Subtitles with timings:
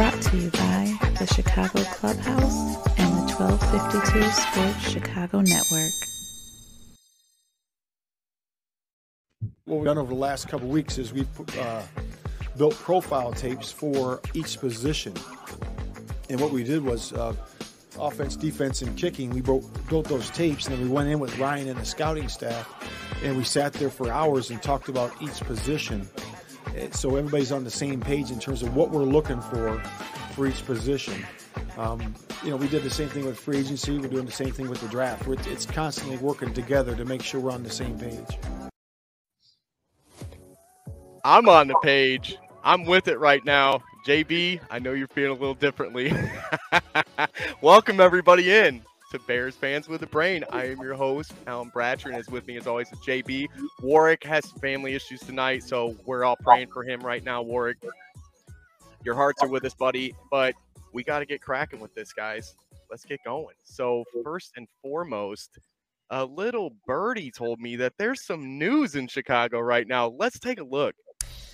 [0.00, 2.56] Brought to you by the Chicago Clubhouse
[2.98, 5.92] and the 1252 Sports Chicago Network.
[9.66, 11.28] What we've done over the last couple weeks is we've
[11.58, 11.82] uh,
[12.56, 15.12] built profile tapes for each position.
[16.30, 17.34] And what we did was uh,
[17.98, 19.28] offense, defense, and kicking.
[19.28, 22.30] We broke, built those tapes, and then we went in with Ryan and the scouting
[22.30, 22.66] staff,
[23.22, 26.08] and we sat there for hours and talked about each position.
[26.92, 29.80] So everybody's on the same page in terms of what we're looking for
[30.34, 31.26] for each position.
[31.76, 33.98] Um, you know, we did the same thing with free agency.
[33.98, 35.26] We're doing the same thing with the draft.
[35.26, 38.38] We're, it's constantly working together to make sure we're on the same page.
[41.24, 42.36] I'm on the page.
[42.62, 43.82] I'm with it right now.
[44.06, 46.12] JB, I know you're feeling a little differently.
[47.62, 50.44] Welcome everybody in to Bears Fans with a Brain.
[50.50, 53.48] I am your host, Alan Bratcher, and is with me as always is JB.
[53.82, 57.78] Warwick has family issues tonight, so we're all praying for him right now, Warwick.
[59.04, 60.54] Your hearts are with us, buddy, but
[60.92, 62.54] we got to get cracking with this, guys.
[62.88, 63.56] Let's get going.
[63.64, 65.58] So, first and foremost,
[66.10, 70.14] a little birdie told me that there's some news in Chicago right now.
[70.16, 70.94] Let's take a look.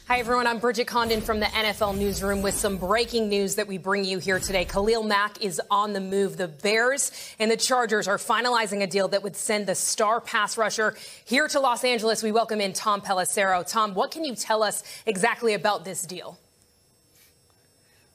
[0.09, 0.47] Hi, everyone.
[0.47, 4.21] I'm Bridget Condon from the NFL Newsroom with some breaking news that we bring you
[4.21, 4.65] here today.
[4.65, 6.37] Khalil Mack is on the move.
[6.37, 10.57] The Bears and the Chargers are finalizing a deal that would send the star pass
[10.57, 12.23] rusher here to Los Angeles.
[12.23, 13.69] We welcome in Tom Pelissero.
[13.69, 16.39] Tom, what can you tell us exactly about this deal?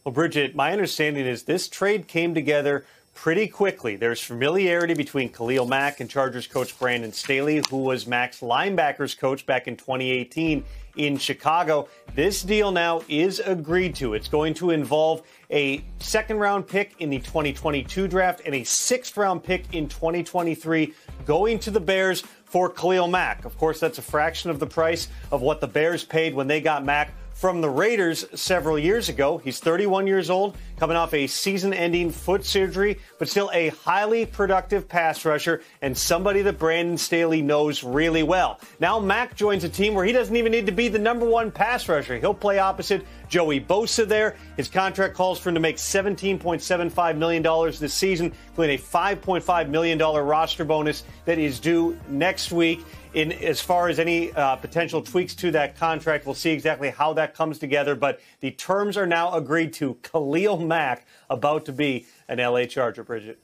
[0.06, 3.96] Well, Bridget, my understanding is this trade came together pretty quickly.
[3.96, 9.46] There's familiarity between Khalil Mack and Chargers coach Brandon Staley, who was Mack's linebackers coach
[9.46, 10.64] back in 2018
[10.98, 11.88] in Chicago.
[12.16, 14.14] This deal now is agreed to.
[14.14, 19.18] It's going to involve a second round pick in the 2022 draft and a sixth
[19.18, 20.94] round pick in 2023
[21.26, 23.46] going to the Bears for Khalil Mack.
[23.46, 26.60] Of course, that's a fraction of the price of what the Bears paid when they
[26.60, 29.40] got Mack from the Raiders several years ago.
[29.40, 34.28] He's 31 years old, coming off a season ending foot surgery, but still a highly
[34.28, 38.60] productive pass rusher and somebody that Brandon Staley knows really well.
[38.80, 41.50] Now, Mack joins a team where he doesn't even need to be the number one
[41.50, 42.20] pass rusher.
[42.20, 44.36] He'll play opposite Joey Bosa there.
[44.56, 47.42] His contract calls for him to make $17.75 million
[47.80, 53.62] this season, including a $5.5 million roster bonus that is due next week in as
[53.62, 56.26] far as any uh, potential tweaks to that contract.
[56.26, 59.96] We'll see exactly how that comes together, but the terms are now agreed to.
[60.04, 63.40] Khalil Mack about to be an LA Charger, Bridget.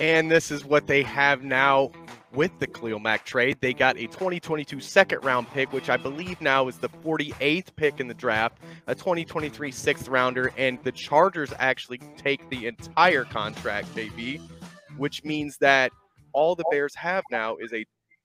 [0.00, 1.90] And this is what they have now
[2.32, 3.58] with the Khalil Mack trade.
[3.60, 8.00] They got a 2022 second round pick, which I believe now is the 48th pick
[8.00, 13.94] in the draft, a 2023 sixth rounder, and the Chargers actually take the entire contract,
[13.94, 14.40] JB,
[14.96, 15.92] which means that
[16.32, 16.70] all the oh.
[16.70, 17.84] Bears have now is a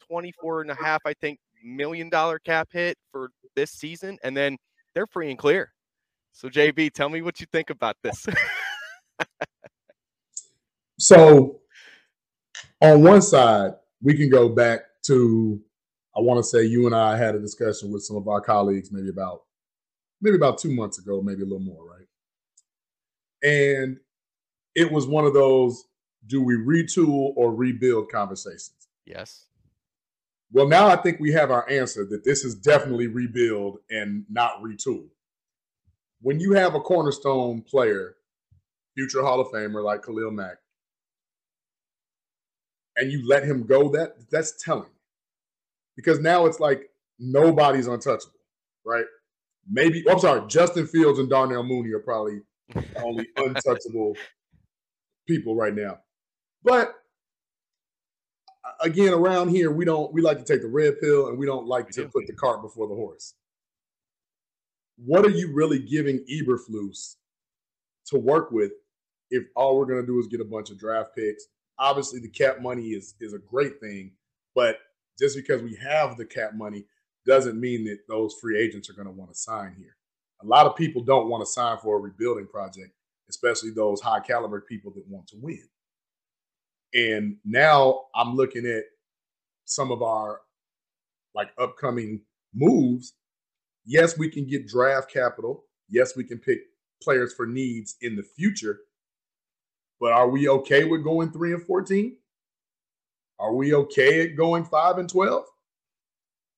[0.09, 4.57] 24 and a half, I think, million dollar cap hit for this season, and then
[4.93, 5.71] they're free and clear.
[6.31, 8.27] So, JB, tell me what you think about this.
[10.99, 11.61] so,
[12.81, 15.59] on one side, we can go back to
[16.15, 18.91] I want to say you and I had a discussion with some of our colleagues
[18.91, 19.43] maybe about
[20.19, 22.07] maybe about two months ago, maybe a little more, right?
[23.43, 23.99] And
[24.73, 25.86] it was one of those
[26.27, 28.87] do we retool or rebuild conversations?
[29.05, 29.45] Yes.
[30.51, 34.61] Well, now I think we have our answer that this is definitely rebuild and not
[34.61, 35.07] retool.
[36.21, 38.15] When you have a cornerstone player,
[38.95, 40.57] future Hall of Famer like Khalil Mack,
[42.95, 44.89] and you let him go, that that's telling.
[45.95, 46.89] Because now it's like
[47.19, 48.39] nobody's untouchable,
[48.85, 49.05] right?
[49.69, 52.41] Maybe oh, I'm sorry, Justin Fields and Darnell Mooney are probably
[52.73, 54.15] the only untouchable
[55.27, 55.99] people right now.
[56.67, 56.95] But
[58.81, 61.65] again, around here, we don't we like to take the red pill and we don't
[61.65, 63.35] like to put the cart before the horse.
[64.97, 67.15] What are you really giving Eberflus
[68.07, 68.73] to work with
[69.31, 71.45] if all we're gonna do is get a bunch of draft picks?
[71.79, 74.11] Obviously, the cap money is is a great thing,
[74.53, 74.79] but
[75.17, 76.83] just because we have the cap money
[77.25, 79.95] doesn't mean that those free agents are going to want to sign here.
[80.43, 82.91] A lot of people don't want to sign for a rebuilding project,
[83.29, 85.63] especially those high caliber people that want to win.
[86.93, 88.83] And now I'm looking at
[89.65, 90.41] some of our
[91.35, 92.21] like upcoming
[92.53, 93.13] moves.
[93.85, 95.65] Yes, we can get draft capital.
[95.89, 96.59] Yes, we can pick
[97.01, 98.79] players for needs in the future.
[99.99, 102.17] But are we okay with going 3 and 14?
[103.39, 105.45] Are we okay at going 5 and 12?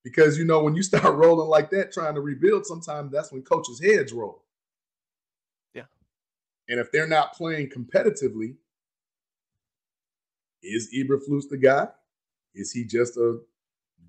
[0.03, 3.41] Because you know, when you start rolling like that trying to rebuild, sometimes that's when
[3.41, 4.43] coaches' heads roll.
[5.73, 5.85] Yeah.
[6.67, 8.55] And if they're not playing competitively,
[10.61, 11.87] is Eberflus the guy?
[12.55, 13.39] Is he just a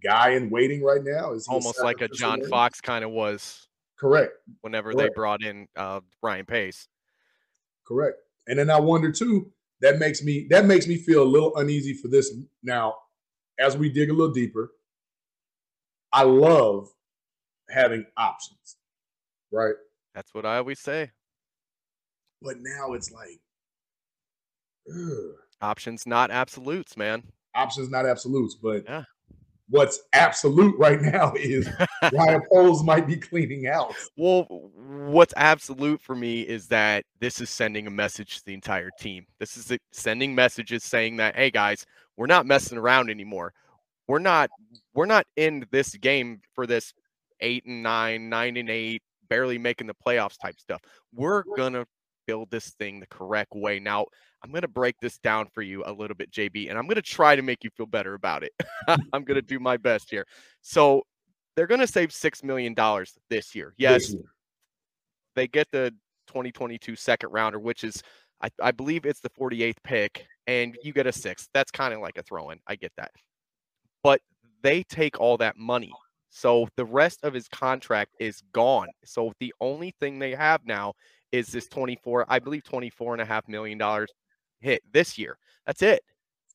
[0.02, 1.32] guy in waiting right now?
[1.32, 3.68] Is almost like a John Fox kind of was
[4.00, 4.32] Correct.
[4.62, 5.10] Whenever Correct.
[5.10, 6.88] they brought in uh, Ryan Pace.
[7.86, 8.16] Correct.
[8.46, 9.52] And then I wonder too,
[9.82, 12.32] that makes me that makes me feel a little uneasy for this
[12.62, 12.94] now
[13.58, 14.72] as we dig a little deeper.
[16.12, 16.88] I love
[17.68, 18.76] having options,
[19.52, 19.74] right?
[20.14, 21.10] That's what I always say.
[22.42, 23.40] But now it's like
[24.88, 27.22] ugh, Options, not absolutes, man.
[27.54, 29.04] options not absolutes, but Yeah.
[29.68, 31.68] what's absolute right now is
[32.12, 33.94] Ryan Poles might be cleaning out.
[34.16, 38.90] Well, what's absolute for me is that this is sending a message to the entire
[38.98, 39.26] team.
[39.38, 41.84] This is sending messages saying that, hey guys,
[42.16, 43.52] we're not messing around anymore.
[44.08, 44.50] We're not
[44.94, 46.92] we're not in this game for this
[47.40, 50.80] eight and nine, nine and eight, barely making the playoffs type stuff.
[51.14, 51.86] We're gonna
[52.30, 53.80] build this thing the correct way.
[53.80, 54.06] Now,
[54.44, 57.34] I'm gonna break this down for you a little bit, JB, and I'm gonna try
[57.34, 58.52] to make you feel better about it.
[59.12, 60.24] I'm gonna do my best here.
[60.62, 61.02] So
[61.56, 63.74] they're gonna save six million dollars this year.
[63.78, 64.22] Yes, This year.
[65.34, 65.90] they get the
[66.28, 68.00] 2022 second rounder, which is,
[68.40, 71.48] I, I believe it's the 48th pick, and you get a sixth.
[71.52, 72.60] That's kind of like a throw in.
[72.68, 73.10] I get that.
[74.04, 74.20] But
[74.62, 75.90] they take all that money.
[76.30, 78.86] So the rest of his contract is gone.
[79.04, 80.92] So the only thing they have now
[81.32, 84.10] is this 24, I believe 24 and a half million dollars
[84.60, 85.38] hit this year.
[85.66, 86.02] That's it.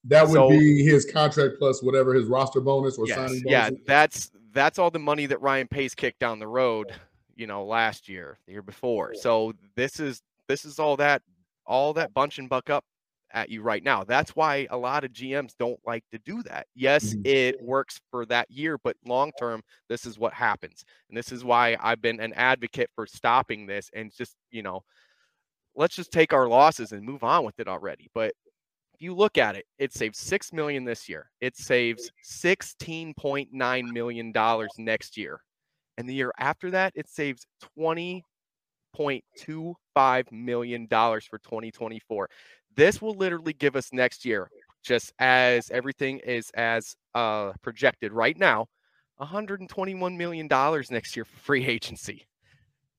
[0.06, 3.52] That would So- be his contract plus whatever his roster bonus or Yes, signing bonus.
[3.52, 6.94] yeah, that's that's all the money that Ryan Pace kicked down the road,
[7.36, 9.14] you know, last year, the year before.
[9.16, 11.22] So this is this is all that
[11.66, 12.86] all that bunch and buck up
[13.36, 14.04] at you right now.
[14.04, 16.68] That's why a lot of GMs don't like to do that.
[16.76, 17.26] Yes, Mhm.
[17.26, 20.86] it works for that year, but long term, this is what happens.
[21.10, 24.84] And this is why I've been an advocate for stopping this and just, you know,
[25.76, 28.10] let's just take our losses and move on with it already.
[28.14, 28.34] But
[28.94, 31.32] if you look at it, it saves six million this year.
[31.42, 35.42] It saves sixteen point nine million dollars next year,
[35.98, 37.46] and the year after that, it saves
[37.78, 38.26] twenty
[38.94, 42.30] point two five million dollars for 2024.
[42.76, 44.50] This will literally give us next year,
[44.84, 48.68] just as everything is as uh, projected right now,
[49.18, 52.28] 121 million dollars next year for free agency.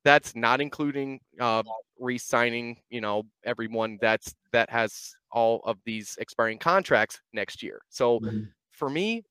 [0.05, 1.65] That's not including uh,
[1.99, 7.81] re-signing, you know, everyone that's that has all of these expiring contracts next year.
[7.91, 8.55] So Mhm.
[8.71, 9.25] for me,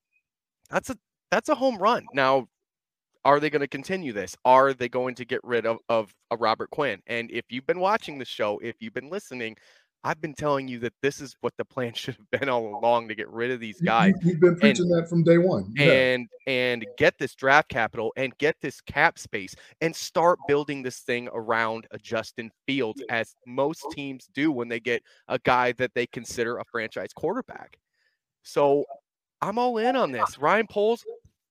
[0.69, 0.97] that's a
[1.31, 2.07] that's a home run.
[2.13, 2.47] Now,
[3.25, 4.35] are they going to continue this?
[4.45, 7.01] Are they going to get rid of of a Robert Quinn?
[7.07, 9.57] And if you've been watching the show, if you've been listening,
[10.05, 12.79] I've been telling you that this is what the plan should have been all oh.
[12.79, 15.73] along to get rid of these guys you- You've been preaching that from day one.
[15.75, 15.91] Yeah.
[15.91, 20.99] and and get this draft capital and get this cap space and start building this
[20.99, 25.91] thing around a Justin Fields as most teams do when they get a guy that
[25.95, 27.79] they consider a franchise quarterback.
[28.43, 28.85] So
[29.41, 30.37] I'm all in on this.
[30.37, 31.03] Ryan Poles,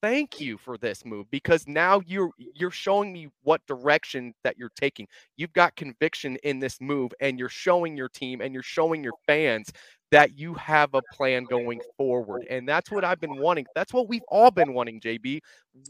[0.04, 4.72] thank you for this move because now you're you're showing me what direction that you're
[4.76, 5.06] taking.
[5.38, 9.14] You've got conviction in this move and you're showing your team and you're showing your
[9.26, 9.72] fans
[10.10, 12.44] that you have a plan going forward.
[12.50, 13.64] And that's what I've been wanting.
[13.74, 15.24] That's what we've all been wanting, JB.
[15.24, 15.40] We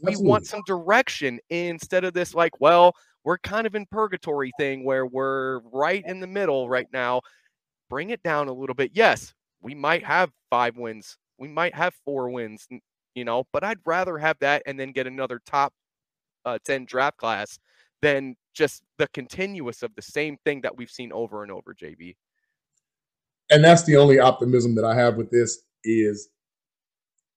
[0.07, 0.29] Absolutely.
[0.29, 2.95] want some direction instead of this, like, well,
[3.25, 7.19] we're kind of in purgatory thing where we're right in the middle right now.
[7.89, 8.91] Bring it down a little bit.
[8.93, 11.17] Yes, we might have five wins.
[11.37, 12.65] We might have four wins,
[13.15, 15.73] you know, but I'd rather have that and then get another top
[16.45, 17.57] uh, 10 draft class
[18.01, 22.15] than just the continuous of the same thing that we've seen over and over, JB.
[23.49, 26.29] and that's the only optimism that I have with this is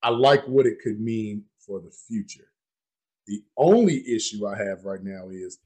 [0.03, 2.49] I like what it could mean for the future.
[3.27, 5.59] The only issue I have right now is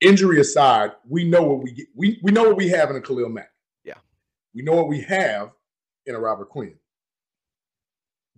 [0.00, 1.86] injury aside, we know what we get.
[1.94, 3.50] We, we know what we have in a Khalil Mack.
[3.84, 3.94] Yeah.
[4.54, 5.50] We know what we have
[6.06, 6.74] in a Robert Quinn.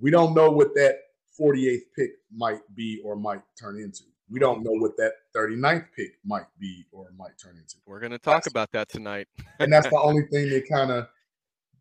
[0.00, 0.96] We don't know what that
[1.38, 4.04] 48th pick might be or might turn into.
[4.30, 7.76] We don't know what that 39th pick might be or might turn into.
[7.86, 9.28] We're going to talk That's- about that tonight.
[9.58, 11.08] and that's the only thing that kind of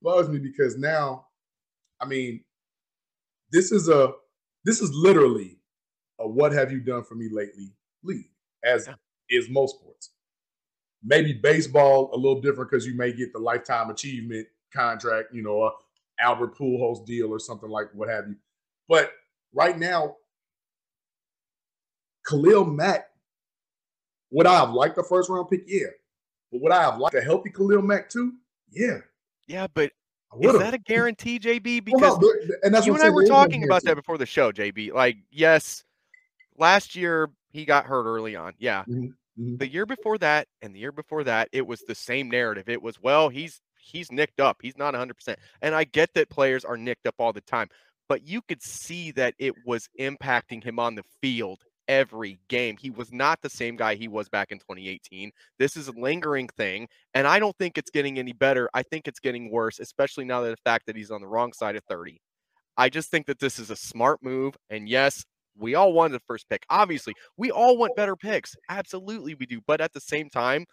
[0.01, 1.27] bugs me because now,
[1.99, 2.43] I mean,
[3.51, 4.13] this is a
[4.65, 5.57] this is literally
[6.19, 7.73] a what have you done for me lately
[8.03, 8.29] league,
[8.63, 8.95] as Yeah.
[9.29, 10.11] is most sports.
[11.03, 15.63] Maybe baseball a little different because you may get the lifetime achievement contract, you know,
[15.63, 15.71] a
[16.19, 18.35] Albert Pujols deal or something like what have you.
[18.87, 19.11] But
[19.53, 20.15] right now,
[22.27, 23.07] Khalil Mack,
[24.31, 25.63] would I have liked the first round pick?
[25.67, 25.87] Yeah.
[26.51, 28.33] But would I have liked a healthy Khalil Mack too?
[28.71, 28.99] Yeah.
[29.47, 29.91] Yeah, but
[30.41, 31.89] is that a guarantee, JB?
[31.91, 33.63] Well, Because no, and that's you what and I were saying, there is no talking
[33.63, 34.93] about that before the show, JB.
[34.93, 35.83] Like, yes,
[36.57, 38.53] last year he got hurt early on.
[38.59, 38.83] Yeah.
[38.87, 39.57] Mhm, mhm.
[39.57, 42.69] The year before that and the year before that, it was the same narrative.
[42.69, 43.59] It was, well, he's
[43.89, 44.57] he's nicked up.
[44.61, 45.35] He's not 100%.
[45.61, 47.67] And I get that players are nicked up all the time,
[48.07, 52.77] but you could see that it was impacting him on the field every game.
[52.79, 55.31] He was not the same guy he was back in 2018.
[55.57, 58.69] This is a lingering thing, and I don't think it's getting any better.
[58.73, 61.51] I think it's getting worse, especially now that the fact that he's on the wrong
[61.51, 62.21] side of 30.
[62.77, 64.55] I just think that this is a smart move.
[64.69, 65.25] And yes,
[65.57, 66.63] we all wanted the first pick.
[66.69, 68.55] Obviously, we all want better picks.
[68.69, 69.59] Absolutely, we do.
[69.67, 70.65] But at the same time,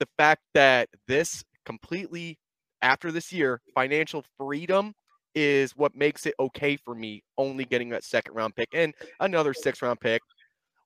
[0.00, 2.38] the fact that this completely
[2.84, 4.94] after this year, financial freedom
[5.34, 9.52] is what makes it okay for me only getting that second round pick and another
[9.52, 10.20] six round pick.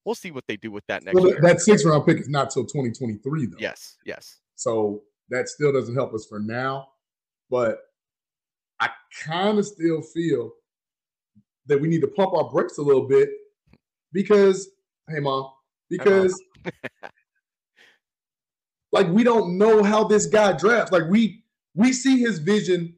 [0.07, 1.41] We'll see what they do with that next well, year.
[1.43, 3.57] That six round pick is not till 2023, though.
[3.59, 4.39] Yes, yes.
[4.55, 6.89] So that still doesn't help us for now.
[7.51, 7.81] But
[8.81, 8.89] I
[9.23, 10.53] kind of still feel
[11.67, 13.29] that we need to pump our brakes a little bit
[14.13, 14.71] because,
[15.09, 15.51] hey, mom,
[15.91, 17.09] because uh-huh.
[18.93, 20.93] like we don't know how this guy drafts.
[20.93, 21.43] Like we
[21.79, 22.93] we see his vision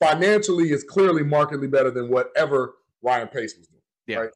[0.00, 3.80] financially is clearly markedly better than whatever Ryan Pace was doing.
[4.06, 4.18] Yeah.
[4.18, 4.30] Right.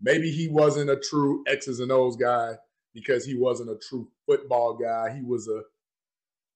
[0.00, 2.52] Maybe he wasn't a true X's and O's guy
[2.94, 5.12] because he wasn't a true football guy.
[5.12, 5.62] He was a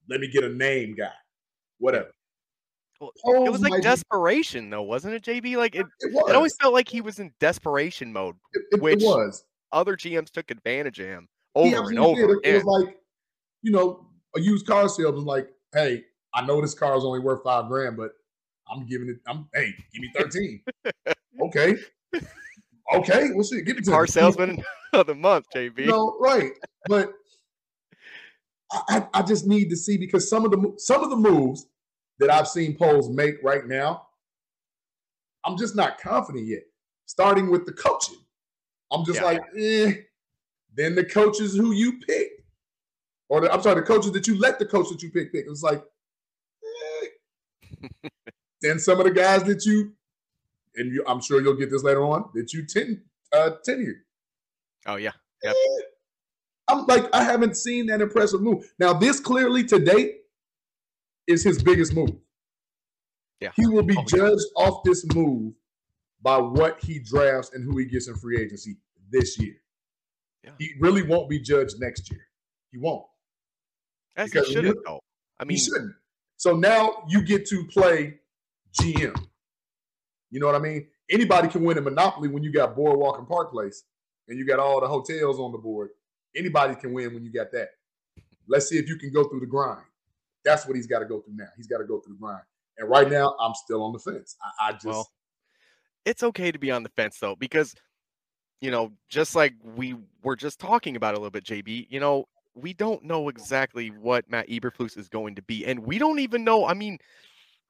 [0.09, 1.11] let me get a name guy.
[1.79, 2.13] Whatever.
[3.01, 5.57] Well, it oh was like desperation, though, wasn't it, JB?
[5.57, 6.31] Like it, It was.
[6.31, 8.37] it always felt like he was in desperation mode.
[8.53, 9.45] It, which was.
[9.73, 12.41] Other GMs took advantage of him over and over.
[12.45, 12.97] It, was like,
[13.63, 14.07] you know,
[14.37, 17.97] a used car salesman like, hey, I know this car is only worth five grand,
[17.97, 18.13] but
[18.71, 19.17] I'm giving it.
[19.27, 20.63] I'm hey, give me thirteen.
[21.43, 21.77] okay,
[22.95, 24.63] okay, well, shit, give it to Car salesman
[24.93, 25.87] of the month, JB.
[25.87, 26.53] No, right,
[26.87, 27.13] but
[28.73, 31.67] I, I I just need to see because some of the some of the moves
[32.19, 34.07] that I've seen Poles make right now,
[35.45, 36.63] I'm just not confident yet.
[37.07, 38.19] Starting with the coaching,
[38.93, 39.27] I'm just Yeah.
[39.27, 39.93] like, eh.
[40.73, 42.20] Then the coaches who you pick,
[43.31, 45.47] or the, I'm sorry, the coaches that you let the coach that you pick pick.
[45.49, 45.83] It's like,
[46.63, 48.09] eh.
[48.61, 49.93] then some of the guys that you,
[50.77, 54.01] and you, I'm sure you'll get this later on, that you ten uh, tenured.
[54.87, 55.55] Oh yeah, Yep.
[55.55, 55.83] Eh.
[56.69, 58.73] I'm like, I haven't seen that impressive move.
[58.79, 60.19] Now, this clearly to date
[61.27, 62.13] is his biggest move.
[63.41, 63.51] Yeah.
[63.57, 64.19] He will be Oh, yeah.
[64.19, 65.53] judged off this move
[66.23, 68.77] by what he drafts and who he gets in free agency
[69.11, 69.55] this year.
[70.45, 70.53] Yeah.
[70.61, 72.21] He really won't be judged next year.
[72.71, 73.05] He won't.
[74.17, 75.01] As because he should have though.
[75.39, 75.95] I He mean, shouldn't.
[76.37, 78.21] So now you get to play
[78.81, 79.17] GM.
[80.31, 80.87] You know what I mean?
[81.11, 83.85] Anybody can win a Monopoly when you got Boardwalk and Park Place
[84.29, 85.91] and you got all the hotels on the board.
[86.37, 87.71] Anybody can win when you got that.
[88.49, 89.83] Let's see if you can go through the grind.
[90.45, 91.49] That's what he's got to go through now.
[91.57, 92.43] He's got to go through the grind.
[92.79, 94.37] And right now, I'm still on the fence.
[94.61, 95.11] I, I just Well,
[96.05, 97.75] it's okay to be on the fence though, because
[98.61, 101.87] you know, just like we were just talking about a little bit, JB.
[101.91, 102.27] You know,
[102.63, 106.45] we don't know exactly what Matt Eberflus is going to be, and we don't even
[106.45, 106.67] know.
[106.67, 106.99] I mean,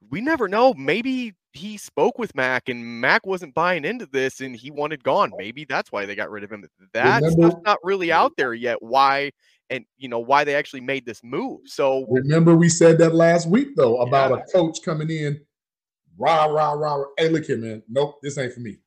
[0.09, 0.73] we never know.
[0.75, 5.31] Maybe he spoke with Mack, and Mack wasn't buying into this, and he wanted gone.
[5.37, 6.65] Maybe that's why they got rid of him.
[6.93, 8.81] That Remember- stuff's not really out there yet.
[8.81, 9.31] Why?
[9.69, 11.61] And you know why they actually made this move.
[11.65, 14.37] So remember we said that last week though about Yeah.
[14.37, 15.39] a coach coming in,
[16.17, 16.95] rah rah rah.
[16.95, 17.05] rah.
[17.17, 17.81] Hey, look here, man.
[17.87, 18.79] Nope, this ain't for me.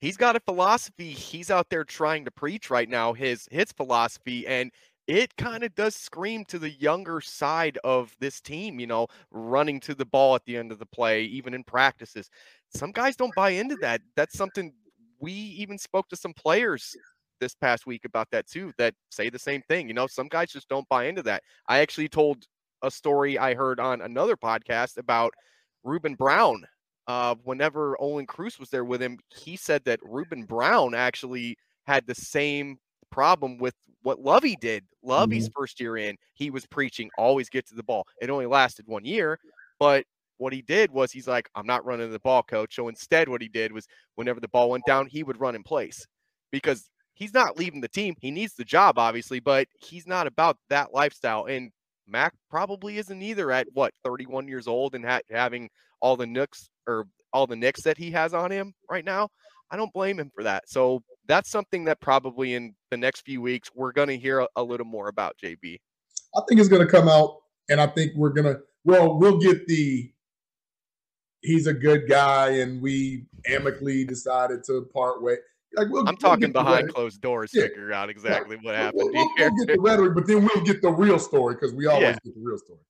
[0.00, 4.44] he's got a philosophy he's out there trying to preach right now his his philosophy
[4.48, 4.70] and
[5.12, 9.78] it kind of does scream to the younger side of this team you know running
[9.80, 12.30] to the ball at the end of the play even in practices.
[12.74, 14.00] Some guys don't buy into that.
[14.16, 14.72] That's something
[15.20, 16.96] we even spoke to some players
[17.40, 20.50] this past week about that too that say the same thing you know some guys
[20.50, 21.42] just don't buy into that.
[21.68, 22.46] I actually told
[22.84, 25.32] a story i heard on another podcast about
[25.84, 26.64] Ruben Brown
[27.06, 32.06] uh, whenever Olin Kreutz was there with him, he said that Ruben Brown actually had
[32.06, 32.78] the same
[33.12, 34.84] problem with what Lovie did.
[35.04, 35.60] Lovie's mm-hmm.
[35.60, 38.06] first year in, he was preaching always get to the ball.
[38.20, 39.38] It only lasted one year,
[39.78, 40.04] but
[40.38, 42.74] what he did was he's like, I'm not running the ball, coach.
[42.74, 45.62] So instead, what he did was whenever the ball went down, he would run in
[45.62, 46.04] place
[46.50, 48.16] because he's not leaving the team.
[48.20, 51.44] He needs the job, obviously, but he's not about that lifestyle.
[51.44, 51.70] And
[52.08, 56.68] Mack probably isn't either at what 31 years old and ha- having all the nooks
[56.88, 59.28] or all the nicks that he has on him right now.
[59.70, 60.68] I don't blame him for that.
[60.68, 64.48] So that's something that probably in the next few weeks we're going to hear a,
[64.56, 65.78] a little more about JB.
[66.36, 67.38] I think it's going to come out,
[67.68, 68.60] and I think we're going to.
[68.84, 70.10] Well, we'll get the.
[71.42, 75.36] He's a good guy, and we amicably decided to part way.
[75.74, 77.62] Like we'll, I'm we'll talking behind closed doors, Yeah.
[77.64, 79.50] figure out exactly what We'll- happened We'll, here.
[79.50, 82.12] we'll get the rhetoric, but then we'll get the real story because we always Yeah.
[82.24, 82.80] get the real story.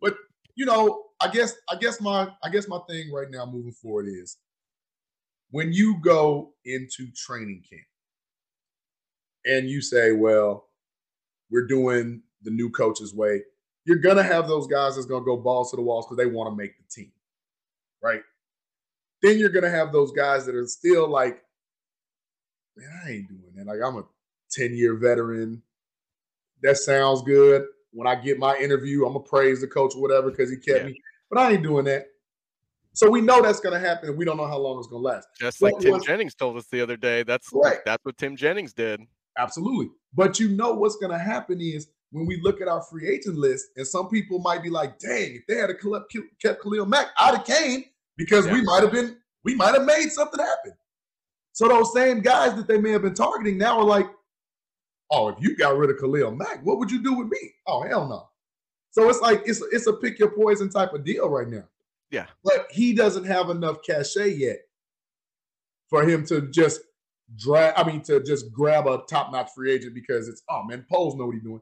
[0.00, 0.16] But
[0.56, 4.06] you know, I guess I guess my I guess my thing right now moving forward
[4.08, 4.38] is
[5.50, 7.82] when you go into training camp
[9.44, 10.68] and you say, "Well,
[11.50, 13.44] we're doing the new coach's way,"
[13.84, 16.50] you're gonna have those guys that's gonna go balls to the walls because they want
[16.50, 17.12] to make the team,
[18.02, 18.22] right?
[19.22, 21.42] Then you're gonna have those guys that are still like,
[22.76, 23.66] man, I ain't doing that.
[23.66, 24.04] Like I'm a
[24.52, 25.62] 10 year veteran.
[26.62, 27.66] That sounds good.
[27.92, 30.80] When I get my interview, I'm gonna praise the coach or whatever because he kept
[30.80, 30.86] yeah.
[30.86, 31.00] me.
[31.28, 32.09] But I ain't doing that.
[32.92, 34.08] So we know that's going to happen.
[34.08, 35.28] and We don't know how long it's going to last.
[35.38, 37.22] Just like Tim Jennings told us the other day.
[37.22, 37.78] That's right.
[37.84, 39.00] That's what Tim Jennings did.
[39.38, 39.90] Absolutely.
[40.12, 43.36] But you know what's going to happen is when we look at our free agent
[43.36, 47.08] list, and some people might be like, "Dang, if they had kept, kept Khalil Mack,
[47.18, 47.84] I'd have came
[48.16, 48.54] because yeah.
[48.54, 50.72] we might have been, we might have made something happen."
[51.52, 54.10] So those same guys that they may have been targeting now are like,
[55.10, 57.86] "Oh, if you got rid of Khalil Mack, what would you do with me?" Oh,
[57.86, 58.28] hell no.
[58.90, 61.64] So it's like it's it's a pick your poison type of deal right now.
[62.10, 62.26] Yeah.
[62.44, 64.58] But he doesn't have enough cachet yet
[65.88, 66.80] for him to just
[67.36, 70.84] drag, I mean, to just grab a top notch free agent because it's, oh man,
[70.90, 71.60] Poles know what he's doing.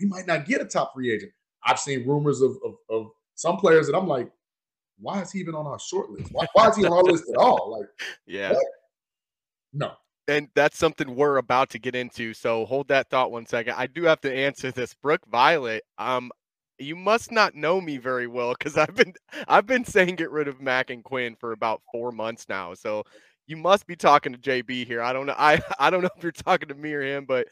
[0.00, 1.32] We might not get a top free agent.
[1.64, 4.30] I've seen rumors of, of, of some players that I'm like,
[5.00, 6.32] why is he even on our short list?
[6.32, 7.78] Why, why is he on our list at all?
[7.78, 7.88] Like,
[8.26, 8.52] yeah.
[8.52, 8.64] What?
[9.72, 9.92] No.
[10.28, 12.34] And that's something we're about to get into.
[12.34, 13.74] So hold that thought one second.
[13.76, 14.94] I do have to answer this.
[14.94, 16.30] Brooke Violet, um,
[16.78, 19.12] you must not know me very well because I've been
[19.48, 22.74] I've been saying get rid of Mack and Quinn for about four months now.
[22.74, 23.04] So
[23.46, 25.02] you must be talking to JB here.
[25.02, 25.34] I don't know.
[25.36, 27.46] I I don't know if you're talking to me or him, but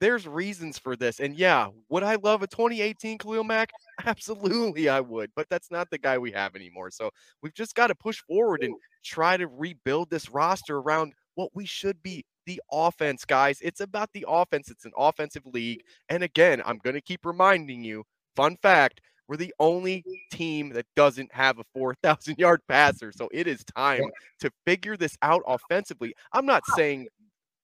[0.00, 1.20] there's reasons for this.
[1.20, 3.70] And yeah, would I love a 2018 Khalil Mack?
[4.04, 5.30] Absolutely, I would.
[5.34, 6.90] But that's not the guy we have anymore.
[6.90, 7.10] So
[7.42, 11.64] we've just got to push forward and try to rebuild this roster around what we
[11.64, 13.58] should be the offense, guys.
[13.62, 14.70] It's about the offense.
[14.70, 15.82] It's an offensive league.
[16.08, 18.04] And again, I'm going to keep reminding you
[18.36, 23.12] Fun fact we're the only team that doesn't have a 4,000 yard passer.
[23.12, 24.02] So it is time
[24.40, 26.14] to figure this out offensively.
[26.32, 27.08] I'm not saying,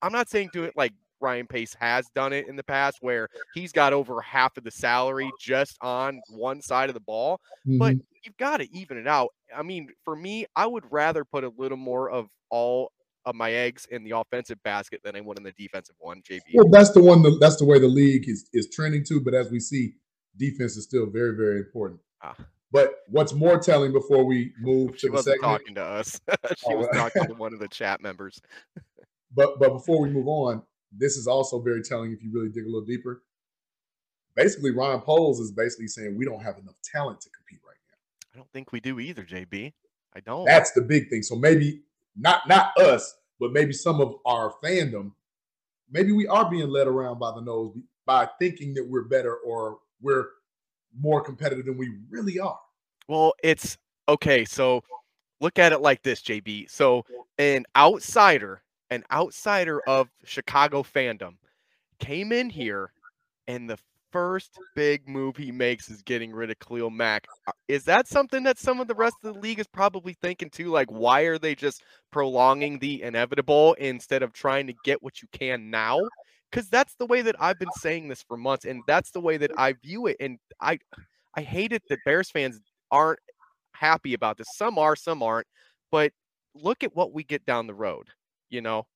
[0.02, 3.28] I'm not saying do it like Ryan Pace has done it in the past where
[3.54, 7.78] he's got over half of the salary just on one side of the ball, mm-hmm.
[7.78, 9.28] but you've got to even it out.
[9.54, 12.90] I mean, for me, I would rather put a little more of all
[13.26, 16.40] of my eggs in the offensive basket than I would in the defensive one, JB.
[16.54, 19.20] Well, that's the one, that's the way the league is, is trending to.
[19.20, 19.92] But as we see,
[20.37, 22.00] defense is still very, very important.
[22.22, 22.37] Ah.
[22.72, 26.20] But what's more telling before we move she to the talking to us.
[26.57, 28.40] she was talking to one of the chat members.
[29.35, 32.64] but but before we move on, this is also very telling if you really dig
[32.64, 33.22] a little deeper.
[34.37, 37.98] Basically, Ryan Poles is basically saying we don't have enough talent to compete right now.
[38.35, 39.72] I don't think we do either, JB.
[40.14, 40.44] I don't.
[40.44, 41.22] That's the big thing.
[41.22, 41.83] So maybe
[42.16, 45.12] not not us, but maybe some of our fandom,
[45.90, 47.76] maybe we are being led around by the nose
[48.07, 50.26] by thinking that we're better or we're
[50.98, 52.58] more competitive than we really are.
[53.08, 54.44] Well, it's okay.
[54.44, 54.82] So
[55.40, 56.70] look at it like this, JB.
[56.70, 57.04] So
[57.38, 61.34] an outsider, an outsider of Chicago fandom
[61.98, 62.92] came in here
[63.46, 63.78] and the
[64.12, 67.26] first big move he makes is getting rid of Khalil Mack.
[67.46, 70.50] Uh, is that something that some of the rest of the league is probably thinking
[70.50, 70.70] too?
[70.70, 75.28] Like, why are they just prolonging the inevitable instead of trying to get what you
[75.32, 76.00] can now?
[76.50, 79.36] Because that's the way that I've been saying this for months, and that's the way
[79.36, 80.16] that I view it.
[80.20, 80.78] And I,
[81.34, 82.60] I hate it that Bears fans
[82.90, 83.20] aren't
[83.72, 84.48] happy about this.
[84.56, 85.46] Some are, some aren't.
[85.90, 86.12] But
[86.54, 88.08] look at what we get down the road.
[88.48, 88.86] You know,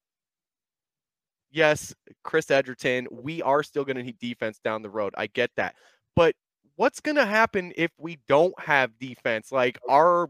[1.50, 5.14] yes, Chris Edgerton, we are still going to need defense down the road.
[5.16, 5.76] I get that,
[6.16, 6.34] but
[6.76, 9.52] what's going to happen if we don't have defense?
[9.52, 10.28] Like, are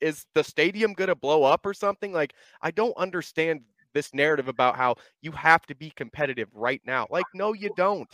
[0.00, 2.12] is the stadium going to blow up or something?
[2.12, 3.62] Like, I don't understand
[3.94, 7.06] this narrative about how you have to be competitive right now.
[7.10, 8.08] Like, no, you don't.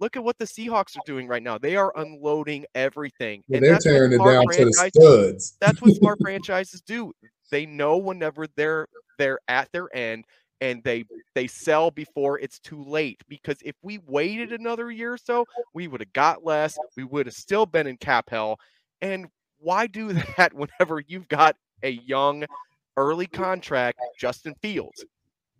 [0.00, 1.58] Look at what the Seahawks are doing right now.
[1.58, 3.42] They are unloading everything.
[3.48, 5.56] They're tearing it down to the studs.
[5.60, 7.12] That's what smart franchises do.
[7.50, 8.86] They know whenever they're
[9.18, 10.24] they're at their end
[10.60, 15.18] and they they sell before it's too late because if we waited another year or
[15.18, 18.58] so we would have got less we would have still been in cap hell
[19.00, 19.26] and
[19.58, 22.44] why do that whenever you've got a young
[22.96, 25.04] early contract justin fields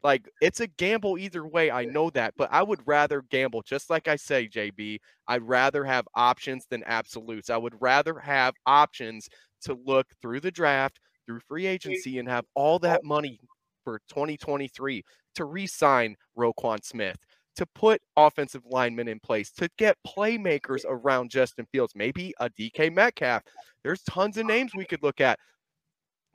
[0.03, 1.71] like it's a gamble either way.
[1.71, 3.63] I know that, but I would rather gamble.
[3.63, 7.51] Just like I say, JB, I'd rather have options than absolutes.
[7.51, 9.29] I would rather have options
[9.63, 12.79] to look through the draft, through free agency, and have all oh.
[12.79, 13.41] that money
[13.85, 17.17] for 2023 to re-sign Roquan Smith,
[17.57, 22.93] to put offensive linemen in place, to get playmakers around Justin Fields, maybe a DK
[22.93, 23.43] Metcalf.
[23.83, 25.39] There's tons of names we could look at.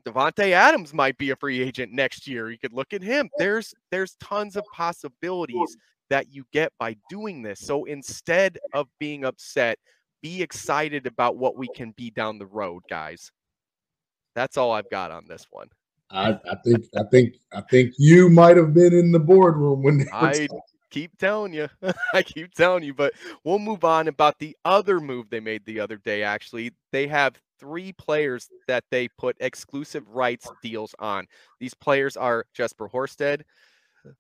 [0.05, 2.51] Davante Adams might be a free agent next year.
[2.51, 3.29] You could look at him.
[3.37, 5.77] There's there's tons of possibilities
[6.09, 7.59] that you get by doing this.
[7.59, 9.79] So instead of being upset,
[10.21, 13.31] be excited about what we can be down the road, guys.
[14.35, 15.69] That's all I've got on this one.
[16.09, 20.07] I, I think I think I think you might have been in the boardroom when
[20.11, 20.47] I
[20.91, 21.67] keep telling you.
[22.13, 23.13] I keep telling you, but
[23.43, 26.23] we'll move on about the other move they made the other day.
[26.23, 31.25] Actually, they have three players that they put exclusive rights deals on.
[31.61, 33.43] These players are Jesper Horsted,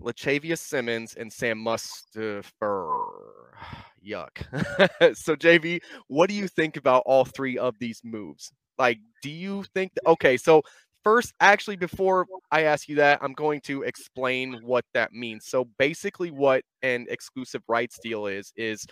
[0.01, 2.43] Lachavious Simmons and Sam Mustipher.
[4.05, 5.15] Yuck.
[5.17, 8.51] so JB, what do you think about all three of these moves?
[8.77, 10.61] Like, do you think that, okay, so
[11.03, 15.47] first, actually, before I ask you that, I'm going to explain what that means.
[15.47, 18.85] So basically, what an exclusive rights deal is, is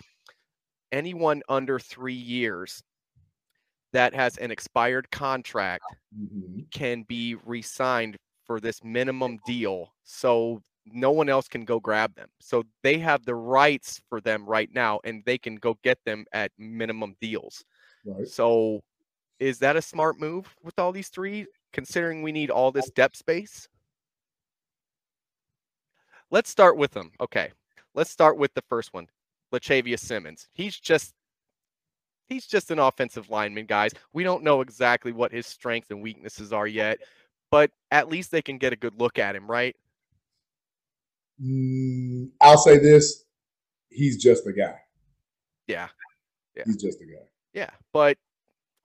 [0.91, 2.83] anyone under three years
[3.93, 5.85] that has an expired contract
[6.17, 6.69] Mhm.
[6.71, 12.29] can be re-signed for this minimum deal so no one else can go grab them.
[12.39, 16.25] So they have the rights for them right now and they can go get them
[16.33, 17.63] at minimum deals.
[18.05, 18.27] Right.
[18.27, 18.81] so
[19.39, 23.17] is that a smart move with all these three considering we need all this depth
[23.17, 23.67] space?
[26.31, 27.51] Let's start with them okay.
[27.93, 29.07] Let's start with the first one
[29.51, 30.47] Lachavious Simmons.
[30.53, 31.13] He's just
[32.31, 33.91] he's just an offensive lineman, guys.
[34.13, 36.99] We don't know exactly what his strengths and weaknesses are yet,
[37.49, 39.75] but at least they can get a good look at him, right?
[41.43, 43.25] Mm, I'll say this:
[43.89, 44.75] he's just a guy.
[45.67, 45.89] Yeah.
[46.55, 46.63] Yeah.
[46.65, 47.23] He's just a guy.
[47.53, 47.69] Yeah.
[47.93, 48.17] But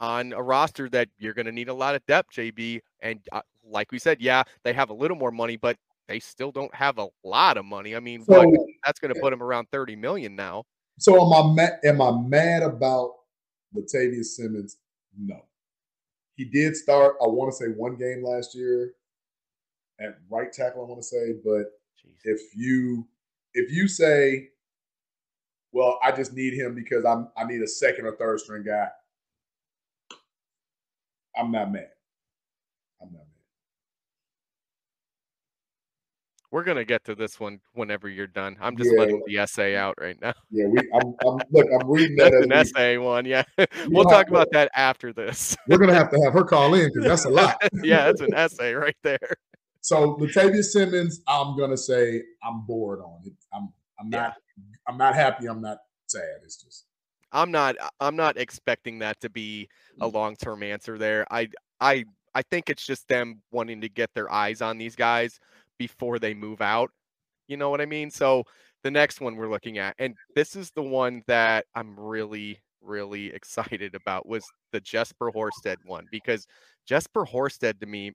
[0.01, 3.43] on a roster that you're going to need a lot of depth, JB, and uh,
[3.65, 5.77] like we said, yeah, they have a little more money, but
[6.09, 7.97] they still don't have a lot of money.
[7.97, 10.65] I mean, So, what, that's going to put them around 30 million now.
[10.99, 11.79] so am I mad?
[11.85, 13.15] Am I mad about
[13.77, 14.79] Lachavious Simmons?
[15.19, 15.43] No.
[16.37, 17.17] He did start.
[17.23, 18.93] I want to say one game last year
[20.01, 20.83] at right tackle.
[20.83, 22.17] I want to say, but Jeez.
[22.25, 23.07] if you
[23.55, 24.51] if you say,
[25.73, 28.89] well, I just need him because I'm I need a second or third string guy.
[31.37, 31.91] I'm not mad.
[33.01, 33.27] I'm not mad.
[36.57, 38.57] We're going to get to this one whenever you're done.
[38.63, 39.01] I'm just Yeah.
[39.01, 40.33] letting the essay out right now.
[40.51, 40.79] Yeah, we.
[40.95, 41.67] I'm, I'm look.
[41.71, 42.33] I'm reading that.
[42.33, 43.27] An we- essay one.
[43.27, 43.43] Yeah.
[43.89, 45.55] we'll talk about that after this.
[45.69, 47.59] We're gonna have to have her call in because that's a lot.
[47.83, 49.37] yeah, that's an essay right there.
[49.83, 53.35] So Lachavious Simmons, I'm gonna say I'm bored on it.
[53.53, 54.19] I'm I'm Yeah.
[54.23, 54.35] not
[54.89, 55.49] I'm not happy.
[55.49, 56.39] I'm not sad.
[56.43, 56.87] It's just
[57.33, 59.69] I'm not I'm not expecting that to be
[60.01, 60.15] a mm.
[60.15, 61.27] long-term answer there.
[61.31, 61.49] I
[61.83, 65.39] I I think it's just them wanting to get their eyes on these guys
[65.79, 66.91] before they move out.
[67.49, 68.11] You know what I mean?
[68.11, 68.45] So
[68.83, 73.27] the next one we're looking at and this is the one that I'm really really
[73.35, 76.47] excited about was the Jesper Horsted one because
[76.87, 78.13] Jesper Horsted to me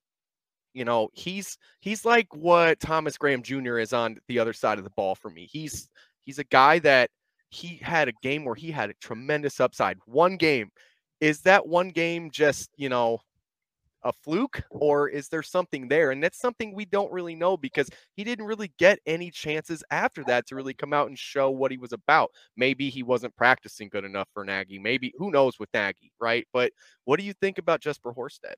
[0.74, 3.80] you know, he's he's like what Thomas Graham Jr.
[3.80, 5.48] is on the other side of the ball for me.
[5.52, 5.90] He's
[6.24, 7.10] he's a guy that
[7.50, 9.98] he had a game where he had a tremendous upside.
[10.06, 10.70] One game.
[11.20, 13.20] Is that one game just, you know,
[14.04, 16.12] a fluke or is there something there?
[16.12, 20.24] And that's something we don't really know because he didn't really get any chances after
[20.26, 22.32] that to really come out and show what he was about.
[22.58, 24.80] Maybe he wasn't practicing good enough for Nagy.
[24.80, 26.48] Maybe who knows with Nagy, right?
[26.54, 26.72] But
[27.06, 28.56] what do you think about Jesper Horsted?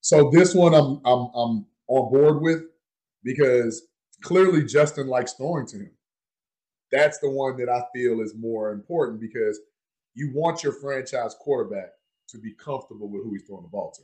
[0.00, 2.62] so this one I'm I'm I'm on board with
[3.24, 3.88] because
[4.22, 5.90] clearly Justin likes throwing to him.
[6.90, 9.60] That's the one that I feel is more important because
[10.14, 11.90] you want your franchise quarterback
[12.28, 14.02] to be comfortable with who he's throwing the ball to.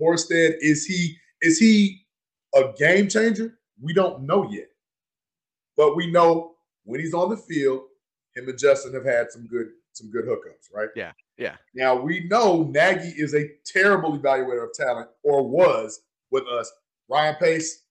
[0.00, 2.04] Horsted, is he is he
[2.54, 3.58] a game changer?
[3.80, 4.68] We don't know yet.
[5.76, 6.52] But we know
[6.84, 7.82] when he's on the field,
[8.34, 10.88] him and Justin have had some good some good hookups, right?
[10.94, 11.56] Yeah, yeah.
[11.74, 16.70] Now we know Nagy is a terrible evaluator of talent, or was with us.
[17.08, 17.82] Ryan Pace,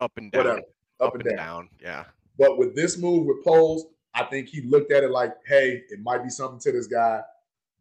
[0.00, 0.44] Up and down.
[0.44, 0.62] whatever,
[1.00, 1.68] up, and down.
[1.82, 2.04] Yeah.
[2.38, 6.00] But with this move with Poles, I think he looked at it like, hey, it
[6.02, 7.20] might be something to this guy.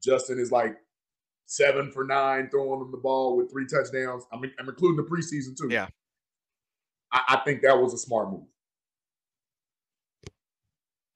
[0.04, 0.78] Justin is like
[1.48, 4.26] seven for nine, throwing them the ball with three touchdowns.
[4.32, 5.74] I mean, I'm including the preseason too.
[5.74, 5.88] Yeah.
[7.12, 8.44] I, I think that was a smart move.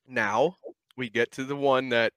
[0.07, 0.57] Now
[0.97, 2.13] we get to the one that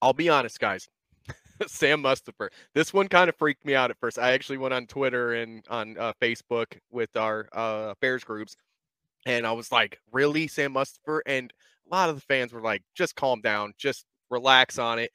[0.00, 0.88] I'll be honest, guys.
[1.66, 2.48] Sam Mustipher.
[2.74, 4.18] This one kind of freaked me out at first.
[4.18, 8.56] I actually went on Twitter and on uh, Facebook with our uh, Bears groups,
[9.26, 11.52] and I was like, "Really, Sam Mustipher?" And
[11.90, 15.10] a lot of the fans were like, "Just calm down, just relax on it."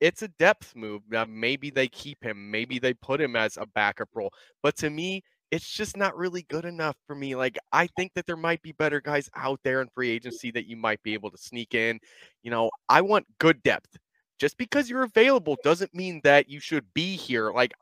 [0.00, 1.02] It's a depth move.
[1.08, 4.32] Now, maybe they keep him, maybe they put him as a backup role,
[4.62, 7.34] but to me, it's just not really good enough for me.
[7.34, 10.14] Like, I think that there might be better guys out there in free mm.
[10.14, 12.00] agency that you might be able to sneak in.
[12.42, 13.96] You know, I want good depth.
[14.38, 17.52] Just because you're available doesn't mean that you should be here.
[17.52, 17.72] Like,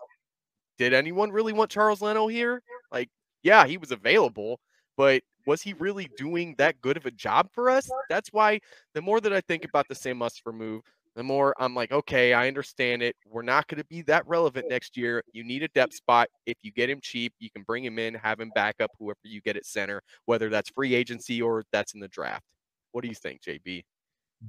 [0.79, 2.63] did anyone really want Charles Leno here?
[2.93, 3.09] Like,
[3.43, 4.61] yeah, he was available,
[4.97, 7.91] but was he really doing that good of a job for us?
[8.09, 8.61] That's why
[8.95, 10.83] the more that I think about the Sam Mustipher move,
[11.17, 13.17] the more I'm like, okay, I understand it.
[13.27, 15.23] We're not going to be that relevant next year.
[15.33, 15.97] You need a depth mm-hmm.
[15.97, 16.29] spot.
[16.47, 19.19] If you get him cheap, you can bring him in, have him back up whoever
[19.23, 22.45] you get at center, whether that's free agency or that's in the draft.
[22.93, 23.85] What do you think, JB?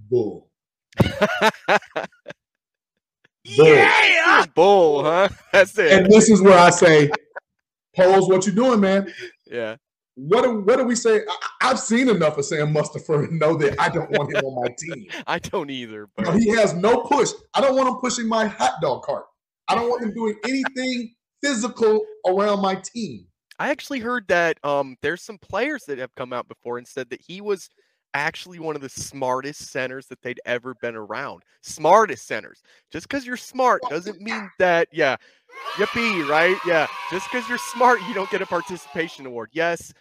[0.09, 0.49] Bull.
[3.43, 5.29] yeah, bull, huh?
[5.51, 5.91] That's it.
[5.91, 7.09] And this is where I say,
[7.95, 9.11] Poles, what you doing, man?
[9.47, 9.75] Yeah.
[10.15, 11.21] What do, what do we say?
[11.61, 14.63] I, have seen enough of Sam Mustipher to know that I don't want him on
[14.63, 15.07] my team.
[15.27, 16.07] I don't either.
[16.15, 17.31] But he has no push.
[17.53, 19.25] I don't want him pushing my hot dog cart.
[19.67, 23.27] I don't want him doing anything physical around my team.
[23.59, 27.09] I actually heard that um, there's some players that have come out before and said
[27.09, 27.69] that he was
[28.13, 31.43] actually one of the smartest centers that they'd ever been around.
[31.61, 32.63] Smartest centers.
[32.91, 35.17] Just because you're smart doesn't mean that, yeah,
[35.73, 36.57] yippee, right?
[36.65, 36.87] Yeah.
[37.11, 39.49] Just because you're smart, you don't get a participation award.
[39.51, 39.93] Yes,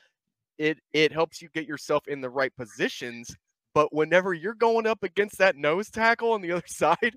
[0.58, 3.34] it it helps you get yourself in the right positions.
[3.74, 7.16] But whenever you're going up against that nose tackle on the other side,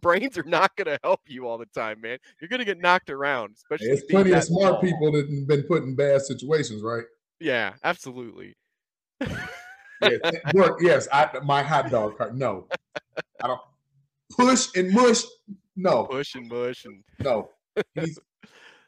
[0.00, 2.18] brains are not going to help you all the time, man.
[2.40, 3.56] You're going to get knocked around.
[3.56, 7.04] Especially there's plenty of smart people that have been put in bad situations, right?
[7.40, 8.54] Yeah, absolutely.
[9.20, 10.20] yes,
[10.54, 11.08] work, yes.
[11.12, 12.36] I, my hot dog cart.
[12.36, 12.68] No,
[13.42, 13.60] I don't
[14.30, 15.22] push and mush.
[15.74, 17.50] No, push and mush and no.
[17.94, 18.18] He's,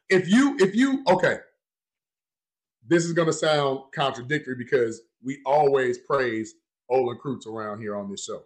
[0.09, 1.39] if you if you okay,
[2.87, 6.55] this is gonna sound contradictory because we always praise
[6.91, 8.43] Olin Kreutz around here on this show.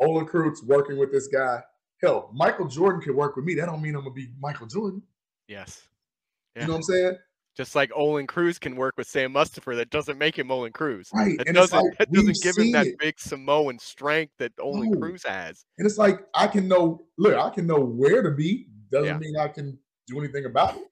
[0.00, 1.62] Olin Kreutz working with this guy.
[2.02, 3.54] Hell, Michael Jordan can work with me.
[3.54, 5.02] That don't mean I'm gonna be Michael Jordan.
[5.48, 5.82] Yes.
[6.54, 6.62] Yeah.
[6.62, 7.16] You know what I'm saying?
[7.56, 11.12] Just like Olin Kreutz can work with Sam Mustipher, that doesn't make him Olin Kreutz.
[11.14, 11.38] Right.
[11.38, 12.98] That doesn't, like, that doesn't give him that it.
[12.98, 14.98] big Samoan strength that Olin no.
[14.98, 15.64] Kreutz has.
[15.78, 18.66] And it's like I can know look, I can know where to be.
[18.90, 19.18] Doesn't yeah.
[19.18, 20.82] mean I can do anything about it.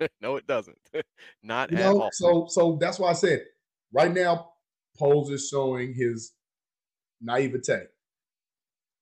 [0.20, 0.78] no, it doesn't.
[1.42, 2.10] Not you at know, all.
[2.12, 3.44] So so that's why I said
[3.92, 4.50] right now,
[4.98, 6.32] Poles is showing his
[7.20, 7.86] naivete.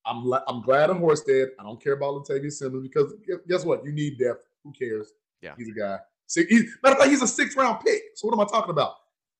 [0.05, 1.49] I'm I'm glad I'm dead.
[1.59, 3.15] I don't care about Lachavious Simmons because
[3.49, 3.85] guess what?
[3.85, 4.47] You need depth.
[4.65, 5.13] Who cares?
[5.41, 5.55] Yeah.
[5.57, 5.99] He's a guy.
[6.35, 8.01] He's, matter of fact, he's a six round pick.
[8.15, 8.95] So what am I talking about?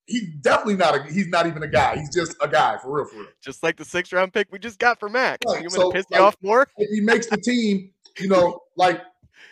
[0.07, 1.03] He's definitely not a.
[1.05, 1.97] He's not even a guy.
[1.97, 3.29] He's just a guy for real, for real.
[3.41, 5.47] Just like the six round pick we just got for Mack's.
[5.47, 5.63] Right.
[5.63, 6.67] You so, piss like, you off more?
[6.77, 9.01] If he makes the team, you know, like,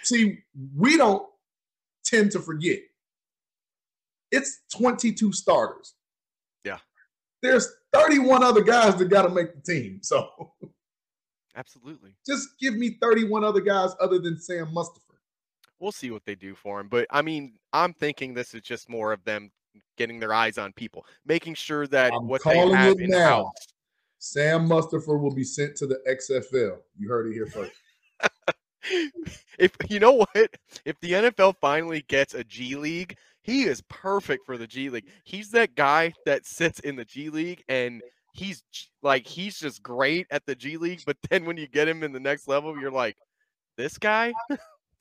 [0.03, 0.39] see,
[0.77, 1.25] we don't
[2.05, 2.81] tend to forget.
[4.31, 5.95] It's 22 starters.
[6.65, 6.79] Yeah.
[7.43, 10.01] There's 31 other guys that got to make the team.
[10.03, 10.53] So,
[11.57, 12.15] absolutely.
[12.27, 15.11] Just give me 31 other guys other than Sam Mustipher
[15.81, 16.89] we'll see what they do for him.
[16.89, 19.51] But I mean, I'm thinking this is just more of them
[19.97, 23.51] getting their eyes on people, making sure that I'm what they have in house.
[24.19, 26.77] Sam Mustipher will be sent to the XFL.
[26.99, 27.73] You heard it here first.
[29.59, 34.45] If you know what, if the NFL finally gets a G League, he is perfect
[34.47, 35.09] for the G League.
[35.25, 38.63] He's that guy that sits in the G League and he's
[39.03, 42.13] like he's just great at the G League, but then when you get him in
[42.13, 43.17] the next level, you're like,
[43.77, 44.33] this guy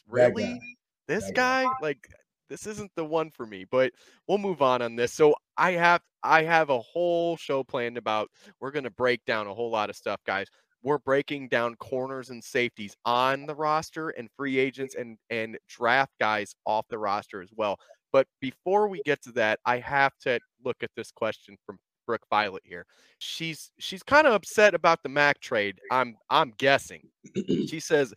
[0.08, 0.60] really?
[1.08, 1.64] This that guy?
[1.64, 1.72] guy?
[1.82, 2.08] Like
[2.50, 3.92] this isn't the one for me, but
[4.28, 5.14] we'll move on on this.
[5.14, 9.48] So I have I have a whole show planned about we're going to break down
[9.48, 10.48] a whole lot of stuff, guys.
[10.82, 16.14] We're breaking down corners and safeties on the roster and free agents and and draft
[16.20, 17.78] guys off the roster as well.
[18.12, 22.26] But before we get to that, I have to look at this question from Brooke
[22.30, 22.86] Violet here.
[23.20, 25.80] She's she's kind of upset about the Mack trade.
[25.92, 27.10] I'm I'm guessing.
[27.48, 28.14] she says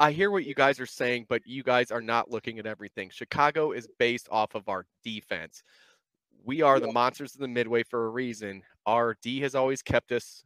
[0.00, 3.10] I hear what you guys are saying, but you guys are not looking at everything.
[3.12, 5.62] Chicago is based off of our defense.
[6.42, 8.62] We are the monsters of the midway for a reason.
[8.86, 10.42] Our D has always kept us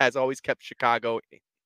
[0.00, 1.20] has always kept Chicago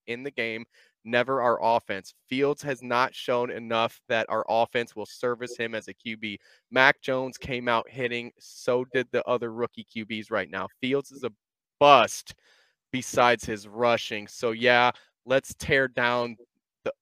[0.07, 0.65] in the game,
[1.05, 2.15] never our offense.
[2.29, 6.39] Fields has not shown enough that our offense will service him as a QB.
[6.71, 10.69] Mac Jones came out hitting, so did the other rookie QBs right now.
[10.81, 11.33] Fields is a
[11.81, 12.35] bust
[12.93, 14.27] besides his rushing.
[14.27, 14.91] So yeah,
[15.27, 16.37] let's tear down
[16.85, 16.93] the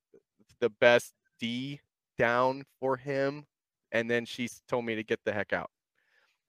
[0.61, 1.81] the best D
[2.19, 3.45] down for him,
[3.93, 5.71] and then she told me to get the heck out.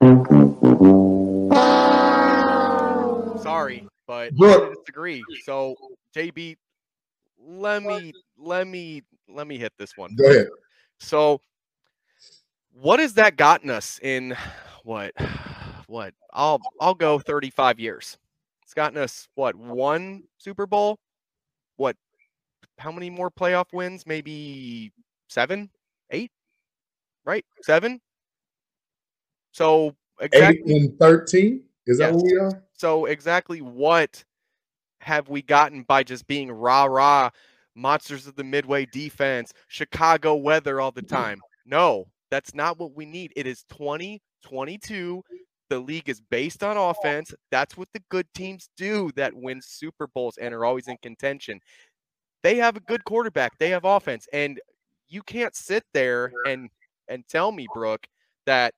[0.01, 0.52] Mm-hmm.
[3.43, 5.23] Sorry, but I disagree.
[5.43, 5.75] So
[6.15, 6.57] JB,
[7.45, 10.15] let me let me let me hit this one.
[10.15, 10.47] Go ahead.
[10.99, 11.41] So,
[12.73, 14.35] what has that gotten us in
[14.83, 15.11] what
[15.87, 16.13] what?
[16.33, 18.17] I'll I'll go 35 years.
[18.63, 20.97] It's gotten us what one Super Bowl,
[21.77, 21.95] what
[22.79, 24.05] how many more playoff wins?
[24.05, 24.91] Maybe
[25.29, 25.69] seven,
[26.11, 26.31] eight,
[27.25, 27.45] right?
[27.61, 27.99] Seven.
[29.51, 31.63] So exactly eight and thirteen.
[31.85, 32.11] Is yes.
[32.11, 32.63] that what we are?
[32.83, 34.25] So exactly what
[34.99, 37.29] have we gotten by just being rah rah
[37.75, 41.15] monsters of the midway defense, Chicago weather all the mm-hmm.
[41.15, 41.41] time?
[41.65, 43.31] No, that's not what we need.
[43.37, 45.23] It is 2022.
[45.69, 47.33] The league is based on offense.
[47.51, 51.61] That's what the good teams do that win Super Bowls and are always in contention
[52.41, 53.57] they have a good quarterback.
[53.59, 54.59] They have offense, and
[55.07, 56.69] you can't sit there and
[57.07, 58.05] and tell me, Brooke,
[58.45, 58.73] that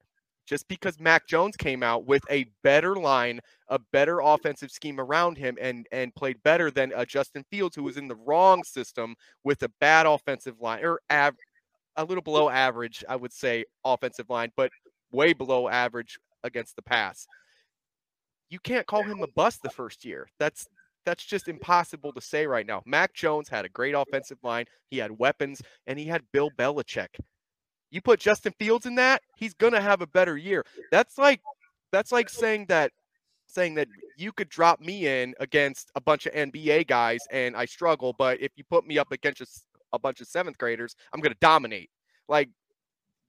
[0.45, 5.37] just because Mac Jones came out with a better line, a better offensive scheme around
[5.37, 9.15] him, and and played better than uh, Justin Fields, who was in the wrong system
[9.43, 11.35] with a bad offensive line or av-
[11.95, 14.71] a little below average, I would say, offensive line, but
[15.11, 17.25] way below average against the pass.
[18.49, 20.27] You can't call him a bust the first year.
[20.39, 20.67] That's
[21.05, 22.81] that's just impossible to say right now.
[22.85, 24.65] Mac Jones had a great offensive line.
[24.89, 27.19] He had weapons, and he had Bill Belichick.
[27.91, 30.65] You put Justin Fields in that, he's gonna have a better year.
[30.91, 31.41] That's like
[31.91, 32.91] that's like saying that
[33.47, 37.65] saying that you could drop me in against a bunch of NBA guys and I
[37.65, 39.45] struggle, but if you put me up against a,
[39.93, 41.89] a bunch of seventh graders, I'm gonna dominate.
[42.27, 42.49] Like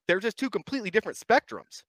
[0.08, 1.82] they're just two completely different spectrums.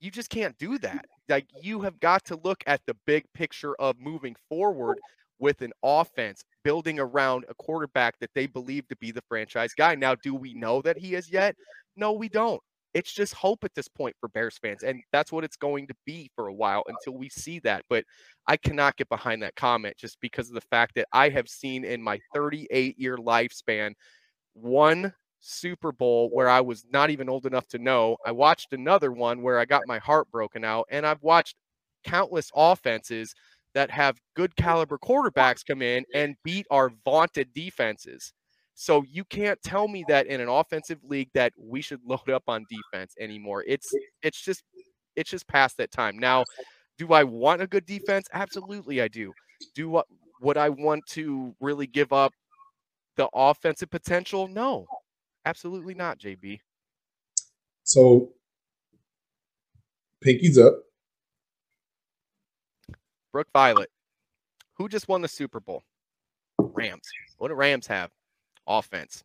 [0.00, 1.06] You just can't do that.
[1.28, 4.98] Like you have got to look at the big picture of moving forward
[5.38, 9.94] with an offense building around a quarterback that they believe to be the franchise guy.
[9.94, 11.54] Now, do we know that he is yet?
[11.96, 12.60] No, we don't.
[12.94, 14.82] It's just hope at this point for Bears fans.
[14.82, 17.84] And that's what it's going to be for a while until we see that.
[17.90, 18.04] But
[18.46, 21.84] I cannot get behind that comment just because of the fact that I have seen
[21.84, 23.92] in my 38 year lifespan
[24.54, 28.16] one Super Bowl where I was not even old enough to know.
[28.24, 31.56] I watched another one where I got my heart broken out, and I've watched
[32.04, 33.34] countless offenses
[33.76, 38.32] that have good caliber quarterbacks come in and beat our vaunted defenses.
[38.74, 42.44] So you can't tell me that in an offensive league that we should load up
[42.48, 43.64] on defense anymore.
[43.68, 44.64] It's it's just
[45.14, 46.18] it's just past that time.
[46.18, 46.44] Now,
[46.98, 48.26] do I want a good defense?
[48.32, 49.32] Absolutely I do.
[49.74, 50.06] Do what
[50.40, 52.32] would I want to really give up
[53.16, 54.48] the offensive potential?
[54.48, 54.86] No.
[55.44, 56.60] Absolutely not, JB.
[57.84, 58.30] So,
[60.24, 60.85] pinkies up.
[63.36, 63.90] Brooke Violet,
[64.78, 65.84] who just won the Super Bowl?
[66.58, 67.02] Rams.
[67.36, 68.10] What do Rams have?
[68.66, 69.24] Offense.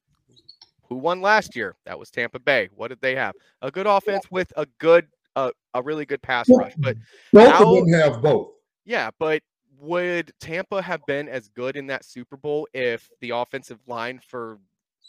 [0.89, 1.77] Who won last year?
[1.85, 2.67] That was Tampa Bay.
[2.75, 3.35] What did they have?
[3.61, 6.73] A good offense with a good, uh, a really good pass rush.
[6.77, 6.97] But
[7.31, 8.49] both how, of them have both.
[8.83, 9.43] Yeah, but
[9.79, 14.59] would Tampa have been as good in that Super Bowl if the offensive line for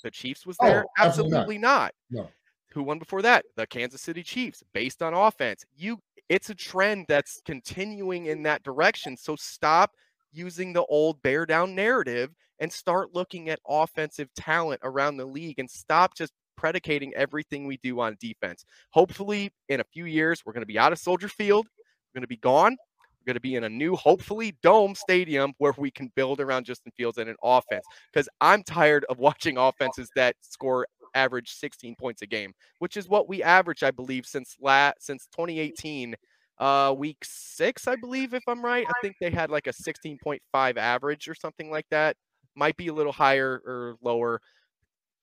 [0.04, 0.84] the Chiefs was there?
[0.84, 1.92] Oh, absolutely, absolutely not.
[2.12, 2.22] not.
[2.22, 2.30] No.
[2.74, 3.44] Who won before that?
[3.56, 5.64] The Kansas City Chiefs, based on offense.
[5.76, 9.16] You it's a trend that's continuing in that direction.
[9.16, 9.92] So stop
[10.32, 15.58] using the old bear down narrative and start looking at offensive talent around the league
[15.58, 18.64] and stop just predicating everything we do on defense.
[18.90, 21.66] Hopefully, in a few years, we're going to be out of Soldier Field.
[21.66, 22.76] We're going to be gone.
[23.20, 26.64] We're going to be in a new, hopefully, dome stadium where we can build around
[26.64, 27.84] Justin Fields and an offense.
[28.12, 33.08] Because I'm tired of watching offenses that score average 16 points a game, which is
[33.08, 36.14] what we average, I believe, since la- since 2018,
[36.58, 38.86] uh, week six, I believe, if I'm right.
[38.88, 42.16] I think they had like a 16.5 average or something like that.
[42.54, 44.40] Might be a little higher or lower.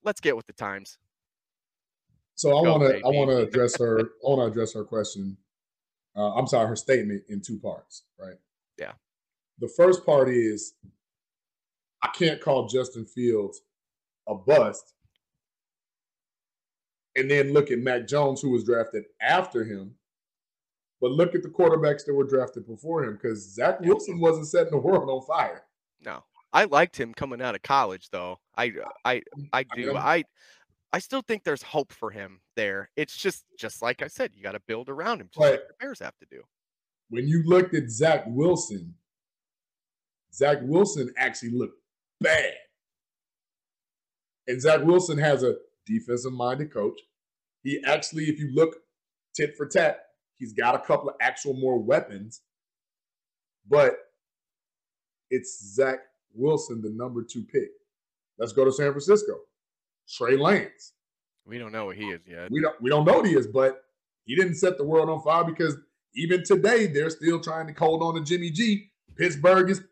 [0.02, 0.98] Let's get with the times.
[2.34, 4.00] So I want to I want to address her.
[4.00, 5.36] I want to address her question
[6.16, 8.36] uh, I'm sorry, her statement in two parts, right?
[8.78, 8.92] Yeah.
[9.58, 10.74] The first part is
[12.02, 13.62] I can't call Justin Fields
[14.28, 14.94] a bust
[17.16, 19.94] and then look at Mac Jones, who was drafted after him.
[21.00, 24.70] But look at the quarterbacks that were drafted before him because Zach Wilson wasn't setting
[24.70, 25.62] the world on fire.
[26.04, 28.38] No, I liked him coming out of college, though.
[28.56, 28.72] I,
[29.04, 29.96] I, I do.
[29.96, 30.24] I,
[30.92, 32.90] I still think there's hope for him there.
[32.96, 35.74] It's just just like I said, you got to build around him, just like the
[35.80, 36.42] Bears have to do.
[37.08, 38.94] When you looked at Zach Wilson,
[40.32, 41.80] Zach Wilson actually looked
[42.20, 42.54] bad.
[44.48, 45.56] And Zach Wilson has a
[45.90, 46.98] defensive minded coach.
[47.62, 48.76] He actually, if you look
[49.34, 50.00] tit for tat,
[50.38, 52.40] he's got a couple of actual more weapons,
[53.68, 53.96] but
[55.30, 55.98] it's Zach
[56.34, 57.68] Wilson, the number two pick.
[58.38, 59.34] Let's go to San Francisco.
[60.08, 60.94] Trey Lance.
[61.46, 62.50] We don't know what he is yet.
[62.50, 63.82] We don't we don't know what he is, but
[64.24, 65.76] he didn't set the world on fire because
[66.14, 68.90] even today they're still trying to hold on to Jimmy G.
[69.16, 69.82] Pittsburgh is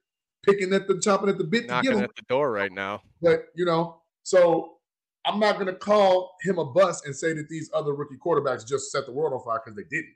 [0.45, 2.05] picking at the chopping at the bit Knocking to get him.
[2.05, 3.03] at the door right now.
[3.21, 4.78] But you know, so
[5.27, 8.91] I'm not gonna call him a bust and say that these other rookie quarterbacks just
[8.91, 10.15] set the world on fire because they didn't.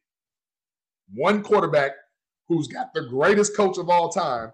[1.14, 1.92] One quarterback
[2.48, 4.52] who's got the greatest coach of all time,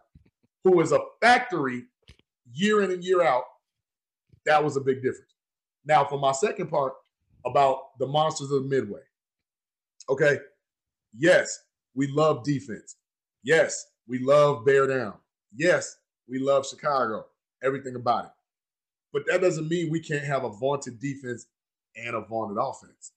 [0.64, 1.84] who is a factory
[2.52, 3.44] year in and year out,
[4.46, 5.35] that was a big difference.
[5.85, 6.94] Now, for my second part
[7.44, 9.00] about the monsters of the Midway.
[10.08, 10.38] Okay.
[11.16, 11.60] Yes,
[11.94, 12.96] we love defense.
[13.42, 15.14] Yes, we love bear down.
[15.54, 15.96] Yes,
[16.29, 17.27] we love Chicago.
[17.62, 18.31] Everything about it.
[19.19, 21.46] But that doesn't mean we can't have a vaunted defense
[21.96, 23.10] and a vaunted offense.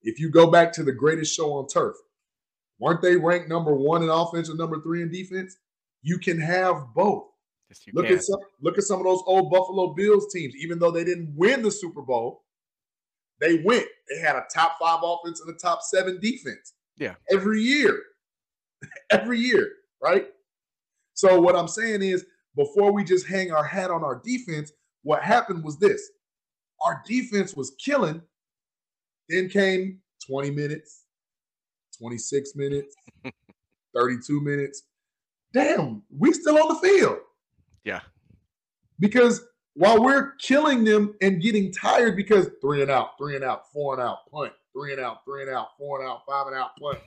[0.00, 1.94] If you go back to the greatest show on turf,
[2.78, 5.58] weren't they ranked number one in offense or number three in defense?
[6.00, 7.24] You can have both.
[7.68, 8.16] Yes, look can.
[8.16, 10.54] at some look at some of those old Buffalo Bills teams.
[10.56, 12.44] Even though they didn't win the Super Bowl,
[13.38, 13.86] they went.
[14.08, 16.72] They had a top five offense and a top seven defense.
[16.96, 17.16] Yeah.
[17.30, 17.98] Every year.
[19.10, 19.68] Every year,
[20.02, 20.28] right?
[21.12, 22.24] So what I'm saying is
[22.56, 24.72] before we just hang our hat on our defense,
[25.02, 26.10] what happened was this.
[26.84, 28.20] our defense was killing.
[29.28, 31.04] Then came 20 minutes,
[31.98, 32.94] 26 minutes,
[33.94, 34.82] 32 minutes.
[35.54, 37.18] Damn, we still on the field.
[37.84, 38.00] Yeah.
[39.00, 39.42] Because
[39.74, 43.94] while we're killing them and getting tired because three and out, three and out, four
[43.94, 46.70] and out, punt, three and out, three and out, four and out, five and out,
[46.80, 46.98] punt.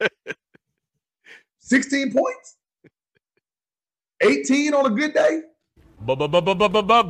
[1.60, 2.56] 16 points?
[4.22, 5.42] 18 on a good day?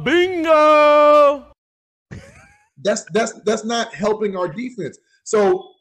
[0.04, 1.46] Bingo!
[2.82, 4.98] That's that's that's not helping our defense.
[5.24, 5.72] So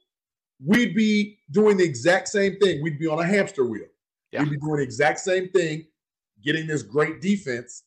[0.63, 2.83] we'd be doing the exact same thing.
[2.83, 3.87] We'd be on a hamster wheel.
[4.31, 4.43] Yeah.
[4.43, 5.87] We'd be doing the exact same thing,
[6.43, 7.83] getting this great defense,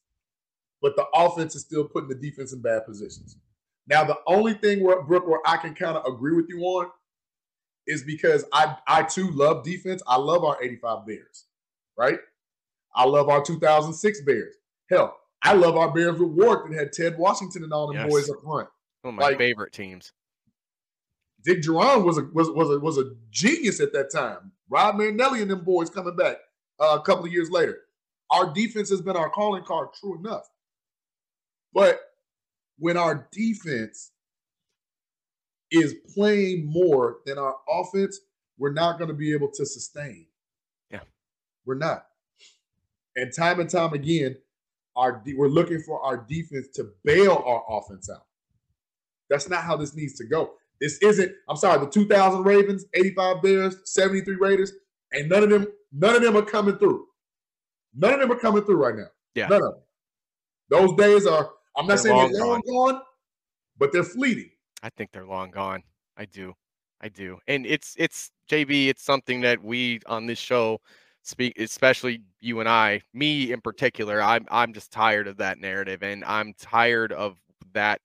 [0.80, 3.36] but the offense is still putting the defense in bad positions.
[3.86, 6.90] Now, the only thing where Brooke, where I can kind of agree with you on
[7.86, 10.02] is because I I too love defense.
[10.06, 11.44] I love our 85 Bears,
[11.96, 12.18] right?
[12.94, 14.56] I love our 2006 Bears.
[14.92, 18.10] Hell, I love our Bears with Ward that had Ted Washington and all them Yes.
[18.10, 18.68] boys up front.
[19.02, 20.12] One of my Like- favorite teams.
[21.44, 24.52] Dick Jauron was a was was a, was a genius at that time.
[24.68, 26.36] Rod Marinelli and them boys coming back
[26.78, 27.80] uh, a couple of years later.
[28.30, 30.48] Our defense has been our calling card, true enough.
[31.72, 32.00] But
[32.78, 34.12] when our defense
[35.72, 38.20] is playing more than our offense,
[38.58, 40.28] we're not going to be able to sustain.
[40.90, 41.00] Yeah.
[41.64, 42.06] we're not.
[43.16, 44.36] And time and time again,
[44.96, 48.26] our we're looking for our defense to bail our offense out.
[49.30, 50.52] That's not how this needs to go.
[50.80, 54.72] This isn't, I'm sorry, the 2000 Ravens, 85 Bears, 73 Raiders,
[55.12, 57.06] and none of them, none of them are coming through.
[57.94, 59.06] None of them are coming through right now.
[59.34, 59.46] Yeah.
[59.46, 59.82] None of them.
[60.70, 63.02] Those days are, I'm not They're saying they're long long gone,
[63.78, 64.50] but they're fleeting.
[64.82, 65.82] I think they're long gone.
[66.16, 66.54] I do.
[67.00, 67.38] I do.
[67.46, 70.80] And it's it's JB, it's something that we on this show
[71.22, 76.02] speak especially you and I, me in particular, I'm I'm just tired of that narrative
[76.02, 77.36] and I'm tired of
[77.74, 78.00] that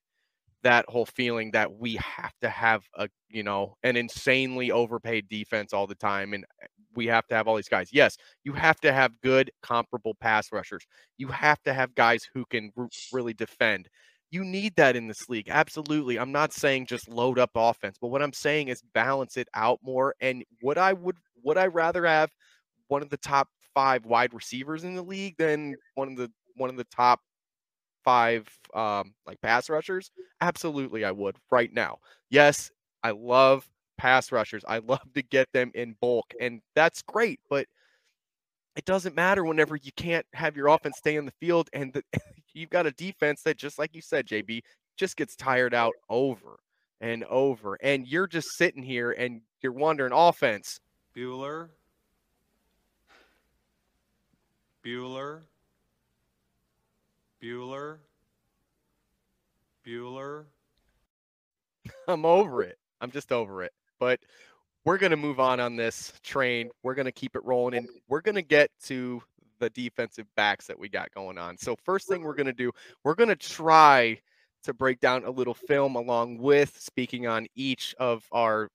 [0.64, 5.74] that whole feeling that we have to have a, you know, an insanely overpaid defense
[5.74, 7.90] all the time and eh, we have to have all these guys.
[7.94, 10.84] Yes, you have to have good comparable pass rushers.
[11.18, 13.88] You have to have guys who can r- really defend
[14.30, 15.48] you need that in this league.
[15.50, 16.20] Absolutely.
[16.20, 19.80] I'm not saying just load up offense, but what I'm saying is balance it out
[19.82, 20.16] more.
[20.20, 22.30] And what I would would I rather have
[22.88, 26.70] one of the top five wide receivers in the league than one of the one
[26.70, 27.22] of the top
[28.04, 30.12] five um like pass rushers?
[30.42, 31.98] Absolutely I would right now.
[32.30, 32.72] Yes,
[33.04, 33.68] I love
[33.98, 34.64] pass rushers.
[34.68, 37.68] I love to get them in bulk, and that's great, but
[38.78, 42.04] it doesn't matter whenever you can't have your offense stay on the field and the,
[42.54, 44.62] you've got a defense that just like you said JB
[44.96, 46.60] just gets tired out over
[47.02, 50.80] and over and you're just sitting here and you're wondering offense
[51.16, 51.70] Bueller.
[54.88, 55.42] Bueller.
[57.44, 57.98] Bueller.
[59.86, 60.46] Bueller.
[62.08, 62.78] I'm over it.
[63.02, 63.74] I'm just over it.
[64.00, 64.22] But
[64.86, 66.70] we're going to move on on this train.
[66.84, 69.22] We're going to keep it rolling and we're going to get to
[69.60, 71.58] the defensive backs that we got going on.
[71.58, 72.72] So first thing we're going to do,
[73.04, 74.18] we're going to try
[74.64, 78.70] to break down a little film along with speaking on each of our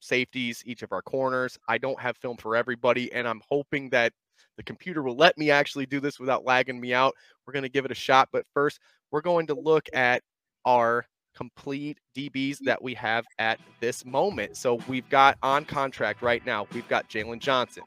[0.00, 1.58] safeties, each of our corners.
[1.68, 4.14] I don't have film for everybody and I'm hoping that
[4.56, 7.14] the computer will let me actually do this without lagging me out.
[7.46, 8.78] We're going to give it a shot, but first
[9.10, 10.22] we're going to look at
[10.64, 14.56] our complete DBs that we have at this moment.
[14.56, 17.84] So we've got on contract right now, we've got Jaylon Johnson,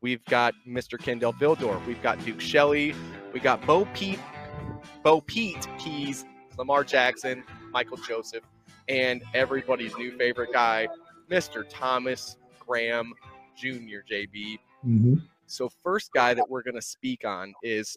[0.00, 0.98] we've got Mr.
[0.98, 2.94] Kindle Vildor, we've got Duke Shelley,
[3.32, 4.18] we got BoPete,
[5.02, 6.24] Bo Pete Keys,
[6.58, 8.44] Lamar Jackson, Michael Joseph,
[8.88, 10.88] and everybody's new favorite guy,
[11.30, 11.64] Mr.
[11.68, 12.36] Thomas
[12.66, 13.12] Graham
[13.56, 14.02] Jr.
[14.10, 14.58] JB.
[14.86, 15.14] Mm-hmm.
[15.46, 17.96] So first guy that we're going to speak on is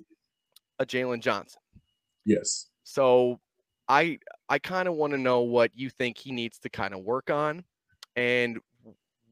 [0.79, 1.61] a Jaylon Johnson.
[2.25, 2.67] Yes.
[2.83, 3.39] So
[3.87, 7.01] I I kind of want to know what you think he needs to kind of
[7.01, 7.63] work on
[8.15, 8.59] and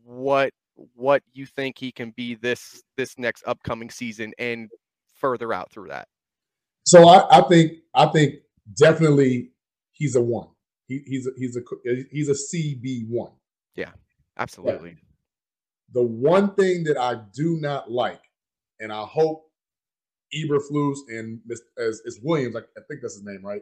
[0.04, 0.52] what
[0.96, 4.70] what you think he can be this this next upcoming season and
[5.16, 6.08] further out through that.
[6.86, 8.36] So I, I think I think
[8.78, 9.52] definitely
[9.92, 10.48] he's a one.
[10.88, 11.62] He, he's a, he's a
[12.12, 13.32] he's a CB one.
[13.76, 13.92] Yeah,
[14.38, 14.98] absolutely.
[15.94, 18.22] The one thing that I do not like,
[18.80, 19.46] and I hope
[20.36, 23.62] Eberflus and Miss as, as Williams, like I think that's his name, right?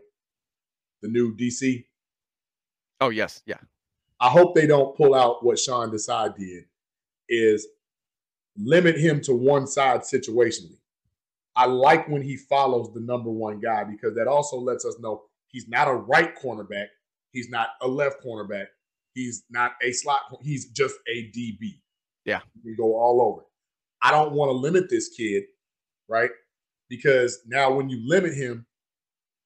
[1.02, 1.86] The new DC.
[3.02, 3.58] Oh yes, yeah.
[4.20, 6.66] I hope they don't pull out what Sean Desai did,
[7.30, 7.68] is
[8.58, 10.80] limit him to one side situationally.
[11.56, 15.24] I like when he follows the number one guy because that also lets us know
[15.48, 16.88] he's not a right cornerback,
[17.32, 18.66] he's not a left cornerback,
[19.14, 21.80] he's not a slot, he's just a DB.
[22.26, 22.40] Yeah.
[22.64, 23.46] we go all over.
[24.02, 25.44] I don't want to limit this kid,
[26.08, 26.32] right?
[26.90, 28.66] Because now when you limit him,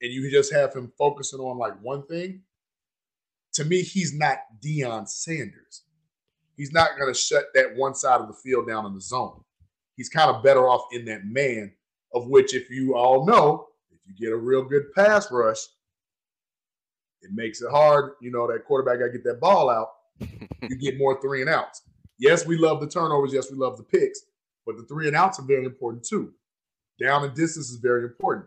[0.01, 2.41] and you just have him focusing on like one thing,
[3.53, 5.83] to me, he's not Deion Sanders.
[6.55, 9.41] He's not going to shut that one side of the field down in the zone.
[9.95, 11.73] He's kind of better off in that man,
[12.13, 15.59] of which, if you all know, if you get a real good pass rush,
[17.21, 18.13] it makes it hard.
[18.21, 19.89] You know, that quarterback got to get that ball out.
[20.19, 21.81] you get more three and outs.
[22.19, 23.33] Yes, we love the turnovers.
[23.33, 24.21] Yes, we love the picks,
[24.65, 26.33] but the three and outs are very important too.
[27.01, 28.45] Down and distance is very important.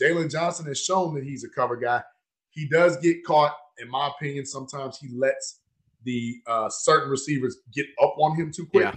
[0.00, 2.02] Jaylon Johnson has shown that he's a cover guy.
[2.50, 4.44] He does get caught, in my opinion.
[4.44, 5.60] Sometimes he lets
[6.02, 8.84] the uh, certain receivers get up on him too quick.
[8.84, 8.94] Yeah.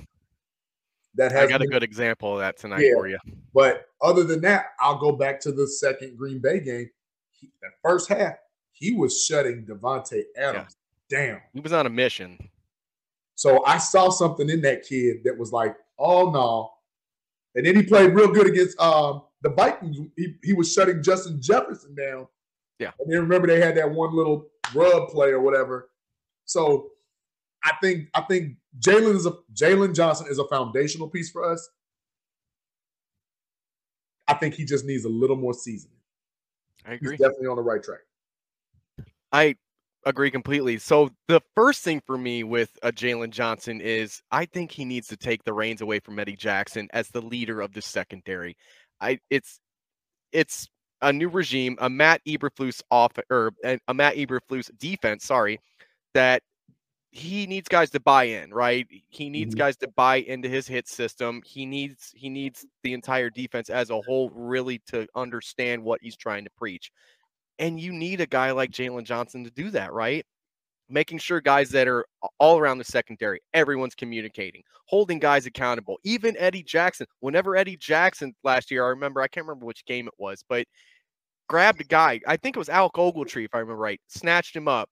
[1.16, 2.94] That I has got a good example of that tonight Yeah.
[2.96, 3.18] for you.
[3.54, 6.90] But other than that, I'll go back to the second Green Bay game.
[7.32, 8.36] He, that first half,
[8.72, 10.76] he was shutting Davante Adams
[11.10, 11.42] down.
[11.54, 12.50] He was on a mission.
[13.38, 16.72] So I saw something in that kid that was like, oh no.
[17.54, 19.96] And then he played real good against um, the Vikings.
[20.16, 22.28] He, he was shutting Justin Jefferson down.
[22.80, 22.92] Yeah.
[23.00, 25.90] And then remember they had that one little rub play or whatever.
[26.46, 26.90] So
[27.64, 31.70] I think I think Jaylon is a Jaylon Johnson is a foundational piece for us.
[34.28, 36.00] I think he just needs a little more seasoning.
[36.88, 37.12] I agree.
[37.12, 38.00] He's definitely on the right track.
[39.32, 39.56] I
[40.08, 40.78] agree completely.
[40.78, 45.08] So the first thing for me with a Jaylon Johnson is I think he needs
[45.10, 48.56] to take the reins away from Eddie Jackson as the leader of the secondary.
[49.02, 49.60] I it's
[50.34, 50.68] it's
[51.02, 55.60] a new regime, a Matt Eberflus off or a, a Matt Eberflus defense, sorry,
[56.14, 56.44] that
[57.12, 58.88] he needs guys to buy in, right?
[59.10, 59.56] He needs Mhm.
[59.56, 61.42] guys to buy into his hit system.
[61.46, 66.18] He needs he needs the entire defense as a whole really to understand what he's
[66.18, 66.92] trying to preach.
[67.60, 70.26] And you need a guy like Jaylon Johnson to do that, right?
[70.90, 72.06] Making sure guys that are
[72.40, 76.00] all around the secondary, everyone's communicating, holding guys accountable.
[76.04, 80.08] Even Eddie Jackson, whenever Eddie Jackson last year, I remember, I can't remember which game
[80.08, 80.66] it was, but
[81.50, 84.68] grabbed a guy, I think it was Alec Ogletree, if I remember right, snatched him
[84.68, 84.90] up,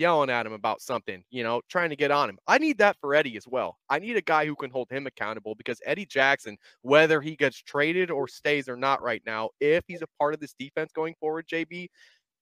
[0.00, 2.38] yelling at him about something, you know, trying to get on him.
[2.48, 3.76] I need that for Eddie as well.
[3.90, 7.62] I need a guy who can hold him accountable because Eddie Jackson, whether he gets
[7.62, 11.14] traded or stays or not right now, if he's a part of this defense going
[11.20, 11.88] forward, JB,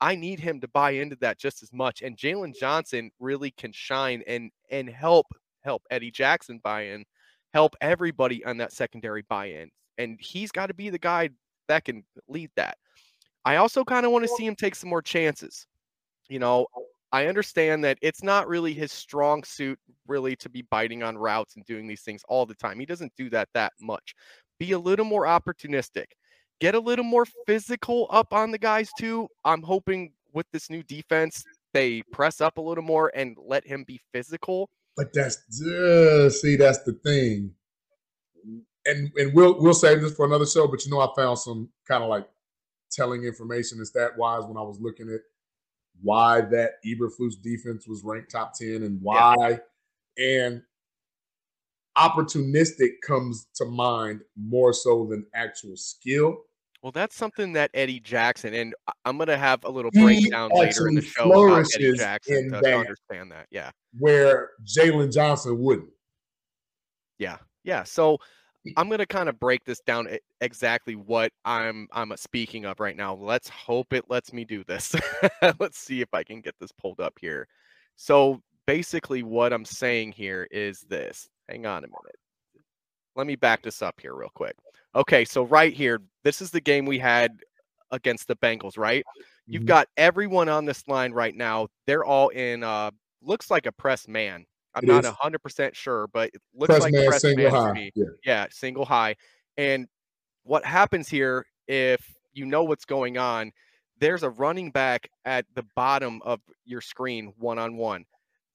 [0.00, 2.02] I need him to buy into that just as much.
[2.02, 5.26] And Jaylon Johnson really can shine and and help
[5.62, 7.04] help Eddie Jackson buy in,
[7.52, 9.70] help everybody on that secondary buy in.
[9.98, 11.30] And he's got to be the guy
[11.66, 12.78] that can lead that.
[13.44, 15.66] I also kind of want to see him take some more chances.
[16.28, 16.66] You know,
[17.12, 21.56] I understand that it's not really his strong suit, really, to be biting on routes
[21.56, 22.78] and doing these things all the time.
[22.78, 24.14] He doesn't do that that much.
[24.58, 26.06] Be a little more opportunistic.
[26.60, 29.28] Get a little more physical up on the guys, too.
[29.44, 33.84] I'm hoping with this new defense, they press up a little more and let him
[33.86, 34.68] be physical.
[34.96, 35.36] But that's
[36.40, 37.52] see, that's the thing.
[38.84, 40.66] And and we'll we'll save this for another show.
[40.66, 42.28] But you know, I found some kind of like
[42.90, 45.20] telling information and stat wise when I was looking at
[46.02, 49.60] why that Eberflus defense was ranked top ten and why.
[50.18, 50.62] And
[51.96, 56.38] opportunistic comes to mind more so than actual skill.
[56.82, 58.72] Well, that's something that Eddie Jackson, and
[59.04, 62.52] I'm going to have a little He breakdown later in the show about Eddie Jackson
[62.52, 62.74] to that.
[62.74, 63.46] understand that.
[63.50, 63.70] Yeah.
[63.98, 65.90] Where Jaylon Johnson wouldn't.
[67.18, 67.82] Yeah, yeah.
[67.82, 68.18] So
[68.76, 70.08] I'm gonna kind of break this down
[70.40, 73.14] exactly what I'm I'm speaking of right now.
[73.14, 74.94] Let's hope it lets me do this.
[75.58, 77.48] Let's see if I can get this pulled up here.
[77.96, 81.28] So basically, what I'm saying here is this.
[81.48, 82.16] Hang on a minute.
[83.16, 84.54] Let me back this up here real quick.
[84.94, 87.40] Okay, so right here, this is the game we had
[87.90, 89.04] against the Bengals, right?
[89.46, 89.66] You've Mhm.
[89.66, 91.68] got everyone on this line right now.
[91.86, 92.90] They're all in uh
[93.22, 94.46] looks like a press man.
[94.78, 97.52] I'm It not hundred percent sure, but it looks Press like man press single man
[97.52, 97.72] to high.
[97.72, 97.92] me.
[97.94, 98.04] Yeah.
[98.24, 99.16] Yeah, single high.
[99.56, 99.86] And
[100.44, 103.52] what happens here, if you know what's going on,
[103.98, 108.04] there's a running back at the bottom of your screen one on one.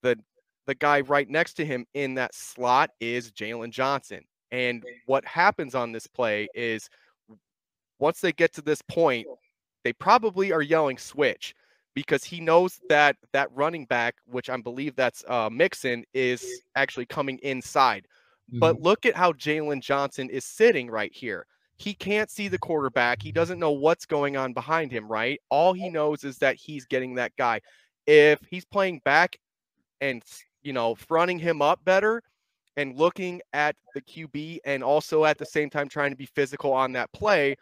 [0.02, 0.18] The
[0.66, 4.22] the guy right next to him in that slot is Jaylon Johnson.
[4.52, 6.90] And what happens on this play is
[8.00, 9.28] once they get to this point,
[9.84, 11.54] they probably are yelling switch
[11.94, 17.06] because he knows that that running back, which I believe that's uh, Mixon, is actually
[17.06, 18.08] coming inside.
[18.60, 21.46] But look at how Jaylon Johnson is sitting right here.
[21.78, 23.22] He can't see the quarterback.
[23.22, 25.40] He doesn't know what's going on behind him, right?
[25.50, 27.62] All he knows is that he's getting that guy.
[28.06, 29.38] If he's playing back
[30.02, 30.22] and,
[30.62, 32.22] you know, fronting him up better
[32.78, 36.74] and looking at the QB and also at the same time trying to be physical
[36.74, 37.56] on that play,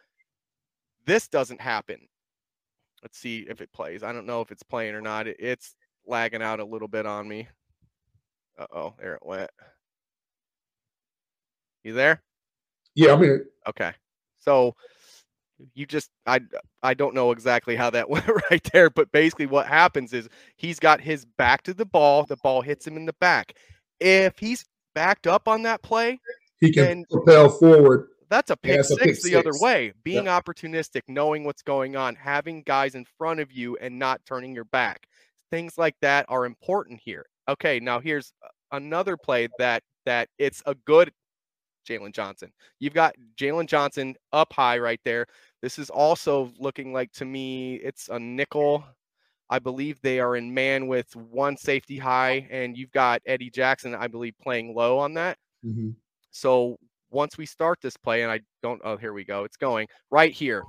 [1.06, 2.08] this doesn't happen.
[3.02, 4.04] Let's see if it plays.
[4.04, 5.28] I don't know if it's playing or not.
[5.28, 5.76] It- It's
[6.06, 7.48] lagging out a little bit on me.
[8.58, 9.50] Uh oh, there it went.
[11.84, 12.22] You there?
[12.96, 13.92] Yeah, I mean, Okay.
[14.40, 14.76] So
[15.76, 16.42] you just I
[16.84, 20.28] I don't know exactly how that went right there, but basically what happens is
[20.58, 23.54] he's got his back to the ball, the ball hits him in the back.
[24.00, 26.20] If he's backed up on that play,
[26.60, 28.10] He can And- propel forward.
[28.32, 29.92] That's a pick a six pick the other way.
[30.04, 34.56] Being opportunistic, knowing what's going on, having guys in front of you and not turning
[34.56, 35.06] your back.
[35.52, 37.26] Things like that are important here.
[37.50, 38.32] Okay, now here's
[38.72, 41.12] another play that that it's a good
[41.86, 42.54] Jaylon Johnson.
[42.80, 45.28] You've got Jaylon Johnson up high right there.
[45.62, 48.86] This is also looking like to me it's a nickel.
[49.50, 53.94] I believe they are in man with one safety high, and you've got Eddie Jackson,
[53.94, 55.38] I believe, playing low on that.
[55.66, 55.96] Mhm.
[56.32, 56.80] So
[57.12, 59.44] once we start this play, and I don't, oh, here we go.
[59.44, 60.64] It's going right here.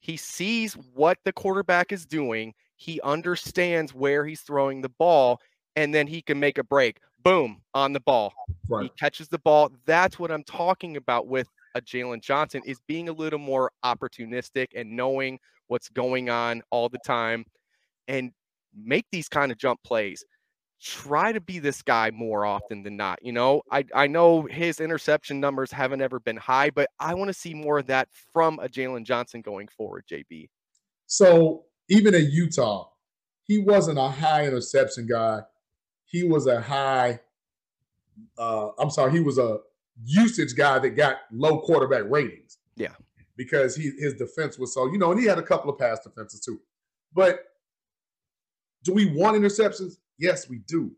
[0.00, 2.54] He sees what the quarterback is doing.
[2.76, 5.40] He understands where he's throwing the ball,
[5.76, 6.98] and then he can make a break.
[7.22, 8.32] Boom, on the ball.
[8.80, 9.70] He catches the ball.
[9.84, 14.68] That's what I'm talking about with a Jaylon Johnson is being a little more opportunistic
[14.74, 17.44] and knowing what's going on all the time
[18.08, 18.32] and
[18.74, 20.24] make these kind of jump plays.
[20.80, 23.18] Try to be this guy more often than not.
[23.22, 27.28] You know, I, I know his interception numbers haven't ever been high, but I want
[27.28, 30.48] to see more of that from a Jaylon Johnson going forward, JB.
[31.06, 32.88] So even at Utah,
[33.44, 35.40] he wasn't a high interception guy.
[36.04, 37.20] He was a high,
[38.38, 39.58] uh, I'm sorry, he was a
[40.04, 42.58] usage guy that got low quarterback ratings.
[42.76, 42.92] Yeah.
[43.36, 46.00] Because he his defense was so, you know, and he had a couple of pass
[46.00, 46.60] defenses too.
[47.12, 47.40] But
[48.82, 49.98] do we want interceptions?
[50.18, 50.92] Yes, we do.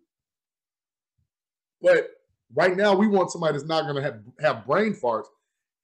[1.80, 2.08] But
[2.54, 5.26] right now, we want somebody that's not going to have, have brain farts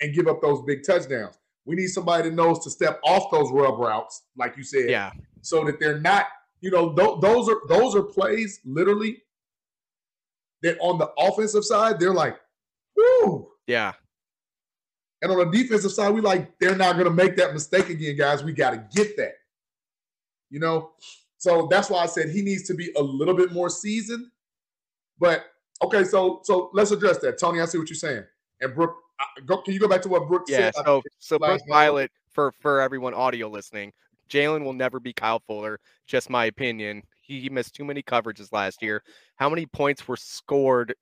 [0.00, 1.38] and give up those big touchdowns.
[1.66, 5.12] We need somebody that knows to step off those rub routes, like you said, Yeah.
[5.40, 6.26] so that they're not,
[6.60, 9.22] you know, th- those are those are plays literally
[10.62, 12.36] that on the offensive side they're like,
[12.96, 13.92] whoo, Yeah.
[15.22, 18.16] and on the defensive side we like they're not going to make that mistake again,
[18.16, 18.42] guys.
[18.44, 19.34] We got to get that,
[20.50, 20.92] you know.
[21.44, 24.28] So that's why I said he needs to be a little bit more seasoned.
[25.18, 25.44] But
[25.82, 27.60] okay, so so let's address that, Tony.
[27.60, 28.24] I see what you're saying,
[28.62, 28.96] and Brooke.
[29.44, 30.70] Go, can you go back to what Brooke Yeah.
[30.70, 30.86] said?
[30.86, 31.60] So so Brooke.
[31.68, 33.92] Violet for for everyone audio listening,
[34.30, 35.80] Jaylon will never be Kyle Fuller.
[36.06, 37.02] Just my opinion.
[37.20, 39.02] He, he missed too many coverages last year.
[39.36, 40.94] How many points were scored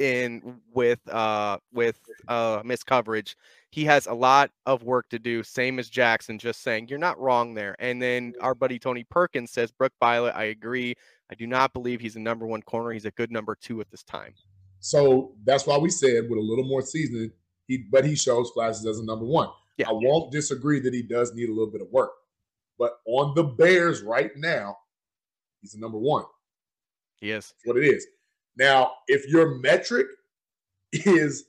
[0.00, 3.36] in with uh with uh missed coverage?
[3.70, 5.42] He has a lot of work to do.
[5.42, 6.38] Same as Jackson.
[6.38, 7.76] Just saying, you're not wrong there.
[7.78, 8.36] And then mm.
[8.40, 10.94] our buddy Tony Perkins says, Brooke Violet, I agree.
[11.30, 12.92] I do not believe he's a number one corner.
[12.92, 14.32] He's a good number two at this time.
[14.80, 17.32] So that's why we said with a little more seasoning,
[17.66, 19.48] he but he shows flashes as a number one.
[19.76, 19.90] Yeah.
[19.90, 22.12] I won't disagree that he does need a little bit of work.
[22.78, 24.76] But on the Bears right now,
[25.60, 26.24] he's a number one.
[27.16, 27.48] He is.
[27.48, 28.06] That's what it is.
[28.56, 30.06] Now, if your metric
[30.92, 31.44] is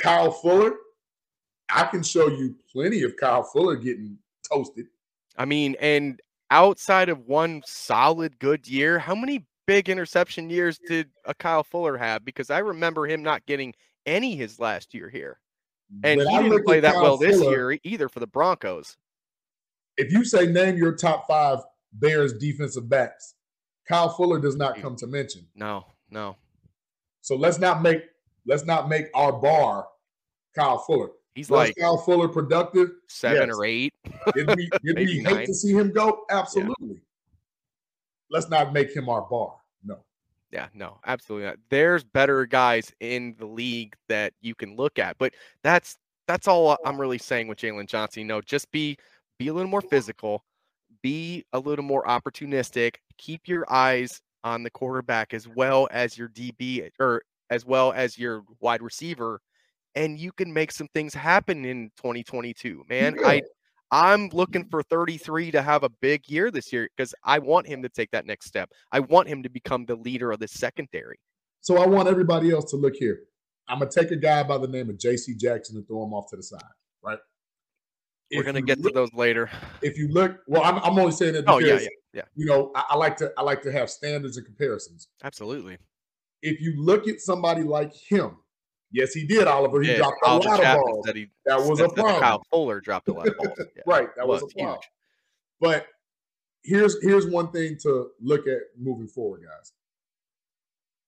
[0.00, 0.72] Kyle Fuller,
[1.70, 4.18] I can show you plenty of Kyle Fuller getting
[4.50, 4.86] toasted.
[5.36, 11.10] I mean, and outside of one solid good year, how many big interception years did
[11.24, 12.24] a Kyle Fuller have?
[12.24, 13.74] Because I remember him not getting
[14.06, 15.38] any his last year here.
[16.02, 18.20] And When he I didn't play that Kyle well this Fuller, year e- either for
[18.20, 18.96] the Broncos.
[19.96, 21.60] If you say name your top five
[21.92, 23.34] Bears defensive backs,
[23.88, 24.82] Kyle Fuller does not mm.
[24.82, 25.46] come to mention.
[25.54, 26.36] No, no.
[27.20, 28.02] So let's not make
[28.46, 29.86] let's not make our bar
[30.54, 31.10] Kyle Fuller.
[31.38, 32.90] He's Was like Kyle Fuller productive?
[33.06, 33.56] seven yes.
[33.56, 33.94] or eight.
[34.34, 35.46] Did we, did we hate nine.
[35.46, 36.24] to see him go?
[36.30, 37.00] Absolutely.
[38.28, 39.54] Let's not make him our bar.
[39.84, 40.00] No.
[40.50, 41.58] Yeah, no, absolutely not.
[41.70, 45.32] There's better guys in the league that you can look at, but
[45.62, 48.22] that's that's all I'm really saying with Jaylon Johnson.
[48.22, 48.96] You know, just be
[49.38, 50.42] be a little more physical,
[51.02, 56.30] be a little more opportunistic, keep your eyes on the quarterback as well as your
[56.30, 59.40] DB or as well as your wide receiver,
[59.98, 62.84] and you can make some things happen in 2022.
[62.88, 63.40] Man, I Yeah.
[63.90, 64.70] I'm looking mm-hmm.
[64.70, 68.10] for 33 to have a big year this year because I want him to take
[68.12, 68.70] that next step.
[68.92, 71.18] I want him to become the leader of the secondary.
[71.62, 73.20] So I want everybody else to look here.
[73.66, 75.34] I'm gonna take a guy by the name of J.C.
[75.34, 76.60] Jackson and throw him off to the side.
[77.02, 77.18] Right.
[78.30, 79.50] We're If gonna get to those later.
[79.82, 82.70] If you look, well, I'm, I'm only saying that Oh yeah, yeah, yeah, you know
[82.76, 85.08] I, I like to I like to have standards and comparisons.
[85.24, 85.76] absolutely.
[86.42, 88.36] If you look at somebody like him,
[88.90, 89.80] yes, he did, Oliver.
[89.82, 91.06] He Yeah, dropped a lot of balls.
[91.06, 92.20] said he That was said a problem.
[92.20, 93.58] Kyle Fuller dropped a lot of balls.
[93.76, 94.74] Yeah, right, that was, was a problem.
[94.78, 94.90] huge.
[95.60, 95.86] But
[96.64, 99.72] here's here's one thing to look at moving forward, guys.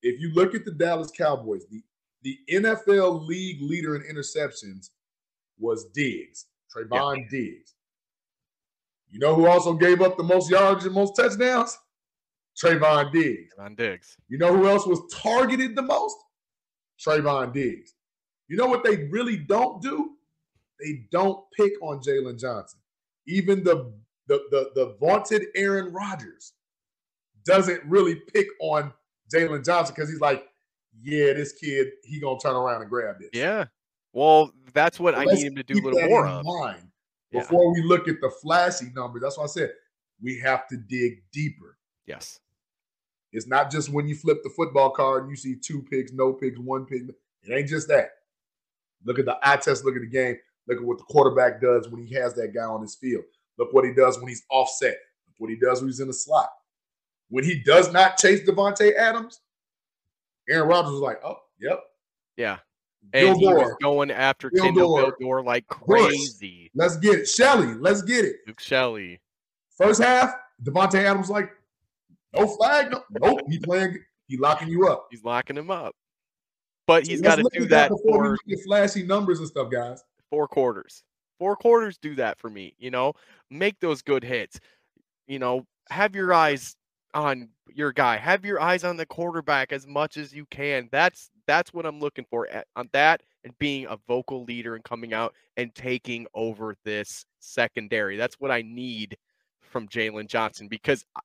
[0.02, 1.82] If you look at the Dallas Cowboys, the
[2.22, 4.90] the NFL league leader in interceptions
[5.58, 7.74] was Diggs, Trevon Diggs.
[9.08, 11.76] You know who also gave up the most yards and most touchdowns?
[12.62, 13.54] Trevon Diggs.
[13.56, 14.16] Von Diggs.
[14.28, 16.16] You know who else was targeted the most?
[17.04, 17.94] Trevon Diggs.
[18.48, 20.16] You know what they really don't do?
[20.80, 22.80] they don't pick on Jaylon Johnson.
[23.26, 23.92] Even the
[24.28, 26.54] the the, the vaunted Aaron Rodgers
[27.44, 28.92] doesn't really pick on
[29.32, 30.46] Jaylon Johnson because he's like,
[31.02, 33.30] yeah, this kid, he gonna turn around and grab this.
[33.32, 33.66] Yeah.
[34.12, 36.44] Well, that's what So I need him to do a little more of.
[36.44, 36.88] mind
[37.30, 37.40] Yeah.
[37.40, 39.22] before we look at the flashy numbers.
[39.22, 39.72] That's why I said
[40.22, 41.76] we have to dig deeper.
[42.06, 42.40] Yes.
[43.32, 46.32] It's not just when you flip the football card and you see two picks, no
[46.32, 47.02] picks, one pick.
[47.42, 48.10] It ain't just that.
[49.04, 51.88] Look at the eye test, look at the game, look at what the quarterback does
[51.88, 53.24] when he has that guy on his field.
[53.58, 54.96] Look what he does when he's offset.
[55.28, 56.48] Look what he does when he's in the slot.
[57.28, 59.40] When he does not chase Davante Adams,
[60.48, 61.80] Aaron Rodgers was like, oh, yep.
[62.36, 62.58] Yeah.
[63.12, 65.16] And he was going after Bill Kendall Dorr.
[65.20, 66.70] Vildor like crazy.
[66.74, 67.28] let's get it.
[67.28, 68.36] Shelley, let's get it.
[68.46, 69.20] Duke Shelley.
[69.76, 71.50] First half, Davante Adams like,
[72.34, 72.90] no flag.
[72.90, 73.40] No, nope.
[73.48, 75.08] He playing, he locking you up.
[75.10, 75.94] He's locking him up.
[76.86, 80.02] But he's got to do at that before for flashy numbers and stuff, guys.
[80.28, 81.02] four quarters.
[81.38, 82.74] Four quarters do that for me.
[82.78, 83.14] You know,
[83.50, 84.58] make those good hits.
[85.26, 86.76] You know, have your eyes
[87.14, 88.16] on your guy.
[88.16, 90.88] Have your eyes on the quarterback as much as you can.
[90.92, 94.84] That's that's what I'm looking for at, on that and being a vocal leader and
[94.84, 98.16] coming out and taking over this secondary.
[98.16, 99.16] That's what I need
[99.60, 101.20] from Jaylon Johnson because I-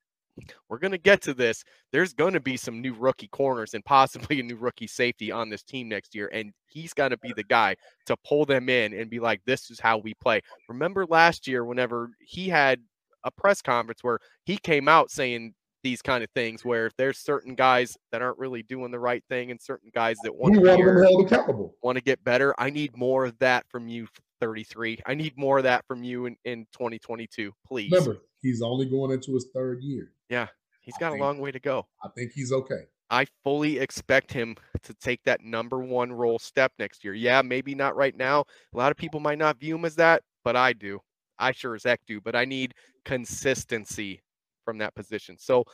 [0.69, 1.63] we're going to get to this.
[1.91, 5.49] There's going to be some new rookie corners and possibly a new rookie safety on
[5.49, 6.29] this team next year.
[6.33, 7.75] And he's got to be the guy
[8.07, 10.41] to pull them in and be like, this is how we play.
[10.69, 12.81] Remember last year, whenever he had
[13.23, 17.19] a press conference where he came out saying these kind of things, where if there's
[17.19, 20.61] certain guys that aren't really doing the right thing and certain guys that want to
[20.61, 21.75] want hear, accountable.
[21.83, 24.07] want to get better, I need more of that from you,
[24.41, 24.99] 33.
[25.05, 27.91] I need more of that from you in, in 2022, please.
[27.91, 30.11] Remember, he's only going into his third year.
[30.29, 30.47] Yeah,
[30.81, 31.87] he's got a long way to go.
[32.03, 32.83] I think he's okay.
[33.09, 37.13] I fully expect him to take that number one role step next year.
[37.13, 38.45] Yeah, maybe not right now.
[38.73, 40.99] A lot of people might not view him as that, but I do.
[41.37, 42.21] I sure as heck do.
[42.21, 42.73] But I need
[43.03, 44.21] consistency
[44.63, 45.37] from that position.
[45.39, 45.65] So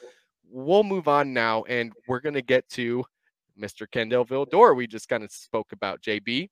[0.50, 3.04] we'll move on now, and we're going to get to
[3.60, 3.90] Mr.
[3.90, 4.76] Kindle Vildor.
[4.76, 6.50] We just kind of spoke about JB.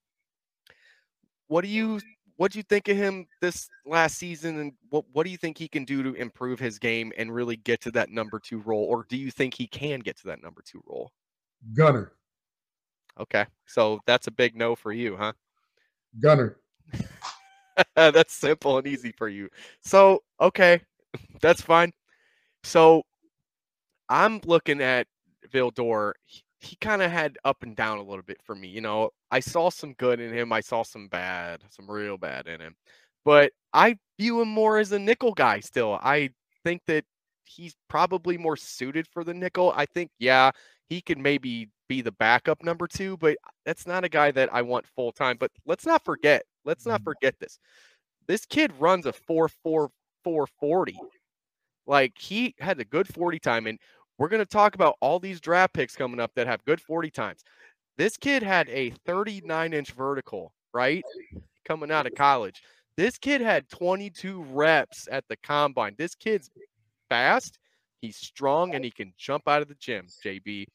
[1.48, 2.00] What do you
[2.40, 5.58] what do you think of him this last season, and what what do you think
[5.58, 8.86] he can do to improve his game and really get to that number two role,
[8.86, 11.12] or do you think he can get to that number two role?
[11.74, 12.14] Gunner,
[13.20, 15.34] Okay, so that's a big no for you, huh?
[16.22, 16.56] Gunner.
[17.96, 19.50] that's simple and easy for you.
[19.82, 20.80] So, okay,
[21.42, 21.92] that's fine.
[22.64, 23.04] So,
[24.08, 25.08] I'm looking at
[25.52, 26.14] Vildor.
[26.60, 28.68] He, kind of had up and down a little bit for me.
[28.68, 30.52] You know, I saw some good in him.
[30.52, 32.76] I saw some bad, some real bad in him.
[33.24, 36.00] But I view him more as a nickel guy still.
[36.02, 36.32] I
[36.64, 37.06] think that
[37.46, 39.74] he's probably more suited for the nickel.
[39.76, 40.52] I think, yeah,
[40.88, 44.62] he could maybe be the backup number two, but that's not a guy that I
[44.62, 45.38] want full time.
[45.40, 47.12] But let's not forget, let's not mm-hmm.
[47.12, 47.60] forget this.
[48.28, 49.90] This kid runs a 4 4
[50.24, 50.98] 440.
[51.88, 53.80] Like he had a good 40 time, and
[54.20, 57.10] we're going to talk about all these draft picks coming up that have good 40
[57.10, 57.44] times.
[57.98, 61.04] This kid had a 39 inch vertical, right?
[61.66, 62.62] Coming out of college.
[62.98, 65.96] This kid had 22 reps at the combine.
[65.98, 66.52] This kid's
[67.10, 67.58] fast,
[68.02, 70.66] he's strong, and he can jump out of the gym, JB.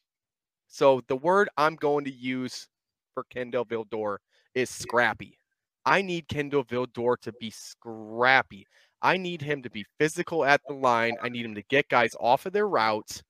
[0.67, 2.67] So the word I'm going to use
[3.13, 4.17] for Kindle Vildor
[4.55, 5.37] is scrappy.
[5.85, 8.65] I need Kindle Vildor to be scrappy.
[9.03, 11.15] I need him to be physical at the line.
[11.21, 13.21] I need him to get guys off of their routes.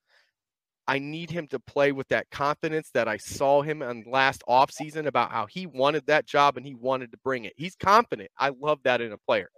[0.88, 5.08] I need him to play with that confidence that I saw him on last offseason
[5.08, 7.54] about how he wanted that job and he wanted to bring it.
[7.58, 8.30] He's confident.
[8.38, 9.50] I love that in a player.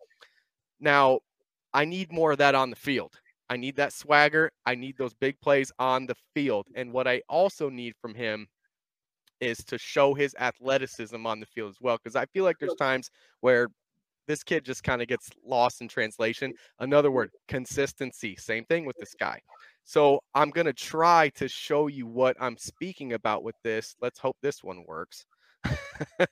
[0.80, 1.20] Now,
[1.74, 3.14] I need more of that on the field.
[3.50, 4.52] I need that swagger.
[4.66, 6.68] I need those big plays on the field.
[6.76, 8.48] And what I also need from him
[9.40, 11.98] is to show his athleticism on the field as well.
[12.02, 13.10] Because I feel like there's times
[13.42, 13.70] where
[14.28, 16.54] this kid just kind of gets lost in translation.
[16.80, 18.36] Another word, consistency.
[18.36, 19.40] Same thing with this guy.
[19.88, 23.96] So I'm going to try to show you what I'm speaking about with this.
[24.02, 25.26] Let's hope this one works.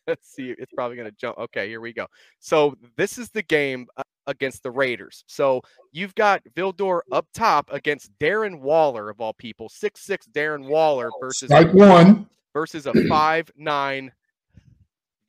[0.08, 1.38] Let's see, it's probably going to jump.
[1.38, 2.06] Okay, here we go.
[2.40, 5.24] So this is the game uh, against the Raiders.
[5.28, 5.62] So
[5.94, 11.10] you've got Vildor up top against Darren Waller of all people, six six Darren Waller
[11.22, 12.28] versus Strike one.
[12.54, 14.12] versus a five nine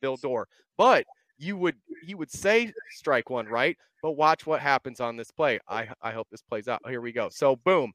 [0.03, 0.43] Vildor.
[0.77, 1.05] But
[1.37, 3.77] you would you would say strike one, right?
[4.03, 5.59] But watch what happens on this play.
[5.69, 6.81] I I hope this plays out.
[6.89, 7.29] Here we go.
[7.29, 7.93] So boom.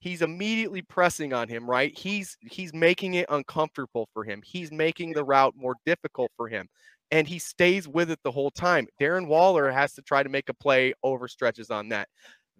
[0.00, 1.96] He's immediately pressing on him, right?
[1.96, 4.42] He's he's making it uncomfortable for him.
[4.44, 6.68] He's making the route more difficult for him.
[7.10, 8.86] And he stays with it the whole time.
[9.00, 12.08] Darren Waller has to try to make a play over stretches on that.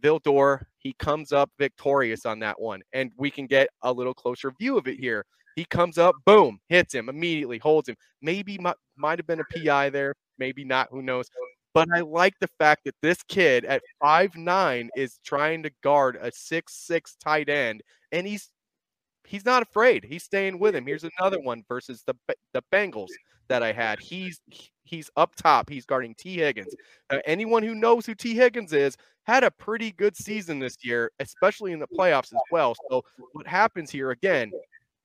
[0.02, 2.80] Vildor, he comes up victorious on that one.
[2.92, 5.24] And we can get a little closer view of it here.
[5.56, 7.96] He comes up, boom, hits him immediately, holds him.
[8.22, 10.14] Maybe might, might have been a PI there.
[10.38, 11.28] maybe not, who knows.
[11.74, 16.18] But I like the fact that this kid at five nine is trying to guard
[16.20, 18.50] a six six tight end, and he's
[19.26, 20.04] he's not afraid.
[20.04, 20.86] He's staying with him.
[20.86, 22.14] Here's another one versus the
[22.52, 23.10] the Bengals
[23.48, 24.00] that I had.
[24.00, 24.40] He's
[24.84, 25.68] he's up top.
[25.68, 26.74] He's guarding Tee Higgins.
[27.10, 31.10] Uh, anyone who knows who Tee Higgins is had a pretty good season this year,
[31.20, 32.74] especially in the playoffs as well.
[32.90, 34.50] So what happens here again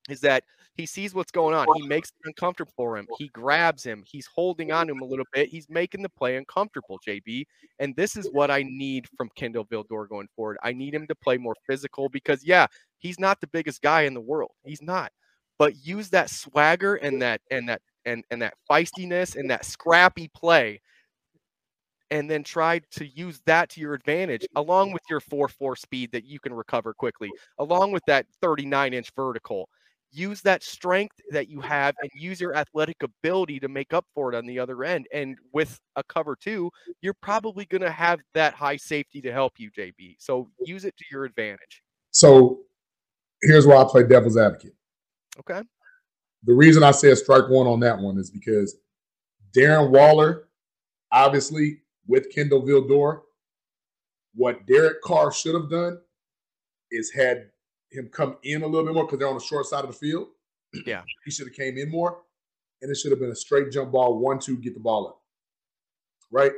[0.09, 0.43] is that
[0.75, 1.67] he sees what's going on.
[1.75, 3.07] He makes it uncomfortable for him.
[3.17, 4.03] He grabs him.
[4.05, 5.49] He's holding on to him a little bit.
[5.49, 7.45] He's making the play uncomfortable, JB.
[7.79, 10.57] And this is what I need from Kindle Vildor going forward.
[10.63, 14.13] I need him to play more physical because, yeah, he's not the biggest guy in
[14.13, 14.51] the world.
[14.65, 15.11] He's not.
[15.59, 20.27] But use that swagger and that and that and and that feistiness and that scrappy
[20.29, 20.81] play
[22.09, 26.25] and then try to use that to your advantage along with your 4-4 speed that
[26.25, 27.29] you can recover quickly
[27.59, 29.69] along with that 39 inch vertical
[30.13, 31.67] use that strength that you mm-hmm.
[31.67, 35.07] have and use your athletic ability to make up for it on the other end
[35.13, 36.69] and with a cover two
[37.01, 40.95] you're probably going to have that high safety to help you jb so use it
[40.97, 41.83] to your advantage.
[42.11, 42.61] So
[43.41, 44.75] here's why i play devil's advocate.
[45.39, 45.61] Okay.
[46.43, 48.75] The reason I said strike one on that one is because
[49.55, 50.49] Darren Waller,
[51.11, 53.21] obviously with Kindle Vildor,
[54.35, 55.99] what Derek Carr should have done
[56.91, 57.49] is had
[57.93, 59.97] him come in a little bit more because they're on the short side of the
[59.97, 60.27] field.
[60.85, 61.01] Yeah.
[61.25, 62.19] he should have came in more,
[62.81, 65.21] and it should have been a straight jump ball, one, two, get the ball up.
[66.31, 66.51] Right?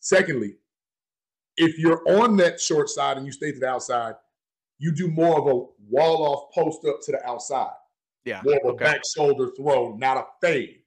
[0.00, 0.56] Secondly,
[1.56, 4.14] if you're on that short side and you stay to the outside,
[4.78, 7.72] you do more of a wall off post up to the outside.
[8.24, 8.40] Yeah.
[8.44, 8.84] More of a okay.
[8.84, 10.80] back shoulder throw, not a fade.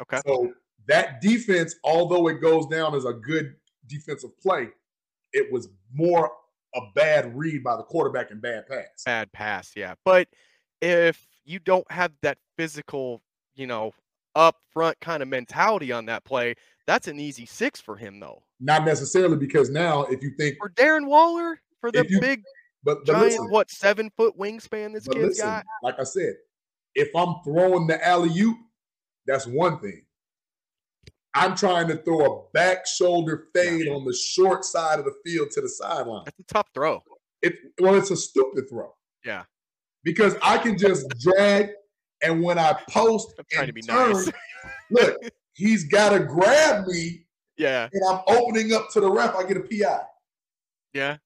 [0.00, 0.20] Okay.
[0.26, 0.52] So
[0.88, 3.54] that defense, although it goes down as a good
[3.86, 4.68] defensive play,
[5.32, 6.30] it was more
[6.74, 9.04] a bad read by the quarterback and bad pass.
[9.04, 9.94] Bad pass, yeah.
[10.04, 10.28] But
[10.80, 13.22] if you don't have that physical,
[13.54, 13.92] you know,
[14.34, 16.54] up front kind of mentality on that play,
[16.86, 18.42] that's an easy six for him, though.
[18.60, 22.42] Not necessarily because now, if you think for Darren Waller, for the you, big
[22.84, 25.64] but, but giant, listen, what seven foot wingspan this listen, got.
[25.82, 26.34] Like I said,
[26.94, 28.56] if I'm throwing the alley oop,
[29.26, 30.02] that's one thing.
[31.34, 35.50] I'm trying to throw a back shoulder fade on the short side of the field
[35.52, 36.22] to the sideline.
[36.26, 37.02] That's a tough throw.
[37.40, 38.94] It well, it's a stupid throw.
[39.24, 39.44] Yeah.
[40.04, 41.70] Because I can just drag,
[42.22, 44.30] and when I post I'm trying and to be turn, nice.
[44.90, 45.16] look,
[45.54, 47.24] he's got to grab me.
[47.56, 47.88] Yeah.
[47.92, 49.34] And I'm opening up to the ref.
[49.34, 50.00] I get a PI.
[50.92, 51.16] Yeah.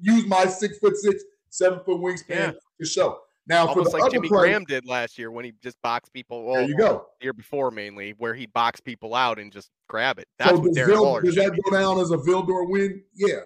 [0.00, 2.52] Use my six foot six, seven foot wingspan Yeah.
[2.80, 3.18] to show.
[3.48, 6.12] Now, Almost for the like Jimmy play, Graham did last year when he just boxed
[6.12, 6.44] people.
[6.44, 7.06] Well, there you go.
[7.18, 10.28] The year before, mainly, where he boxed people out and just grab it.
[10.38, 13.02] That's So does, Darren Vil- Waller does that go down as a Vildor win?
[13.14, 13.40] Yeah.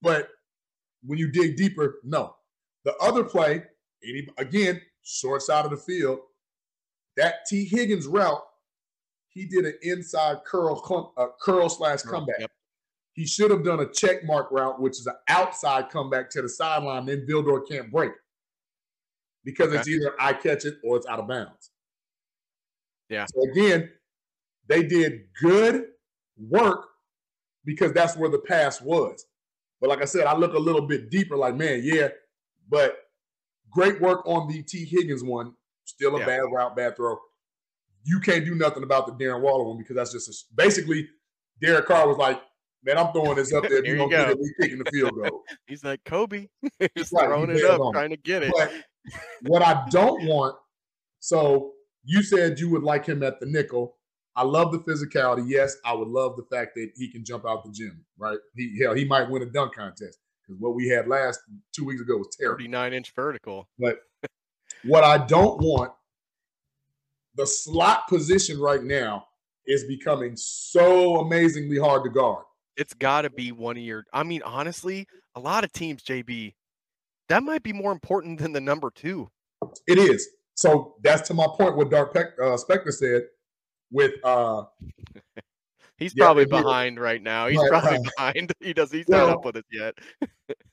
[0.00, 0.28] But
[1.04, 2.34] when you dig deeper, no.
[2.84, 3.64] The other play,
[4.02, 6.20] any again, short side of the field,
[7.18, 8.42] that Tee Higgins route,
[9.28, 12.40] he did an inside curl clump, uh, curl slash comeback.
[12.40, 12.50] Yep.
[13.12, 16.48] He should have done a check mark route, which is an outside comeback to the
[16.48, 17.04] sideline.
[17.04, 18.12] Then Vildor can't break
[19.48, 21.70] because it's either I catch it or it's out of bounds.
[23.08, 23.24] Yeah.
[23.34, 23.90] So again,
[24.68, 25.86] they did good
[26.36, 26.84] work
[27.64, 29.24] because that's where the pass was.
[29.80, 32.08] But like I said, I look a little bit deeper, like, man, yeah,
[32.68, 32.96] but
[33.70, 35.54] great work on the Tee Higgins one.
[35.84, 36.26] Still a Yeah.
[36.26, 37.18] bad route, bad throw.
[38.04, 41.08] You can't do nothing about the Darren Waller one because that's just a, basically
[41.62, 42.42] Derek Carr was like,
[42.84, 43.78] man, I'm throwing this up there.
[43.78, 44.32] If you don't get go.
[44.32, 45.42] it, we kicking the field goal.
[45.66, 46.48] He's like Kobe,
[46.96, 48.52] just Right, throwing it up, on trying to get it.
[48.54, 48.70] But
[49.42, 50.56] what I don't want,
[51.20, 51.72] so
[52.04, 53.96] you said you would like him at the nickel.
[54.36, 55.44] I love the physicality.
[55.46, 58.38] Yes, I would love the fact that he can jump out the gym, right?
[58.56, 61.40] He hell, he might win a dunk contest because what we had last
[61.72, 62.58] two weeks ago was terrible.
[62.58, 63.68] 39 inch vertical.
[63.78, 63.98] But
[64.84, 65.92] what I don't want,
[67.36, 69.26] the slot position right now
[69.66, 72.44] is becoming so amazingly hard to guard.
[72.76, 74.04] It's got to be one of your.
[74.12, 76.54] I mean, honestly, a lot of teams, JB,
[77.28, 79.30] that might be more important than the number two.
[79.86, 80.28] It is.
[80.54, 81.76] So that's to my point.
[81.76, 83.22] What Dark Peck, uh, Spectre said
[83.90, 84.64] with uh,
[85.98, 87.48] He's Yeah, probably behind right now.
[87.48, 88.02] He's Right, probably right.
[88.16, 88.52] behind.
[88.60, 88.90] He does.
[88.92, 89.94] He's Well- not up with it yet.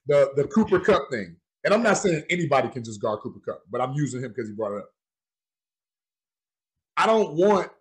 [0.08, 1.36] the the Cooper Kupp thing.
[1.64, 4.48] And I'm not saying anybody can just guard Cooper Kupp, but I'm using him because
[4.48, 4.90] he brought it up.
[6.96, 7.72] I don't want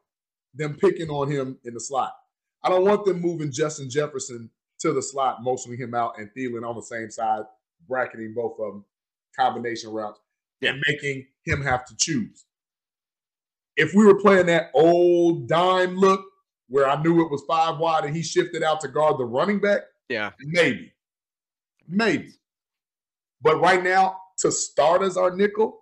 [0.54, 2.14] them picking on him in the slot.
[2.62, 4.48] I don't want them moving Justin Jefferson
[4.80, 7.42] to the slot, motioning him out, and Thielen on the same side,
[7.88, 8.84] bracketing both of them,
[9.38, 10.20] combination routes,
[10.62, 12.44] and making him have to choose.
[13.76, 16.24] If we were playing that old dime look
[16.68, 19.60] where I knew it was five wide and he shifted out to guard the running
[19.60, 20.30] back, Yeah.
[20.40, 20.92] Maybe.
[21.88, 22.32] Maybe.
[23.42, 25.80] But right now, to start as our nickel,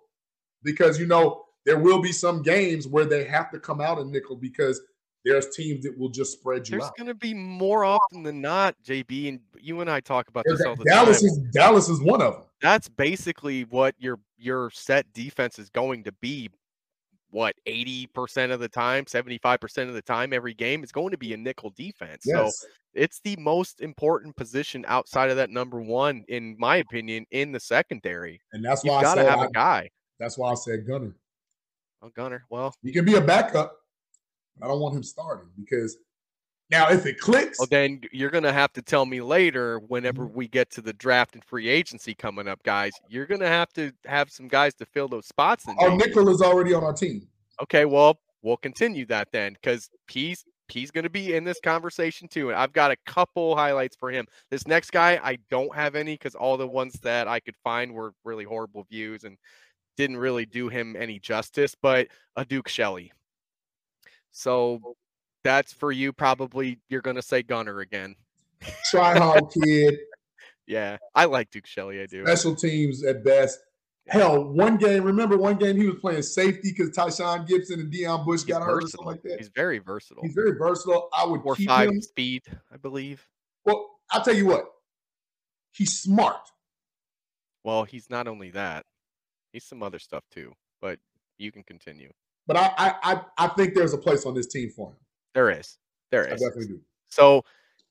[0.63, 4.11] because you know, there will be some games where they have to come out in
[4.11, 4.81] nickel because
[5.25, 6.97] there's teams that will just spread you There's out.
[6.97, 10.59] going to be more often than not, JB, and you and I talk about There's
[10.59, 11.29] this all the Dallas time.
[11.29, 12.43] is Dallas is one of them.
[12.61, 16.49] That's basically what your your set defense is going to be.
[17.29, 21.33] What 80% of the time, 75% of the time, every game is going to be
[21.33, 22.25] a nickel defense.
[22.25, 22.51] So
[22.93, 27.59] it's the most important position outside of that number one, in my opinion, in the
[27.59, 28.39] secondary.
[28.53, 29.89] and that's why You've I got to have I- a guy.
[30.19, 31.15] that's why I said Gunner.
[32.03, 32.43] Oh, Gunner.
[32.51, 33.77] Well, you can be a backup.
[34.61, 35.97] I don't want him starting because
[36.69, 40.25] now if it clicks, well, then you're going to have to tell me later, whenever
[40.25, 43.71] we get to the draft and free agency coming up, guys, you're going to have
[43.73, 45.65] to have some guys to fill those spots.
[45.65, 45.97] JB.
[45.97, 47.27] nickel is already on our team.
[47.61, 52.27] Okay, well, we'll continue that then because he's he's going to be in this conversation
[52.27, 52.49] too.
[52.49, 54.25] And I've got a couple highlights for him.
[54.49, 57.93] This next guy, I don't have any because all the ones that I could find
[57.93, 59.37] were really horrible views and
[59.97, 61.75] didn't really do him any justice.
[61.79, 63.11] But a Duke Shelley.
[64.33, 64.95] So
[65.43, 66.11] that's for you.
[66.11, 68.15] Probably you're going to say Gunner again.
[68.89, 69.97] Try hard kid,
[70.67, 72.01] Yeah, I like Duke Shelley.
[72.01, 72.25] I do.
[72.25, 73.59] special teams at best.
[74.07, 78.25] Hell, one game, remember one game he was playing safety because Tashaun Gipson and Deon
[78.25, 79.37] Bush He's got hurt or something like that.
[79.37, 80.23] He's very versatile.
[80.23, 81.07] He's very versatile.
[81.17, 82.01] I would Four keep five him.
[82.01, 83.25] speed, I believe.
[83.63, 84.65] Well, I'll tell you what,
[85.71, 86.49] he's smart.
[87.63, 88.85] Well, he's not only that;
[89.53, 90.51] he's some other stuff too.
[90.81, 90.99] But
[91.37, 92.11] you can continue.
[92.47, 94.97] But I, I, I, I think there's a place on this team for him.
[95.33, 95.77] There is.
[96.11, 96.33] There is.
[96.33, 96.81] I definitely do.
[97.09, 97.43] So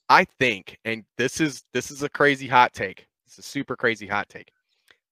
[0.08, 3.06] I think, and this is this is a crazy hot take.
[3.26, 4.50] It's a super crazy hot take.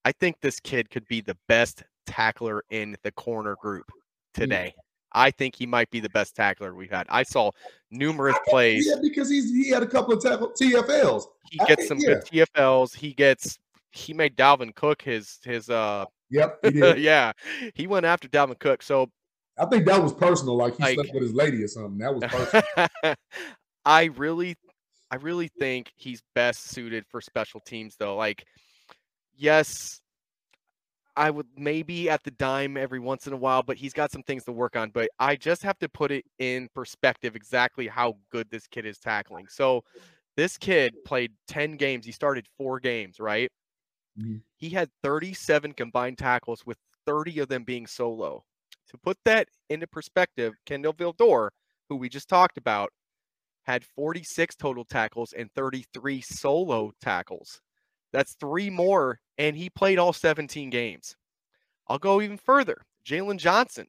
[0.05, 3.91] I think this kid could be the best tackler in the corner group
[4.35, 4.75] today.
[5.13, 7.07] I think he might be the best tackler we've had.
[7.09, 7.51] I saw
[7.91, 8.87] numerous plays.
[8.87, 11.25] Yeah, because he's he had a couple of tackle, TFLs.
[11.51, 12.95] He I gets some good TFLs.
[12.95, 13.59] He gets
[13.91, 16.99] he made Dalvin Cook his his uh Yep, he did.
[17.01, 17.33] yeah.
[17.75, 18.83] He went after Dalvin Cook.
[18.83, 19.11] So
[19.59, 21.99] I think that was personal, like he Like- slept with his lady or something.
[21.99, 23.15] That was personal.
[23.85, 24.57] I really,
[25.11, 28.17] I really think he's best suited for special teams, though.
[28.17, 28.45] Like,
[29.37, 30.01] yes,
[31.17, 34.23] I would maybe at the dime every once in a while, but he's got some
[34.23, 34.91] things to work on.
[34.91, 38.99] But I just have to put it in perspective exactly how good this kid is
[38.99, 39.47] tackling.
[39.49, 39.83] So,
[40.37, 42.07] this kid played 10 games.
[42.07, 43.51] He started four games, right?
[44.19, 44.43] Mhm.
[44.57, 48.45] He had 37 combined tackles, with 30 of them being solo.
[48.91, 51.51] To put that into perspective, Kindle Vildor,
[51.89, 52.93] who we just talked about,
[53.63, 57.61] had 46 total tackles and 33 solo tackles.
[58.13, 61.15] That's three more, and he played all 17 games.
[61.89, 62.83] I'll go even further.
[63.05, 63.87] Jaylon Johnson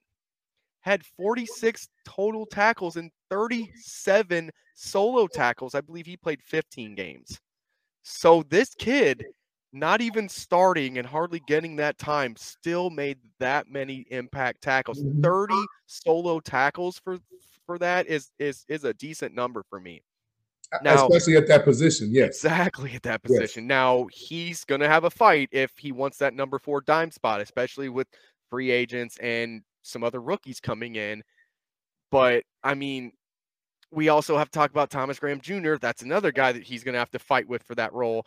[0.81, 5.75] had 46 total tackles and 37 solo tackles.
[5.75, 7.39] I believe he played 15 games.
[8.03, 9.25] So this kid,
[9.73, 15.01] not even starting and hardly getting that time, still made that many impact tackles.
[15.01, 15.23] Mhm.
[15.23, 15.55] 30
[15.85, 17.19] solo tackles for
[17.65, 20.03] for that is is is a decent number for me.
[20.81, 22.27] Now- Especially at that position, yes.
[22.43, 23.31] Exactly at that Yes.
[23.39, 23.67] position.
[23.67, 27.41] Now he's going to have a fight if he wants that number four dime spot,
[27.41, 28.07] especially with
[28.49, 31.23] free agents and some other rookies coming in.
[32.09, 33.11] But I mean,
[33.91, 35.75] we also have to talk about Thomas Graham Jr.
[35.75, 38.25] That's another guy that he's going to have to fight with for that role.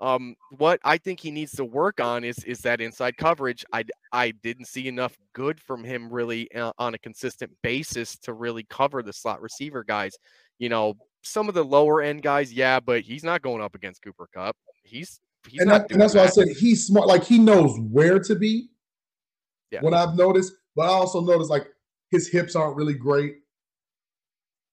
[0.00, 3.64] Um, what I think he needs to work on is is that inside coverage.
[3.72, 8.34] I I didn't see enough good from him really uh, on a consistent basis to
[8.34, 10.12] really cover the slot receiver guys.
[10.58, 14.02] You know, some of the lower end guys, yeah, but he's not going up against
[14.02, 14.56] Cooper Kupp.
[14.82, 15.18] He's
[15.48, 17.06] he's and, not that, and that's why I said he's smart.
[17.06, 18.68] Like he knows where to be.
[19.70, 19.80] Yeah.
[19.80, 21.68] What I've noticed, but I also noticed like
[22.10, 23.36] his hips aren't really great.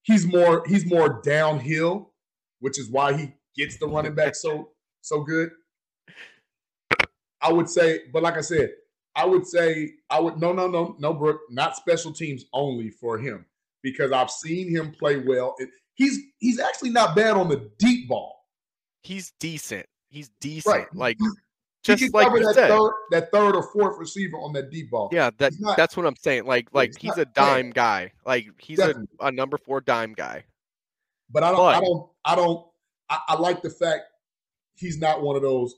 [0.01, 2.11] He's more he's more downhill,
[2.59, 4.71] which is why he gets the running back so
[5.03, 5.51] so good.
[7.41, 8.71] I would say, but like I said,
[9.15, 13.17] I would say I would no no no no Brooke, not special teams only for
[13.17, 13.45] him
[13.83, 15.55] because I've seen him play well.
[15.59, 18.47] It- He's he's actually not bad on the deep ball.
[19.03, 19.85] he's decent.
[20.09, 20.75] He's decent.
[20.75, 20.87] Right.
[20.95, 21.27] Like He
[21.83, 22.69] just can like cover that said.
[22.69, 25.09] third that third or fourth receiver on that deep ball.
[25.11, 26.45] Yeah, that not- that's what I'm saying.
[26.45, 27.33] Like like he's he's a bad.
[27.35, 28.11] dime guy.
[28.25, 29.17] Like he's a, Definitely.
[29.19, 30.45] a number four dime guy.
[31.29, 32.65] But I don't, I don't, I don't,
[33.11, 34.05] I, I like the fact
[34.75, 35.75] he's not one of those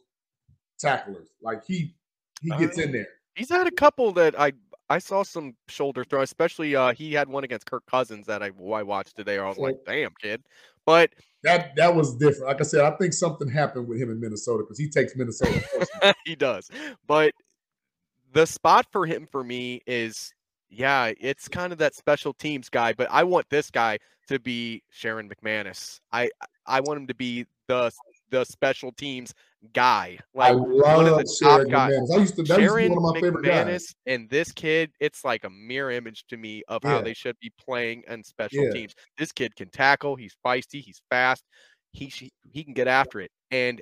[0.79, 1.27] tacklers.
[1.41, 1.95] Like he,
[2.41, 3.07] he gets in Uh, there.
[3.35, 4.53] He's had a couple that I
[4.89, 8.47] I saw some shoulder throw, especially uh he had one against Kirk Cousins that I
[8.47, 9.37] I watched today.
[9.37, 10.43] I was like, damn kid.
[10.85, 12.47] But That that was different.
[12.47, 16.13] Like I said, I think something happened with him in Minnesota because he takes Minnesota.
[16.25, 16.69] he does.
[17.07, 17.33] But
[18.31, 20.33] the spot for him for me is
[20.69, 24.83] yeah, it's kind of that special teams guy, but I want this guy to be
[24.93, 25.99] Sherrick McManis.
[26.11, 26.29] I
[26.65, 27.91] I want him to be the
[28.35, 29.33] the special teams
[29.73, 30.17] guy.
[30.37, 32.11] I Like one of the top guys.
[32.11, 33.95] I used to that used to be Sherrick one of my favorite guys.
[34.05, 37.51] And this kid, it's like a mirror image to me of how they should be
[37.57, 38.71] playing in special Yeah.
[38.71, 38.93] teams.
[39.17, 41.45] This kid can tackle, he's feisty, he's fast,
[41.91, 42.11] he
[42.51, 43.31] he can get after it.
[43.51, 43.81] And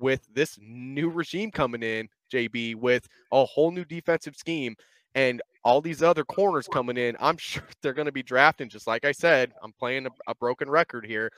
[0.00, 4.74] with this new regime coming in, JB, with a whole new defensive scheme
[5.14, 8.68] and all these other corners coming in, I'm sure they're going to be drafting.
[8.68, 11.30] Just like I said, I'm playing a, a broken record here.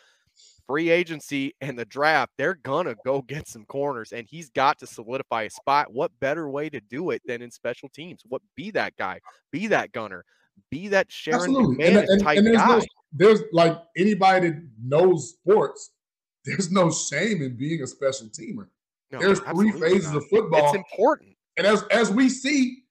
[0.67, 4.87] Free agency and the draft, they're gonna go get some corners, and he's got to
[4.87, 5.93] solidify a spot.
[5.93, 8.23] What better way to do it than in special teams?
[8.27, 9.21] What be that guy,
[9.53, 10.25] be that gunner,
[10.71, 11.77] be that Sherrick Absolutely.
[11.77, 12.79] McManis And, and, type and there's, guy.
[12.79, 15.93] no, there's like anybody that knows sports,
[16.45, 18.67] there's no shame in being a special teamer.
[19.13, 20.17] No, there's three phases not.
[20.17, 20.67] of football.
[20.67, 21.37] It's important.
[21.57, 22.83] And as as we see,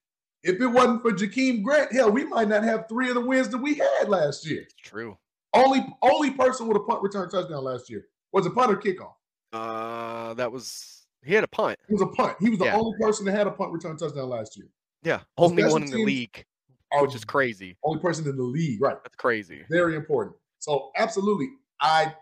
[0.42, 3.48] if it wasn't for Jakeem Grant, hell, we might not have three of the wins
[3.50, 4.62] that we had last year.
[4.62, 5.18] It's true.
[5.56, 9.14] Only only person with a punt return touchdown last year was a punt or kickoff.
[9.52, 11.78] Uh, that was he had a punt.
[11.88, 12.36] It was a punt.
[12.40, 12.76] He was the Yeah.
[12.76, 14.68] only person that had a punt return touchdown last year.
[15.02, 16.44] Yeah, only one in the league,
[16.92, 17.76] Are which is crazy.
[17.84, 18.96] only person in the league, right?
[19.02, 19.64] That's crazy.
[19.70, 20.36] Very important.
[20.58, 21.48] So absolutely,
[21.80, 22.14] I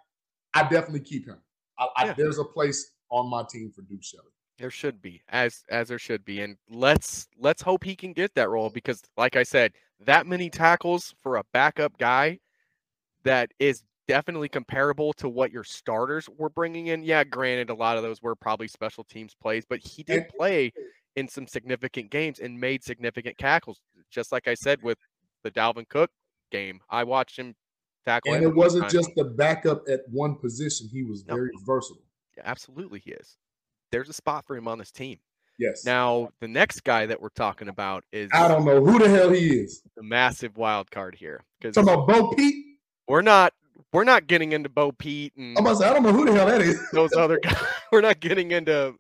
[0.55, 1.39] I definitely keep him.
[1.79, 4.31] I, I, There's a place on my team for Duke Shelley.
[4.59, 8.35] There should be, as as there should be, and let's let's hope he can get
[8.35, 12.39] that role because, like I said, that many tackles for a backup guy,
[13.25, 17.03] that is definitely comparable to what your starters were bringing in.
[17.03, 20.73] Yeah, granted, a lot of those were probably special teams plays, but he did play
[21.17, 23.81] in some significant games and made significant tackles.
[24.11, 24.99] Just like I said with
[25.43, 26.11] the Dalvin Cook
[26.51, 27.55] game, I watched him
[28.05, 28.35] tackle.
[28.35, 28.93] And it wasn't times.
[28.93, 30.89] just the backup at one position.
[30.91, 32.03] He was very versatile.
[32.37, 33.37] Yeah, absolutely he is.
[33.91, 35.19] There's a spot for him on this team.
[35.59, 35.85] Yes.
[35.85, 39.31] Now, the next guy that we're talking about is I don't know who the hell
[39.31, 39.83] he is.
[39.97, 42.64] the massive wild card here Talking about BoPete.
[43.09, 43.53] We're not
[43.93, 46.33] we're not getting into BoPete and I'm about to say I don't know who the
[46.33, 46.81] hell that is.
[46.93, 47.57] those other guys.
[47.93, 48.95] We're not getting into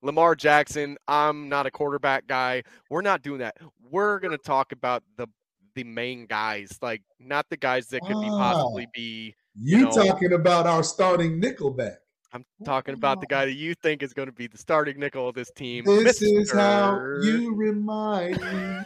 [0.00, 0.96] Lamar Jackson.
[1.06, 2.62] I'm not a quarterback guy.
[2.88, 3.56] We're not doing that.
[3.90, 5.26] We're gonna talk about the
[5.74, 8.90] the main guys, like not the guys that could be possibly Ah.
[8.94, 9.34] be.
[9.60, 11.96] You know- talking about our starting nickelback?
[12.32, 15.28] I'm talking about the guy that you think is going to be the starting nickel
[15.30, 15.84] of this team.
[15.86, 18.84] This is how you remind me.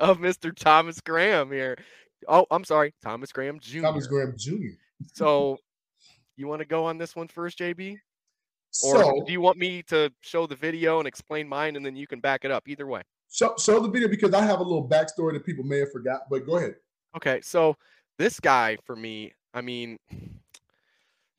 [0.00, 0.52] of Mr.
[0.54, 1.78] Thomas Graham here.
[2.28, 3.82] Oh, I'm sorry, Thomas Graham Jr.
[3.82, 4.74] Thomas Graham Jr.
[5.14, 5.58] So,
[6.36, 7.98] you want to go on this one first, JB,
[8.84, 11.96] or So do you want me to show the video and explain mine, and then
[11.96, 12.68] you can back it up?
[12.68, 13.02] Either way.
[13.30, 16.22] show, show the video because I have a little backstory that people may have forgot.
[16.30, 16.76] But go ahead.
[17.16, 17.76] Okay, so
[18.18, 19.98] this guy for me, I mean,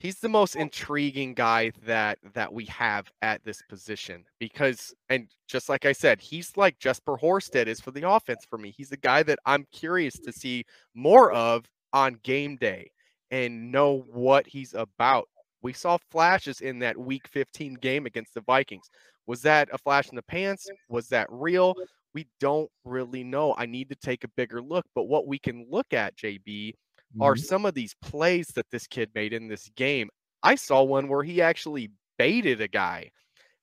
[0.03, 5.69] he's the most intriguing guy that that we have at this position because and just
[5.69, 8.73] like I said, he's like Jesper Horsted is for the offense for me.
[8.77, 12.91] He's a guy that I'm curious to see more of on game day
[13.31, 15.29] and know what he's about.
[15.61, 18.89] We saw flashes in that week 15 game against the Vikings.
[19.25, 20.69] Was that a flash in the pants?
[20.89, 21.75] Was that real?
[22.13, 23.55] We don't really know.
[23.57, 24.85] I need to take a bigger look.
[24.93, 26.73] But what we can look at, JB,
[27.19, 27.45] are Mhm.
[27.45, 30.09] some of these plays that this kid made in this game.
[30.43, 33.11] I saw one where he actually baited a guy.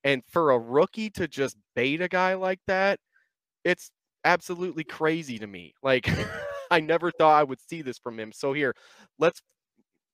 [0.05, 3.01] And for a rookie to just bait a guy like that,
[3.65, 3.91] it's
[4.25, 5.75] absolutely crazy to me.
[5.83, 6.07] Like,
[6.71, 8.33] I never thought I would see this from him.
[8.33, 8.75] So, here,
[9.19, 9.43] let's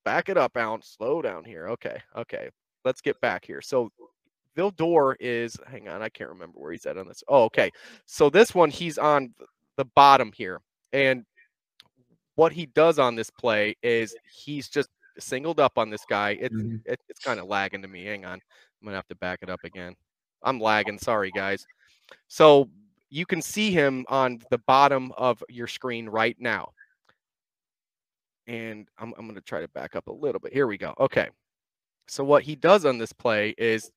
[0.05, 0.83] back it up, Alan.
[0.83, 1.69] Slow down here.
[1.69, 2.01] Okay.
[2.17, 2.51] Okay.
[2.85, 3.61] Let's get back here.
[3.63, 3.91] So,
[4.57, 7.23] Vildor is, hang on, I can't remember where he's at on this.
[7.29, 7.71] Oh, okay.
[8.07, 9.35] So, this one, he's on
[9.77, 10.61] the bottom here.
[10.93, 11.25] And
[12.37, 14.89] what he does on this play is he's just
[15.19, 16.33] singled up on this guy.
[16.41, 16.83] It's Mhm.
[16.87, 18.05] it, it's kind of lagging to me.
[18.05, 19.95] Hang on, I'm gonna have to back it up again.
[20.43, 20.99] I'm lagging.
[20.99, 21.67] Sorry, guys.
[22.29, 22.71] So
[23.11, 26.73] you can see him on the bottom of your screen right now.
[28.47, 30.53] And I'm, I'm going to try to back up a little bit.
[30.53, 30.95] Here we go.
[31.01, 31.29] Okay.
[32.09, 33.91] So what he does on this play is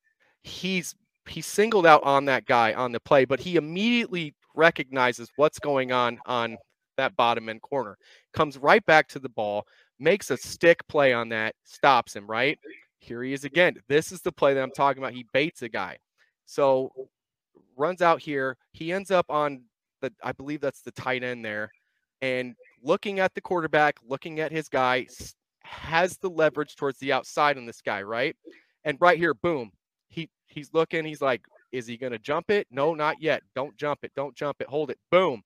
[0.43, 0.95] he's
[1.27, 5.91] he's singled out on that guy on the play, but he immediately recognizes what's going
[5.91, 6.57] on on
[6.99, 7.97] that bottom end corner.
[8.33, 9.65] Comes right back to the ball,
[9.99, 12.59] makes a stick play on that, stops him, right?
[12.99, 13.75] Here he is again.
[13.87, 15.13] This is the play that I'm talking about.
[15.13, 15.97] He baits a guy.
[16.45, 16.91] So
[17.77, 18.57] runs out here.
[18.73, 19.63] He ends up on
[20.01, 21.71] the I believe that's the tight end there.
[22.21, 25.07] And looking at the quarterback, looking at his guy,
[25.63, 28.35] has the leverage towards the outside on this guy, right?
[28.83, 29.71] And right here, boom.
[30.09, 32.67] He he's looking, he's like, is he gonna jump it?
[32.71, 33.43] No, not yet.
[33.55, 34.97] Don't jump it, don't jump it, hold it.
[35.11, 35.43] Boom.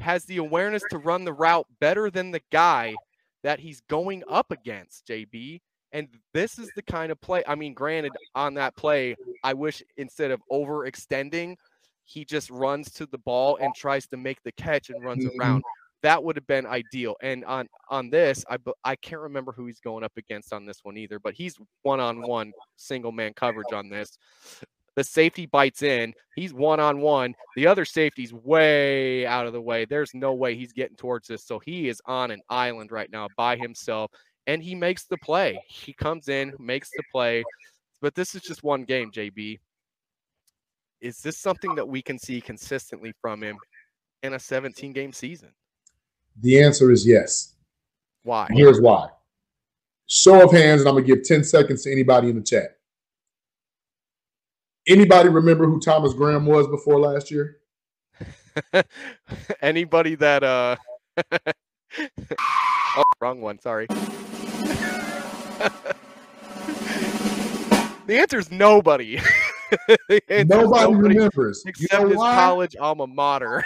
[0.00, 2.94] Has the awareness to run the route better than the guy
[3.42, 5.60] that he's going up against, JB.
[5.92, 7.44] And this is the kind of play.
[7.46, 9.14] I mean, granted, on that play,
[9.44, 11.56] I wish instead of overextending,
[12.04, 15.38] he just runs to the ball and tries to make the catch and runs Mhm.
[15.38, 15.62] around.
[16.02, 17.16] that would have been ideal.
[17.22, 20.84] And on on this, I I can't remember who he's going up against on this
[20.84, 24.18] one either, but he's one on one single man coverage on this.
[24.96, 26.14] The safety bites in.
[26.36, 27.34] He's one on one.
[27.56, 29.84] The other safety's way out of the way.
[29.84, 31.44] There's no way he's getting towards this.
[31.44, 34.10] So he is on an island right now by himself,
[34.46, 35.60] and he makes the play.
[35.68, 37.42] He comes in, makes the play.
[38.00, 39.58] But this is just one game, JB.
[41.00, 43.58] Is this something that we can see consistently from him
[44.22, 45.50] in a 17 game season?
[46.40, 47.54] The answer is yes.
[48.22, 48.48] Why?
[48.50, 49.08] Here's why.
[50.06, 52.78] Show of hands, and I'm gonna give 10 seconds to anybody in the chat.
[54.86, 57.56] Anybody remember who Thomas Graham was before last year?
[59.62, 60.76] Anybody that uh
[62.98, 63.86] oh wrong one, sorry.
[68.06, 69.18] the answer is nobody.
[70.28, 71.62] Is Nobody, remembers.
[71.64, 72.34] You except know his why?
[72.34, 73.64] college alma mater.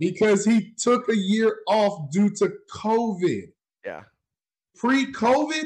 [0.00, 3.52] because he took a year off due to COVID.
[3.84, 4.02] yeah.
[4.76, 5.64] Pre-COVID,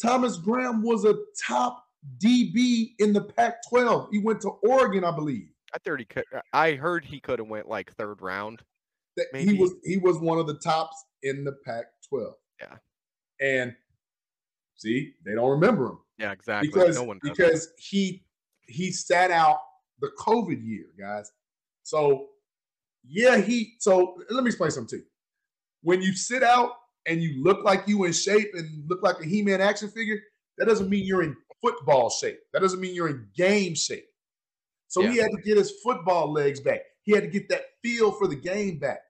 [0.00, 1.14] Thomas Graham was a
[1.46, 1.83] top
[2.18, 4.08] DB in the Pac-12.
[4.12, 5.48] He went to Oregon, I believe.
[5.74, 8.62] I thought he could I heard he could have went like third round.
[9.16, 12.32] That he was he was one of the tops in the Pac-12.
[12.60, 12.76] Yeah.
[13.40, 13.74] And
[14.76, 16.68] see, they don't remember him Yeah, exactly.
[16.68, 18.24] because no because he
[18.68, 19.58] he sat out
[20.00, 21.30] the COVID year, guys.
[21.82, 22.28] So
[23.06, 25.10] yeah, he so let me explain something to you.
[25.82, 26.70] When you sit out
[27.06, 30.18] and you look like you in shape and look like a He-Man action figure,
[30.58, 32.38] that doesn't mean you're in football shape.
[32.52, 34.06] That doesn't mean you're in game shape.
[34.88, 36.80] So he had to get his football legs back.
[37.02, 39.00] He had to get that feel for the game back.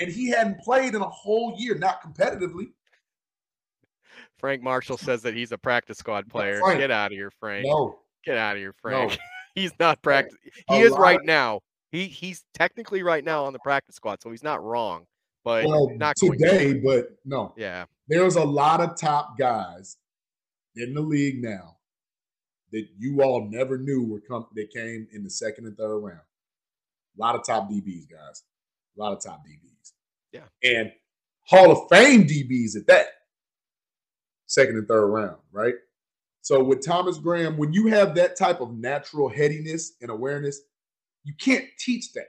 [0.00, 2.68] And he hadn't played in a whole year, not competitively.
[4.38, 6.60] Frank Marshall says that he's a practice squad player.
[6.60, 6.78] Frank.
[6.80, 7.66] Get out of here, Frank.
[7.66, 9.12] No, Get out of here, Frank.
[9.12, 9.16] no.
[9.54, 10.36] he's not practice.
[10.70, 11.60] A He is right of- now.
[11.90, 15.06] He he's technically right now on the practice squad, so he's not wrong.
[15.44, 16.80] But Well, not today, to.
[16.84, 17.54] but no.
[17.56, 19.96] Yeah, there's a lot of top guys
[20.76, 21.77] in the league now
[22.72, 26.20] that you all never knew were come that came in the second and third round.
[27.18, 28.42] A lot of top DBs, guys.
[28.96, 29.92] A lot of top DBs.
[30.32, 30.42] Yeah.
[30.62, 30.92] And
[31.46, 33.06] Hall of Fame DBs at that.
[34.46, 35.74] Second and third round, right?
[36.42, 40.60] So with Thomas Graham, when you have that type of natural headiness and awareness,
[41.24, 42.28] you can't teach that.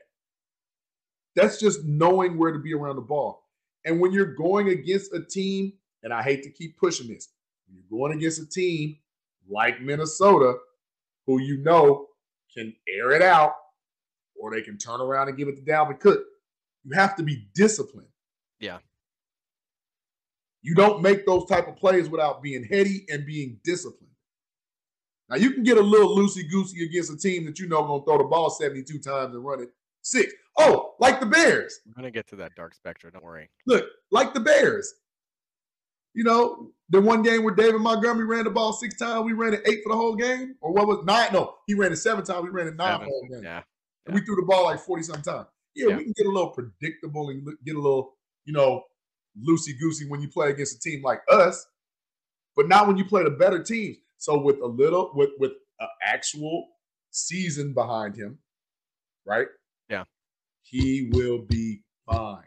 [1.36, 3.46] That's just knowing where to be around the ball.
[3.86, 7.30] And when you're going against a team, and I hate to keep pushing this,
[7.68, 8.98] when you're going against a team
[9.50, 10.56] like Minnesota,
[11.26, 12.08] who you know
[12.56, 13.54] can air it out,
[14.36, 16.22] or they can turn around and give it to Dalvin Cook,
[16.84, 18.08] you have to be disciplined.
[18.60, 18.80] Yeah.
[20.62, 24.10] You don't make those type of plays without being heady and being disciplined.
[25.30, 28.04] Now you can get a little loosey goosey against a team that you know gonna
[28.04, 29.70] throw the ball 72 times and run it
[30.02, 30.34] six.
[30.58, 31.80] Oh, like the Bears.
[31.86, 33.14] we're gonna get to that dark spectrum.
[33.14, 33.50] Don't worry.
[33.68, 34.92] Look, like the Bears.
[36.14, 39.54] You know, the one game where David Montgomery ran the ball six times, we ran
[39.54, 41.30] it eight for the whole game, or what was nine?
[41.32, 42.44] No, he ran it seven times.
[42.44, 43.44] We ran it nine for the whole game.
[43.44, 43.62] Yeah,
[44.06, 45.48] And we threw the ball like forty some times.
[45.76, 45.98] Yeah, Yeah.
[45.98, 48.84] we can get a little predictable and get a little, you know,
[49.48, 51.66] loosey goosey when you play against a team like us,
[52.56, 53.98] but not when you play the better teams.
[54.18, 56.68] So with a little, with with an actual
[57.12, 58.40] season behind him,
[59.26, 59.48] right?
[59.90, 60.04] Yeah.
[60.64, 62.44] he will be fine.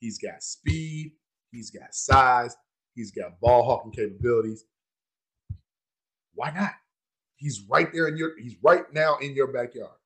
[0.00, 1.12] He's got speed.
[1.52, 2.56] He's got size.
[2.94, 4.64] He's got ball hawking capabilities.
[6.34, 6.72] Why not?
[7.36, 8.38] He's right there in your.
[8.38, 9.96] He's right now in your backyard.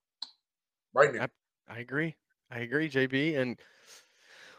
[0.93, 1.27] Right now.
[1.67, 2.15] I agree.
[2.51, 3.59] I agree, JB, and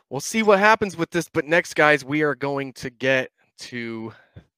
[0.09, 1.29] we'll see what happens with this.
[1.29, 4.13] But next, guys, we are going to get to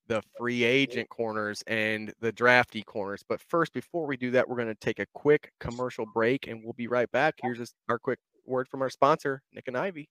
[0.07, 3.25] the free agent corners and the drafty corners.
[3.27, 6.63] But first, before we do that, we're going to take a quick commercial break, and
[6.63, 7.37] we'll be right back.
[7.43, 10.11] Here's our quick word from our sponsor, Nik and Ivy.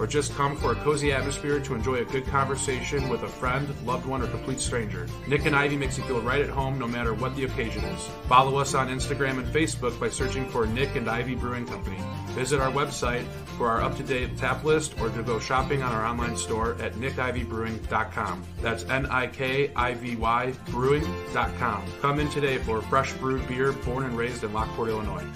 [0.00, 3.68] or just come for a cozy atmosphere to enjoy a good conversation with a friend,
[3.84, 5.06] loved one, or complete stranger.
[5.28, 8.08] Nik and Ivy makes you feel right at home no matter what the occasion is.
[8.26, 11.98] Follow us on Instagram and Facebook by searching for Nik and Ivy Brewing Company.
[12.28, 13.26] Visit our website
[13.58, 18.42] for our up-to-date tap list or to go shopping on our online store at nikivybrewing.com.
[18.62, 21.84] That's N-I-K-I-V-Y brewing.com.
[22.00, 25.26] Come in today for fresh brewed beer born and raised in Lockport, Illinois.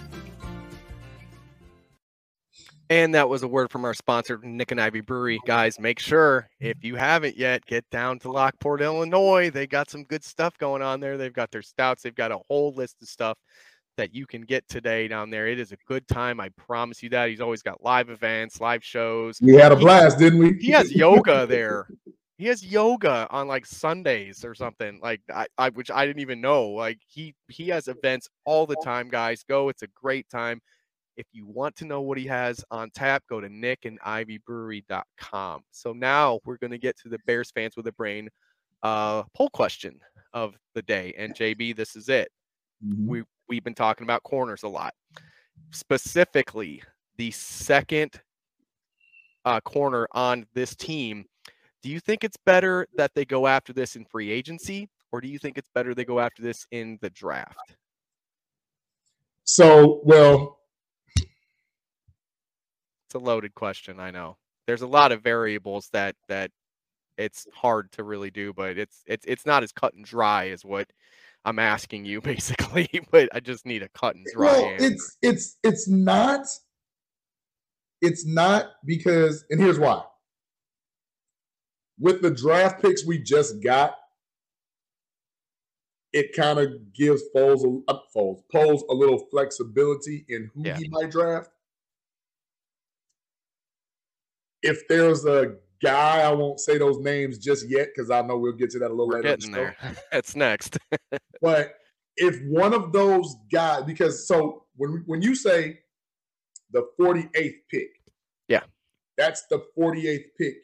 [2.95, 5.41] And that was a word from our sponsor, Nik and Ivy Brewery.
[5.45, 9.51] Guys, make sure if you haven't yet, get down to Lockport, Illinois.
[9.51, 11.19] They got some good stuff going on there.
[11.19, 13.37] They've got their stouts, they've got a whole list of stuff
[13.97, 15.49] that you can get today down there.
[15.49, 16.39] It is a good time.
[16.39, 17.31] I promise you that.
[17.31, 19.41] He's always got live events, live shows.
[19.43, 20.53] We had a blast, didn't we?
[20.61, 21.89] He has yoga there.
[22.39, 26.41] He has yoga on like Sundays or something like I, I which I didn't even
[26.41, 26.69] know.
[26.69, 29.43] Like he he has events all the time, guys.
[29.43, 29.69] Go.
[29.69, 30.61] It's a great time.
[31.17, 35.63] If you want to know what he has on tap, go to nickandivyBrewery.com.
[35.71, 38.29] So now we're going to get to the Bears fans with a brain
[38.83, 40.01] uh, poll question
[40.33, 41.15] of the day.
[41.17, 42.31] And JB, this is it.
[42.85, 43.07] Mm-hmm.
[43.07, 44.95] We we've been talking about corners a lot,
[45.71, 46.83] specifically
[47.17, 48.21] the second
[49.45, 51.25] uh, corner on this team.
[51.83, 55.29] Do you think it's better that they go after this in free agency, or do
[55.29, 57.77] you think it's better they go after this in the draft?
[59.45, 60.61] So, well,
[63.15, 64.01] it's a loaded question.
[64.01, 64.37] I know
[64.67, 66.51] there's a lot of variables that that
[67.17, 70.65] it's hard to really do, but it's it's it's not as cut and dry as
[70.65, 70.89] what
[71.45, 72.89] I'm asking you basically.
[73.11, 74.47] but I just need a cut and dry.
[74.47, 74.87] Well, answer.
[74.87, 76.47] it's it's it's not.
[78.01, 80.03] It's not because, and here's why.
[81.99, 83.97] With the draft picks we just got,
[86.13, 90.77] it kind of gives Foles, a, uh, Foles, Poles a little flexibility in who yeah.
[90.77, 91.49] he might draft.
[94.65, 98.53] If there's a guy, I won't say those names just yet because I know we'll
[98.53, 99.37] get to that a little We're later.
[99.37, 99.77] Getting there.
[100.13, 100.79] That's next.
[101.43, 101.75] but
[102.17, 105.81] if one of those guys, because so when when you say
[106.71, 107.89] the 48th pick,
[108.49, 108.63] yeah,
[109.17, 110.55] that's the 48th pick.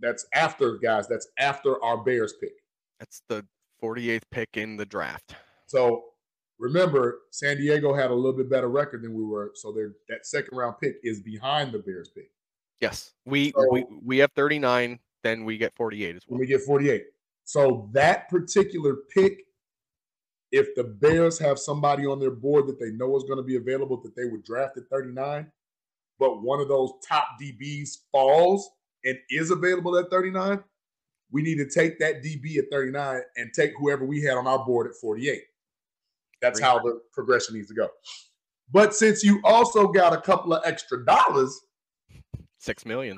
[0.00, 1.08] That's after guys.
[1.08, 2.52] That's after our Bears pick.
[3.00, 3.44] That's the
[3.82, 5.34] 48th pick in the draft.
[5.66, 6.04] So
[6.58, 10.56] remember, San Diego had a little bit better record than we were, so that second
[10.56, 12.30] round pick is behind the Bears pick.
[12.80, 16.38] Yes, we so, we we have 39, then we get 48 as well.
[16.38, 17.04] We get 48.
[17.44, 19.46] So that particular pick,
[20.52, 23.56] if the Bears have somebody on their board that they know is going to be
[23.56, 25.50] available that they would draft at 39,
[26.18, 28.70] but one of those top DBs falls
[29.04, 30.62] and is available at 39,
[31.30, 34.64] we need to take that DB at 39 and take whoever we had on our
[34.64, 35.42] board at 48.
[36.40, 37.88] That's how the progression needs to go.
[38.70, 41.58] But since you also got a couple of extra dollars,
[42.58, 43.16] six million.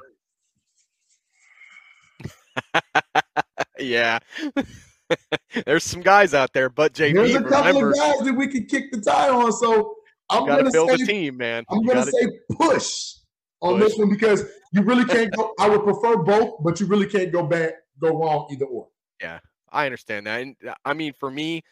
[3.78, 4.18] yeah.
[5.66, 8.46] There's some guys out there, but JB, there's a couple remember, of guys that we
[8.46, 9.52] can kick the tire on.
[9.52, 9.96] So
[10.30, 11.64] I'm going to build say, a team, man.
[11.68, 13.14] I'm going to say push
[13.60, 13.88] on push.
[13.88, 15.52] this one because you really can't go.
[15.58, 18.86] I would prefer both, but you really can't go back, go wrong either or.
[19.20, 19.40] Yeah,
[19.72, 21.64] I understand that, and I mean, for me,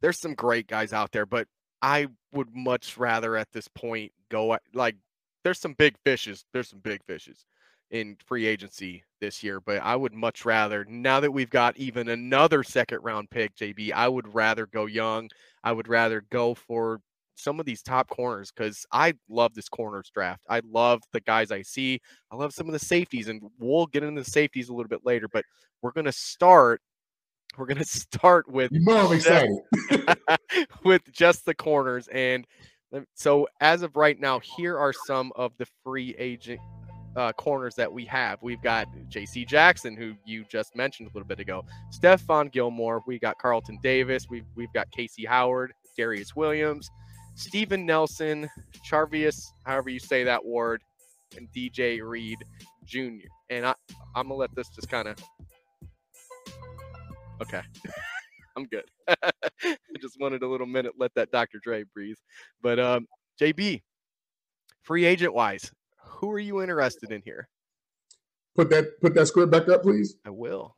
[0.00, 1.46] there's some great guys out there, but
[1.82, 4.96] I would much rather at this point go like
[5.44, 6.44] there's some big fishes.
[6.52, 7.46] There's some big fishes
[7.90, 12.08] in free agency this year, but I would much rather now that we've got even
[12.08, 15.30] another second round pick, JB, I would rather go young.
[15.64, 17.00] I would rather go for
[17.34, 20.42] some of these top corners because I love this corners draft.
[20.48, 22.00] I love the guys I see.
[22.30, 25.04] I love some of the safeties, and we'll get into the safeties a little bit
[25.04, 25.44] later, but
[25.82, 26.80] we're going to start
[27.60, 29.58] we're gonna start with you know I'm excited
[30.84, 32.08] with just the corners.
[32.08, 32.46] And
[33.14, 36.60] so as of right now, here are some of the free agent
[37.14, 38.42] uh, corners that we have.
[38.42, 39.44] We've got J.C.
[39.44, 41.64] Jackson, who you just mentioned a little bit ago.
[41.96, 43.02] Stephon Gilmore.
[43.06, 44.26] We got Carlton Davis.
[44.28, 46.90] We've we've got Casey Hayward, Darious Williams,
[47.34, 48.48] Steven Nelson,
[48.90, 50.82] Charvius, however you say that word,
[51.36, 52.38] and DJ Reed
[52.84, 53.28] Jr.
[53.50, 53.74] And I,
[54.14, 55.16] I'm gonna let this just kind of
[57.40, 57.62] Okay.
[58.56, 58.84] I'm good.
[59.08, 61.60] I just wanted a little minute, let that Dr.
[61.62, 62.16] Dre breathe.
[62.60, 63.06] But um,
[63.40, 63.82] JB,
[64.82, 65.70] free agent wise,
[66.04, 67.48] who are you interested in here?
[68.56, 70.16] Put that put that script back up, please.
[70.26, 70.76] I will.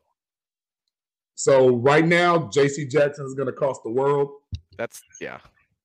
[1.34, 2.86] So right now, J.C.
[2.86, 4.30] Jackson is going to cost the world.
[4.76, 5.38] That's yeah.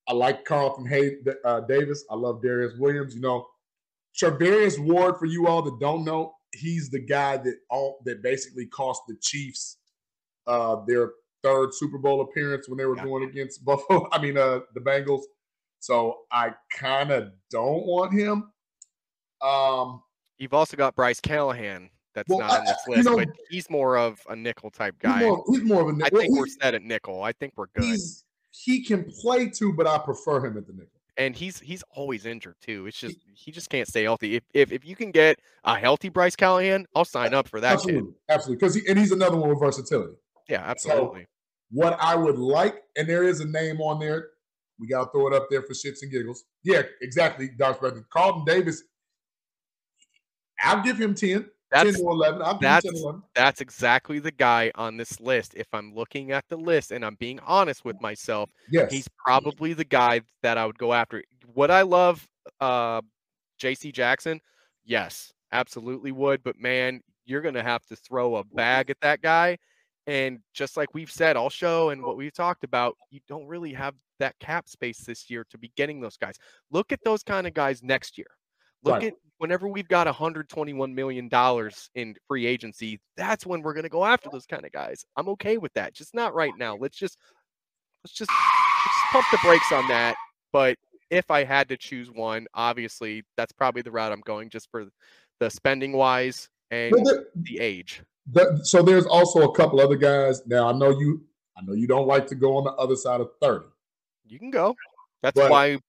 [0.08, 2.06] I like Carlton Hay uh, Davis.
[2.12, 3.16] I love Darious Williams.
[3.16, 3.48] You know,
[4.16, 5.16] Charvarius Ward.
[5.18, 9.16] For you all that don't know, he's the guy that all that basically cost the
[9.22, 9.78] Chiefs
[10.48, 11.12] uh, their
[11.44, 13.04] third Super Bowl appearance when they were yeah.
[13.04, 14.08] going against Buffalo.
[14.12, 15.24] I mean, uh, the Bengals.
[15.80, 18.52] So I kind of don't want him.
[19.42, 20.02] Um,
[20.38, 21.90] You've also got Bryce Callahan.
[22.14, 25.20] That's well, not on this list, know, but he's more of a nickel type guy.
[25.20, 26.18] He's more, he's more of a nickel.
[26.18, 27.22] I think we're set at nickel.
[27.22, 28.00] I think we're good.
[28.50, 30.90] he can play too, but I prefer him at the nickel.
[31.18, 32.88] And he's he's always injured too.
[32.88, 34.36] It's just he just can't stay healthy.
[34.36, 37.74] If if, if you can get a healthy Bryce Callahan, I'll sign up for that.
[37.74, 38.16] Absolutely, kid.
[38.30, 38.56] absolutely.
[38.56, 40.16] Because he, and he's another one with versatility.
[40.50, 41.22] Yeah, absolutely.
[41.22, 41.28] So
[41.72, 44.30] what I would like, and there is a name on there,
[44.80, 46.44] We got to throw it up there for shits and giggles.
[46.64, 47.80] Yeah, exactly, Dr.
[47.92, 48.04] Spector.
[48.14, 48.84] Carlton Davis,
[50.62, 51.50] I'll give him 10.
[51.72, 52.42] That's 10 to 11.
[52.42, 53.24] I'll give that's him 10 to 11.
[53.36, 55.54] that's exactly the guy on this list.
[55.56, 58.92] If I'm looking at the list and I'm being honest with myself, Yes.
[58.92, 61.24] he's probably the guy that I would go after.
[61.56, 62.26] Would I love
[62.62, 63.02] uh
[63.62, 64.40] JC Jackson?
[64.86, 66.42] Yes, absolutely would.
[66.44, 69.58] But man, you're gonna have to throw a bag at that guy.
[70.08, 73.74] And just like we've said all show and what we've talked about, you don't really
[73.74, 76.36] have that cap space this year to be getting those guys.
[76.72, 78.28] Look at those kind of guys next year.
[78.84, 79.08] Look Right.
[79.08, 84.06] at whenever we've got 121 million dollars in free agency, that's when we're gonna go
[84.06, 85.04] after those kind of guys.
[85.18, 85.94] I'm okay with that.
[85.94, 86.76] Just not right now.
[86.78, 87.18] Let's just
[88.04, 90.16] let's just, let's just pump the brakes on that.
[90.54, 90.78] But
[91.10, 94.86] if I had to choose one, obviously that's probably the route I'm going just for
[95.40, 98.02] the spending wise and there- the age.
[98.32, 100.46] The- so there's also a couple other guys.
[100.48, 101.26] Now I know you
[101.58, 103.66] I know you don't like to go on the other side of 30.
[104.26, 104.76] You can go.
[105.24, 105.80] That's why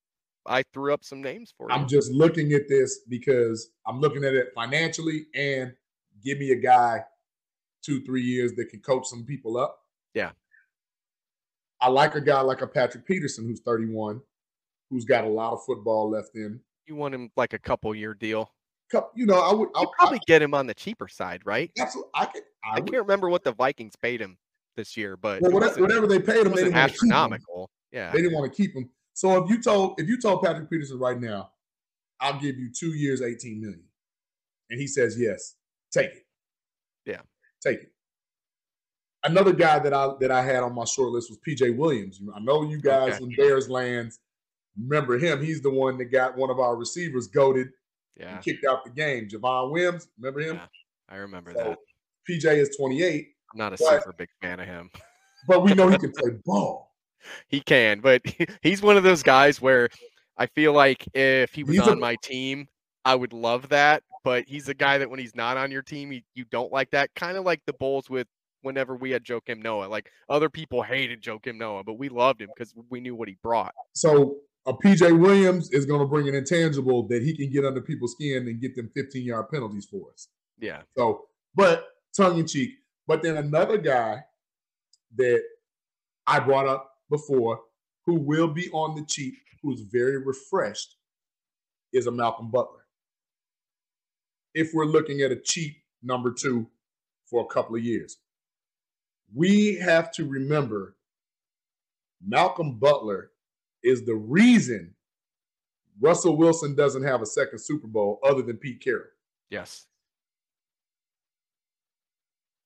[0.47, 1.75] I threw up some names for you.
[1.77, 5.75] I'm just looking at this because I'm looking at it financially and
[6.25, 7.05] give me a guy
[7.83, 9.79] two, three years that can coach some people up.
[10.15, 10.31] Yeah.
[11.81, 14.21] I like a guy like a Patrick Peterson who's 31,
[14.91, 16.61] who's got a lot of football left in.
[16.87, 18.51] you want him like a couple year deal.
[19.15, 21.71] You know, I would I, probably get him on the cheaper side, right?
[21.79, 22.43] I, absolutely, I could.
[22.65, 24.39] I, I would, can't remember what the Vikings paid him
[24.77, 27.13] this year, but well, whatever, whatever they paid him, they didn't want to keep him.
[27.13, 27.71] astronomical.
[27.93, 28.13] Yeah.
[28.13, 28.89] They didn't want to keep him.
[29.15, 31.51] So if you told if you told Patrick Peterson right now,
[32.21, 33.83] I'll give you two years, 18 million,
[34.71, 35.57] and he says yes,
[35.91, 36.27] take it.
[37.05, 37.21] Yeah.
[37.63, 37.93] Take it.
[39.25, 42.21] Another guy that I that I had on my short list was PJ Williams.
[42.35, 43.25] I know you guys Okay.
[43.25, 44.21] in Bears lands
[44.79, 45.43] remember him.
[45.45, 47.69] He's the one that got one of our receivers goaded
[48.19, 48.35] Yeah.
[48.35, 49.29] and kicked out the game.
[49.29, 50.57] Javon Wims, remember him?
[50.57, 50.67] Yeah.
[51.09, 51.79] I remember So, that.
[52.29, 54.91] PJ is 28, I'm not a but- super big fan of him.
[55.49, 56.87] but we know he can play ball.
[57.49, 58.23] He can, but
[58.63, 59.89] he's one of those guys where
[60.37, 62.69] I feel like if he was He's a- on my team,
[63.05, 64.05] I would love that.
[64.23, 66.91] But he's a guy that when he's not on your team, you, you don't like
[66.93, 67.11] that.
[67.17, 68.29] Kind of like the Bulls with
[68.63, 69.87] whenever we had Joakim Noah.
[69.87, 73.37] Like other people hated Joakim Noah, but we loved him because we knew what he
[73.43, 73.75] brought.
[73.95, 74.37] So
[74.69, 77.81] Uh, a PJ Williams is going to bring an intangible that he can get under
[77.81, 80.29] people's skin and get them 15 yard penalties for us.
[80.59, 80.83] Yeah.
[80.97, 81.87] So, but
[82.17, 82.71] tongue in cheek.
[83.07, 84.25] But then another guy
[85.17, 85.43] that
[86.27, 87.61] I brought up before
[88.05, 90.97] who will be on the cheap, who's very refreshed,
[91.93, 92.85] is a Malcolm Butler.
[94.55, 96.69] If we're looking at a cheap number two
[97.27, 98.19] for a couple of years,
[99.35, 100.97] we have to remember
[102.27, 103.31] Malcolm Butler
[103.83, 104.95] is the reason
[106.01, 109.07] Russell Wilson doesn't have a second Super Bowl other than Pete Carroll.
[109.51, 109.87] Yes.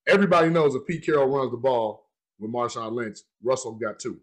[0.07, 2.09] Everybody knows if Pete Carroll runs the ball
[2.39, 4.21] with Marshawn Lynch, Russell got two.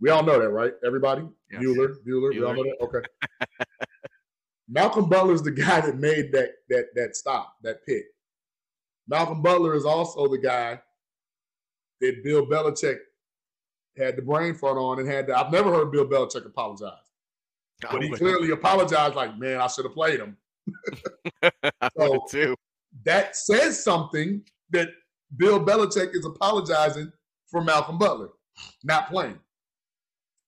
[0.00, 0.72] We all know that, right?
[0.86, 1.22] Everybody?
[1.50, 1.62] Yes.
[1.62, 2.64] Bueller, Bueller, we all know Bueller.
[2.78, 2.84] that?
[2.84, 3.46] Okay.
[4.68, 8.04] Malcolm Butler's the guy that made that that that stop, that pick.
[9.06, 10.80] Malcolm Butler is also the guy
[12.00, 12.96] that Bill Belichick
[13.96, 16.92] had the brain fart on and had to, I've never heard Bill Belichick apologize.
[17.90, 20.36] But he clearly apologized, like, man, I should have played him.
[21.80, 22.54] I So- too.
[23.04, 24.88] that says something that
[25.36, 27.12] Bill Belichick is apologizing
[27.50, 28.30] for Malcolm Butler
[28.82, 29.38] not playing.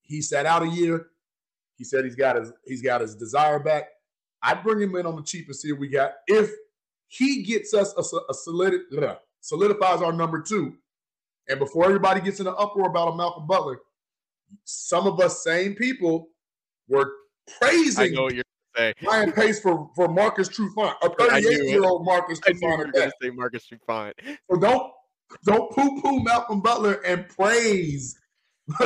[0.02, 1.08] He sat out a year.
[1.76, 3.88] He said he's got his he's got his desire back.
[4.42, 6.50] I'd bring him in on the cheap and see if we got if
[7.08, 8.80] he gets us a, a solid,
[9.40, 10.76] solidifies our number two.
[11.48, 13.78] And before everybody gets in an uproar about a Malcolm Butler,
[14.64, 16.28] some of us same people
[16.88, 17.10] were
[17.60, 18.44] praising I know what you're
[18.76, 18.92] gonna.
[19.06, 21.58] Ryan Pace for, for Marcus Trufant, a I knew it.
[21.58, 22.92] 38 year old Marcus I Trufant.
[22.92, 24.12] gonna say Marcus Trufant.
[24.50, 24.92] So don't
[25.44, 28.18] don't poo poo Malcolm Butler and praise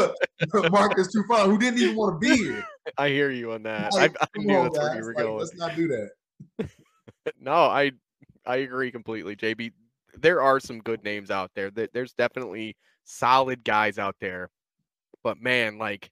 [0.70, 2.65] Marcus Trufant, who didn't even want to be here.
[2.99, 3.93] I hear you on that.
[3.95, 5.39] Like, I, I knew on, that's where you were Like, going.
[5.39, 6.69] let's not do that.
[7.39, 7.93] No, I
[8.47, 9.73] I agree completely, JB.
[10.19, 11.70] There are some good names out there.
[11.70, 14.51] There's definitely solid guys out there.
[15.23, 16.11] But man, like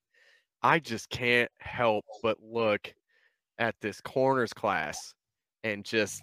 [0.62, 2.93] I just can't help but look
[3.59, 5.15] at this corners class
[5.65, 6.23] and just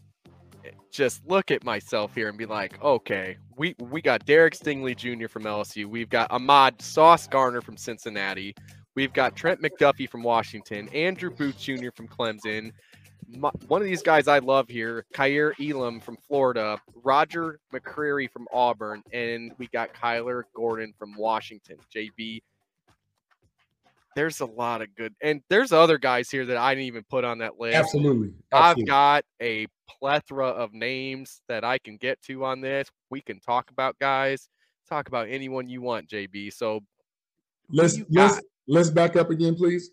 [0.64, 4.96] eh, just look at myself here and be like, okay, we we got Derek Stingley
[4.96, 5.28] Jr.
[5.28, 5.86] from LSU.
[5.86, 8.54] We've got Ahmad Sauce Gardner from Cincinnati.
[8.96, 11.90] We've got Trent McDuffie from Washington, Andrew Booth Jr.
[11.94, 12.72] from Clemson.
[13.28, 18.48] My, one of these guys I love here, Kaiir Elam from Florida, Roger McCreary from
[18.54, 21.78] Auburn, and we got Kyler Gordon from Washington.
[21.94, 22.42] JB,
[24.16, 27.24] there's a lot of good, and there's other guys here that I didn't even put
[27.24, 27.76] on that list.
[27.76, 28.34] Absolutely.
[28.52, 32.90] I've got a plethora of names that I can get to on this.
[33.10, 34.50] We can talk about guys,
[34.88, 36.54] talk about anyone you want, JB.
[36.54, 36.82] So
[37.70, 39.92] let's let's let's back up again, please.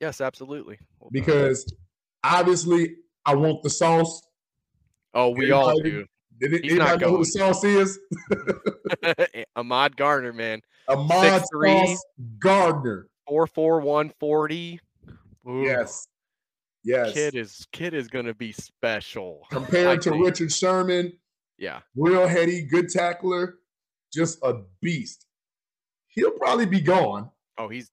[0.00, 0.78] Yes, absolutely.
[1.12, 1.72] Because
[2.24, 4.22] obviously, I want the sauce.
[5.14, 6.04] Oh, we all do.
[6.40, 7.98] Did it, anybody know who the sauce is?
[9.56, 10.60] Ahmad Gardner, man.
[10.88, 12.02] Ahmad Sauce
[12.38, 13.08] Gardner.
[13.28, 14.80] Four four one forty.
[15.46, 16.06] Yes.
[16.82, 17.12] Yes.
[17.12, 19.42] Kid is kid is gonna be special.
[19.50, 20.24] Compared to think.
[20.24, 21.12] Richard Sherman.
[21.58, 21.80] Yeah.
[21.94, 23.58] Real heady, good tackler,
[24.12, 25.26] just a beast.
[26.08, 27.30] He'll probably be gone.
[27.58, 27.90] Oh, he's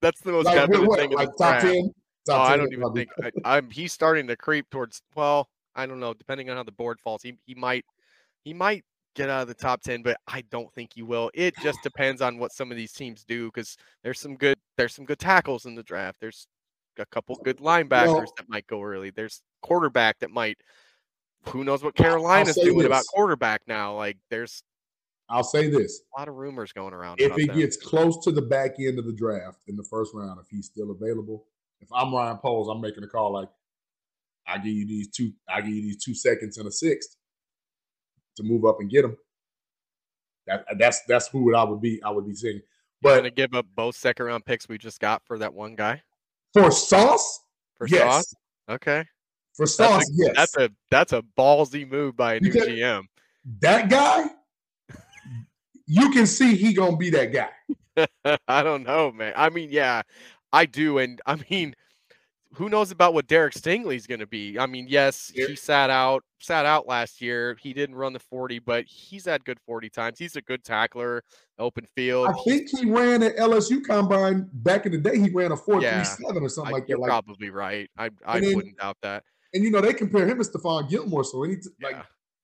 [0.00, 1.10] that's the most like, what, thing.
[1.10, 1.92] Like top ten.
[2.26, 3.08] Top oh, I don't even think
[3.44, 5.02] I, am He's starting to creep towards.
[5.14, 6.12] Well, I don't know.
[6.14, 7.84] Depending on how the board falls, he he might
[8.44, 8.84] he might
[9.14, 12.22] get out of the top 10 but i don't think he will it just depends
[12.22, 15.66] on what some of these teams do because there's some good there's some good tackles
[15.66, 16.46] in the draft there's
[16.98, 20.58] a couple good linebackers well, that might go early there's quarterback that might
[21.46, 22.86] who knows what carolina's doing this.
[22.86, 24.62] about quarterback now like there's
[25.28, 28.42] i'll say this a lot of rumors going around if he gets close to the
[28.42, 31.46] back end of the draft in the first round if he's still available
[31.80, 33.48] if i'm ryan poles i'm making a call like
[34.46, 37.16] i give you these two i give you these two seconds and a sixth
[38.40, 39.16] to move up and get him.
[40.46, 42.02] That that's that's who I would be.
[42.02, 42.60] I would be saying.
[43.02, 46.02] But gonna give up both second round picks we just got for that one guy
[46.52, 47.40] for Sauce.
[47.78, 48.00] For yes.
[48.00, 48.34] Sauce,
[48.70, 49.04] okay.
[49.54, 50.32] For Sauce, that's a, yes.
[50.36, 53.04] That's a that's a ballsy move by a new because GM.
[53.60, 54.26] That guy,
[55.86, 58.06] you can see he gonna be that guy.
[58.48, 59.32] I don't know, man.
[59.36, 60.02] I mean, yeah,
[60.52, 61.74] I do, and I mean,
[62.54, 64.58] who knows about what Derek Stingley's going to be?
[64.58, 67.56] I mean, yes, he sat out sat out last year.
[67.60, 70.18] He didn't run the 40, but he's had good 40 times.
[70.18, 71.22] He's a good tackler,
[71.58, 72.28] open field.
[72.28, 75.18] I think he ran at LSU combine back in the day.
[75.18, 76.88] He ran a 437 yeah, or something I, like that.
[76.88, 77.88] You're like, probably right.
[77.96, 79.22] I I then, wouldn't doubt that.
[79.54, 81.96] And you know, they compare him to Stephon Gilmore, so any yeah, like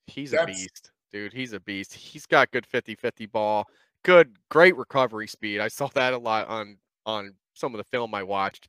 [0.07, 1.33] he's a beast, dude.
[1.33, 1.95] He's a beast.
[1.95, 3.67] He's got good 50-50 ball,
[4.05, 5.61] good, great recovery speed.
[5.61, 8.69] I saw that a lot on on some of the film I watched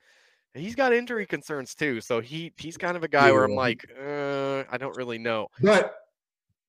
[0.58, 2.02] he's got injury concerns too.
[2.02, 3.34] So he he's kind of a guy yeah.
[3.34, 5.48] where I'm like, uh, I don't really know.
[5.62, 5.96] But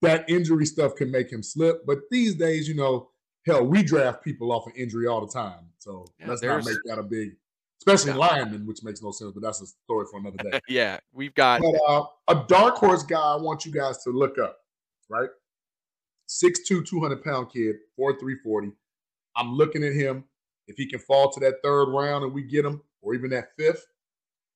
[0.02, 1.84] that injury stuff can make him slip.
[1.86, 3.10] But these days, you know,
[3.46, 5.70] hell, we draft people off of injury all the time.
[5.78, 7.36] So yeah, let's not make that a big,
[7.80, 8.18] especially yeah.
[8.18, 9.32] linemen, which makes no sense.
[9.32, 10.60] But that's a story for another day.
[10.68, 13.20] yeah, we've got but, uh, a dark horse guy.
[13.20, 14.58] I want you guys to look up.
[15.10, 15.30] Right,
[16.28, 18.72] 6'2", 200 pound kid, four three forty.
[19.34, 20.24] I'm looking at him.
[20.68, 23.56] If he can fall to that third round and we get him, or even that
[23.56, 23.86] fifth,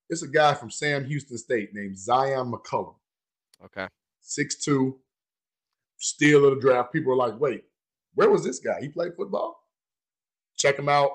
[0.08, 2.94] it's a guy from Sam Houston State named Zyon McCollum.
[3.64, 3.88] Okay.
[4.20, 4.98] Six-two,
[5.96, 6.92] steal of the draft.
[6.92, 7.64] People are like, wait,
[8.14, 8.80] where was this guy?
[8.80, 9.58] He played football?
[10.58, 11.10] Check him out.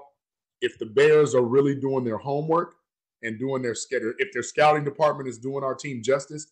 [0.62, 2.74] If the Bears are really doing their homework
[3.22, 6.48] and doing their schedule, if their scouting department is doing our team justice,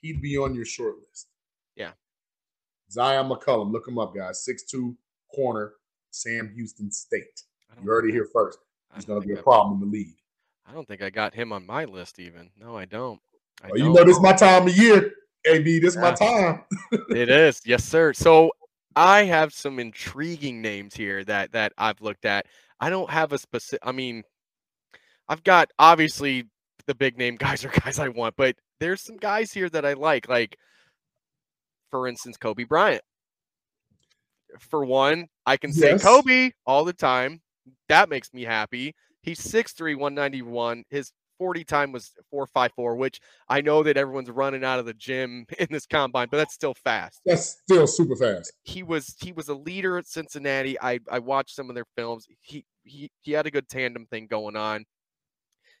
[0.00, 1.28] he'd be on your short list.
[1.76, 1.92] Yeah.
[2.90, 4.44] Zyon McCollum, look him up, guys.
[4.44, 4.96] Six-two
[5.32, 5.74] corner,
[6.10, 7.42] Sam Houston State.
[7.82, 8.58] You heard it here first.
[8.94, 10.14] He's going to be a problem in the league.
[10.66, 12.50] I don't think I got him on my list even.
[12.58, 13.20] No, I don't.
[13.62, 13.78] I oh, well, don't.
[13.78, 15.12] you know, this is my time of year,
[15.46, 15.78] AB.
[15.78, 16.10] This is yeah.
[16.10, 16.62] my time.
[17.10, 18.12] it is, yes, sir.
[18.12, 18.50] So
[18.96, 22.46] I have some intriguing names here that that I've looked at.
[22.80, 23.80] I don't have a specific.
[23.82, 24.24] I mean,
[25.28, 26.44] I've got obviously
[26.86, 29.94] the big name guys are guys I want, but there's some guys here that I
[29.94, 30.28] like.
[30.28, 30.56] Like,
[31.90, 33.02] for instance, Coby Bryant.
[34.58, 36.02] For one, I can yes.
[36.02, 37.40] say Coby all the time
[37.88, 38.94] that makes me happy.
[39.22, 40.84] He's 6'3, 191.
[40.90, 45.46] His 40 time was 454, which I know that everyone's running out of the gym
[45.58, 47.20] in this combine, but that's still fast.
[47.24, 48.52] That's still super fast.
[48.64, 50.78] He was he was a leader at Cincinnati.
[50.80, 52.26] I I watched some of their films.
[52.40, 54.84] He he he had a good tandem thing going on.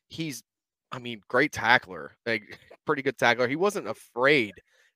[0.08, 0.42] He's
[0.90, 2.16] I mean, great tackler.
[2.24, 3.48] Like pretty good tackler.
[3.48, 4.54] He wasn't afraid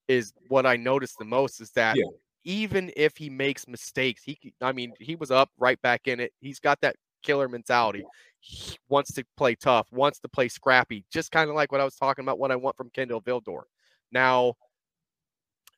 [0.09, 2.05] is what I noticed the most is that yeah
[2.45, 6.33] even if he makes mistakes, he I mean, he was up right back in it.
[6.41, 8.05] He's got that killer mentality.
[8.41, 11.85] He wants to play tough, wants to play scrappy, just kind of like what I
[11.85, 13.63] was talking about what I want from Kindle Vildor.
[14.11, 14.55] Now,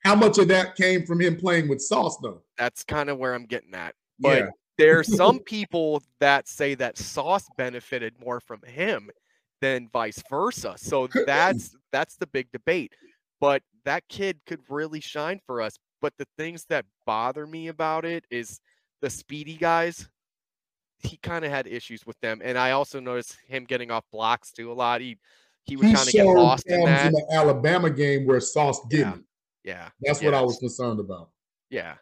[0.05, 2.43] how much of that came from him playing with Sauce though?
[2.59, 3.95] That's kind of where I'm getting at.
[4.19, 4.51] But yeah.
[4.79, 9.11] there's some people that say that Sauce benefited more from him
[9.61, 10.75] than vice versa.
[10.77, 12.93] So that's that's the big debate.
[13.41, 18.05] But that kid could really shine for us but the things that bother me about
[18.05, 18.61] it is
[19.01, 20.07] the speedy guys.
[20.99, 24.53] He kind of had issues with them, and I also noticed him getting off blocks
[24.53, 25.01] too a lot.
[25.01, 25.17] He
[25.63, 27.07] he would kind of get lost in that.
[27.07, 29.25] In the Alabama game where Sauce didn't.
[29.65, 29.89] Yeah, yeah.
[30.03, 30.25] that's yes.
[30.25, 31.31] what I was concerned about.
[31.71, 31.95] Yeah,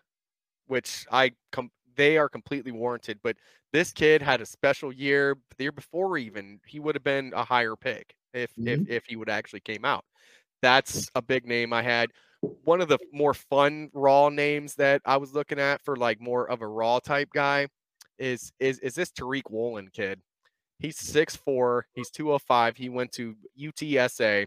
[0.66, 3.20] which I com- they are completely warranted.
[3.22, 3.36] But
[3.72, 5.36] this kid had a special year.
[5.58, 8.66] The year before, even he would have been a higher pick if mm-hmm.
[8.66, 10.04] if if he would actually came out.
[10.60, 12.10] That's a big name I had
[12.64, 16.50] one of the more fun raw names that I was looking at for like more
[16.50, 17.68] of a raw type guy
[18.18, 20.20] is is is this Tariq Woolen kid.
[20.78, 22.76] He's 6'4, he's 205.
[22.76, 24.46] He went to UTSA.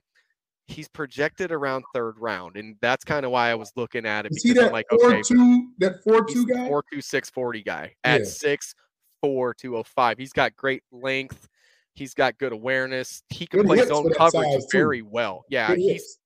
[0.68, 4.32] He's projected around third round, and that's kind of why I was looking at it.
[4.34, 6.68] You see that I'm like, four okay, two that four two guy?
[6.68, 8.26] four two six forty guy at Yeah.
[8.26, 8.74] six
[9.22, 10.18] four two oh five.
[10.18, 11.48] He's got great length.
[11.94, 13.24] He's got good awareness.
[13.30, 14.68] He can Good play zone coverage too.
[14.72, 15.46] very well.
[15.50, 16.20] Yeah, Good he's hips.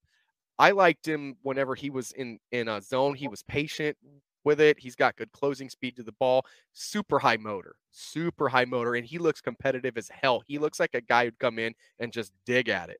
[0.59, 3.15] I liked him whenever he was in in a zone.
[3.15, 3.97] He was patient
[4.43, 4.79] with it.
[4.79, 6.45] He's got good closing speed to the ball.
[6.73, 10.43] Super high motor, super high motor, and he looks competitive as hell.
[10.47, 12.99] He looks like a guy who'd come in and just dig at it.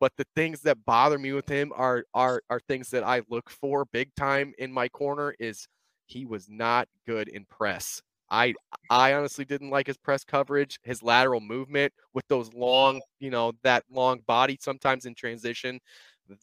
[0.00, 3.50] But the things that bother me with him are are are things that I look
[3.50, 5.34] for big time in my corner.
[5.38, 5.68] Is
[6.06, 8.02] he was not good in press.
[8.30, 8.54] I
[8.90, 13.52] I honestly didn't like his press coverage, his lateral movement with those long, you know,
[13.62, 15.80] that long body sometimes in transition.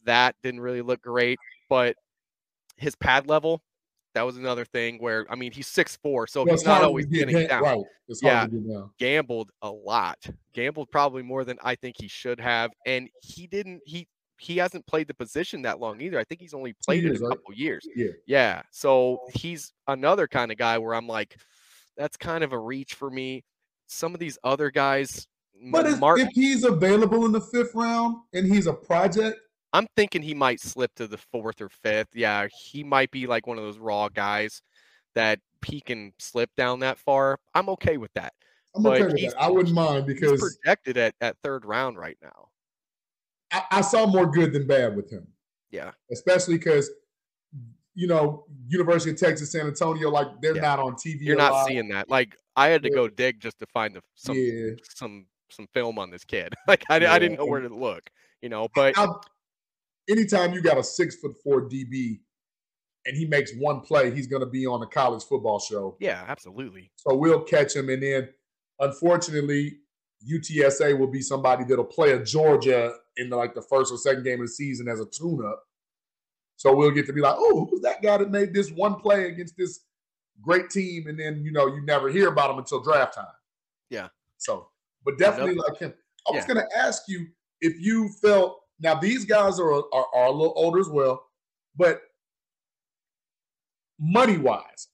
[0.04, 1.38] That didn't really look great,
[1.68, 1.96] but
[2.76, 3.62] his pad level,
[4.14, 7.28] that was another thing where I mean he's six four, so he's not always get
[7.28, 7.62] getting down.
[7.62, 7.78] Right.
[8.08, 8.38] It's Yeah.
[8.40, 8.90] hard to get down.
[8.98, 10.18] Gambled a lot.
[10.52, 13.82] Gambled probably more than I think he should have, and he didn't.
[13.86, 14.06] He
[14.38, 16.18] he hasn't played the position that long either.
[16.18, 17.38] I think he's only played years, it a right?
[17.38, 17.86] couple years.
[17.94, 18.08] Yeah.
[18.26, 18.62] Yeah.
[18.72, 21.36] So he's another kind of guy where I'm like,
[21.96, 23.44] that's kind of a reach for me.
[23.86, 25.28] Some of these other guys,
[25.70, 29.38] But Mark, if he's available in the fifth round and he's a project,
[29.74, 32.08] I'm thinking he might slip to the fourth or fifth.
[32.14, 34.62] Yeah, he might be like one of those raw guys
[35.14, 37.38] that he can slip down that far.
[37.54, 38.32] I'm okay with that.
[38.76, 39.40] I'm But okay with that.
[39.42, 42.48] I wouldn't mind He's because projected at, at third round right now.
[43.52, 45.26] I, I saw more good than bad with him.
[45.70, 45.90] Yeah.
[46.10, 46.90] Especially because,
[47.94, 50.62] you know, University of Texas, San Antonio, like they're Yeah.
[50.62, 51.18] not on TV.
[51.22, 51.66] You're not lot.
[51.68, 52.08] seeing that.
[52.08, 52.94] Like I had to Yeah.
[52.94, 54.70] go dig just to find the some Yeah.
[54.88, 56.54] some some film on this kid.
[56.68, 58.08] Like I, I didn't know where to look,
[58.40, 58.68] you know.
[58.74, 58.96] But
[60.08, 62.20] anytime you got a six foot four DB
[63.06, 65.96] and he makes one play, he's going to be on a college football show.
[66.00, 66.90] yeah, absolutely.
[66.96, 67.88] So we'll catch him.
[67.90, 68.28] And then,
[68.80, 69.78] unfortunately,
[70.30, 74.24] UTSA will be somebody that'll play a Georgia in the, like the first or second
[74.24, 75.62] game of the season as a tune-up.
[76.56, 79.26] So we'll get to be like, oh, who's that guy that made this one play
[79.28, 79.80] against this
[80.40, 81.08] great team?
[81.08, 83.26] And then you know you never hear about him until draft time.
[83.90, 84.08] Yeah.
[84.38, 84.68] So,
[85.04, 85.92] but definitely like him.
[86.28, 86.54] I was Yeah.
[86.54, 87.26] going to ask you
[87.60, 91.24] if you felt now these guys are, are are a little older as well,
[91.76, 92.02] but
[93.98, 94.88] money wise,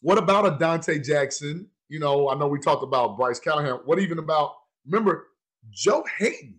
[0.00, 1.68] what about a Donte Jackson?
[1.88, 3.80] You know, I know we talked about Bryce Callahan.
[3.84, 4.52] What even about
[4.86, 5.28] remember
[5.70, 6.56] Joe Haden?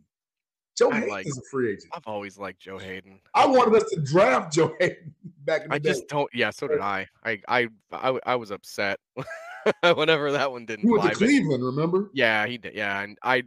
[0.78, 1.92] Joe I Haden like- is a free agent.
[1.94, 3.20] I've always liked Joe Haden.
[3.36, 5.14] I wanted us to draft Joe Haden
[5.46, 5.90] back in the I day.
[5.90, 6.30] just don't.
[6.34, 7.08] Yeah, so did I.
[7.24, 9.00] I I I, I was upset
[9.96, 11.12] whenever that one didn't he went fly.
[11.12, 12.10] to Cleveland, remember?
[12.14, 12.74] Yeah, he did.
[12.76, 13.44] Yeah, and I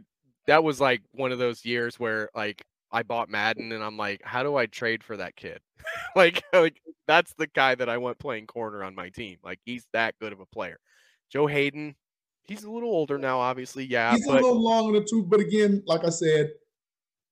[0.47, 4.21] that was like one of those years where like I bought Madden and I'm like,
[4.23, 5.59] how do I trade for that kid?
[6.15, 9.37] like like that's the guy that I want playing corner on my team.
[9.43, 10.79] Like he's that good of a player.
[11.29, 11.95] Joe Haden,
[12.45, 13.85] he's a little older now, obviously.
[13.85, 16.51] Yeah, He's a but little long in the tooth, but again, like I said,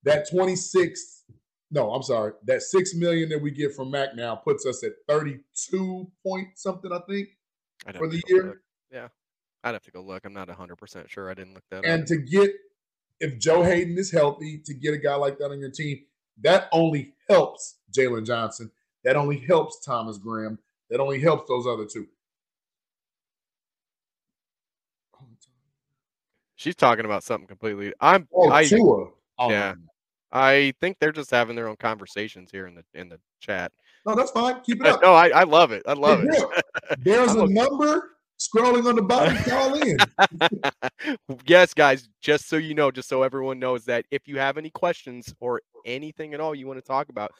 [0.04, 1.24] that 26,
[1.70, 4.92] no, I'm sorry, that six million that we get from Mack now puts us at
[5.08, 7.28] 32 point something, I think.
[7.96, 8.44] For the year.
[8.44, 8.58] look.
[8.92, 9.08] Yeah,
[9.64, 10.24] I'd have to go look.
[10.24, 11.30] I'm not 100 percent sure.
[11.30, 12.08] I didn't look that And up.
[12.08, 12.50] to get,
[13.20, 16.00] if Joe Haden is healthy, to get a guy like that on your team,
[16.42, 18.70] that only helps Jaylon Johnson.
[19.04, 20.58] That only helps Thomas Graham.
[20.90, 22.06] That only helps those other two.
[26.56, 27.92] She's talking about something completely.
[28.00, 28.26] I'm.
[28.34, 29.08] Oh, I Tua.
[29.38, 29.74] Oh, Yeah.
[30.32, 33.72] I think they're just having their own conversations here in the in the chat.
[34.04, 34.60] No, that's fine.
[34.62, 35.00] Keep it up.
[35.00, 35.82] no, I, I love it.
[35.86, 36.64] I love it.
[36.98, 39.36] There's a number scrolling on the bottom.
[39.44, 39.96] Call in.
[41.46, 44.70] yes, guys, just so you know, just so everyone knows that if you have any
[44.70, 47.32] questions or anything at all you want to talk about,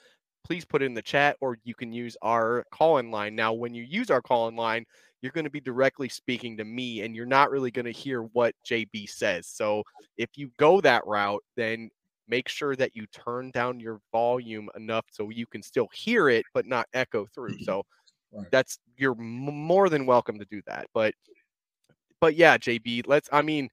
[0.44, 3.34] please put it in the chat or you can use our call in line.
[3.34, 4.84] Now, when you use our call in line,
[5.20, 8.22] you're going to be directly speaking to me and you're not really going to hear
[8.22, 9.48] what JB says.
[9.48, 9.82] So
[10.16, 11.90] if you go that route, then
[12.28, 16.44] make sure that you turn down your volume enough so you can still hear it
[16.54, 17.58] but not echo through.
[17.60, 17.82] So
[18.32, 18.46] Right.
[18.50, 19.24] that's you're m-
[19.54, 20.86] more than welcome to do that.
[20.92, 21.14] But
[22.20, 23.68] but yeah, JB, let's I mean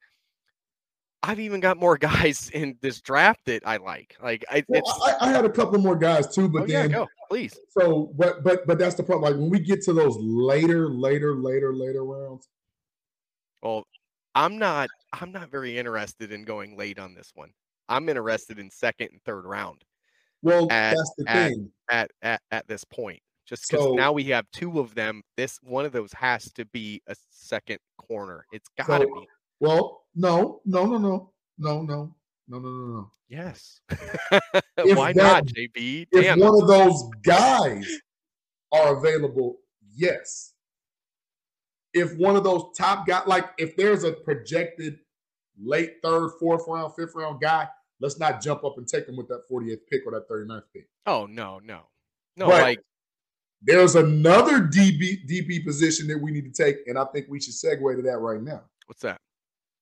[1.25, 4.15] I've even got more guys in this draft that I like.
[4.21, 6.91] Like I, Well, I, I had a couple more guys too, but oh, yeah, then
[6.91, 7.57] go please.
[7.69, 9.31] so but but but that's the problem.
[9.31, 12.47] Like when we get to those later, later, later, later rounds,
[13.61, 13.85] Well,
[14.35, 17.51] I'm not I'm not very interested in going late on this one.
[17.89, 19.83] I'm interested in second and third round
[20.41, 21.71] well, At- that's the at- thing.
[21.89, 23.21] at at, at this point.
[23.45, 25.23] Just because So- now we have two of them.
[25.37, 28.45] This one of those has to be a second corner.
[28.51, 29.27] It's gotta So- be.
[29.59, 32.15] Well, no, no, no, no, no, no, no,
[32.47, 33.11] no, no, no.
[33.27, 33.81] Yes.
[34.77, 36.07] Why that- not, JB?
[36.11, 37.85] If one of those guys
[38.71, 39.59] are available,
[39.95, 40.53] yes.
[41.93, 44.97] if one of those top guys, like if there's a projected
[45.61, 47.67] late third, fourth round, fifth round guy,
[47.99, 50.87] let's not jump up and take him with that 48th pick or that 39th pick.
[51.05, 51.81] Oh no, no,
[52.35, 52.47] no.
[52.47, 52.79] But like
[53.63, 57.53] there's another DB DB position that we need to take, and I think we should
[57.53, 58.61] segue to that right now.
[58.87, 59.19] what's that?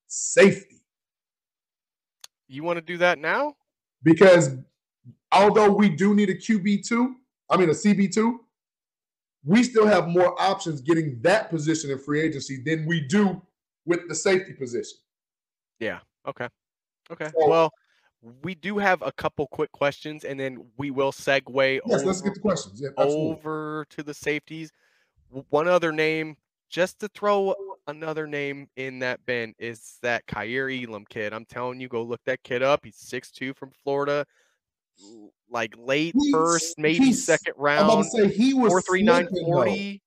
[0.08, 0.82] Safety.
[2.48, 3.56] You want to do that now?
[4.04, 4.56] Because
[5.32, 7.14] although we do need a QB2,
[7.50, 8.38] I mean a CB2,
[9.46, 13.42] we still have more options getting that position in free agency than we do
[13.86, 14.98] with the safety position.
[15.80, 16.00] Yeah.
[16.28, 16.48] Okay.
[17.12, 17.30] Okay.
[17.30, 17.72] So- well,
[18.44, 22.22] we do have a couple quick questions, and then we will segue Yes, over, let's
[22.22, 22.80] get the questions.
[22.82, 24.72] Yeah, over to the safeties.
[25.50, 26.36] One other name,
[26.70, 27.56] just to throw
[27.88, 31.34] another name in that bin, is that Kaiir Elam kid.
[31.34, 32.82] I'm telling you, go look that kid up.
[32.84, 34.26] He's 6'2 from Florida,
[35.50, 38.04] like late He's- first, maybe second I'm about round.
[38.06, 40.02] to say he was four three nine forty.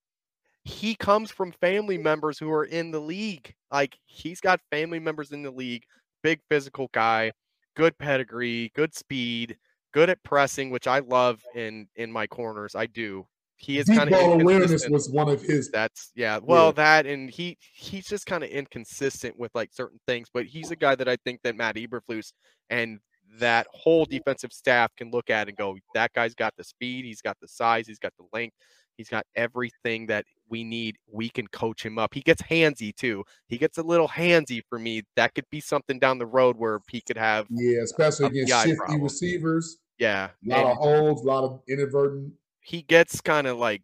[0.65, 3.55] He comes from family members who are in the league.
[3.73, 5.85] Like he's got family members in the league.
[6.23, 7.32] Big physical guy,
[7.75, 9.57] good pedigree, good speed,
[9.93, 12.75] good at pressing, which I love in in my corners.
[12.75, 13.27] I do.
[13.57, 15.71] He is kind of awareness was one of his.
[15.71, 16.39] that's yeah.
[16.43, 20.71] Well, that and he he's just kind of inconsistent with like certain things, but he's
[20.71, 22.33] a guy that I think that Matt Eberflus
[22.69, 22.99] and
[23.39, 27.23] that whole defensive staff can look at and go, that guy's got the speed, he's
[27.23, 28.57] got the size, he's got the length,
[28.97, 30.97] he's got everything that we need.
[31.11, 32.15] We can coach him up.
[32.15, 33.25] He gets handsy too.
[33.49, 35.03] He gets a little handsy for me.
[35.16, 38.77] That could be something down the road where he could have Yeah, especially against shifty
[38.77, 39.03] problem.
[39.03, 39.79] receivers.
[39.99, 40.29] yeah.
[40.45, 42.33] A lot and- of holds, a lot of inadvertent.
[42.61, 43.83] he gets kind of like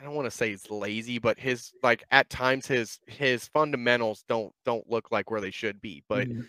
[0.00, 4.24] I don't want to say he's lazy, but his like at times his his fundamentals
[4.28, 6.04] don't don't look like where they should be.
[6.08, 6.46] But Mhm.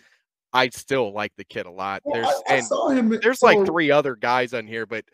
[0.52, 2.02] I still like the kid a lot.
[2.04, 3.08] Well, There's I, I and saw him.
[3.22, 5.04] there's like three other guys on here, but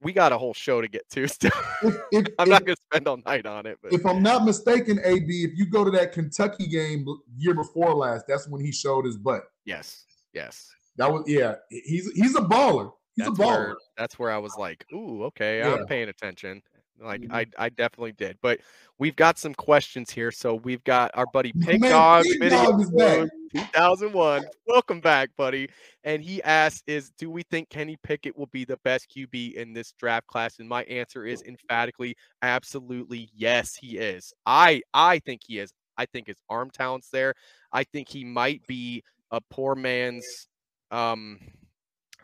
[0.00, 1.26] we got a whole show to get to.
[1.28, 1.50] Still,
[1.82, 3.78] If, if, I'm if, not gonna spend all night on it.
[3.82, 7.06] But if I'm not mistaken, AB, if you go to that Kentucky game
[7.36, 9.44] year before last, that's when he showed his butt.
[9.64, 11.56] yes, yes, That was yeah.
[11.70, 12.92] He's he's a baller.
[13.16, 13.66] He's that's a baller.
[13.66, 15.74] where that's where I was like, ooh, okay, Yeah.
[15.74, 16.62] I'm paying attention.
[17.00, 17.32] Like Mhm.
[17.32, 18.38] I I definitely did.
[18.42, 18.60] But
[18.98, 20.30] we've got some questions here.
[20.30, 23.18] So we've got our buddy Pig man, Dog Dog is back.
[23.18, 24.44] Code 2001.
[24.66, 25.68] Welcome back, buddy.
[26.04, 29.72] And he asks, "Is do we think Kenny Pickett will be the best QB in
[29.72, 34.32] this draft class?" And my answer is emphatically, absolutely, yes, he is.
[34.46, 35.72] I I think he is.
[35.96, 37.34] I think his arm talent's there.
[37.72, 40.48] I think he might be a poor man's
[40.90, 41.38] um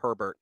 [0.00, 0.38] Herbert.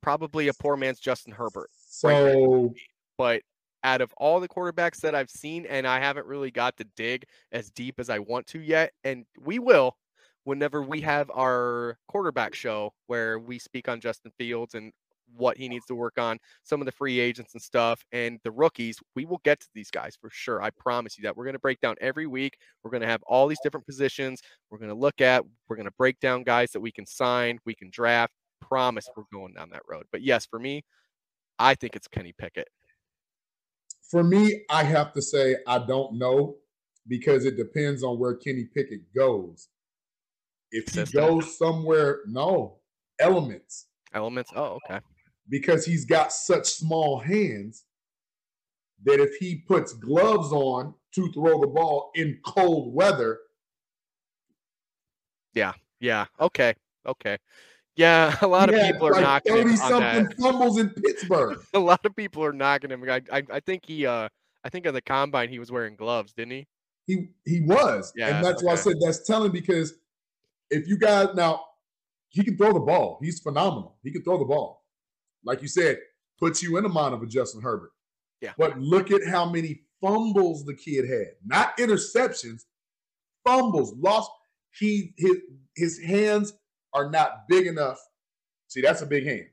[0.00, 2.74] Probably a poor man's Justin Herbert So
[3.18, 3.42] but
[3.84, 7.24] out of all the quarterbacks that I've seen, and I haven't really got to dig
[7.52, 9.96] as deep as I want to yet, and we will
[10.44, 14.92] whenever we have our quarterback show where we speak on Justin Fields and
[15.36, 18.50] what he needs to work on, some of the free agents and stuff, and the
[18.50, 20.62] rookies, we will get to these guys for sure.
[20.62, 21.36] I promise you that.
[21.36, 22.58] We're going to break down every week.
[22.82, 24.42] We're going to have all these different positions.
[24.70, 27.58] We're going to look at, we're going to break down guys that we can sign,
[27.64, 28.32] we can draft.
[28.60, 30.04] Promise we're going down that road.
[30.10, 30.84] But yes, for me,
[31.58, 32.68] I think it's Kenny Pickett.
[34.10, 36.56] for me, I have to say I don't know
[37.08, 39.68] because it depends on where Kenny Pickett goes.
[40.70, 41.20] If he System.
[41.20, 42.78] goes somewhere, no
[43.20, 44.50] elements Elements.
[44.56, 45.00] Oh, okay.
[45.48, 47.84] because he's got such small hands
[49.04, 53.38] that if he puts gloves on to throw the ball in cold weather,
[55.54, 55.72] Yeah.
[56.00, 56.26] Yeah.
[56.40, 56.74] Okay.
[57.06, 57.38] Okay.
[57.96, 58.36] Yeah.
[58.42, 61.58] A lot of people are like knocking him on something fumbles in Pittsburgh.
[61.74, 63.04] A lot of people are knocking him.
[63.08, 64.06] I, I, I think he.
[64.06, 64.28] Uh,
[64.66, 66.66] I think at the combine he was wearing gloves, didn't he?
[67.06, 69.92] He he was, Yeah, and that's why I said that's telling because
[70.70, 71.60] if you guys now
[72.34, 73.20] he can throw the ball.
[73.22, 73.96] He's phenomenal.
[74.02, 74.84] He can throw the ball,
[75.44, 75.98] like you said,
[76.40, 77.92] puts you in the mind of a Justin Herbert.
[78.40, 78.54] Yeah.
[78.58, 82.62] But look at how many fumbles the kid had, not interceptions,
[83.46, 84.30] fumbles, lost.
[84.76, 85.36] He his
[85.76, 86.54] his hands
[86.94, 87.98] are not big enough.
[88.68, 89.46] See, that's a big hand.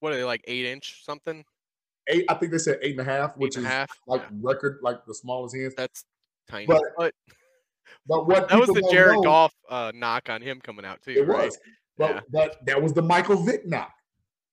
[0.00, 0.44] What are they like?
[0.46, 1.44] Eight inch something?
[2.08, 3.90] Eight, I think they said eight and a half, which is half?
[4.06, 5.74] like Yeah, record, like the smallest hands.
[5.76, 6.04] that's
[6.50, 6.66] tiny.
[6.66, 7.14] But But,
[8.06, 11.12] But what that was the Jared know- Goff uh, knock on him coming out too,
[11.12, 11.46] It right?
[11.46, 11.58] was.
[11.96, 12.20] But Yeah.
[12.30, 13.92] but that was the Michael Vick knock.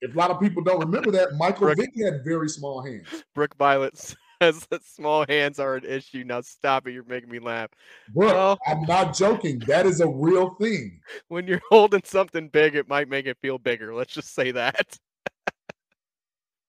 [0.01, 3.07] If a lot of people don't remember that, Michael Brooke- Vick had very small hands.
[3.35, 3.97] Brooke Violet
[4.41, 6.23] that small hands are an issue.
[6.25, 6.93] Now stop it.
[6.93, 7.69] You're making me laugh.
[8.13, 8.57] Bro.
[8.67, 9.59] I'm not joking.
[9.67, 10.99] That is a real thing.
[11.27, 13.93] When you're holding something big, it might make it feel bigger.
[13.93, 14.97] Let's just say that.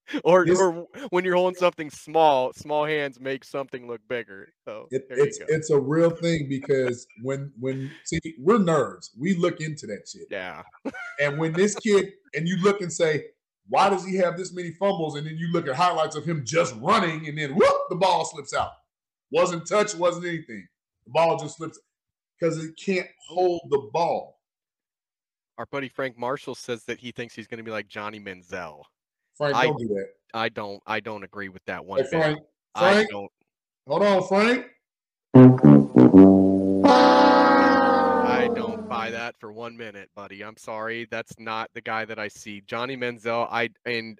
[0.24, 4.53] or, This- or when you're holding something small, small hands make something look bigger.
[4.65, 9.61] So It, it's it's a real thing because when when see we're nerds, we look
[9.61, 10.27] into that shit.
[10.31, 10.62] yeah.
[11.20, 13.27] And when this kid and you look and say,
[13.68, 15.16] why does he have this many fumbles?
[15.16, 18.24] And then you look at highlights of him just running and then whoop, the ball
[18.24, 18.72] slips out.
[19.30, 20.66] Wasn't touch, wasn't anything.
[21.06, 21.78] The ball just slips
[22.39, 24.39] because it can't hold the ball.
[25.59, 28.82] Our buddy Frank Marshall says that he thinks he's going to be like Johnny Manziel.
[29.36, 30.06] Frank, I- don't do that.
[30.34, 30.82] I don't.
[30.86, 32.10] I don't agree with that one Hey, bit.
[32.10, 32.39] Frank,
[32.74, 33.30] I don't.
[33.86, 34.66] hold on, Frank.
[39.23, 40.43] I don't buy that for one minute, buddy.
[40.43, 41.07] I'm sorry.
[41.11, 42.62] That's not the guy that I see.
[42.66, 44.19] Johnny Manziel, I and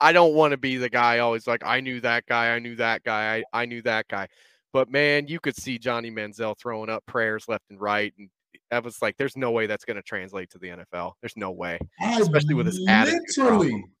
[0.00, 2.76] I don't want to be the guy always like I knew that guy, I knew
[2.76, 4.28] that guy, I, I knew that guy.
[4.72, 8.12] But man, you could see Johnny Manziel throwing up prayers left and right.
[8.18, 8.28] And
[8.70, 11.12] I was like, there's no way that's going to translate to the NFL.
[11.20, 11.78] There's no way.
[12.00, 13.92] I Especially with his attitude literally problem.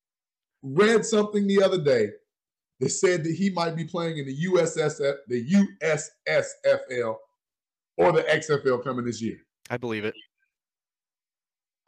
[0.62, 2.10] read something the other day
[2.80, 7.16] that said that he might be playing in the USSF, the USSFL,
[7.96, 9.38] or the XFL coming this year.
[9.70, 10.14] I believe it.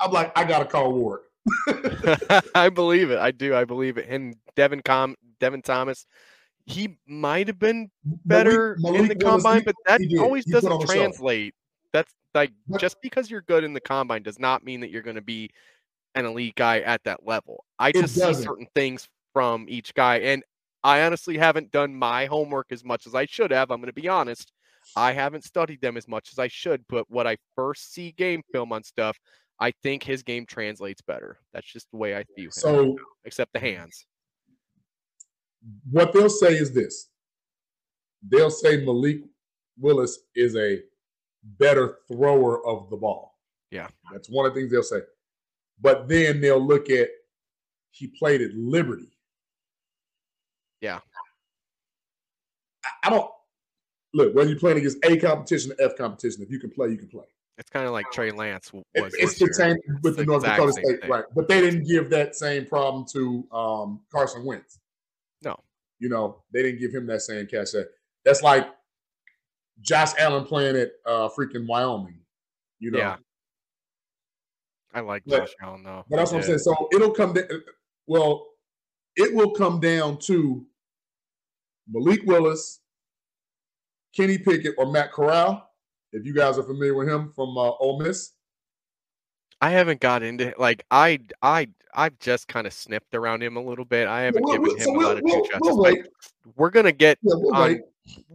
[0.00, 1.20] I'm like, I gotta call Ward.
[2.54, 3.18] I believe it.
[3.18, 3.54] I do.
[3.54, 4.06] I believe it.
[4.08, 6.06] And Devin Com Devin Thomas,
[6.66, 10.80] he might have been better in Malik the combine, he- but that always He doesn't
[10.86, 11.54] translate.
[11.92, 15.02] That's like But- just because you're good in the combine does not mean that you're
[15.02, 15.50] going to be
[16.14, 17.64] an elite guy at that level.
[17.78, 20.42] I just see certain things from each guy, and
[20.82, 23.70] I honestly haven't done my homework as much as I should have.
[23.70, 24.52] I'm going to be honest.
[24.96, 28.42] I haven't studied them as much as I should, but what I first see game
[28.52, 29.18] film on stuff,
[29.60, 31.38] I think his game translates better.
[31.52, 32.52] That's just the way I view him.
[32.52, 34.06] So except the hands.
[35.90, 37.08] what they'll say is this.
[38.22, 39.22] They'll say Malik
[39.78, 40.80] Willis is a
[41.42, 43.38] better thrower of the ball.
[43.70, 43.88] Yeah.
[44.12, 45.00] That's one of the things they'll say.
[45.80, 47.08] But then they'll look at
[47.90, 49.16] he played at Liberty.
[50.80, 51.00] Yeah.
[52.84, 53.30] I, I don't
[54.14, 56.42] look whether you're playing against A competition or F competition.
[56.42, 57.24] If you can play, you can play.
[57.58, 58.84] It's kind of like Trey Lance was.
[58.94, 59.52] it's the year.
[59.52, 61.10] same with the the North Dakota State, thing.
[61.10, 61.24] right?
[61.34, 64.78] But they didn't give that same problem to um, Carson Wentz.
[65.42, 65.56] No.
[65.98, 67.84] You know, they didn't give him that same cachet.
[68.24, 68.68] That's like
[69.80, 72.20] Josh Allen playing at uh, freaking Wyoming.
[72.78, 73.16] You know, Yeah.
[74.94, 76.04] I like But- Josh Allen though.
[76.08, 76.58] but that's what I'm saying.
[76.60, 77.44] So it'll come down.
[78.06, 78.46] Well,
[79.16, 80.64] it will come down to
[81.90, 82.80] Malik Willis,
[84.16, 85.67] Kenny Pickett, or Matt Corral.
[86.12, 88.32] If you guys are familiar with him from uh, Ole Miss,
[89.60, 93.62] I haven't got into like I I I've just kind of snipped around him a
[93.62, 94.06] little bit.
[94.08, 95.60] I haven't we'll- given we'll- him so a we'll- lot of we'll- due justice.
[95.62, 96.06] we'll Like, wait.
[96.56, 97.80] we're gonna get yeah, we'll on,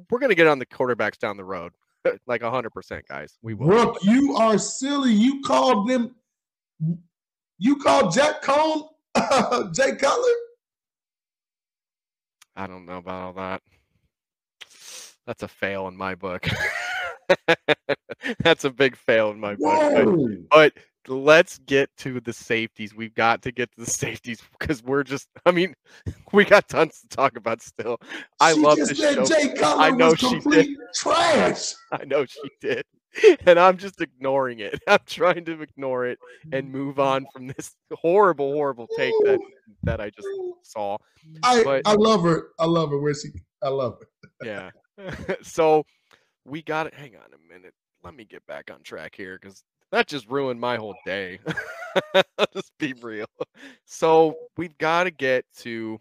[0.10, 1.72] we're gonna get on the quarterbacks down the road,
[2.28, 3.38] like hundred percent, guys.
[3.42, 3.68] We will.
[3.68, 5.14] Brooke, you are silly.
[5.14, 6.16] You called them.
[7.60, 8.84] You called Jack Cohn,
[9.74, 10.34] Jay Cutler.
[12.56, 13.62] I don't know about all that.
[15.26, 16.46] That's a fail in my book.
[18.40, 20.50] That's a big fail in my book.
[20.50, 20.74] But, but
[21.08, 22.96] let's get to the safeties.
[22.96, 25.28] We've got to get to the safeties because we're just.
[25.46, 25.74] I mean,
[26.34, 28.00] we got tons to talk about still.
[28.40, 29.26] I she love this show.
[29.62, 30.70] I know she did.
[30.96, 31.74] trash.
[31.92, 32.84] I know she did.
[33.46, 34.80] And I'm just ignoring it.
[34.88, 36.18] I'm trying to ignore it
[36.52, 39.40] and move on from this horrible, horrible take that
[39.84, 40.28] that I just
[40.64, 40.98] saw.
[41.44, 42.50] I, But- I love her.
[42.60, 42.98] I love her.
[43.00, 43.30] Where she?
[43.62, 44.08] I love her.
[44.44, 44.72] Yeah.
[45.42, 45.86] so
[46.46, 46.94] we got it.
[46.94, 47.74] Hang on a minute.
[48.04, 51.40] Let me get back on track here because that just ruined my whole day.
[52.38, 53.28] Let's be real.
[53.86, 56.00] So we've got to get to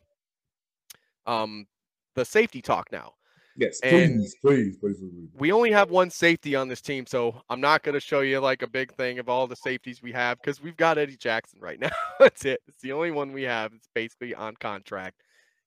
[1.27, 1.67] um
[2.15, 3.13] the safety talk now.
[3.57, 5.29] Yes, please, please, please, please.
[5.35, 8.41] we only have one safety on this team, so I'm not going to show you
[8.41, 11.61] like a big thing of all the safeties we have because we've got Eddie Jackson
[11.61, 11.91] right now.
[12.19, 12.61] That's it.
[12.67, 13.75] It's the only one we have.
[13.75, 15.23] It's basically on contract.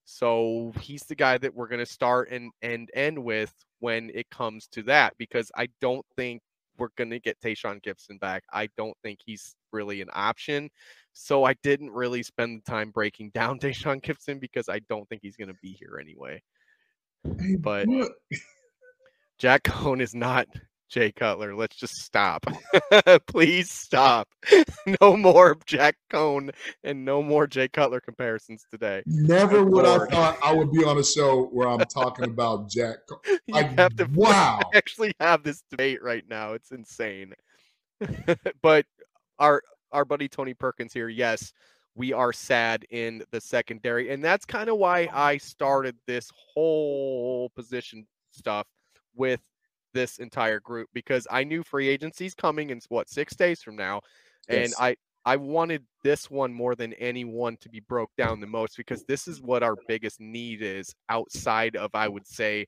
[0.05, 3.53] So he's the guy that we're going to start and and end with
[3.85, 6.41] when it comes to that because I don't think
[6.79, 8.43] we're going to get Tashaun Gipson back.
[8.51, 10.71] I don't think he's really an option.
[11.13, 15.21] So I didn't really spend the time breaking down Tashaun Gipson because I don't think
[15.21, 16.41] he's going to be here anyway.
[17.39, 17.87] Hey, but-
[19.37, 20.47] Jack Cohn is not
[20.89, 21.55] Jay Cutler.
[21.55, 22.45] Let's just stop.
[23.27, 24.27] Please stop.
[25.01, 26.51] no more Jack Cohn
[26.83, 29.03] and no more Jay Cutler comparisons today.
[29.05, 32.69] never Good would I thought I would be on a show where I'm talking about
[32.69, 32.97] Jack.
[33.09, 34.59] Co- You have to wow.
[34.73, 36.53] actually have this debate right now.
[36.53, 37.33] It's insane.
[38.61, 38.85] but
[39.39, 41.53] our our buddy Tony Perkins here, yes,
[41.95, 47.49] we are sad in the secondary, and that's kind of why I started this whole
[47.55, 48.67] position stuff
[49.15, 49.39] with
[49.95, 54.01] this entire group because I knew free agency's coming in what six days from now,
[54.49, 58.47] and I I wanted this one more than any one to be broke down the
[58.47, 62.67] most because this is what our biggest need is outside of I would say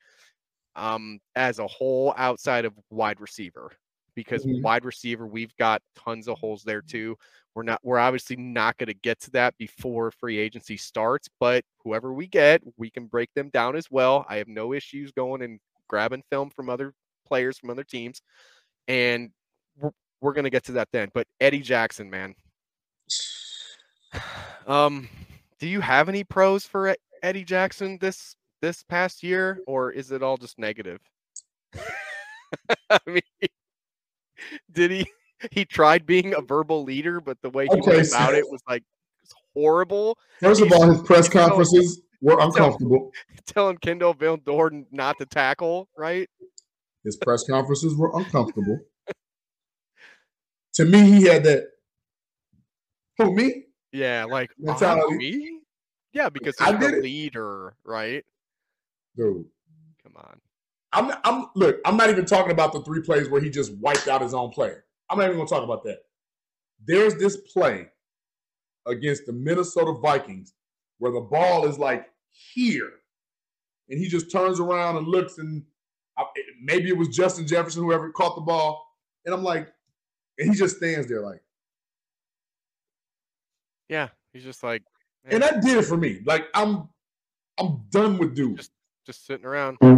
[0.76, 3.72] um as a whole outside of wide receiver
[4.16, 4.62] because Mhm.
[4.62, 7.16] wide receiver we've got tons of holes there too.
[7.56, 11.64] We're not we're obviously not going to get to that before free agency starts, but
[11.84, 14.26] whoever we get, we can break them down as well.
[14.30, 15.60] I have no issues going and
[15.90, 16.94] grabbing film from other
[17.28, 18.22] players from other teams,
[18.88, 19.32] and
[19.80, 19.92] we're,
[20.22, 21.10] we're gonna get to that then.
[21.14, 22.36] But Eddie Jackson, man,
[24.68, 25.10] um,
[25.60, 30.24] do you have any pros for Eddie Jackson this this past year, or is it
[30.24, 31.00] all just negative?
[32.90, 33.22] I mean,
[34.72, 35.06] did he?
[35.52, 38.50] He tried being a verbal leader, but the way he okay, went about so, it
[38.50, 38.84] was like
[39.54, 40.18] horrible.
[40.40, 43.12] First of all, his press conferences were uncomfortable.
[43.46, 46.28] Telling Kindle Vildor not to tackle, right?
[47.04, 48.80] His press conferences were uncomfortable.
[50.76, 51.64] to me, he had that.
[53.18, 53.66] Who me?
[53.92, 55.18] Yeah, like uh-huh, mentality.
[55.18, 55.60] me.
[56.14, 58.24] Yeah, because he's I the leader, right?
[59.16, 59.46] Dude,
[60.04, 60.40] come on.
[60.94, 61.80] I'm, I'm look.
[61.86, 64.50] I'm not even talking about the three plays where he just wiped out his own
[64.52, 64.86] player.
[65.10, 66.00] I'm not even going to talk about that.
[66.86, 67.88] There's this play
[68.86, 70.54] against the Minnesota Vikings
[71.00, 72.92] where the ball is like here,
[73.90, 75.64] and he just turns around and looks, and
[76.18, 76.24] I,
[76.62, 78.86] maybe it was Justin Jefferson whoever caught the ball,
[79.26, 79.72] and I'm like,
[80.38, 81.42] and he just stands there like,
[83.90, 84.84] yeah, he's just like,
[85.24, 85.36] man.
[85.36, 86.20] and that did it for me.
[86.26, 86.90] Like I'm,
[87.58, 88.58] I'm done with dude.
[88.58, 88.72] Just,
[89.06, 89.78] just sitting around.
[89.80, 89.96] For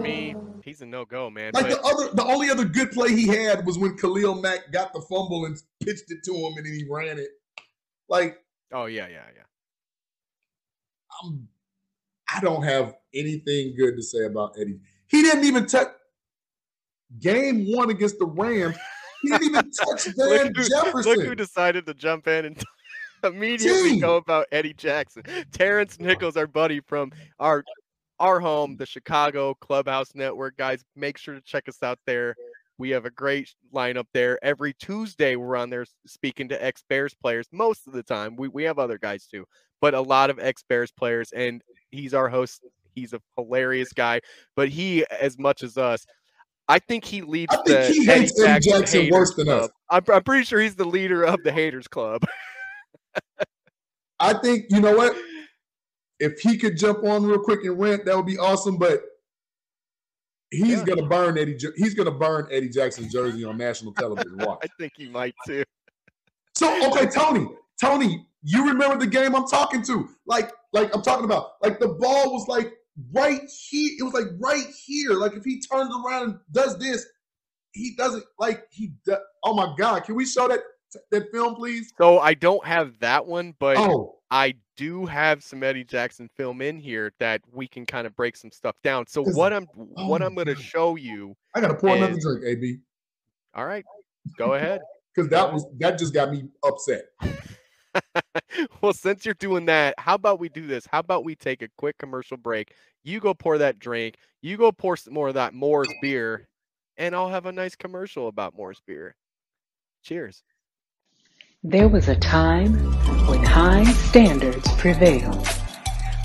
[0.00, 0.34] Me.
[0.64, 1.52] He's a no go, man.
[1.54, 1.82] Like but...
[1.82, 5.00] the other, the only other good play he had was when Khalil Mack got the
[5.02, 7.28] fumble and pitched it to him, and then he ran it.
[8.08, 8.38] Like,
[8.72, 9.42] oh yeah, yeah, yeah.
[11.22, 11.48] I'm,
[12.34, 14.80] I don't have anything good to say about Eddie.
[15.06, 15.88] He didn't even touch
[17.18, 18.76] game one against the Rams.
[19.22, 21.12] He didn't even touch Van who, Jefferson.
[21.12, 22.64] Look who decided to jump in and
[23.24, 24.00] immediately Gee.
[24.00, 25.24] go about Eddie Jackson.
[25.52, 27.64] Terrence Nichols, our buddy from our
[28.18, 30.56] our home, the Chicago Clubhouse Network.
[30.56, 32.36] Guys, make sure to check us out there.
[32.76, 34.38] We have a great lineup there.
[34.42, 37.46] Every Tuesday, we're on there speaking to ex Bears players.
[37.50, 39.44] Most of the time, we, we have other guys too,
[39.80, 41.32] but a lot of ex Bears players.
[41.32, 42.64] And he's our host.
[42.94, 44.20] He's a hilarious guy,
[44.56, 46.04] but he, as much as us,
[46.68, 49.62] I think he leads I the he hates Eddie Jackson, Jackson worse than club.
[49.64, 49.70] us.
[49.90, 52.22] I'm, I'm pretty sure he's the leader of the haters club.
[54.20, 55.16] I think you know what
[56.20, 58.76] if he could jump on real quick and rant, that would be awesome.
[58.76, 59.00] But
[60.50, 60.84] he's yeah.
[60.84, 61.58] gonna burn Eddie.
[61.76, 64.36] He's gonna burn Eddie Jackson's jersey on national television.
[64.38, 64.58] Watch.
[64.62, 65.64] I think he might too.
[66.54, 67.48] So okay, Tony,
[67.80, 70.08] Tony, you remember the game I'm talking to?
[70.26, 71.52] Like, like I'm talking about.
[71.62, 72.72] Like the ball was like
[73.12, 73.90] right here.
[73.98, 75.12] It was like right here.
[75.12, 77.06] Like if he turns around and does this,
[77.72, 78.92] he doesn't like he.
[79.44, 80.04] oh my God!
[80.04, 80.60] Can we show that
[81.10, 81.92] that film, please?
[81.98, 84.16] So I don't have that one, but oh.
[84.30, 88.36] I do have some Eddie Jackson film in here that we can kind of break
[88.36, 89.06] some stuff down.
[89.06, 91.36] So what I'm oh what I'm going to show you.
[91.54, 92.78] I got to pour is, another drink, AB.
[93.54, 93.84] All right,
[94.36, 94.80] go ahead.
[95.12, 97.02] Because that was that just got me upset.
[98.80, 100.86] well, since you're doing that, how about we do this?
[100.86, 102.74] How about we take a quick commercial break?
[103.02, 104.16] You go pour that drink.
[104.42, 106.48] You go pour some more of that Moore's beer,
[106.96, 109.14] and I'll have a nice commercial about Moore's beer.
[110.02, 110.42] Cheers.
[111.62, 112.74] There was a time
[113.26, 115.46] when high standards prevailed,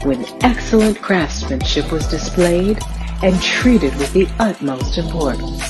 [0.03, 2.80] when excellent craftsmanship was displayed
[3.22, 5.61] and treated with the utmost importance.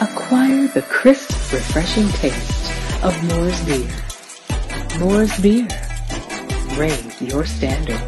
[0.00, 4.03] Acquire the crisp, refreshing taste of Moore's beer.
[4.98, 5.68] Moore's beer.
[6.76, 8.00] Raise your standards.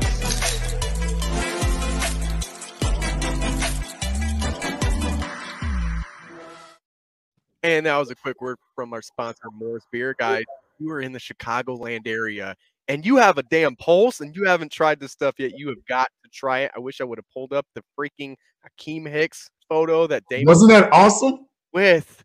[7.63, 10.15] And that was a quick word from our sponsor, Moore's Beer.
[10.19, 10.45] Guys,
[10.79, 12.55] you are in the Chicagoland area
[12.89, 15.85] and you have a damn pulse and you haven't tried this stuff yet, you have
[15.89, 16.71] got to try it.
[16.77, 18.37] I wish I would have pulled up the freaking
[18.67, 22.25] Akiem Hicks photo that Damon wasn't that awesome with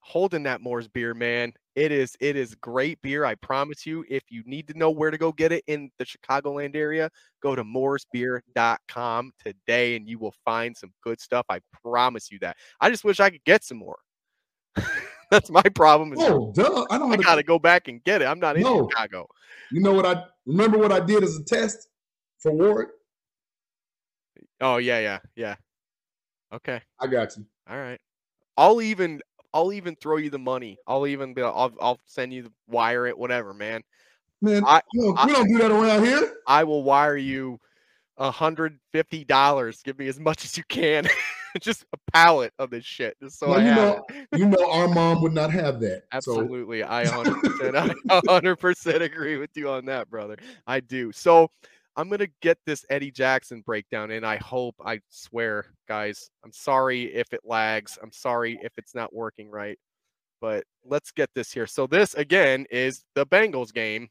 [0.00, 1.52] holding that Moore's beer, man.
[1.78, 3.24] It is it is great beer.
[3.24, 4.04] I promise you.
[4.10, 7.08] If you need to know where to go get it in the Chicagoland area,
[7.40, 11.46] go to mooresbeer.com today and you will find some good stuff.
[11.48, 12.56] I promise you that.
[12.80, 14.00] I just wish I could get some more.
[15.30, 16.14] That's my problem.
[16.18, 16.84] oh, duh.
[16.90, 17.12] I don't.
[17.12, 18.24] I gotta go back and get it.
[18.24, 18.88] I'm not in no.
[18.88, 19.28] Chicago.
[19.70, 20.78] You know what I remember?
[20.78, 21.86] What I did as a test
[22.40, 22.88] for Ward.
[24.60, 25.54] Oh yeah, yeah, yeah.
[26.52, 26.82] Okay.
[26.98, 27.46] I got you.
[27.70, 28.00] All right.
[28.56, 29.20] I'll even
[29.52, 30.78] I'll even throw you the money.
[30.86, 33.82] I'll even be I'll I'll send you the wire it, whatever, man.
[34.40, 36.34] Man, I, we, don't, I, we don't do that around here.
[36.46, 37.58] I will wire you
[38.18, 39.82] hundred fifty dollars.
[39.82, 41.08] Give me as much as you can.
[41.60, 43.16] just a pallet of this shit.
[43.20, 46.04] Just so well, I you know, you know, our mom would not have that.
[46.12, 46.86] Absolutely, so.
[46.88, 47.76] I 100,
[48.10, 50.36] I 100 percent agree with you on that, brother.
[50.66, 51.12] I do.
[51.12, 51.50] So
[51.98, 57.14] I'm gonna get this Eddie Jackson breakdown, and I hope, I swear, guys, I'm sorry
[57.14, 57.98] if it lags.
[58.02, 59.78] I'm sorry if it's not working right,
[60.40, 61.66] but let's get this here.
[61.66, 64.08] So this again is the Bengals game,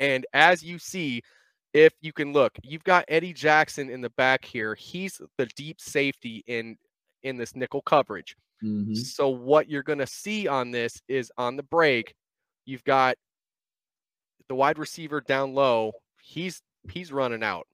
[0.00, 1.22] and as you see,
[1.74, 4.74] if you can look, you've got Eddie Jackson in the back here.
[4.74, 6.76] He's the deep safety in
[7.22, 8.34] in this nickel coverage.
[8.64, 8.96] Mhm.
[8.96, 12.14] So what you're going to see on this is on the break,
[12.64, 13.16] you've got
[14.48, 15.92] the wide receiver down low.
[16.22, 17.66] He's he's running out.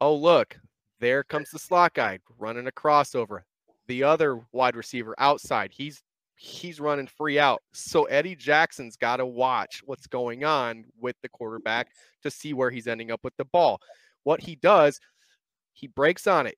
[0.00, 0.58] Oh look,
[1.00, 3.40] there comes the slot guy running a crossover.
[3.88, 6.02] The other wide receiver outside, he's
[6.36, 7.62] he's running free out.
[7.72, 11.88] So Eddie Jackson's got to watch what's going on with the quarterback
[12.22, 13.80] to see where he's ending up with the ball.
[14.24, 14.98] What he does,
[15.72, 16.56] he breaks on it.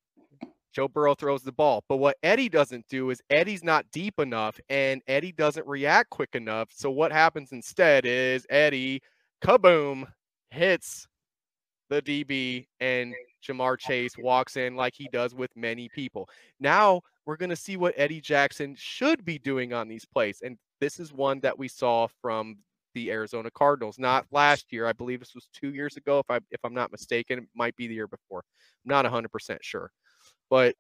[0.75, 1.85] Joe Burrow throws the ball.
[1.89, 6.35] But what Eddie doesn't do is Eddie's not deep enough and Eddie doesn't react quick
[6.35, 6.69] enough.
[6.73, 9.01] So what happens instead is Eddie,
[9.43, 10.07] kaboom,
[10.51, 11.07] hits
[11.91, 13.15] the DB and
[13.47, 16.29] Ja'Marr Chase walks in like he does with many people.
[16.61, 20.41] Now we're going to see what Eddie Jackson should be doing on these plays.
[20.43, 22.59] And this is one that we saw from
[22.95, 24.87] the Arizona Cardinals, not last year.
[24.87, 26.21] I believe this was two years ago.
[26.21, 28.45] If I if I'm not mistaken, it might be the year before.
[28.85, 29.91] I'm not 100% sure.
[30.49, 30.75] But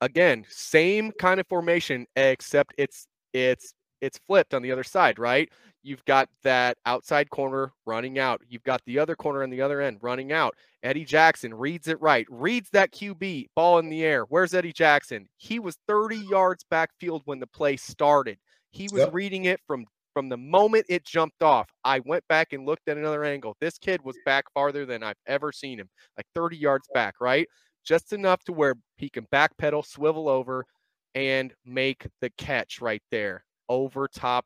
[0.00, 5.50] again, same kind of formation, except it's it's it's flipped on the other side, right?
[5.82, 8.42] You've got that outside corner running out.
[8.48, 10.54] You've got the other corner on the other end running out.
[10.82, 14.24] Eddie Jackson reads it right, reads that QB ball in the air.
[14.24, 15.28] Where's Eddie Jackson?
[15.38, 18.38] He was 30 yards backfield when the play started.
[18.70, 19.12] He was Yep.
[19.12, 21.70] reading it from from the moment it jumped off.
[21.84, 23.56] I went back and looked at another angle.
[23.60, 25.88] This kid was back farther than I've ever seen him,
[26.18, 27.48] like 30 yards back, right?
[27.84, 30.66] Just enough to where he can backpedal, swivel over,
[31.14, 34.44] and make the catch right there over top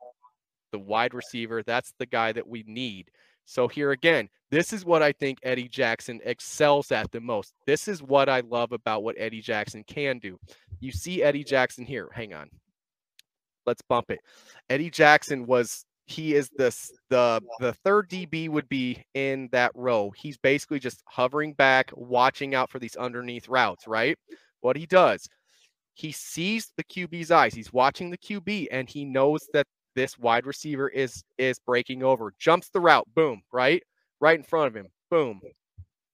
[0.72, 1.62] the wide receiver.
[1.62, 3.10] That's the guy that we need.
[3.44, 7.54] So here again, this is what I think Eddie Jackson excels at the most.
[7.66, 10.38] This is what I love about what Eddie Jackson can do.
[10.80, 12.08] You see Eddie Jackson here.
[12.12, 12.50] Hang on.
[13.64, 14.20] Let's bump it.
[14.68, 20.10] Eddie Jackson was he is this the the third DB would be in that row.
[20.10, 24.16] He's basically just hovering back, watching out for these underneath routes, right?
[24.60, 25.28] What he does,
[25.96, 27.54] he sees the QB's eyes.
[27.54, 32.34] He's watching the QB and he knows that this wide receiver is is breaking over.
[32.38, 33.82] Jumps the route, boom, right?
[34.20, 34.88] Right in front of him.
[35.10, 35.40] Boom.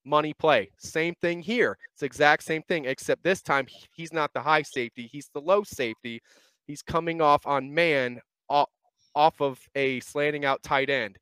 [0.04, 0.70] Money play.
[0.78, 1.76] Same thing here.
[1.92, 5.64] It's exact same thing except this time he's not the high safety, he's the low
[5.64, 6.22] safety.
[6.68, 8.70] He's coming off on man off,
[9.16, 11.18] off of a slanting out tight end.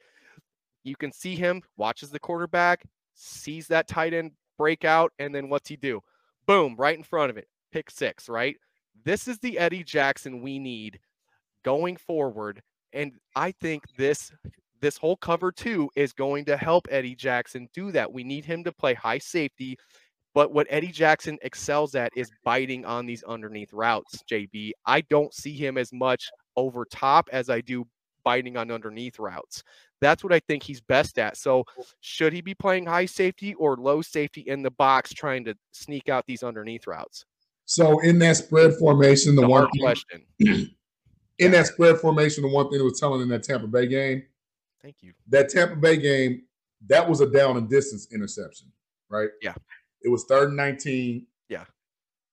[0.84, 2.84] You can see him watches the quarterback,
[3.14, 6.02] sees that tight end break out, and then what's he do?
[6.46, 7.48] Boom, right in front of it.
[7.72, 8.56] Pick six, right?
[9.04, 10.98] This is the Eddie Jackson we need
[11.64, 12.62] going forward.
[12.92, 14.32] And I think this
[14.80, 18.10] this whole cover two is going to help Eddie Jackson do that.
[18.10, 19.76] We need him to play high safety.
[20.32, 24.70] But what Eddie Jackson excels at is biting on these underneath routes, JB.
[24.86, 27.84] I don't see him as much over top as I do
[28.24, 29.62] biting on underneath routes.
[30.00, 31.36] That's what I think he's best at.
[31.36, 31.64] So,
[32.00, 36.08] should he be playing high safety or low safety in the box trying to sneak
[36.08, 37.24] out these underneath routes?
[37.70, 40.26] So in that spread formation, the The one thing, question.
[41.38, 44.24] in that spread formation, the one thing it was telling in that Tampa Bay game,
[44.82, 45.12] Thank you.
[45.28, 46.42] that Tampa Bay game,
[46.88, 48.72] that was a down and distance interception,
[49.08, 49.28] right?
[49.40, 49.54] Yeah.
[50.02, 51.24] It was third and 19.
[51.48, 51.62] Yeah.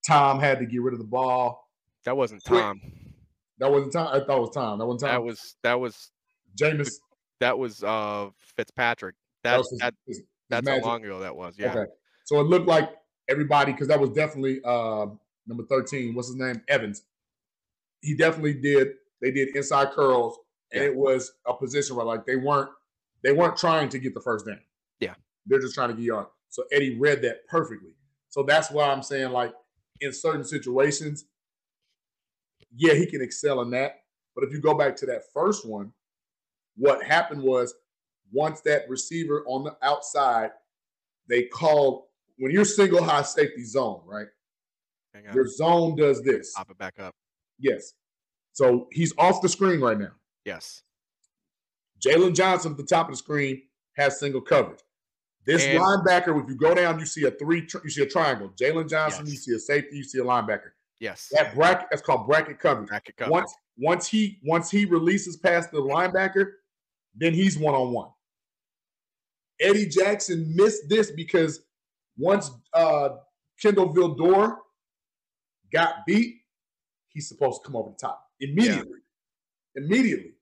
[0.08, 1.70] Tom had to get rid of the ball.
[2.06, 2.82] That wasn't Tom.
[3.60, 4.08] That wasn't Tom.
[4.08, 4.80] I thought it was Tom.
[4.80, 5.10] That wasn't Tom.
[5.12, 6.10] That was that was
[6.60, 6.94] Jameis.
[7.42, 9.14] that was uh Fitzpatrick.
[9.44, 11.60] That That, was his- that his- his that's how long ago that was.
[11.60, 11.74] Yeah.
[11.78, 11.92] Okay.
[12.26, 12.90] So it looked like
[13.28, 15.08] everybody, because that was definitely uh,
[15.48, 16.14] number 13.
[16.14, 16.62] What's his name?
[16.68, 17.04] Evans.
[18.02, 18.90] He definitely did.
[19.22, 20.38] They did inside curls,
[20.72, 20.90] and Yeah.
[20.90, 22.70] it was a position where like they weren't
[23.24, 24.60] they weren't trying to get the first down.
[25.00, 25.16] Yeah.
[25.48, 26.28] They're just trying to get yard.
[26.50, 27.96] So Eddie read that perfectly.
[28.30, 29.54] So that's why I'm saying like
[30.02, 31.26] in certain situations,
[32.76, 34.04] yeah, he can excel in that.
[34.36, 35.92] But if you go back to that first one,
[36.76, 37.74] what happened was
[38.32, 40.52] once that receiver on the outside,
[41.28, 42.04] they called
[42.38, 44.28] when you're single high safety zone, right?
[45.34, 46.54] Your zone does this.
[46.54, 47.14] Pop it back up.
[47.60, 47.94] Yes.
[48.54, 50.12] So he's off the screen right now.
[50.46, 50.84] Yes.
[52.06, 53.64] Jaylon Johnson at the top of the screen
[53.98, 54.80] has single coverage.
[55.46, 58.50] This And- linebacker, if you go down, you see a three, you see a triangle.
[58.50, 60.72] Jaylon Johnson, you see a safety, you see a linebacker.
[61.00, 61.30] Yes.
[61.32, 62.90] That bracket, that's called bracket coverage.
[62.90, 63.32] Bracket coverage.
[63.32, 66.54] Once once he once he releases past the linebacker,
[67.16, 68.10] then he's one on one.
[69.60, 71.62] Eddie Jackson missed this because
[72.18, 73.10] once uh
[73.60, 74.58] Kindle Vildor
[75.72, 76.38] got beat,
[77.10, 79.00] he's supposed to come over the top immediately.
[79.76, 80.34] Immediately.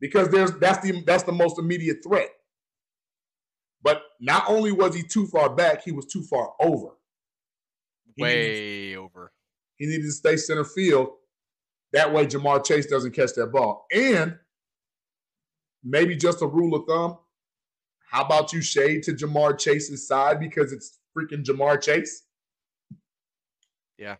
[0.00, 2.30] Because there's that's the that's the most immediate threat.
[3.82, 6.90] But not only was he too far back, he was too far over.
[8.14, 9.32] He needed- Way over.
[9.76, 11.10] he needed to stay center field.
[11.92, 13.86] That way, Ja'Marr Chase doesn't catch that ball.
[13.92, 14.38] And
[15.84, 17.18] maybe just a rule of thumb
[18.10, 22.22] How about you shade to Ja'Marr Chase's side because it's freaking Ja'Marr Chase?
[23.98, 24.16] Yeah,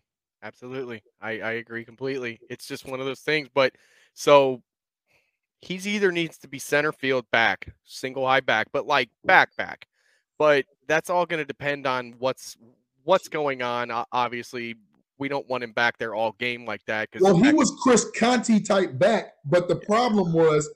[0.47, 1.03] absolutely.
[1.21, 2.39] I, I agree completely.
[2.49, 3.49] It's just one of those things.
[3.53, 3.73] But
[4.13, 4.63] so
[5.61, 9.87] he's either needs to be center field back, single high back, but like back back.
[10.39, 12.57] But that's all going to depend on what's
[13.03, 13.91] what's going on.
[14.11, 14.75] Obviously,
[15.17, 17.09] we don't want him back there all game like that.
[17.19, 20.69] Well, he was Chris Conte type back, but the problem was.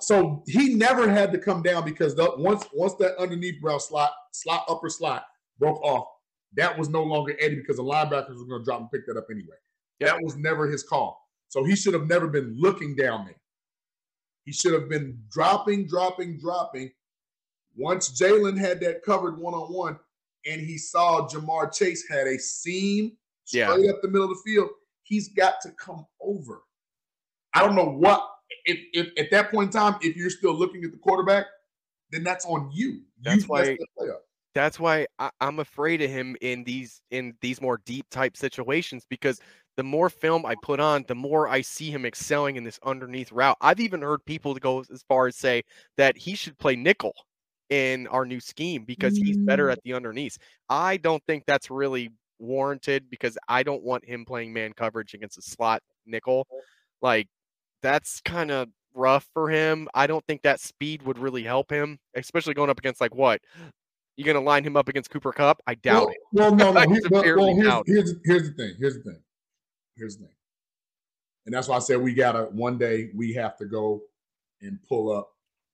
[0.00, 4.12] So he never had to come down because the, once once that underneath route slot
[4.32, 5.24] slot upper slot
[5.58, 6.06] broke off,
[6.54, 9.16] that was no longer Eddie because the linebackers were going to drop and pick that
[9.16, 9.56] up anyway.
[10.00, 10.10] Yep.
[10.10, 11.20] That was never his call.
[11.48, 13.40] So he should have never been looking down there.
[14.44, 16.90] He should have been dropping, dropping, dropping.
[17.76, 19.98] Once Jaylon had that covered one on one,
[20.46, 23.12] and he saw Ja'Marr Chase had a seam
[23.44, 23.90] straight yeah.
[23.90, 24.70] up the middle of the field,
[25.02, 26.62] he's got to come over.
[27.54, 28.26] I don't know what
[28.64, 31.46] if, if at that point in time, if you're still looking at the quarterback,
[32.10, 33.02] then that's on you.
[33.22, 33.76] That's you why.
[34.58, 39.06] That's why I, I'm afraid of him in these in these more deep type situations
[39.08, 39.40] because
[39.76, 43.30] the more film I put on, the more I see him excelling in this underneath
[43.30, 43.56] route.
[43.60, 45.62] I've even heard people go as far as say
[45.96, 47.12] that he should play nickel
[47.70, 49.72] in our new scheme because he's better mm.
[49.74, 50.36] at the underneath.
[50.68, 52.10] I don't think that's really
[52.40, 56.48] warranted because I don't want him playing man coverage against a slot nickel.
[57.00, 57.28] Like
[57.80, 59.86] that's kind of rough for him.
[59.94, 63.40] I don't think that speed would really help him, especially going up against like what
[64.18, 65.62] you going to line him up against Cooper Kupp?
[65.66, 66.16] I doubt well, it.
[66.32, 66.80] Well, no, no.
[66.80, 68.74] He, well, well here's, here's, here's the thing.
[68.78, 69.22] Here's the thing.
[69.96, 70.34] Here's the thing.
[71.46, 74.02] And that's why I said we gotta one day we have to go
[74.60, 75.30] and pull up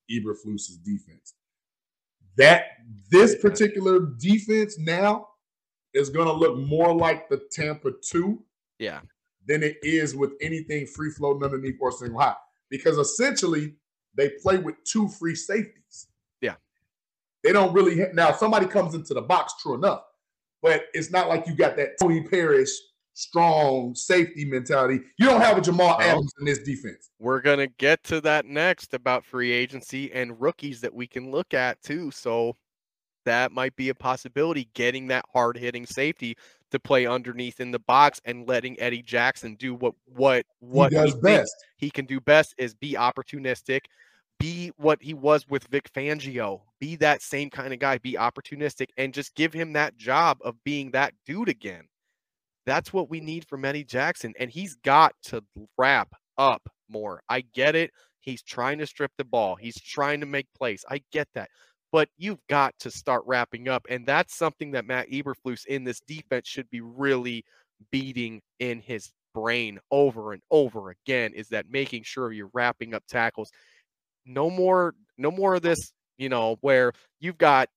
[0.09, 1.35] Eberflus's defense.
[2.37, 2.67] That
[3.11, 5.31] this particular defense now
[5.93, 8.45] is gonna look more like the Tampa two,
[8.79, 9.01] yeah,
[9.49, 12.37] than it is with anything free floating underneath or single high.
[12.71, 13.75] Because essentially
[14.15, 16.07] they play with two free safeties.
[17.45, 20.03] They don't really now somebody comes into the box, true enough,
[20.63, 22.71] but it's not like you got that Tony Parrish
[23.13, 25.01] strong safety mentality.
[25.19, 27.11] You don't have a Jamal Adams in this defense.
[27.21, 31.55] We're gonna get to that next about free agency and rookies that we can look
[31.55, 32.11] at too.
[32.11, 32.57] So
[33.25, 36.37] that might be a possibility getting that hard hitting safety
[36.71, 40.99] to play underneath in the box and letting Eddie Jackson do what what what he
[40.99, 41.55] does he best.
[41.77, 43.83] He can do best is be opportunistic,
[44.45, 48.89] be what he was with Vic Fangio, be that same kind of guy, be opportunistic,
[48.99, 51.85] and just give him that job of being that dude again.
[52.67, 54.35] That's what we need from Eddie Jackson.
[54.39, 55.43] And he's got to
[55.79, 56.61] wrap up
[56.91, 57.23] more.
[57.27, 57.91] I get it.
[58.21, 60.85] He's trying to strip the ball, he's trying to make plays.
[60.91, 61.49] I get that.
[61.91, 63.87] But you've got to start wrapping up.
[63.89, 67.47] And that's something that Matt Eberflus in this defense should be really
[67.91, 73.03] beating in his brain over and over again is that making sure you're wrapping up
[73.09, 73.51] tackles.
[74.27, 77.69] No more, no more of this, you know, where you've got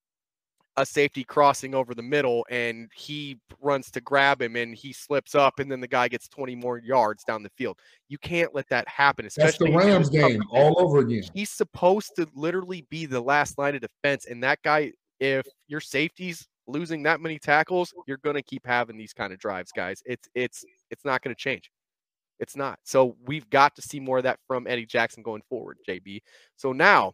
[0.77, 5.33] a safety crossing over the middle and he runs to grab him and he slips
[5.33, 7.79] up and then the guy gets 20 more yards down the field.
[8.09, 9.25] You can't let that happen.
[9.25, 11.23] Especially That's the Rams game all over again.
[11.33, 14.27] He's supposed to literally be the last line of defense.
[14.27, 19.13] And that guy, if your safety's losing that many tackles, you're gonna keep having these
[19.13, 20.03] kind of drives, guys.
[20.05, 21.71] It's it's it's not gonna change.
[22.39, 22.79] It's not.
[22.83, 26.21] So we've got to see more of that from Eddie Jackson going forward, JB.
[26.55, 27.13] So now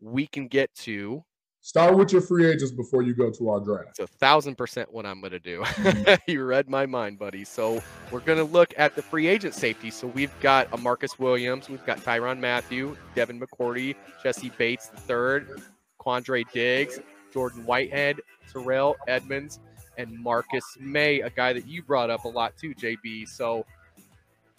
[0.00, 1.24] we can get to
[1.64, 3.90] Start with your free agents before you go to our draft.
[3.90, 5.60] It's a thousand percent what I'm going to do.
[5.62, 6.14] Mm-hmm.
[6.30, 7.44] you read my mind, buddy.
[7.44, 7.80] So
[8.10, 9.88] we're going to look at the free agent safety.
[9.88, 13.94] So we've got a Marcus Williams, we've got Tyrann Mathieu, Devin McCourty,
[14.24, 15.62] Jessie Bates the third,
[16.00, 16.98] Quandre Diggs,
[17.32, 18.20] Jordan Whitehead,
[18.52, 19.60] Terrell Edmunds,
[19.96, 23.28] and Marcus Maye, a guy that you brought up a lot too, JB.
[23.28, 23.64] So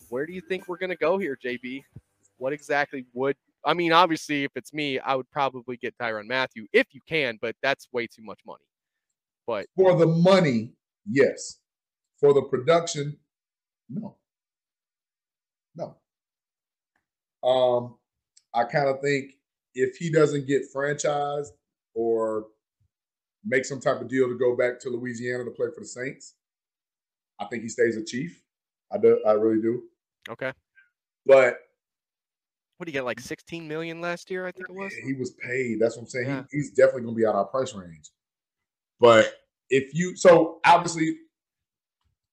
[0.10, 1.84] where do you think we're going to go here, JB?
[2.38, 3.36] What exactly would
[3.66, 7.38] I mean, obviously, if it's me, I would probably get Tyrann Mathieu if you can,
[7.42, 8.66] but that's way too much money.
[9.48, 10.74] But for the money,
[11.10, 11.60] yes.
[12.20, 13.18] For the production,
[13.90, 14.18] no.
[15.76, 15.96] No.
[17.48, 17.96] Um,
[18.54, 19.32] I kind of think
[19.76, 21.52] if he doesn't get franchised
[21.94, 22.48] or
[23.46, 26.36] make some type of deal to go back to Louisiana to play for the Saints,
[27.40, 28.42] I think he stays a Chief.
[28.92, 29.22] I do.
[29.26, 29.84] I really do.
[30.30, 30.52] Okay.
[31.26, 31.58] But
[32.78, 34.46] what do you get like 16 million last year?
[34.46, 34.94] I think it was.
[35.06, 35.80] He was paid.
[35.80, 36.28] That's what I'm saying.
[36.28, 36.44] Yeah.
[36.52, 38.10] He, he's definitely going to be out of our price range.
[39.00, 39.34] But
[39.70, 41.18] if you so obviously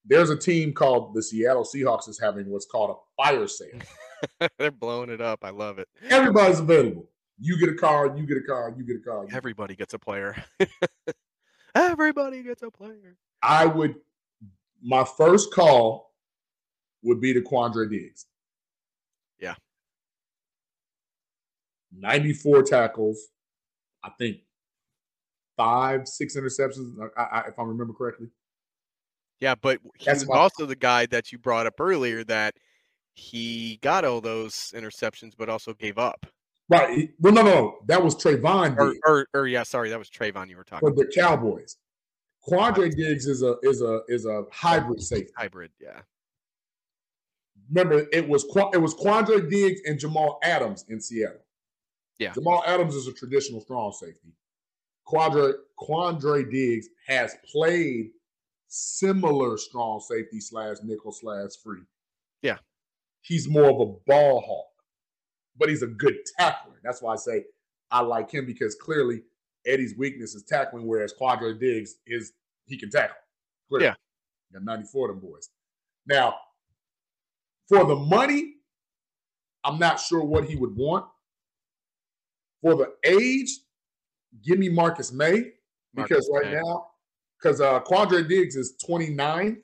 [0.05, 3.79] there's a team called the Seattle Seahawks is having what's called a fire sale.
[4.59, 5.45] They're blowing it up.
[5.45, 5.89] I love it.
[6.09, 7.09] Everybody's available.
[7.39, 9.27] You get a car, you get a car, you get a car.
[9.33, 10.37] Everybody gets a player.
[11.75, 13.17] Everybody gets a player.
[13.43, 13.97] I would
[14.83, 16.10] my first call
[17.02, 18.27] would be to Quandre Diggs.
[19.40, 19.55] Yeah.
[21.93, 23.18] 94 tackles,
[24.05, 24.39] I think
[25.56, 28.28] five, six interceptions, I, I, if I remember correctly.
[29.40, 32.55] Yeah, but he That's was my- also the guy that you brought up earlier that
[33.14, 36.27] he got all those interceptions, but also gave up.
[36.68, 37.10] Right.
[37.18, 37.78] Well, no, no, no.
[37.86, 40.89] That was Trevon Or, or, or yeah, sorry, that was Trevon you were talking.
[40.89, 41.77] for the Cowboys.
[42.48, 45.32] Quandre Diggs is a is a is a hybrid safety.
[45.36, 46.01] Hybrid, yeah.
[47.73, 51.45] Remember, it was it was Quandre Diggs and Jamal Adams in Seattle.
[52.19, 52.33] Yeah.
[52.33, 54.35] Jamal Adams is a traditional strong safety.
[55.07, 58.11] Quandre Quandre Diggs has played
[58.69, 61.83] similar strong safety slash nickel slash free.
[62.43, 62.59] Yeah.
[63.23, 64.67] He's more of a ball hawk,
[65.57, 66.81] but he's a good tackler.
[66.83, 67.45] That's why I say
[67.91, 69.23] I like him because clearly
[69.67, 72.33] Eddie's weakness is tackling, whereas Quandre Diggs is
[72.67, 73.17] he can tackle.
[73.69, 73.87] Clearly.
[73.87, 73.95] Yeah.
[74.53, 75.49] Got 94 of them boys.
[76.07, 76.37] Now,
[77.71, 78.55] for the money,
[79.63, 81.07] I'm not sure what he would want.
[82.63, 83.49] For the age,
[84.45, 85.53] give me Marcus Maye
[85.95, 86.61] because Marcus right Maye.
[86.63, 86.87] now,
[87.41, 89.63] because uh, Quandre Diggs is 29,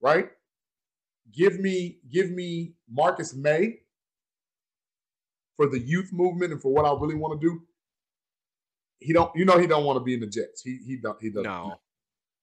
[0.00, 0.30] right?
[1.32, 3.80] Give me, give me Marcus Maye
[5.56, 7.62] for the youth movement and for what I really want to do.
[9.00, 10.62] He don't, you know, he don't want to be in the Jets.
[10.62, 11.44] He he don't, he doesn't.
[11.44, 11.78] No.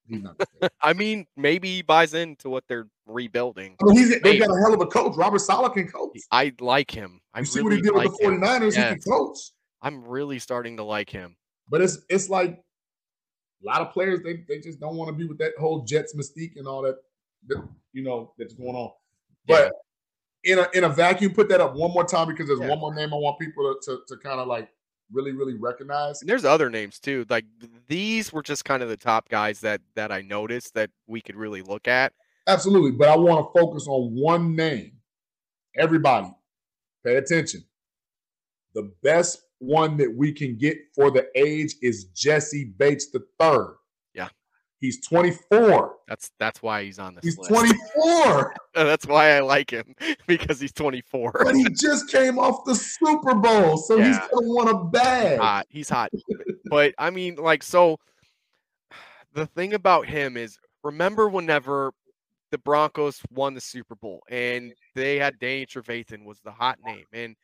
[0.08, 0.40] He's not.
[0.82, 3.76] I mean, maybe he buys into what they're rebuilding.
[3.82, 4.40] I mean, he's, they Maybe.
[4.40, 5.16] got a hell of a coach.
[5.16, 6.20] Robert Saleh can coach.
[6.32, 7.22] I like him.
[7.34, 8.42] I You see really what he did like with the him.
[8.42, 8.74] 49ers?
[8.74, 9.04] He Yes.
[9.04, 9.38] can coach.
[9.82, 11.36] I'm really starting to like him.
[11.70, 12.52] But it's it's like
[13.64, 16.16] a lot of players they, they just don't want to be with that whole Jets
[16.16, 16.98] mystique and all that,
[17.48, 18.92] that you know that's going on.
[19.48, 19.72] But
[20.44, 22.70] in a in a vacuum, put that up one more time because there's Yeah.
[22.70, 24.70] one more name I want people to, to, to kind of like
[25.12, 26.22] really really recognize.
[26.22, 27.26] And there's other names too.
[27.30, 27.46] Like
[27.88, 31.36] these were just kind of the top guys that that I noticed that we could
[31.36, 32.14] really look at.
[32.48, 34.94] Absolutely, but I want to focus on one name.
[35.78, 36.32] Everybody,
[37.04, 37.64] pay attention.
[38.76, 43.78] The best one that we can get for the age is Jessie Bates the third.
[44.86, 44.92] Yeah.
[44.92, 45.96] He's 24.
[46.08, 47.50] That's that's why he's on this He's list.
[47.50, 48.54] 24.
[48.76, 49.96] that's why I like him
[50.28, 51.42] because he's 24.
[51.44, 55.40] but he just came off the Super Bowl, so he's gonna want a bag.
[55.40, 55.66] hot.
[55.70, 56.12] He's hot.
[56.66, 57.98] but I mean, like, so
[59.34, 61.92] the thing about him is remember whenever
[62.52, 67.04] the Broncos won the Super Bowl and they had Danny Trevathan was the hot name
[67.12, 67.36] and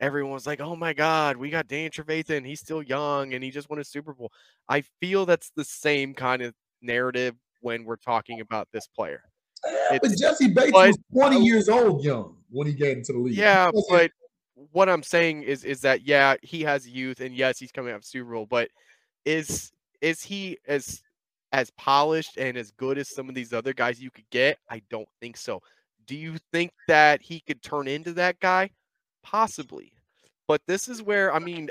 [0.00, 2.46] everyone was like, "Oh my God, we got Danny Trevathan.
[2.46, 4.32] He's still young and he just won a Super Bowl."
[4.68, 6.54] I feel that's the same kind of
[6.84, 9.22] narrative when we're talking about this player.
[9.90, 13.36] but Jessie Bates but- was 20 years old young when he came into the league.
[13.36, 14.10] Yeah, but
[14.72, 18.04] what I'm saying is is that yeah, he has youth and yes, he's coming of
[18.04, 18.68] Super Bowl, but
[19.24, 21.02] is is he as
[21.52, 24.58] as polished and as good as some of these other guys you could get?
[24.68, 25.62] I don't think so.
[26.06, 28.70] Do you think that he could turn into that guy?
[29.22, 29.92] Possibly.
[30.46, 31.70] But this is where I mean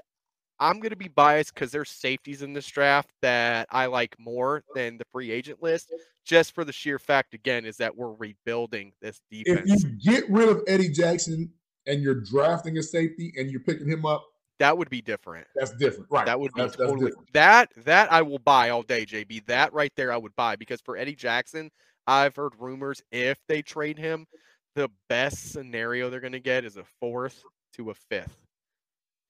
[0.63, 4.63] I'm going to be biased because there's safeties in this draft that I like more
[4.73, 5.93] than the free agent list,
[6.25, 9.61] just for the sheer fact, again, is that we're rebuilding this defense.
[9.71, 11.51] if you get rid of Eddie Jackson
[11.85, 14.23] and you're drafting a safety and you're picking him up,
[14.59, 15.45] that would be different.
[15.53, 16.07] that's different.
[16.09, 16.25] Right.
[16.25, 17.33] That would be That's- that's totally different.
[17.33, 19.45] that that I will buy all day, JB.
[19.47, 21.69] That right there I would buy because for Eddie Jackson,
[22.07, 24.27] I've heard rumors if they trade him,
[24.75, 28.37] the best scenario they're going to get is a fourth to a fifth.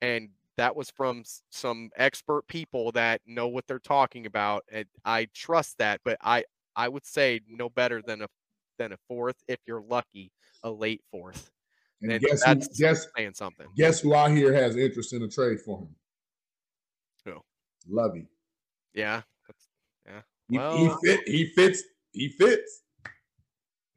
[0.01, 5.27] And that was from some expert people that know what they're talking about and I
[5.33, 6.43] trust that, but I
[6.75, 8.27] I would say no better than a
[8.77, 10.31] than a fourth if you're lucky,
[10.63, 11.51] a late fourth.
[12.01, 13.67] And And guess who, guess saying something.
[13.75, 15.95] guess who out here has interest in a trade for him?
[17.25, 17.41] Who?
[17.87, 18.27] Lovie.
[18.93, 19.21] Yeah.
[20.05, 20.21] Yeah.
[20.49, 20.57] He,
[20.87, 21.27] he fit.
[21.27, 21.83] He fits.
[22.11, 22.81] He fits.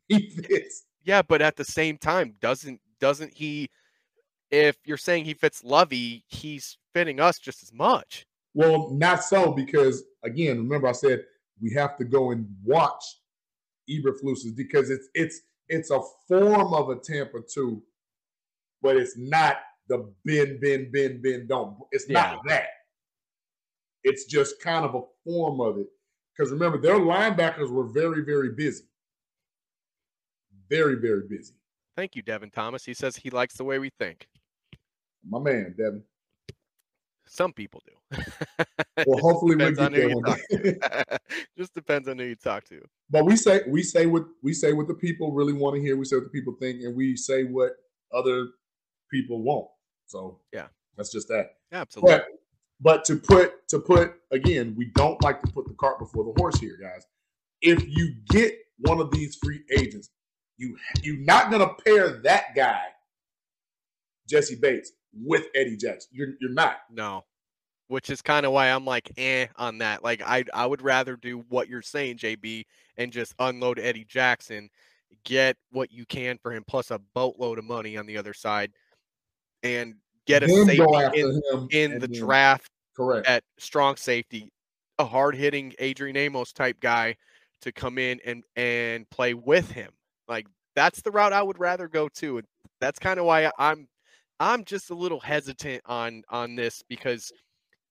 [0.08, 0.84] He fits.
[1.02, 3.68] Yeah, but at the same time, doesn't doesn't he?
[4.50, 8.26] If you're saying he fits Lovie, he's fitting us just as much.
[8.54, 11.24] Well, not so because again, remember I said
[11.60, 13.02] we have to go and watch
[13.90, 17.82] Eberflus's because it's it's it's a form of a Tampa two,
[18.82, 19.58] but it's not
[19.88, 21.76] the bend, bend, bend, bend, don't.
[21.92, 22.68] It's not that.
[24.04, 25.86] It's just kind of a form of it.
[26.36, 28.84] Because remember, their linebackers were very, very busy.
[30.68, 31.54] Very, very busy.
[31.96, 32.84] Thank you, Devin Thomas.
[32.84, 34.28] He says he likes the way we think.
[35.28, 36.02] My man, Devin.
[37.26, 38.18] Some people do.
[39.06, 40.76] Well, hopefully we'll get there one day.
[41.58, 42.80] Just depends on who you talk to.
[43.10, 45.96] But we say we say what we say what the people really want to hear.
[45.96, 47.72] We say what the people think, and we say what
[48.12, 48.48] other
[49.10, 49.68] people want.
[50.06, 50.68] So Yeah.
[50.96, 51.56] that's just that.
[51.72, 52.16] Absolutely.
[52.16, 52.26] But
[52.80, 56.32] but to put to put again, we don't like to put the cart before the
[56.40, 57.04] horse here, guys.
[57.60, 60.08] If you get one of these free agents,
[60.56, 62.80] you you're not gonna pair that guy,
[64.26, 66.10] Jessie Bates, with Eddie Jackson.
[66.12, 66.78] You're you're not.
[66.90, 67.24] No.
[67.88, 70.02] which is kind of why I'm like eh on that.
[70.02, 72.64] Like I I would rather do what you're saying, JB,
[72.96, 74.68] and just unload Eddie Jackson,
[75.24, 78.72] get what you can for him, plus a boatload of money on the other side,
[79.62, 79.94] and
[80.26, 83.26] get a Then safety in, in the then- draft Correct.
[83.28, 84.50] at strong safety,
[84.98, 87.16] a hard hitting Adrian Amos type guy
[87.62, 89.92] to come in and and play with him.
[90.28, 92.38] Like that's the route I would rather go to.
[92.38, 92.46] And
[92.80, 93.86] that's kind of why I'm
[94.40, 97.32] I'm just a little hesitant on on this because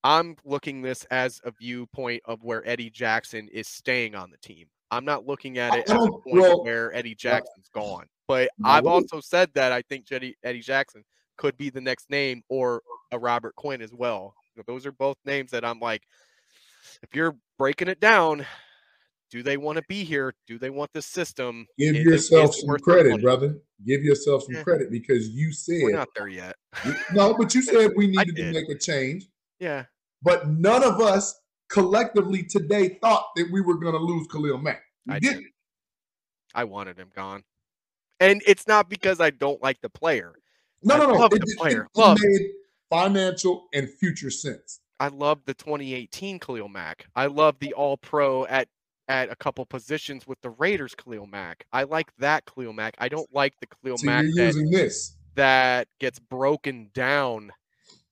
[0.04, 4.68] I'm looking this as a viewpoint of where Eddie Jackson is staying on the team.
[4.92, 8.06] I'm not looking at it as a point well, where Eddie Jackson's gone.
[8.28, 11.04] But I've also said that I think Eddie, Eddie Jackson
[11.38, 12.82] could be the next name or
[13.12, 14.36] a Robert Quinn as well.
[14.68, 16.04] Those are both names that I'm like,
[17.02, 18.46] if you're breaking it down,
[19.32, 20.34] do they want to be here?
[20.48, 21.66] Do they want this system?
[21.78, 23.58] Give Is yourself it some credit, brother.
[23.86, 24.64] Give yourself some Yeah.
[24.64, 26.56] credit because you said We're not there yet.
[27.14, 29.26] no, but you said we needed to make a change.
[29.60, 29.86] Yeah.
[30.22, 31.36] But none of us
[31.70, 34.82] collectively today thought that we were going to lose Khalil Mack.
[35.08, 35.44] We I didn't.
[35.44, 35.52] did.
[36.54, 37.44] I wanted him gone.
[38.20, 40.36] And it's not because I don't like the player.
[40.84, 41.26] No, I no, no.
[41.26, 41.88] It, the it- player.
[41.94, 42.18] it Love.
[42.22, 42.50] made
[42.90, 44.80] financial and future sense.
[45.00, 47.08] I love the 2018 Khalil Mack.
[47.16, 48.70] I love the All Pro at
[49.08, 51.66] at a couple positions with the Raiders Khalil Mack.
[51.72, 52.96] I like that Khalil Mack.
[52.98, 55.16] I don't like the Khalil So Mack that, using this.
[55.36, 57.52] that gets broken down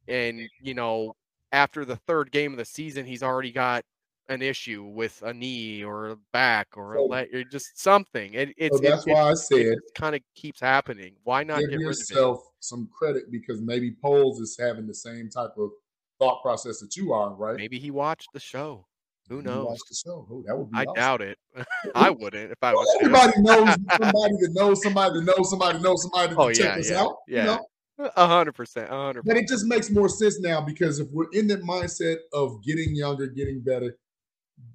[0.08, 1.16] and you know
[1.52, 3.86] after the third game of the season he's already got
[4.30, 8.34] an issue with a knee or a back or a So- leg or just something.
[8.34, 11.16] It, it's So that's it, why I said it kind of keeps happening.
[11.24, 11.98] Why not give get rid of it?
[12.10, 15.72] yourself some credit because maybe Poles is having the same type of
[16.20, 17.58] thought process that you are, right?
[17.58, 18.86] Maybe he watched the show.
[19.34, 19.66] Who knows?
[19.66, 20.28] watch the show.
[20.30, 20.96] Oh, that would be I awesome.
[20.96, 21.38] doubt it.
[21.96, 23.16] I wouldn't if I was him.
[23.16, 26.56] Everybody knows somebody that knows somebody that knows somebody that knows somebody that Oh, can
[26.56, 27.16] check yeah, us yeah, out.
[27.28, 27.58] yeah.
[28.00, 29.24] Uh, a hundred percent, a hundred.
[29.26, 32.96] But it just makes more sense now because if we're in the mindset of getting
[32.96, 33.96] younger, getting better,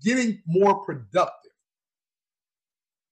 [0.04, 1.32] getting more productive,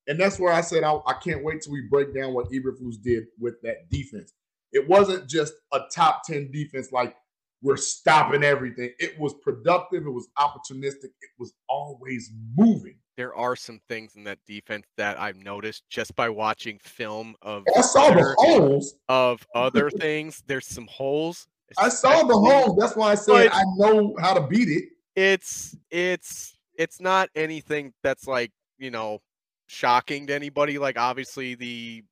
[0.07, 3.03] and that's where I said I, I can't wait till we break down what Eberflus
[3.03, 4.33] did with that defense.
[4.73, 7.17] It wasn't just a top ten defense like
[7.63, 8.91] we're stopping everything.
[8.99, 10.07] It was productive.
[10.07, 11.05] It was opportunistic.
[11.05, 12.99] It was always moving.
[13.17, 17.65] There are some things in that defense that I've noticed just by watching film of
[17.77, 18.95] I saw the other- holes.
[19.09, 20.43] of other things.
[20.47, 21.47] There's some holes.
[21.79, 22.77] I saw the holes.
[22.79, 24.85] That's why I said I know how to beat it.
[25.17, 29.21] It's it's it's not anything that's like you know
[29.67, 30.79] shocking to anybody.
[30.79, 32.05] Like obviously the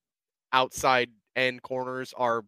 [0.53, 2.45] outside end corners are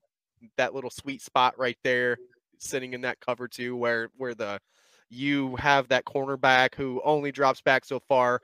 [0.56, 2.16] that little sweet spot right there,
[2.62, 4.59] sitting in that cover two, where where the
[5.11, 8.41] you have that cornerback who only drops back so far.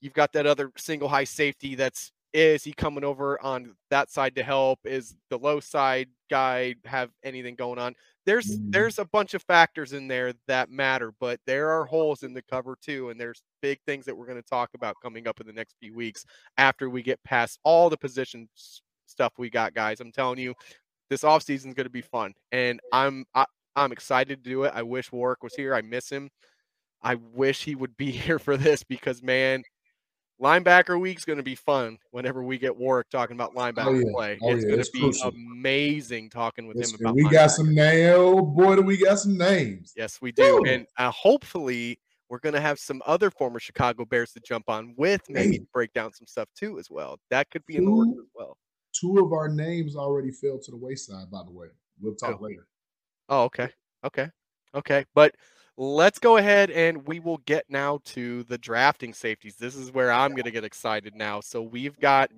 [0.00, 4.34] You've got that other single high safety that's is he coming over on that side
[4.36, 4.80] to help?
[4.84, 7.94] Is the low side guy have anything going on?
[8.26, 8.72] There's Mhm.
[8.72, 12.42] there's a bunch of factors in there that matter, but there are holes in the
[12.42, 15.46] cover two, and there's big things that we're going to talk about coming up in
[15.46, 16.24] the next few weeks
[16.58, 18.48] after we get past all the position
[19.06, 20.00] stuff we got, guys.
[20.00, 20.54] I'm telling you,
[21.08, 24.72] this offseason is going to be fun, and I'm I, I'm excited to do it.
[24.74, 25.74] I wish Warrick was here.
[25.74, 26.30] I miss him.
[27.02, 29.62] I wish he would be here for this because man,
[30.40, 34.12] linebacker week's going to be fun whenever we get Warrick talking about linebacker yeah.
[34.14, 34.38] play.
[34.42, 34.68] Oh, it's yeah.
[34.68, 35.28] going It's to be crucial.
[35.28, 38.14] amazing talking with Listen, him about we got some names.
[38.16, 39.92] Oh boy, do we got some names.
[39.96, 40.64] Yes, we do.
[40.66, 41.98] And uh, hopefully,
[42.28, 45.92] we're going to have some other former Chicago Bears to jump on with, maybe break
[45.92, 47.18] down some stuff too, as well.
[47.30, 48.56] That could be in the works Two- as well.
[48.98, 51.66] Two of our names already fell to the wayside, by the way.
[52.00, 52.44] We'll talk Oh.
[52.44, 52.66] later.
[53.28, 53.70] Oh, okay.
[54.04, 54.28] Okay.
[54.74, 55.04] Okay.
[55.14, 55.34] But
[55.76, 59.56] let's go ahead and we will get now to the drafting safeties.
[59.56, 61.40] This is where I'm going to get excited now.
[61.40, 62.30] So we've got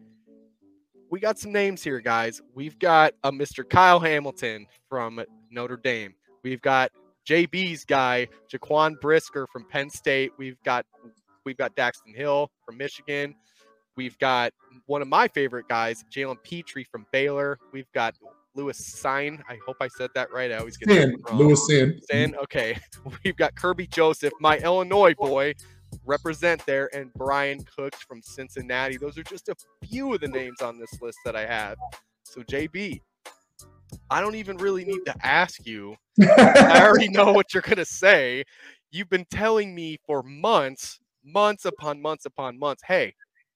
[1.11, 2.41] we got some names here, guys.
[2.55, 3.69] We've got uh, a Mr.
[3.69, 6.15] Kyle Hamilton from Notre Dame.
[6.45, 6.91] We've got
[7.27, 10.33] JB's guy, Jaquan Brisker from Penn State.
[10.37, 10.85] We've got
[11.45, 13.35] we've got Daxton Hill from Michigan.
[13.97, 14.53] We've got
[14.87, 17.59] one of my favorite guys, Jalen Pitre from Baylor.
[17.73, 18.15] We've got
[18.59, 19.43] Lewis Sign.
[19.49, 20.51] I hope I said that right.
[20.51, 21.39] I always get that Sin, wrong.
[21.39, 22.01] Lewis Sin.
[22.11, 22.35] Sin.
[22.43, 22.77] Okay.
[23.25, 25.55] We've got Kerby Joseph, my Illinois boy,
[26.05, 28.97] represent there, and Bryan Cooks from Cincinnati.
[28.97, 29.55] Those are just a
[29.87, 31.77] few of the names on this list that I have.
[32.25, 33.01] So JB,
[34.11, 35.95] I don't even really need to ask you.
[36.21, 38.45] I already know what you're gonna say.
[38.91, 43.15] You've been telling me for months, months upon months upon months, hey,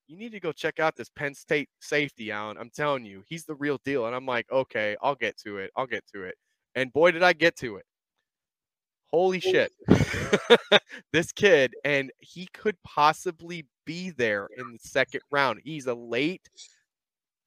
[0.08, 2.56] you need to go check out this Penn State safety, Allen.
[2.58, 4.06] I'm telling you, he's the real deal.
[4.06, 5.70] And I'm like, okay, I'll get to it.
[5.76, 6.34] I'll get to it.
[6.74, 7.84] And boy, did I get to it.
[9.12, 9.72] Holy shit.
[11.12, 15.60] this kid, and he could possibly be there in the second round.
[15.64, 16.48] He's a late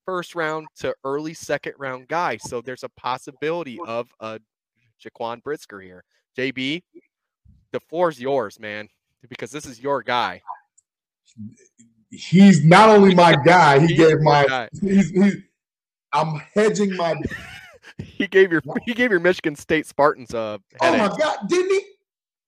[0.06, 2.38] first round to early second round guy.
[2.38, 4.40] So there's a possibility of a
[5.04, 6.04] Jaquan Brisker here.
[6.38, 6.84] JB,
[7.72, 8.88] the floor's yours, man,
[9.28, 10.42] because this is your guy.
[12.16, 14.70] He's not only my guy, he gave my.
[14.82, 15.36] He's, he's,
[16.14, 17.16] I'm hedging my.
[18.00, 21.82] He gave your he gave your Michigan State Spartans a Oh my God, didn't he?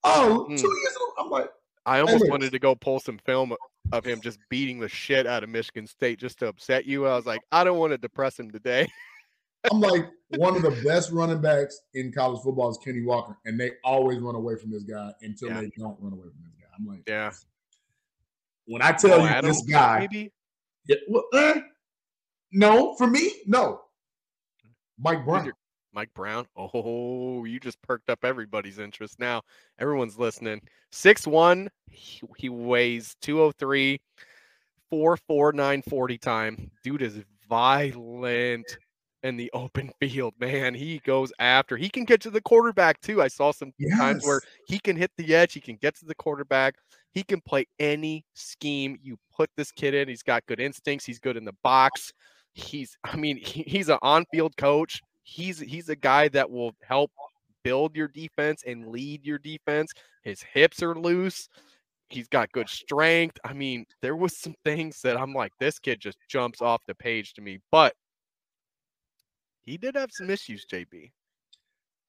[0.04, 0.64] Oh, two Mm.
[0.64, 1.14] years ago.
[1.20, 1.50] I'm like,
[1.86, 3.54] I almost wanted to go pull some film
[3.92, 7.06] of him just beating the shit out of Michigan State just to upset you.
[7.06, 8.90] I was like, I don't want to depress him today.
[9.72, 13.60] I'm like one of the best running backs in college football is Kenny Walker, and
[13.60, 15.62] they always run away from this guy until Yeah.
[15.62, 16.68] they don't run away from this guy.
[16.78, 17.32] I'm like, Yeah.
[18.68, 20.32] When I tell Mo you Adams, this guy, maybe
[20.88, 21.62] Yeah, well, eh,
[22.52, 23.82] no, for me, no.
[25.00, 25.52] Mike Brown.
[25.94, 26.46] Mike Brown.
[26.56, 29.42] Oh, you just perked up everybody's interest now.
[29.80, 30.62] Everyone's listening.
[30.92, 31.70] Six one.
[31.90, 34.00] He, he weighs 203,
[34.90, 36.72] 449 40 time.
[36.84, 38.78] Dude is violent
[39.28, 40.74] in the open field, man.
[40.74, 41.78] He goes after.
[41.78, 43.22] He can get to the quarterback too.
[43.22, 46.16] I saw some times where he can hit the edge, he can get to the
[46.16, 46.76] quarterback.
[47.12, 50.08] He can play any scheme you put this kid in.
[50.08, 51.06] He's got good instincts.
[51.06, 52.12] He's good in the box.
[52.54, 55.02] He's I mean, he, he's an on-field coach.
[55.24, 57.12] He's he's a guy that will help
[57.64, 59.92] build your defense and lead your defense.
[60.24, 61.50] His hips are loose.
[62.10, 63.38] He's got good strength.
[63.44, 66.96] I mean, there was some things that I'm like, this kid just jumps off the
[66.96, 67.60] page to me.
[67.70, 67.94] But
[69.68, 71.12] he did have some issues, JB,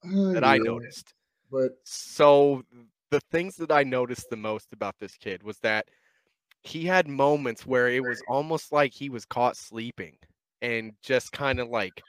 [0.04, 1.12] Uh, that I noticed.
[1.50, 2.64] But So
[3.10, 5.86] the things that I noticed the most about this kid was that
[6.62, 10.16] he had moments where it was almost like he was caught sleeping
[10.62, 12.02] and just kind of like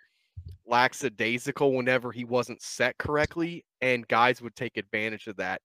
[0.66, 5.62] lackadaisical whenever he wasn't set correctly and guys would take advantage of that.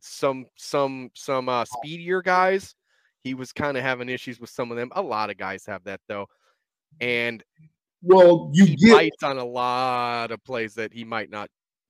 [0.00, 2.74] Some some some uh speedier guys
[3.22, 4.90] he was kind of having issues with some of them.
[4.96, 6.26] A lot of guys have that though.
[7.00, 7.44] And
[8.02, 11.48] well, you he get bites on a lot of plays that he might not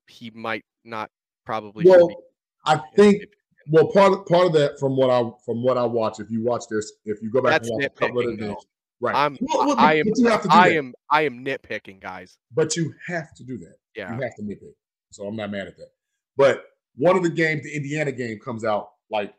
[0.09, 1.11] he might not
[1.45, 2.09] probably well.
[2.09, 2.17] be
[2.65, 3.25] I think
[3.69, 6.21] well part of, part of that from what I from what I watch.
[6.21, 8.37] If you watch this, if you go back That's and watch a couple of the
[8.37, 8.67] games,
[9.01, 9.15] right?
[9.15, 10.77] I'm Well, well, I am you have to do I that.
[10.77, 12.39] am I am nitpicking, guys.
[12.53, 13.77] But you have to do that.
[13.97, 14.15] Yeah.
[14.15, 14.75] You have to nitpick.
[15.11, 15.91] So I'm not mad at that.
[16.37, 16.65] But
[16.97, 19.35] one of the games, the Indiana game, comes out like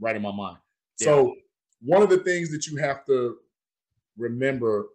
[0.00, 0.58] right in my mind.
[0.96, 1.34] So
[1.80, 3.36] one of the things that you have to
[4.16, 4.86] remember,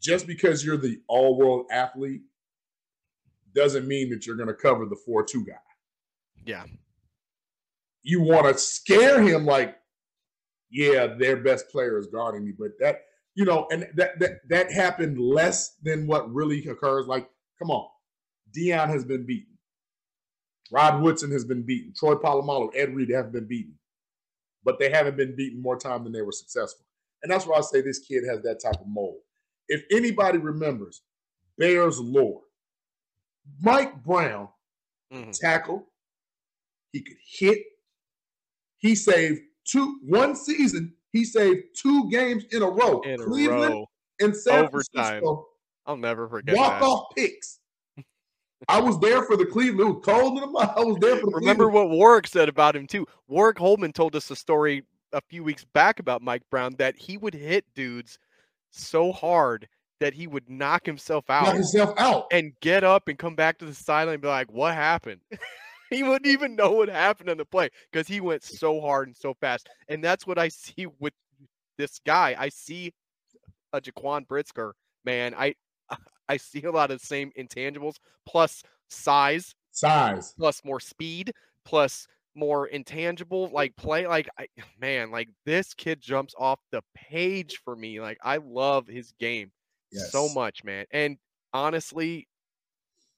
[0.00, 2.22] just because you're the all-world athlete,
[3.54, 5.54] doesn't mean that you're going to cover the four-two guy.
[6.44, 6.64] Yeah.
[8.02, 9.76] You want to scare him, like,
[10.70, 13.02] yeah, their best player is guarding me, but that
[13.36, 17.06] you know, and that that that happened less than what really occurs.
[17.06, 17.28] Like,
[17.58, 17.86] come on,
[18.56, 19.58] Deion has been beaten.
[20.72, 21.92] Rod Woodson has been beaten.
[21.96, 23.74] Troy Polamalu, Ed Reed have been beaten,
[24.64, 26.84] but they haven't been beaten more time than they were successful.
[27.22, 29.20] And that's why I say this kid has that type of mold.
[29.68, 31.02] If anybody remembers
[31.58, 32.42] Bears lore,
[33.60, 34.48] Mike Brown
[35.12, 35.38] Mhm.
[35.38, 35.86] tackle,
[36.92, 37.62] he could hit.
[38.78, 40.94] He saved two one season.
[41.12, 43.00] He saved two games in a row.
[43.02, 43.90] In a Cleveland row.
[44.20, 44.80] and San Overtime.
[44.94, 45.48] Francisco
[45.86, 46.86] I'll never forget walk that.
[46.86, 47.60] off picks.
[48.68, 49.80] I was there for the Cleveland.
[49.80, 50.72] It was cold in the mouth.
[50.76, 51.90] I was there for the Remember Cleveland.
[51.90, 53.06] what Warrick said about him too.
[53.28, 54.82] Warrick Holdman told us a story
[55.12, 58.18] a few weeks back about Mike Brown that he would hit dudes
[58.76, 59.68] so hard
[60.00, 62.26] that he would knock himself out knock himself out.
[62.30, 65.20] and get up and come back to the sideline and be like, "What happened?"
[65.90, 69.16] he wouldn't even know what happened on the play because he went so hard and
[69.16, 69.68] so fast.
[69.88, 71.14] And that's what I see with
[71.78, 72.34] this guy.
[72.38, 72.92] I see
[73.72, 74.74] a Jaquan Brisker,
[75.04, 75.34] man.
[75.34, 75.54] I
[76.28, 77.96] I see a lot of the same intangibles
[78.26, 80.34] plus size, Size.
[80.38, 81.32] plus more speed,
[81.64, 82.06] plus
[82.36, 84.06] more intangible like play.
[84.06, 84.46] Like I
[84.80, 88.00] man, like this kid jumps off the page for me.
[88.00, 89.50] Like I love his game
[90.10, 90.84] so much, man.
[90.90, 91.16] And
[91.54, 92.28] honestly,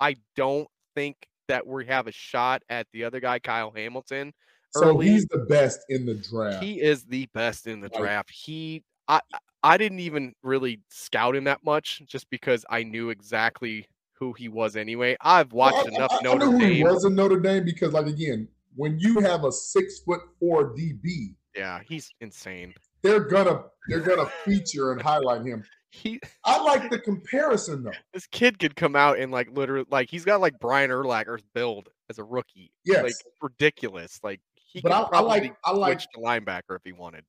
[0.01, 1.17] I don't think
[1.49, 4.33] that we have a shot at the other guy, Kyle Hamilton.
[4.77, 5.09] So early.
[5.09, 6.63] he's the best in the draft.
[6.63, 8.31] He is the best in the Like- draft.
[8.31, 9.21] He I
[9.63, 14.49] I didn't even really scout him that much just because I knew exactly who he
[14.49, 15.17] was anyway.
[15.21, 17.65] I've Well, watched I- enough I, I Notre know who he was in Notre Dame
[17.65, 18.47] because, like, again,
[18.79, 22.73] when you have a six foot four DB, Yeah, he's insane.
[23.03, 25.65] they're gonna they're gonna feature and highlight him.
[25.91, 27.93] He I like the comparison though.
[28.13, 31.89] this kid could come out and like literally like he's got like Brian Urlacher's build
[32.11, 32.71] as a rookie.
[32.87, 34.21] Like ridiculous.
[34.23, 37.25] Like he But could I- I like- I like- to linebacker if he wanted.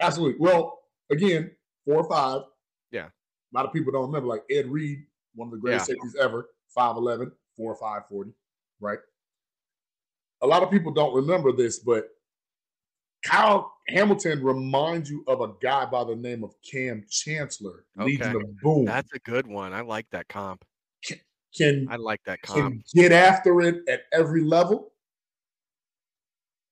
[0.00, 0.38] Absolutely.
[0.38, 0.78] Well,
[1.10, 1.50] again,
[1.84, 2.42] four or five.
[2.92, 3.06] Yeah.
[3.06, 5.00] A lot of people don't remember, like Ed Reed,
[5.34, 5.94] one of the greatest Yeah.
[5.96, 6.48] safeties ever,
[6.78, 8.30] 5'11, 4 or 5, 40,
[8.80, 8.98] right?
[10.42, 12.08] A lot of people don't remember this, but
[13.24, 18.44] Kyle Hamilton reminds you of a guy by the name of Kam Chancellor, Legion Okay.
[18.44, 18.84] of Boom.
[18.86, 19.72] That's a good one.
[19.72, 20.64] I like that comp.
[21.56, 22.84] can I like that can comp.
[22.94, 24.92] get after it at every level.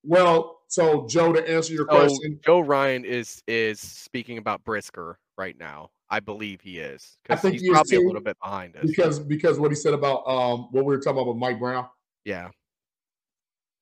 [0.05, 5.19] Well, so Joe, to answer your So question, Joe Ryan is is speaking about Brisker
[5.37, 5.91] right now.
[6.11, 8.87] I believe he is I because think he's he probably a little bit behind us.
[8.87, 11.87] because because what he said about um what we were talking about with Mike Brown,
[12.25, 12.49] yeah,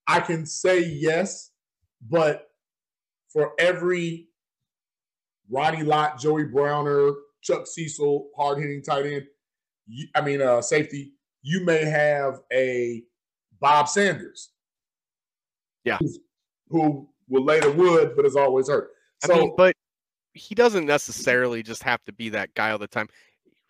[0.07, 1.51] I can say yes,
[2.09, 2.49] but
[3.33, 4.29] for every
[5.51, 7.13] Ronnie Lott, Joey Browner,
[7.43, 9.27] Chuck Cecil, hard hitting tight end,
[9.87, 11.13] you, I mean uh safety,
[11.43, 13.03] you may have a
[13.61, 14.51] Bob Sanders.
[15.85, 15.99] Yeah.
[16.69, 18.91] Who will lay the wood, but is always hurt.
[19.23, 19.75] I So mean, but
[20.33, 23.09] he doesn't necessarily just have to be that guy all the time.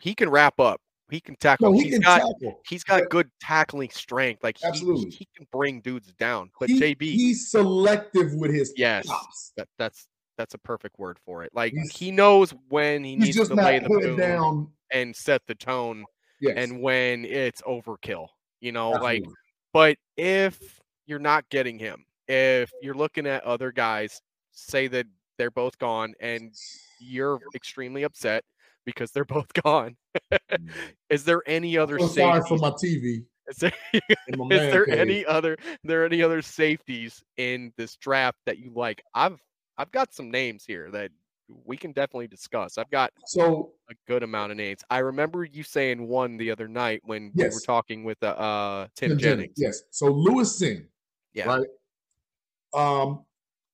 [0.00, 0.80] He can wrap up.
[1.11, 1.70] He can tackle.
[1.73, 2.61] no, he He's can got tackle.
[2.69, 4.43] he's got good tackling strength.
[4.43, 5.11] Like he, Absolutely.
[5.11, 6.51] he can bring dudes down.
[6.59, 9.07] But He- JB, he's selective with his yes,
[9.57, 11.51] that, that's that's a perfect word for it.
[11.55, 14.73] Like He's- he knows when he needs to lay the boom down.
[14.91, 16.05] and set the tone,
[16.41, 18.28] Yes, and when it's overkill.
[18.61, 19.23] You know, like.
[19.73, 24.23] But if you're not getting him, if you're looking at other guys,
[24.53, 25.07] say that
[25.39, 26.55] they're both gone and
[26.99, 28.43] you're extremely upset
[28.86, 29.96] because they're both gone,
[31.10, 32.62] is there any other I'm sorry for safeties?
[32.62, 33.24] my TV.
[33.48, 38.38] Is there, in my is there any other there any other safeties in this draft
[38.46, 39.02] that you like?
[39.14, 39.40] I've
[39.76, 41.10] I've got some names here that
[41.64, 42.76] we can definitely discuss.
[42.78, 44.82] I've got So a good amount of names.
[44.90, 48.86] I remember you saying one the other night when we were talking with uh, uh
[48.96, 49.54] Tim Tim Jennings.
[49.56, 49.82] Yes.
[49.90, 50.86] So Lewis Cine,
[51.34, 51.46] Yeah.
[51.46, 51.66] right?
[52.74, 53.24] Um,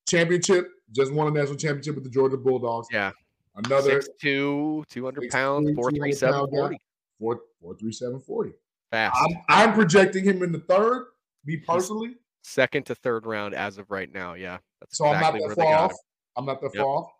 [0.06, 2.88] championship, just won a national championship with the Georgia Bulldogs.
[2.90, 3.12] Yeah.
[3.54, 6.58] Another Six two, 200 6'2", pounds, 200 four three seven pound guy.
[6.58, 6.78] forty.
[7.18, 8.52] four four three seven forty.
[8.90, 9.16] Fast.
[9.20, 11.06] I'm I'm projecting him in the third,
[11.44, 12.16] me personally.
[12.42, 14.34] Second to third round as of right now.
[14.34, 14.58] Yeah.
[14.80, 15.90] That's So I'm exactly not where that far off.
[15.92, 15.96] him.
[16.36, 16.82] I'm not that Yep.
[16.82, 17.10] far off.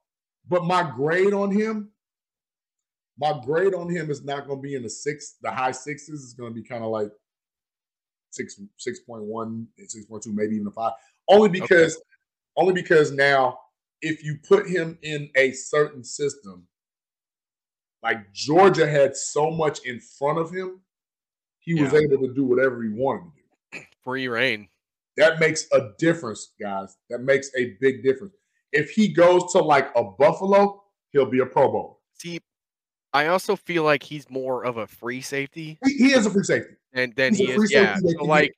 [0.49, 1.91] But my grade on him,
[3.19, 6.25] my grade on him is not going to be in the six, the high sixes.
[6.25, 7.11] It's going to be kind of like
[8.31, 10.93] six, six point one, six point two, maybe even a five.
[11.29, 12.01] Only because,
[12.57, 13.59] only because now,
[14.03, 16.67] if you put him in a certain system,
[18.03, 20.81] like Georgia had so much in front of him,
[21.61, 23.31] he was able to do whatever he wanted
[23.73, 23.85] to do.
[24.03, 24.69] Free reign.
[25.17, 26.97] That makes a difference, guys.
[27.09, 28.35] That makes a big difference.
[28.73, 32.01] If he goes to like a Buffalo, he'll be a Pro Bowl.
[32.15, 32.41] See,
[33.13, 36.45] I also feel like he's more of a free safety He, he is a free
[36.45, 36.75] safety.
[36.95, 37.73] and then He's a he free is.
[37.73, 37.97] Yeah.
[37.99, 38.55] So like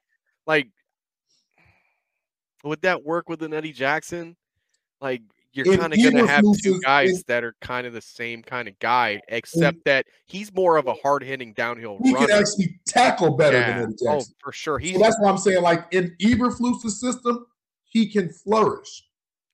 [0.46, 0.68] like
[2.62, 4.36] would that work with an Eddie Jackson?
[5.00, 5.22] Like
[5.54, 8.68] you're kind of gonna have two guys in- that are kind of the same kind
[8.68, 12.26] of guy, except that he's more of a hard hitting downhill He runner.
[12.26, 13.80] can actually tackle better yeah.
[13.80, 14.34] than Eddie Oh, Jackson.
[14.40, 14.78] for sure.
[14.78, 17.46] He's so that's why I'm saying, like in Eberflus's system,
[17.84, 19.04] he can flourish.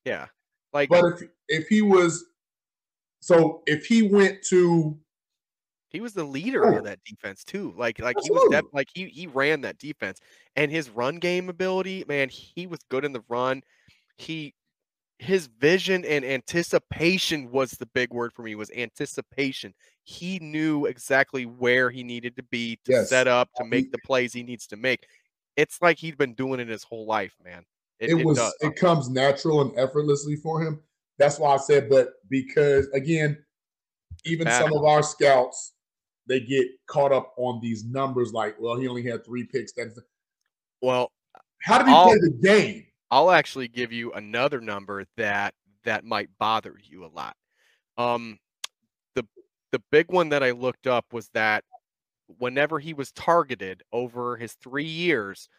[0.05, 0.27] yeah.
[0.73, 2.25] Like But if if he was,
[3.19, 4.97] so if he went to,
[5.89, 6.77] He was the leader Oh.
[6.77, 7.73] of that defense too.
[7.77, 10.19] Like like he was def- like he he ran that defense
[10.55, 13.61] and his run game ability, man, he was good in the run.
[14.15, 14.53] He
[15.21, 19.71] his vision and anticipation was the big word for me was anticipation.
[20.03, 23.09] He knew exactly where he needed to be to Yes.
[23.09, 25.05] set up to make the plays he needs to make.
[25.57, 27.63] It's like he'd been doing it his whole life, man.
[27.99, 28.55] It, it, it was does.
[28.61, 30.81] it comes natural and effortlessly for him.
[31.19, 33.37] That's why I said, but because again,
[34.25, 34.59] even bad.
[34.59, 35.73] some of our scouts,
[36.25, 38.33] they get caught up on these numbers.
[38.33, 39.71] Like, well, he only had three picks.
[39.73, 39.99] That's
[40.81, 41.11] Well,
[41.61, 42.87] how did he I'll- play the game?
[43.11, 47.35] I'll actually give you another number that that might bother you a lot.
[47.97, 48.39] Um,
[49.15, 49.27] the
[49.71, 51.63] the big one that I looked up was that
[52.39, 55.49] whenever he was targeted over his three years,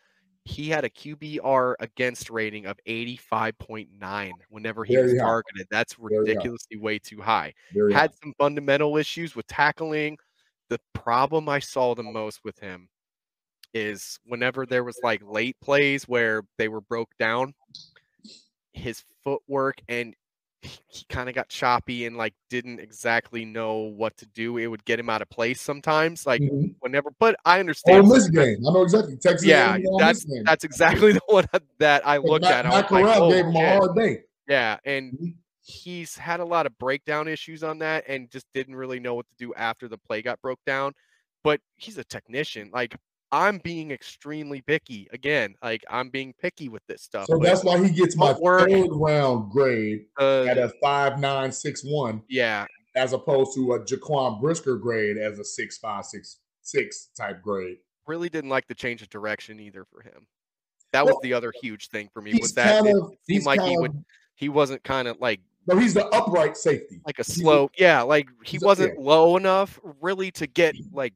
[0.45, 5.25] he had a QBR against rating of 85.9 whenever he was Very high.
[5.27, 5.67] targeted.
[5.71, 7.55] That's ridiculously way too high.
[7.73, 10.19] Very Had some fundamental issues with tackling.
[10.69, 12.89] The problem I saw the most with him
[13.75, 17.55] is whenever there was like late plays where they were broke down,
[18.73, 20.15] his footwork and
[20.63, 24.59] he- kind of got choppy and like didn't exactly know what to do.
[24.59, 26.25] It would get him out of place sometimes.
[26.27, 26.75] Like Mhm.
[26.81, 28.05] whenever, but I understand.
[28.07, 28.59] Ole Miss game.
[28.69, 29.17] I know exactly.
[29.17, 29.45] Texas.
[29.45, 31.47] Yeah, that's that's exactly the one
[31.79, 32.71] that I looked Matt, at.
[32.71, 34.21] Matt like, oh, gave him a hard day.
[34.49, 35.35] Yeah, and Mhm.
[35.63, 39.27] he's had a lot of breakdown issues on that and just didn't really know what
[39.29, 40.93] to do after the play got broke down.
[41.43, 42.71] But he's a technician.
[42.73, 42.97] Like
[43.33, 45.55] I'm being extremely picky again.
[45.63, 47.27] Like I'm being picky with this stuff.
[47.27, 51.51] So that's why he gets my footwork- third round grade uh, at a five nine
[51.51, 56.41] six one, yeah, as opposed to a Jaquan Brisker grade as a six five six
[56.61, 57.79] six type grade.
[58.07, 60.27] really didn't like the change of direction either for him.
[60.93, 63.63] That was the other huge thing for me was that kind of it seemed like
[63.63, 64.05] he would
[64.35, 67.01] he wasn't kind of like no, he's the upright safety.
[67.07, 71.15] like a slow yeah like he wasn't low enough really to get like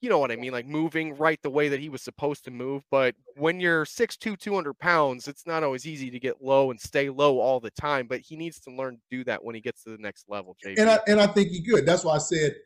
[0.00, 2.50] you know what I mean, like moving right the way that he was supposed to
[2.50, 2.84] move.
[2.90, 7.08] But when you're 6'2, 200 pounds, it's not always easy to get low and stay
[7.08, 8.06] low all the time.
[8.06, 10.56] But he needs to learn to do that when he gets to the next level,
[10.64, 10.78] JB.
[10.78, 11.86] And I, and I think he could.
[11.86, 12.56] That's why I said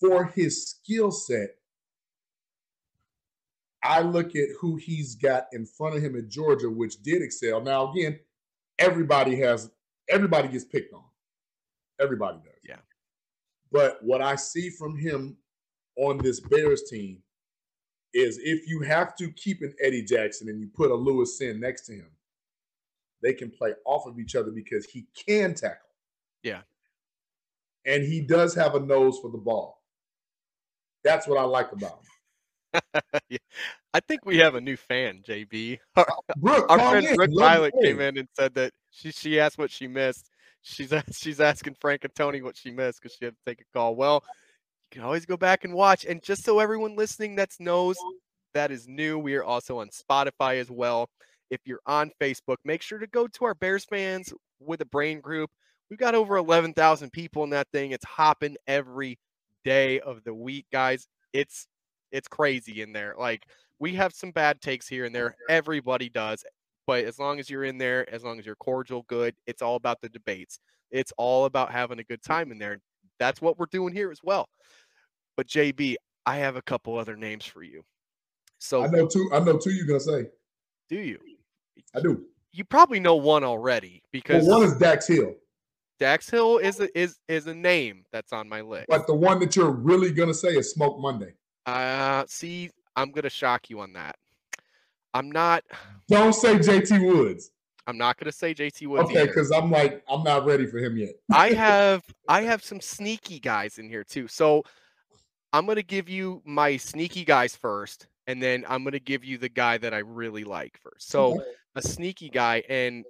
[0.00, 1.50] for his skill set,
[3.82, 7.60] I look at who he's got in front of him at Georgia, which did excel.
[7.60, 8.18] Now, again,
[8.78, 9.70] everybody has
[10.08, 11.04] everybody gets picked on.
[12.00, 12.60] Everybody does.
[12.66, 12.76] Yeah.
[13.70, 15.36] But what I see from him
[15.96, 17.18] on this Bears team
[18.12, 21.58] is if you have to keep an Eddie Jackson and you put a Lewis Cine
[21.58, 22.06] next to him,
[23.22, 25.88] they can play off of each other because he can tackle.
[26.42, 26.60] Yeah.
[27.86, 29.82] And he does have a nose for the ball.
[31.02, 32.00] That's what I like about
[32.72, 32.80] him.
[33.28, 33.38] yeah.
[33.92, 35.78] I think we have a new fan, JB.
[35.96, 36.06] Our,
[36.36, 37.14] Brooke, our friend in.
[37.14, 40.30] Brooke Pilot came in and said that she she asked what she missed.
[40.62, 43.78] She's she's asking Frank and Tony what she missed because she had to take a
[43.78, 43.94] call.
[43.94, 44.24] Well,
[44.94, 46.04] can always go back and watch.
[46.04, 47.96] And just so everyone listening that knows
[48.54, 51.10] that is new, we are also on Spotify as well.
[51.50, 55.20] If you're on Facebook, make sure to go to our Bears fans with a brain
[55.20, 55.50] group.
[55.90, 57.90] We've got over 11,000 people in that thing.
[57.90, 59.18] It's hopping every
[59.64, 61.08] day of the week, guys.
[61.32, 61.66] It's
[62.12, 63.16] it's crazy in there.
[63.18, 63.42] Like
[63.80, 65.34] we have some bad takes here and there.
[65.48, 66.44] Everybody does.
[66.86, 69.74] But as long as you're in there, as long as you're cordial, good, it's all
[69.74, 70.60] about the debates.
[70.92, 72.78] It's all about having a good time in there.
[73.18, 74.48] That's what we're doing here as well.
[75.36, 75.96] But JB,
[76.26, 77.84] I have a couple other names for you.
[78.58, 79.28] So I know two.
[79.32, 79.70] I know two.
[79.70, 80.26] You're gonna say.
[80.88, 81.18] do you?
[81.94, 82.24] I do.
[82.52, 85.34] You probably know one already Well, because one is Dax Hill,
[85.98, 88.86] Dax Hill is a, is is a name that's on my list.
[88.88, 91.34] but the one that you're really gonna say is Smoke Monday.
[91.66, 94.16] Uh, see, I'm gonna shock you on that.
[95.12, 95.64] I'm not.
[96.08, 97.50] Don't say JT Woods.
[97.86, 99.10] I'm not gonna say JT Woods.
[99.10, 101.14] Okay, because I'm like I'm not ready for him yet.
[101.32, 104.28] I have I have some sneaky guys in here too.
[104.28, 104.62] So
[105.54, 109.48] I'm gonna give you my sneaky guys first, and then I'm gonna give you the
[109.48, 111.08] guy that I really like first.
[111.08, 111.44] So Okay.
[111.76, 113.04] a sneaky guy and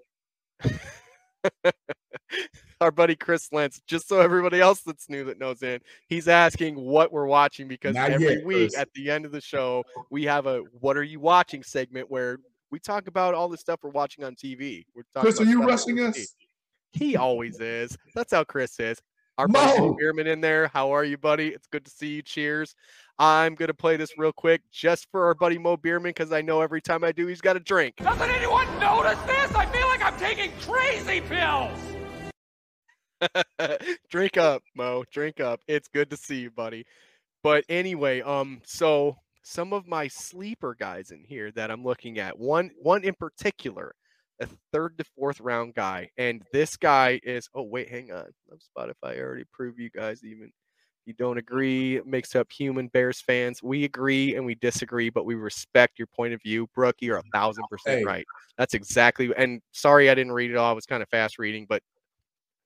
[2.82, 6.76] our buddy Chris Lentz, just so everybody else that's new that knows in, he's asking
[6.76, 8.76] what we're watching because Not every yet, week Chris.
[8.76, 12.40] at the end of the show, we have a what are you watching segment where
[12.70, 14.84] we talk about all the stuff we're watching on TV.
[14.94, 16.34] We're talking Chris, are you rushing us?
[16.92, 17.97] He always is.
[18.14, 19.00] That's how Chris is.
[19.37, 19.97] Our buddy Mo Mo!
[19.99, 20.69] Bierman in there.
[20.69, 21.49] How are you, buddy?
[21.49, 22.23] It's good to see you.
[22.23, 22.77] Cheers.
[23.19, 26.61] I'm gonna play this real quick just for our buddy Mo Bierman because I know
[26.61, 27.97] every time I do, he's got a drink.
[27.97, 29.53] Doesn't anyone notice this?
[29.55, 31.79] I feel like I'm taking crazy pills.
[34.09, 35.03] drink up, Mo.
[35.11, 35.61] Drink up.
[35.67, 36.87] It's good to see you, buddy.
[37.43, 42.39] But anyway, um, so some of my sleeper guys in here that I'm looking at,
[42.39, 43.97] one one in particular,
[44.41, 47.49] a third to fourth round guy, and this guy is.
[47.55, 48.27] Oh wait, hang on.
[48.51, 49.17] I'm Spotify.
[49.17, 50.51] I already proved you guys even.
[51.07, 53.63] You don't agree, it makes up human Bears fans.
[53.63, 56.67] We agree and we disagree, but we respect your point of view.
[56.75, 57.29] Brooke, you're a mm-hmm.
[57.35, 58.05] thousand percent Hey.
[58.05, 58.27] right.
[58.57, 59.31] That's exactly.
[59.37, 60.71] And sorry, I didn't read it all.
[60.71, 61.83] I was kind of fast reading, but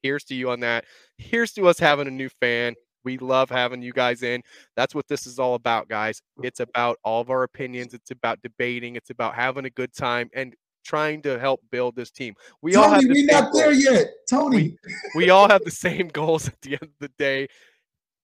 [0.04, 0.84] here's to you on that.
[1.16, 2.74] Here's to us having a new fan.
[3.04, 4.42] We love having you guys in.
[4.76, 6.20] That's what this is all about, guys.
[6.42, 7.94] It's about all of our opinions.
[7.94, 8.96] It's about debating.
[8.96, 10.54] It's about having a good time and
[10.88, 12.34] trying to help build this team.
[12.62, 13.84] We all have the we same not there goals.
[13.84, 14.06] yet.
[14.28, 14.76] Tony.
[15.14, 17.46] We all have the same goals at the end of the day.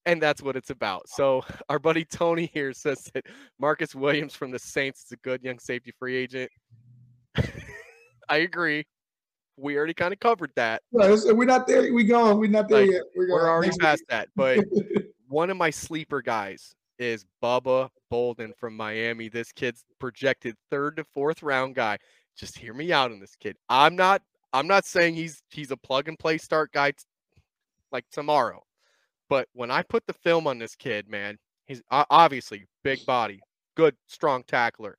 [0.07, 1.09] And that's what it's about.
[1.09, 3.27] So our buddy Tony here says that
[3.59, 6.51] Marcus Williams from the Saints is a good young safety free agent.
[8.29, 8.87] I agree.
[9.57, 10.83] We already kind of covered that.
[10.93, 11.93] So we're not there.
[11.93, 12.39] We gone.
[12.39, 13.03] We're not there Like, yet.
[13.15, 14.29] We're, We're already past that.
[14.35, 14.65] But
[15.29, 19.29] one of my sleeper guys is Bubba Bolden from Miami.
[19.29, 21.99] This kid's projected third to fourth round guy.
[22.37, 23.57] Just hear me out on this kid.
[23.69, 24.23] I'm not
[24.53, 26.99] I'm not saying he's he's a plug and play start guy t-
[27.93, 28.63] like tomorrow.
[29.29, 33.41] But when I put the film on this kid, man, he's obviously big body,
[33.77, 34.99] good strong tackler,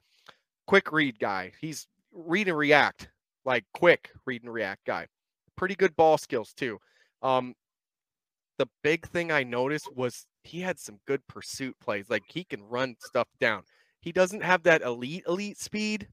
[0.67, 1.51] quick read guy.
[1.61, 3.09] He's read and react,
[3.45, 5.07] like quick read and react guy.
[5.55, 6.79] Pretty good ball skills too.
[7.21, 7.53] Um,
[8.57, 12.09] the big thing I noticed was he had some good pursuit plays.
[12.09, 13.63] Like he can run stuff down.
[14.01, 16.07] He doesn't have that elite elite speed,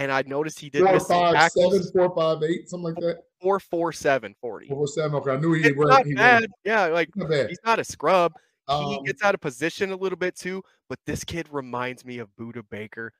[0.00, 1.72] and I noticed he did four, miss five, tackles.
[1.76, 3.18] seven, four, five, eight, something like that.
[3.40, 4.66] Four four seven forty.
[4.66, 5.14] Four, seven.
[5.16, 5.88] Okay, I knew he was.
[5.90, 6.42] not he bad.
[6.42, 7.48] was Yeah, like not bad.
[7.50, 8.32] he's not a scrub.
[8.68, 12.18] he Um, gets out of position a little bit too, but this kid reminds me
[12.18, 13.12] of Budda Baker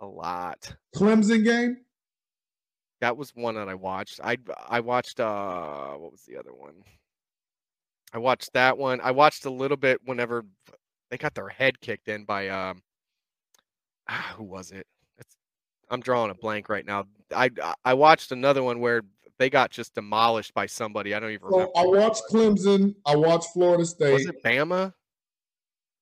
[0.00, 0.74] a lot.
[0.94, 1.78] Clemson game.
[3.00, 4.20] That was one that I watched.
[4.22, 4.36] I
[4.68, 6.84] I watched uh what was the other one?
[8.12, 9.00] I watched that one.
[9.00, 10.44] I watched a little bit whenever
[11.10, 12.82] they got their head kicked in by um
[14.08, 14.86] ah, who was it?
[15.92, 17.04] I'm drawing a blank right now.
[17.34, 17.50] I
[17.84, 19.02] I watched another one where
[19.38, 21.14] they got just demolished by somebody.
[21.14, 21.70] I don't even remember.
[21.74, 22.94] So I watched Clemson.
[23.04, 24.12] I watched Florida State.
[24.12, 24.94] Was it Bama?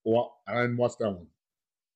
[0.05, 1.27] Well, I didn't watch that one.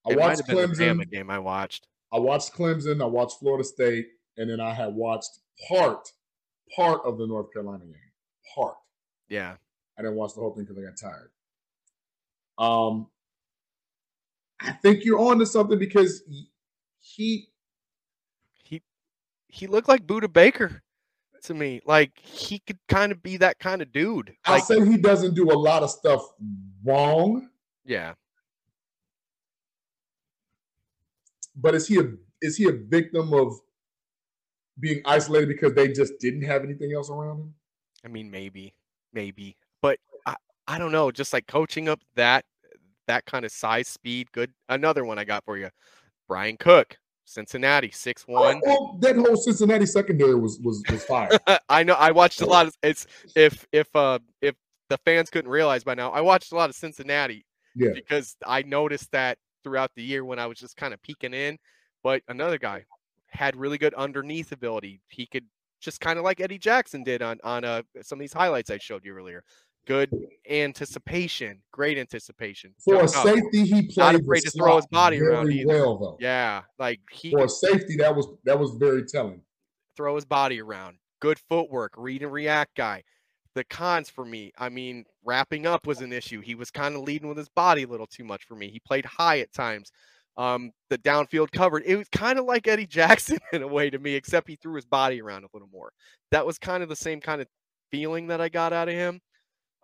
[0.06, 0.98] I It watched have been the Clemson.
[0.98, 1.86] Bama game I watched.
[2.12, 3.00] I watched Clemson.
[3.00, 6.08] I watched Florida State, and then I had watched part
[6.74, 7.94] part of the North Carolina game.
[8.54, 8.76] Part.
[9.28, 9.54] Yeah.
[9.96, 11.30] I didn't watch the whole thing because I got tired.
[12.58, 13.06] Um,
[14.60, 16.22] I think you're on to something because
[17.00, 17.48] He
[19.54, 20.82] he looked like Budda Baker
[21.44, 21.80] to me.
[21.86, 24.34] Like he could kind of be that kind of dude.
[24.44, 26.22] I'll say he doesn't do a lot of stuff
[26.84, 27.48] wrong,
[27.84, 28.14] yeah.
[31.56, 32.04] but is he a
[32.42, 33.58] is he a victim of
[34.80, 37.54] being isolated because they just didn't have anything else around him?
[38.04, 38.74] I mean, maybe,
[39.12, 40.34] maybe, but I,
[40.66, 41.10] I don't know.
[41.10, 42.44] Just like coaching up that
[43.06, 44.52] that kind of size, speed, good.
[44.68, 45.70] Another one I got for you,
[46.28, 48.60] Brian Cook, Cincinnati, six one.
[48.64, 51.30] Well, that whole Cincinnati secondary was was was fire.
[51.68, 51.94] I know.
[51.94, 52.74] I watched a lot of.
[52.82, 54.54] It's if if uh if
[54.90, 57.90] the fans couldn't realize by now, I watched a lot of Cincinnati Yeah.
[57.94, 61.58] because I noticed that throughout the year when I was just kind of peeking in.
[62.02, 62.84] But another guy
[63.28, 65.00] had really good underneath ability.
[65.08, 65.46] He could
[65.80, 68.78] just kind of like Eddie Jackson did on on uh, some of these highlights I
[68.78, 69.42] showed you earlier.
[69.86, 70.10] Good
[70.48, 72.74] anticipation, great anticipation.
[72.84, 75.68] For a safety, he Not played afraid the to throw his body around either.
[75.68, 76.16] well, though.
[76.20, 79.42] Yeah, like he For could safety, that was that was very telling.
[79.96, 80.96] throw his body around.
[81.20, 83.02] Good footwork, read and react guy.
[83.54, 86.40] The cons for me, I mean, wrapping up was an issue.
[86.40, 88.70] He was kind of leading with his body a little too much for me.
[88.70, 89.90] He played high at times.
[90.36, 91.84] Um, the downfield covered.
[91.86, 94.74] It was kind of like Eddie Jackson in a way to me, except he threw
[94.74, 95.92] his body around a little more.
[96.32, 97.46] That was kind of the same kind of
[97.92, 99.20] feeling that I got out of him.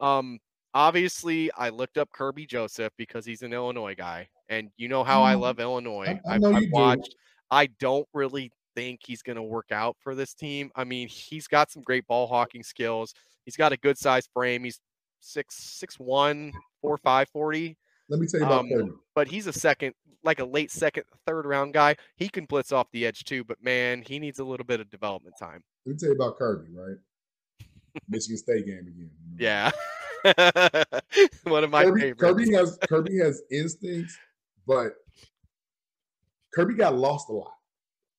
[0.01, 0.39] Um,
[0.75, 5.23] obviously, I looked up Kerby Joseph because he's an Illinois guy, and you know how
[5.23, 6.19] I Mm, love Illinois.
[6.27, 6.73] I I, I you do.
[6.73, 7.15] watched.
[7.51, 10.71] I don't really think he's going to work out for this team.
[10.77, 13.13] I mean, he's got some great ball hawking skills.
[13.45, 14.65] He's got a good size frame.
[14.65, 14.81] He's
[15.21, 17.77] six six one, four five forty.
[18.09, 18.99] Let me tell you about Um, Kerby.
[19.15, 21.97] but he's a second, like a late second, third round guy.
[22.17, 24.91] He can blitz off the edge too, but man, he needs a little bit of
[24.91, 25.63] development time.
[25.85, 26.97] Let me tell you about Kerby, right?
[28.09, 29.11] Michigan State game again.
[29.39, 29.39] you know.
[29.39, 29.71] Yeah.
[31.45, 32.23] One of my Kerby, favorites.
[32.23, 34.17] Kerby has Kerby has instincts,
[34.67, 34.93] but
[36.57, 37.53] Kerby got lost a lot.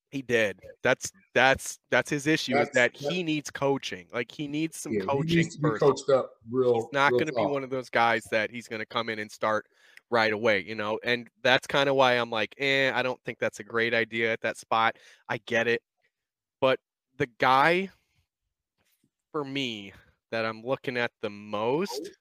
[0.09, 0.59] He did.
[0.83, 4.07] That's that's that's his issue is That's- that that- he needs coaching.
[4.13, 6.73] Like he needs some Yeah, he coaching needs to be coached up real.
[6.75, 9.19] He's not going to be one of those guys that he's going to come in
[9.19, 9.67] and start
[10.09, 10.99] right away, you know.
[11.05, 14.33] And that's kind of why I'm like, eh, I don't think that's a great idea
[14.33, 14.97] at that spot.
[15.29, 15.81] I get it,
[16.59, 16.79] but
[17.17, 17.89] the guy
[19.31, 19.93] for me
[20.31, 22.11] that I'm looking at the most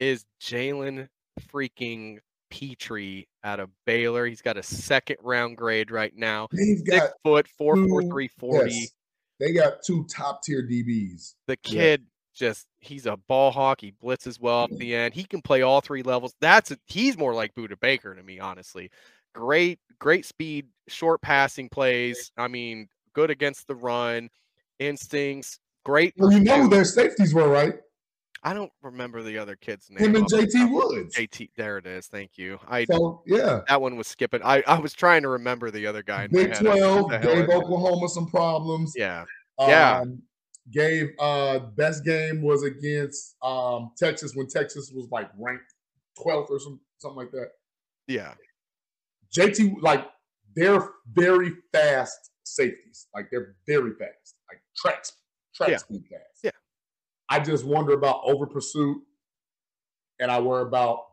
[0.00, 1.08] is Jalen
[1.52, 2.18] freaking
[2.50, 4.26] Pitre out of Baylor.
[4.26, 6.48] He's got a second round grade right now.
[6.52, 8.72] They've Six foot, four four two- three forty.
[8.74, 8.88] yes,
[9.40, 11.34] they got two top tier DBs.
[11.46, 11.70] The Yeah.
[11.72, 13.80] kid just he's a ball hawk.
[13.80, 15.14] He blitzes well off the end.
[15.14, 16.34] He can play all three levels.
[16.40, 18.90] That's a, he's more like Budda Baker to me, honestly.
[19.34, 22.30] Great, great speed, short passing plays.
[22.36, 24.30] I mean, good against the run,
[24.78, 26.14] instincts, great.
[26.16, 27.74] Well, you know who their safeties were, right?
[28.42, 30.04] I don't remember the other kid's name.
[30.04, 30.70] Him and JT.
[30.70, 31.16] Woods.
[31.16, 32.08] JT, there it is.
[32.08, 32.58] Thank you.
[32.68, 34.42] I So yeah, that one was skipping.
[34.44, 36.26] I, I was trying to remember the other guy.
[36.26, 36.66] Big head.
[36.66, 37.48] I was like, Twelve "Who the hell gave?
[37.48, 38.92] Oklahoma some problems.
[38.96, 39.24] Yeah,
[39.58, 40.00] Yeah.
[40.00, 40.22] Um,
[40.72, 45.74] gave uh best game was against um Texas when Texas was like ranked
[46.18, 47.50] 12th or some, something like that.
[48.06, 48.34] yeah,
[49.36, 50.06] JT like
[50.56, 53.08] they're very fast safeties.
[53.14, 54.36] Like they're very fast.
[54.50, 55.12] Like tracks
[55.54, 55.76] track Yeah.
[55.78, 56.40] speed fast.
[56.42, 56.50] Yeah.
[57.28, 58.98] I just wonder about over pursuit
[60.20, 61.06] and I worry about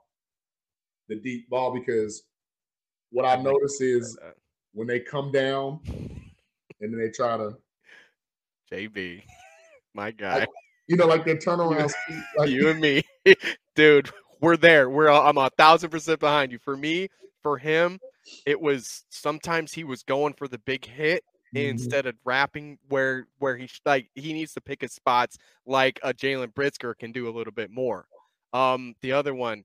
[1.08, 2.24] the deep ball because
[3.12, 4.18] what I notice is
[4.74, 7.58] when they come down and then they try to
[8.72, 9.24] JB,
[9.94, 10.46] my guy.
[10.88, 13.04] you know like their turnaround speed like you and me,
[13.76, 14.90] dude, we're there.
[14.90, 16.60] We're I'm a thousand percent behind you.
[16.60, 17.10] For me,
[17.44, 18.00] for him,
[18.46, 21.24] it was sometimes he was going for the big hit
[21.54, 21.94] Mhm.
[21.94, 26.14] instead of wrapping where where he like he needs to pick his spots like a
[26.14, 28.08] Jalen Brisker can do a little bit more.
[28.54, 29.64] Um, the other one,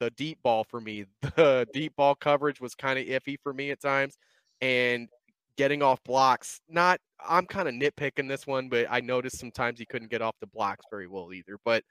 [0.00, 3.70] the deep ball for me, the deep ball coverage was kind of iffy for me
[3.70, 4.18] at times,
[4.60, 5.08] and
[5.56, 6.60] getting off blocks.
[6.68, 10.36] Not, I'm kind of nitpicking this one, but I noticed sometimes he couldn't get off
[10.40, 11.58] the blocks very well either.
[11.64, 11.84] But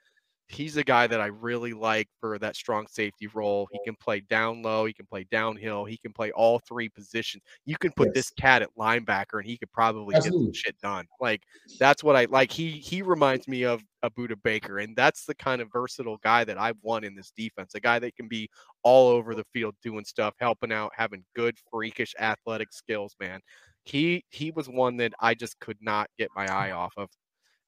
[0.50, 3.68] he's a guy that I really like for that strong safety role.
[3.72, 7.44] He can play down low, he can play downhill, he can play all three positions.
[7.66, 11.06] You can put this cat at linebacker and he could probably get some shit done.
[11.22, 11.44] Like
[11.80, 12.52] that's what I like.
[12.52, 16.44] He he reminds me of a Budda Baker, and that's the kind of versatile guy
[16.44, 17.76] that I've won in this defense.
[17.76, 18.50] A guy that can be
[18.82, 23.40] all over the field doing stuff, helping out, having good freakish athletic skills, man.
[23.84, 27.10] He he was one that I just could not get my eye off of.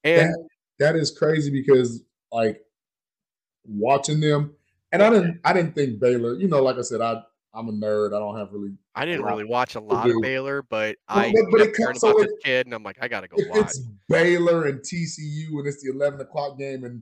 [0.04, 0.48] And that,
[0.80, 2.64] that is crazy because like
[3.66, 4.54] watching them
[4.92, 7.22] And I didn't I didn't think Baylor, you know, like I said, I
[7.54, 8.16] I'm a nerd.
[8.16, 10.16] I don't have really I didn't really watch a lot of.
[10.22, 12.98] Baylor, but I but- but it comes- so about it- this kid, and I'm like,
[13.02, 13.60] I gotta go if watch.
[13.62, 17.02] it's Baylor and TCU and it's the 11 o'clock game and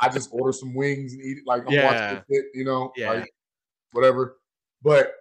[0.00, 2.12] I just order some wings and eat it like I'm Yeah.
[2.14, 3.10] watching it, you know, Yeah.
[3.12, 3.34] like
[3.92, 4.38] whatever.
[4.82, 5.12] But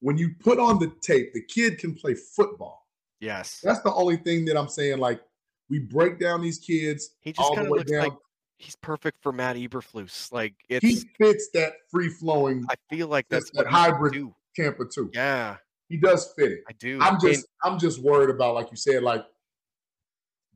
[0.00, 2.86] when you put on the tape, the kid can play football.
[3.20, 4.98] Yes, That's the only thing that I'm saying.
[4.98, 5.20] Like
[5.68, 8.04] we break down these kids he just all the kind of way looks down.
[8.04, 8.12] like
[8.60, 10.30] he's perfect for Matt Eberflus.
[10.32, 14.34] Like he fits that free flowing I feel like that's that hybrid do.
[14.54, 15.10] Tampa two.
[15.14, 15.56] Yeah,
[15.88, 16.60] He does fit it.
[16.68, 16.98] I do.
[17.00, 19.24] I'm And- just I'm just worried about, like you said, like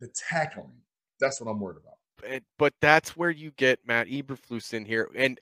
[0.01, 0.73] the tackling.
[1.21, 1.95] That's what I'm worried about.
[2.21, 5.09] but, but that's where you get Matt Eberflus in here.
[5.15, 5.41] And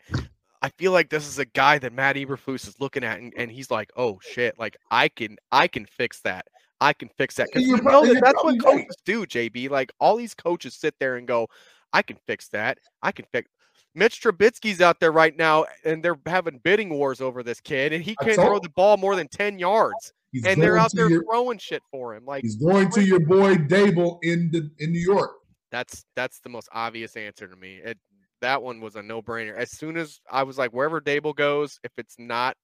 [0.60, 3.50] I feel like this is a guy that Matt Eberflus is looking at and, and
[3.50, 6.46] he's like, oh shit, like I can I can fix that.
[6.80, 7.48] I can fix that.
[7.52, 9.70] Because You're know that that's what coaches do, JB.
[9.70, 11.48] Like all these coaches sit there and go,
[11.92, 12.78] I can fix that.
[13.02, 13.50] I can fix
[13.94, 18.02] Mitch Trubisky's out there right now and they're having bidding wars over this kid and
[18.02, 20.12] he can't throw the ball more than 10 yards.
[20.30, 22.24] He's And they're out there your- throwing shit for him.
[22.24, 25.32] Like He's going to your boy Daboll in the in New York.
[25.70, 27.76] That's that's the most obvious answer to me.
[27.84, 27.98] It
[28.40, 29.54] that one was a no-brainer.
[29.56, 32.56] As soon as I was like, wherever Daboll goes, if it's not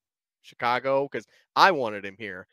[0.43, 2.47] Chicago, because I wanted him here,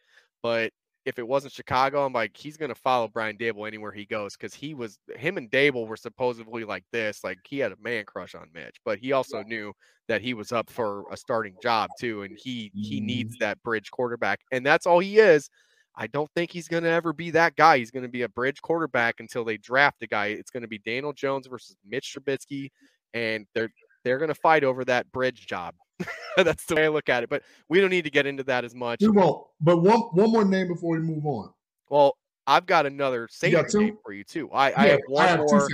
[0.44, 0.72] but
[1.06, 4.54] if it wasn't Chicago, I'm like, he's gonna follow Brian Daboll anywhere he goes because
[4.54, 8.36] he was him and Daboll were supposedly like this, like he had a man crush
[8.36, 9.72] on Mitch, but he also knew
[10.08, 13.44] that he was up for a starting job too, and he he needs mm-hmm.
[13.46, 15.50] that bridge quarterback, and that's all he is.
[15.98, 17.78] I don't think he's going to ever be that guy.
[17.78, 20.28] He's going to be a bridge quarterback until they draft a guy.
[20.28, 22.70] It's going to be Daniel Jones versus Mitch Trubisky,
[23.14, 23.72] and they're
[24.04, 25.74] they're going to fight over that bridge job.
[26.38, 27.30] That's the way I look at it.
[27.30, 29.02] But we don't need to get into that as much.
[29.02, 29.46] We won't.
[29.62, 31.52] But one one more name before we move on.
[31.90, 32.18] Well,
[32.48, 34.50] I've got another safety name for you too.
[34.52, 35.68] I, I have one have more.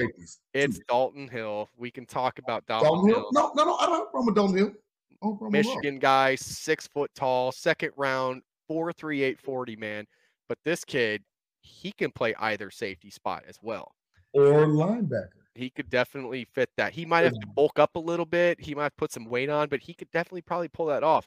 [0.54, 0.84] It's Two.
[0.90, 1.68] Daxton Hill.
[1.78, 3.16] We can talk about Daxton, Daxton Hill.
[3.16, 3.30] Hill.
[3.34, 3.76] No, no, no.
[3.76, 4.68] I don't have a problem with Daxton Hill.
[4.68, 5.74] I don't have a problem at all.
[5.76, 10.06] Michigan guy, six foot tall, second round, four three eight forty man.
[10.48, 11.24] But this kid,
[11.62, 13.92] he can play either safety spot as well.
[14.34, 15.30] or linebacker.
[15.56, 16.94] He could definitely fit that.
[16.94, 18.60] He might have to bulk up a little bit.
[18.60, 21.26] He might put some weight on, but he could definitely probably pull that off.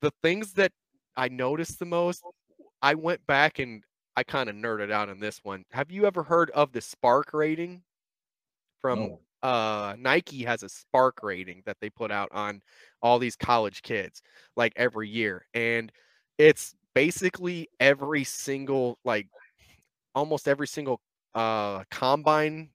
[0.00, 0.72] The things that
[1.16, 2.22] I noticed the most,
[2.82, 3.82] I went back and
[4.16, 5.64] I kind of nerded out on this one.
[5.72, 7.82] Have you ever heard of the SPARQ rating?
[8.80, 9.20] From No.
[9.42, 12.60] uh Nike has a SPARQ rating that they put out on
[13.02, 14.22] all these college kids
[14.56, 15.90] like every year and
[16.36, 19.26] it's basically every single like
[20.14, 21.00] almost every single
[21.34, 22.70] uh combine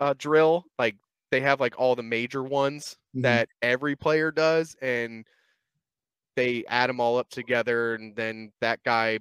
[0.00, 0.96] uh drill like
[1.30, 3.22] they have like all the major ones Mhm.
[3.22, 5.24] that every player does and
[6.36, 9.18] they add them all up together and then that guy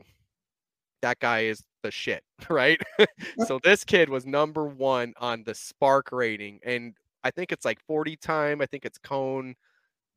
[1.01, 2.79] that guy is the shit right?
[3.45, 6.93] So this kid was number one on the SPARQ rating and
[7.25, 9.55] i think it's like 40 time i think it's cone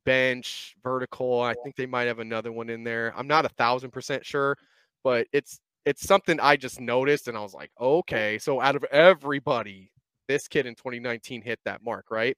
[0.05, 3.13] bench vertical i think they might have another one in there.
[3.17, 4.57] I'm not a thousand percent sure
[5.05, 8.85] but it's it's something i just noticed and i was like okay so out of
[8.85, 9.91] everybody
[10.29, 12.37] this kid in 2019 hit that mark right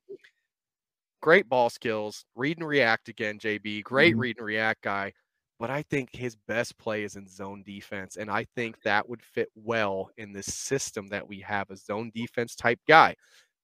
[1.21, 4.21] great ball skills read and react again jb great Mhm.
[4.21, 5.13] read and react guy
[5.61, 8.15] but I think his best play is in zone defense.
[8.17, 12.13] And I think that would fit well in this system that we have a zone
[12.15, 13.17] defense type guy.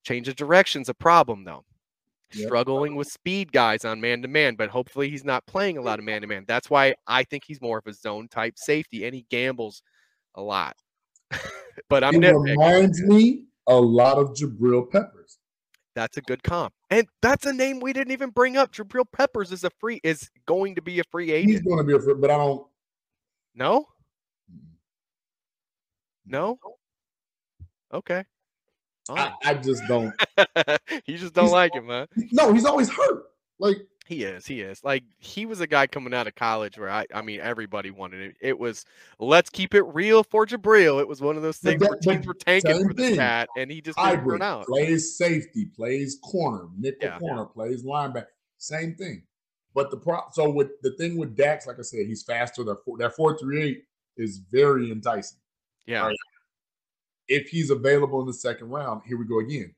[0.03, 1.65] Change of direction's a problem, though.
[2.33, 2.47] Yep.
[2.49, 6.01] Struggling with speed guys on man to man, but hopefully he's not playing a lot
[6.01, 6.45] of man to man.
[6.49, 9.81] That's why I think he's more of a zone type safety, and he gambles
[10.35, 10.77] a lot.
[11.89, 12.43] but I'm it nitpicking.
[12.43, 15.39] reminds me a lot of Jabril Peppers.
[15.95, 18.73] That's a good comp, and that's a name we didn't even bring up.
[18.73, 21.53] Jabril Peppers is a free is going to be a free agent.
[21.53, 22.67] He's going to be a, fr- but I don't.
[23.55, 23.87] No,
[26.27, 26.59] no.
[27.93, 28.25] Okay.
[29.09, 30.13] I, I just don't.
[31.07, 32.07] you just don't He's- like him, huh?
[32.33, 33.25] No, he's always hurt.
[33.61, 33.77] Like
[34.07, 34.45] He is.
[34.47, 34.85] He is.
[34.85, 38.21] Like he was a guy coming out of college where I, I mean, everybody wanted
[38.21, 38.37] it.
[38.41, 38.85] It was
[39.19, 41.01] let's keep it real for Jabril.
[41.01, 43.17] It was one of those things that- where teams were tanking for thing.
[43.17, 44.67] cat, and he just didn't turn out.
[44.67, 47.19] plays safety, plays corner, nickel Yeah.
[47.19, 48.27] corner, plays linebacker.
[48.59, 49.23] Same thing.
[49.75, 52.63] But the pro so with the thing with Dax, like I said, he's faster.
[52.63, 53.85] That four, that four three eight
[54.19, 55.39] is very enticing.
[55.87, 56.17] Yeah, Right.
[57.27, 59.75] If he's available in the second round, here we go again.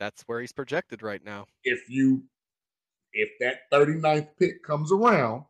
[0.00, 1.46] that's where he's projected right now.
[1.62, 2.24] If you
[3.14, 5.44] if that 39th pick comes around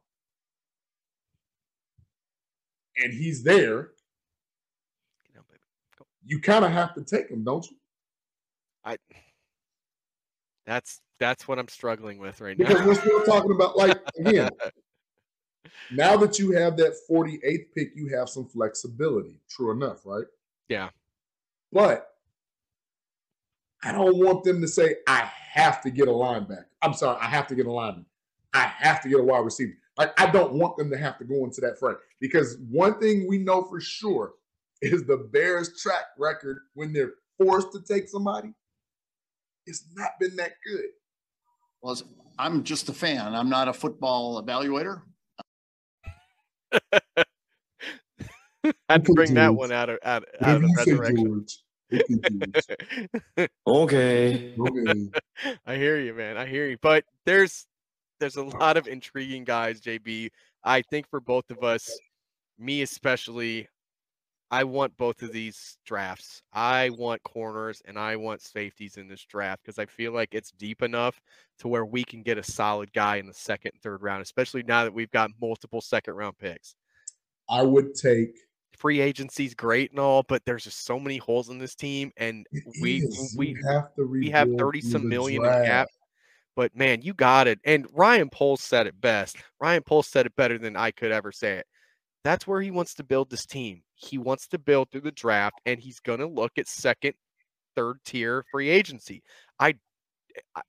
[2.97, 3.91] and he's there,
[6.27, 7.77] You kind of have to take him, don't you?
[8.85, 8.97] I.
[10.65, 12.87] That's that's what I'm struggling with right Because now.
[12.87, 14.51] we're still talking about like again,
[15.93, 19.39] now that you have that 48th pick, you have some flexibility.
[19.51, 20.25] True enough, right?
[20.69, 20.89] Yeah.
[21.73, 22.14] But
[23.85, 26.65] I don't want them to say, I have to get a linebacker.
[26.83, 28.07] I'm sorry, I have to get a lineman.
[28.55, 29.75] I have to get a wide receiver.
[29.97, 33.29] Like, I don't want them to have to go into that front because one thing
[33.29, 34.33] we know for sure
[34.81, 38.53] is the Bears' track record when they're forced to take somebody.
[39.67, 40.87] It's not been that good.
[41.83, 42.01] Well,
[42.39, 43.35] I'm just a fan.
[43.35, 45.03] I'm not a football evaluator.
[48.89, 51.47] Had to bring that one out of out, out of the resurrection.
[53.67, 54.55] Okay.
[54.59, 55.11] okay.
[55.67, 56.37] I hear you, man.
[56.37, 56.77] I hear you.
[56.81, 57.67] But there's
[58.21, 60.31] there's a lot of intriguing guys, JB.
[60.63, 61.91] I think for both of us,
[62.59, 63.69] me especially,
[64.51, 66.43] I want both of these drafts.
[66.53, 70.53] I want corners and I want safeties in this draft because I feel like it's
[70.53, 71.21] deep enough
[71.59, 74.63] to where we can get a solid guy in the second and third round, especially
[74.63, 76.77] now that we've got multiple second round picks.
[77.49, 78.39] I would take
[78.77, 82.47] free agency's great and all, but there's just so many holes in this team, and
[82.81, 83.35] we is.
[83.37, 85.61] we have to we have thirty some million draft.
[85.61, 85.89] in cap.
[86.57, 87.59] But man, you got it.
[87.65, 89.37] And Ryan Poles said it best.
[89.61, 91.67] Ryan Poles said it better than I could ever say it.
[92.23, 93.83] That's where he wants to build this team.
[93.97, 97.15] He wants to build through the draft, and he's going to look at second,
[97.75, 99.23] third tier free agency.
[99.59, 99.75] I,
[100.55, 100.63] I,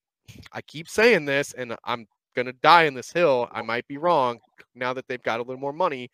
[0.52, 3.48] I keep saying this, and I'm going to die in this hill.
[3.52, 4.40] I might be wrong
[4.74, 6.10] now that they've got a little more money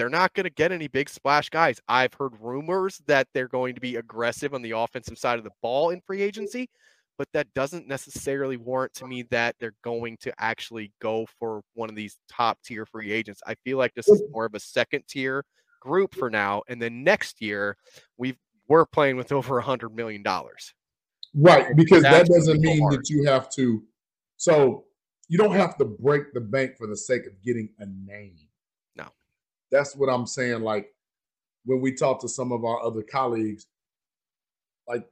[0.00, 1.78] they're not going to get any big splash guys.
[1.86, 5.50] I've heard rumors that they're going to be aggressive on the offensive side of the
[5.60, 6.70] ball in free agency,
[7.18, 11.90] but that doesn't necessarily warrant to me that they're going to actually go for one
[11.90, 13.42] of these top tier free agents.
[13.46, 15.44] I feel like this is more of a second tier
[15.82, 17.76] group for now, and then next year
[18.16, 18.38] we
[18.68, 20.72] we're playing with over a hundred million dollars.
[21.34, 22.94] Right, because that doesn't mean hard.
[22.94, 23.82] that you have to.
[24.38, 24.84] So
[25.28, 28.36] you don't have to break the bank for the sake of getting a name
[29.70, 30.62] that's what I'm saying.
[30.62, 30.94] Like
[31.64, 33.66] when we talk to some of our other colleagues,
[34.88, 35.06] like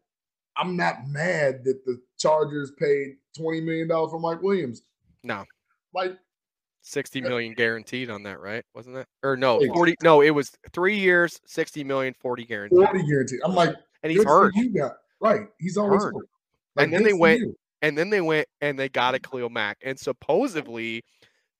[0.56, 4.82] I'm not mad that the Chargers paid twenty million dollars for Mike Williams.
[5.24, 5.44] No,
[5.94, 6.16] like
[6.82, 8.64] 60 million guaranteed on that, right?
[8.74, 12.78] Wasn't that Or no, 40 no, it was 3 years, 60 million, 40 guaranteed.
[12.78, 13.40] 40 guaranteed.
[13.44, 14.54] I'm like and he's hurt.
[14.54, 15.42] You got right.
[15.58, 16.14] He's always hurt.
[16.14, 16.28] hurt.
[16.76, 17.56] Like, and then they went you.
[17.82, 19.78] and then they went and they got a Khalil Mack.
[19.82, 21.04] And supposedly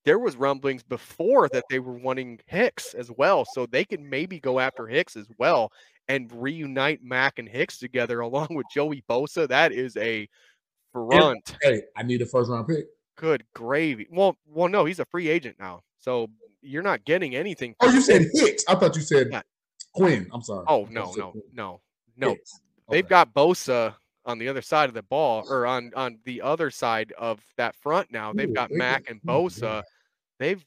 [0.08, 4.40] there was rumblings before that they were wanting Hicks as well, so they could maybe
[4.40, 5.70] go after Hicks as well
[6.08, 9.46] and reunite Mack and Hicks together along with Joey Bosa.
[9.46, 10.26] That is a
[10.94, 11.58] front.
[11.60, 12.86] Hey, I need a first round pick.
[13.16, 14.06] Good gravy.
[14.10, 16.28] Well, well, no, he's a free agent now, so
[16.62, 17.74] you're not getting anything.
[17.80, 18.64] Oh, you said Hicks.
[18.66, 19.42] I thought you said yeah.
[19.92, 20.26] Quinn.
[20.32, 20.64] I'm sorry.
[20.68, 21.80] Oh no, no, no,
[22.16, 22.30] no.
[22.30, 22.40] Okay.
[22.88, 26.70] They've got Bosa on the other side of the ball, or on on the other
[26.70, 28.32] side of that front now.
[28.32, 29.82] They've got Mack and Bosa
[30.39, 30.65] they've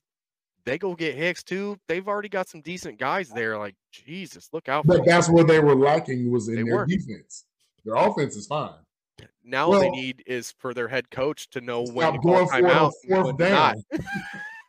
[0.66, 1.78] they go get Hicks too.
[1.88, 3.58] They've already got some decent guys there.
[3.58, 4.86] Like Jesus, look out!
[4.86, 6.86] But that's what they were lacking was in they their were.
[6.86, 7.46] defense.
[7.84, 8.74] Their offense is fine.
[9.44, 12.92] Now well, they need is for their head coach to know when to call timeout.
[13.08, 13.76] Fourth down.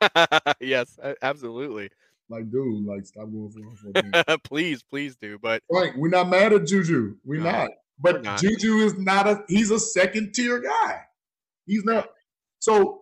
[0.61, 1.91] yes, absolutely.
[2.29, 5.39] Like, dude, like stop going for fourth please, please do.
[5.39, 7.17] But right, we're not mad at Juju.
[7.25, 7.71] We're no, not.
[7.99, 8.41] But we're not.
[8.41, 9.45] Juju is not a.
[9.49, 11.03] He's a second tier guy.
[11.67, 12.09] He's not.
[12.59, 13.02] So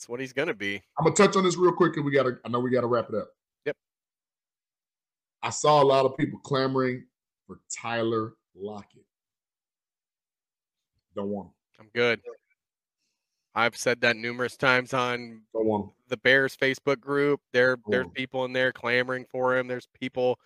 [0.00, 0.80] that's what he's gonna be.
[0.98, 2.38] I'm gonna touch on this real quick, and we gotta.
[2.42, 3.28] I know we gotta wrap it up.
[3.66, 3.76] Yep.
[5.42, 7.04] I saw a lot of people clamoring
[7.46, 9.04] for Tyler Lockett.
[11.14, 11.52] Don't want him.
[11.80, 12.20] I'm good.
[13.54, 15.42] I've said that numerous times on
[16.08, 17.42] the Bears Facebook group.
[17.52, 19.66] There, there's people in there clamoring for him.
[19.66, 20.38] There's people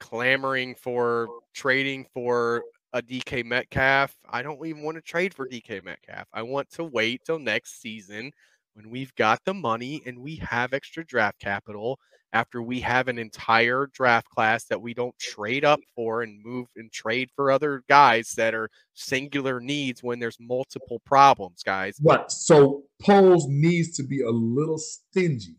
[0.00, 4.16] clamoring for trading for a DK Metcalf.
[4.28, 6.26] I don't even want to trade for DK Metcalf.
[6.32, 8.32] I want to wait till next season
[8.76, 11.98] when we've got the money and we have extra draft capital
[12.34, 16.66] after we have an entire draft class that we don't trade up for and move
[16.76, 21.98] and trade for other guys that are singular needs when there's multiple problems, guys.
[22.02, 22.30] Right.
[22.30, 25.56] So Poles needs to be a little stingy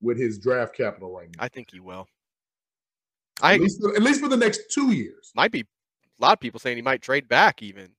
[0.00, 1.44] with his draft capital right now.
[1.44, 2.06] I think he will.
[3.42, 5.32] At I least, at least for the next two years.
[5.34, 7.90] Might be a lot of people saying he might trade back even.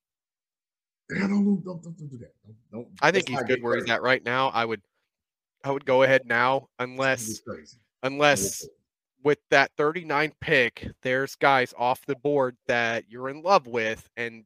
[1.20, 2.32] Don't, don't, don't, do that.
[2.46, 4.50] Don't, don't I think he's good where he's at right now.
[4.50, 4.82] I would,
[5.64, 7.42] I would go ahead now, unless,
[8.04, 8.68] unless
[9.24, 14.46] with that 39 pick, there's guys off the board that you're in love with, and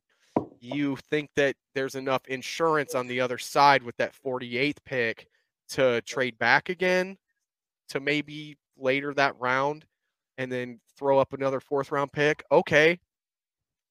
[0.59, 5.27] you think that there's enough insurance on the other side with that 48th pick
[5.69, 7.17] to trade back again
[7.89, 9.85] to maybe later that round
[10.37, 12.43] and then throw up another fourth round pick.
[12.51, 12.99] Okay,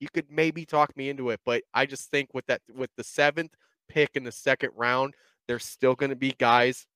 [0.05, 3.05] you could maybe talk me into it, but I just think with that with the
[3.05, 3.53] seventh
[3.89, 5.15] pick in the second round,
[5.49, 6.87] there's still going to be guys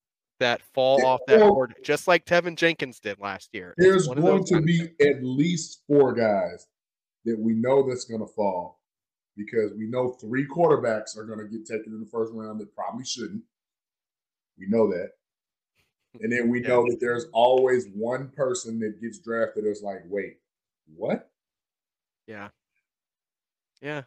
[0.40, 3.72] that fall off that board, just like Teven Jenkins did last year.
[3.78, 6.66] There's going to be at least four guys
[7.24, 8.78] that we know that's going to fall.
[9.38, 12.74] because we know three quarterbacks are going to get taken in the first round that
[12.74, 13.42] probably shouldn't.
[14.58, 15.12] We know that.
[16.20, 20.38] And then we know that there's always one person that gets drafted that's like, wait,
[20.94, 21.30] what?
[22.26, 22.48] Yeah.
[23.80, 24.02] Yeah.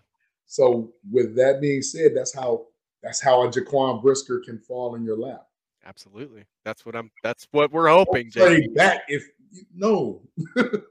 [0.45, 2.67] So with that being said, that's how
[3.03, 5.48] that's how a Jaquan Brisker can fall in your lap.
[5.85, 6.45] Absolutely.
[6.66, 8.30] That's what I'm that's what we're hoping.
[8.30, 9.24] Don't trade back if
[9.74, 10.22] no.
[10.56, 10.83] like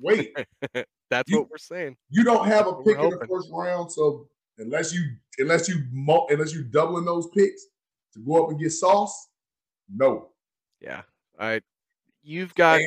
[0.00, 0.36] wait.
[1.10, 1.96] that's You- what we're saying.
[2.10, 5.02] You don't have a pick in the first round, so unless you
[5.38, 5.82] unless you
[6.30, 7.66] unless you doubling those picks
[8.14, 9.28] to go up and get sauce,
[9.92, 10.28] no.
[10.80, 11.02] Yeah.
[11.38, 11.60] I
[12.22, 12.80] you've got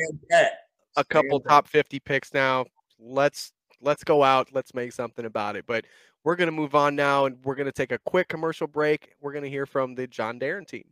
[0.96, 2.64] a couple top 50 picks now.
[2.98, 4.48] Let's let's go out.
[4.52, 5.66] Let's make something about it.
[5.66, 5.84] But
[6.24, 9.14] we're going to move on now and we're going to take a quick commercial break.
[9.20, 10.84] We're going to hear from the John Darren team.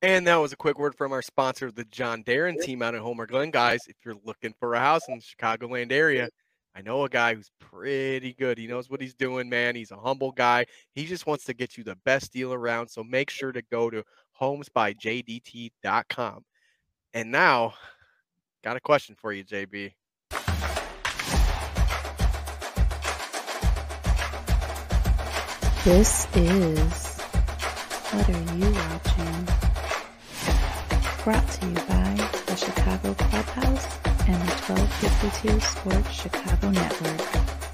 [0.01, 3.01] And that was a quick word from our sponsor, the John Darren team out in
[3.01, 3.51] Homer Glen.
[3.51, 6.28] Guys, if you're looking for a house in the Chicagoland area,
[6.77, 8.59] I know a guy who's pretty good.
[8.59, 9.75] He knows what he's doing, man.
[9.75, 10.67] He's a humble guy.
[10.94, 12.86] He just wants to get you the best deal around.
[12.86, 14.05] So make sure to go to
[14.41, 16.44] homesbyjdt.com.
[17.15, 17.75] And now,
[18.62, 19.94] got a question for you, JB.
[25.89, 27.18] This is
[28.12, 29.49] What Are You Watching?
[31.25, 32.12] Brought to you by
[32.44, 37.68] the Chicago Clubhouse and the 1252 Sports Chicago Network.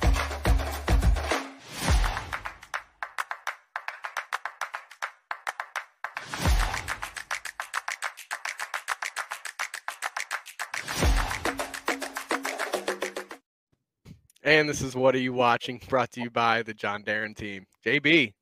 [14.55, 15.81] And this is What Are You Watching?
[15.89, 17.67] Brought to you by the John Darren team.
[17.85, 18.35] JB,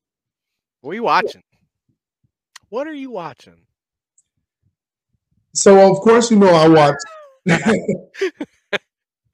[0.83, 1.43] what are you watching?
[2.69, 3.63] What are you watching?
[5.55, 6.97] So of course you know I watch.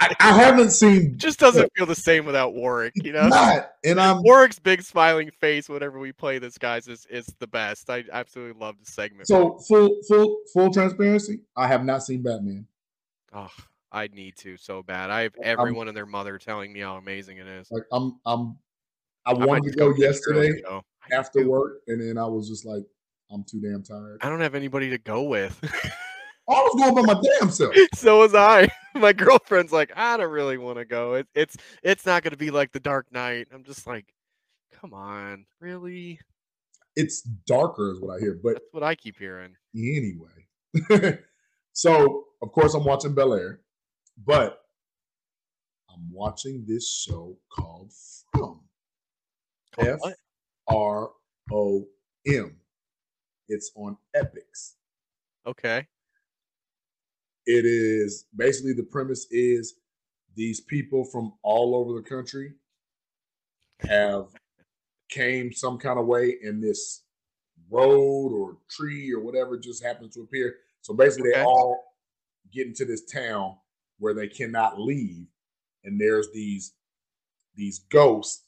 [0.01, 3.27] I, I haven't seen Just doesn't feel the same without Warrick, you know?
[3.27, 7.49] not, and I'm Warrick's big smiling face whenever we play this, guys, is, is the
[7.49, 7.91] best.
[7.91, 9.27] I absolutely love the segment.
[9.27, 11.41] so full full full transparency.
[11.57, 12.69] I have not seen Batman.
[13.33, 13.51] Oh,
[13.91, 15.11] I need to so bad.
[15.11, 17.71] I have everyone and their mother telling me how amazing it is.
[17.71, 18.57] Like I'm I'm
[19.27, 20.83] I might wanted to go early, yesterday though.
[21.13, 22.85] after work, and then I was just like,
[23.31, 24.19] I'm too damn tired.
[24.23, 25.59] I don't have anybody to go with.
[26.49, 27.75] I was going by my damn self.
[27.95, 28.69] so was I.
[28.95, 31.15] My girlfriend's like, I don't really want to go.
[31.15, 33.47] It, it's it's not going to be like the Dark Knight.
[33.53, 34.07] I'm just like,
[34.73, 36.19] come on, really?
[36.97, 38.41] It's darker, is what I hear.
[38.43, 39.55] But That's what I keep hearing.
[39.77, 41.19] anyway,
[41.75, 43.61] so of course I'm watching Bel Air,
[44.27, 44.61] but
[45.91, 47.93] I'm watching this show called
[48.33, 48.61] From.
[49.79, 50.01] F?
[50.67, 51.11] R
[51.53, 51.87] O
[52.27, 52.57] M.
[53.49, 54.75] It's on Epix.
[55.47, 55.87] Okay.
[57.47, 59.75] It is basically the premise is
[60.35, 62.53] these people from all over the country
[63.81, 64.27] have
[65.09, 67.05] came some kind of way in this
[67.71, 70.57] road or tree or whatever just happens to appear.
[70.83, 71.83] So basically they all
[72.53, 73.57] get into this town
[73.99, 75.27] where they cannot leave
[75.85, 76.75] and there's these
[77.55, 78.45] these ghosts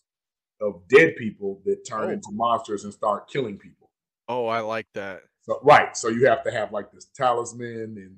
[0.61, 2.13] of dead people that turn Oh.
[2.13, 3.91] into monsters and start killing people.
[4.29, 5.23] Oh, I like that.
[5.43, 8.17] So right, so you have to have like this talisman, and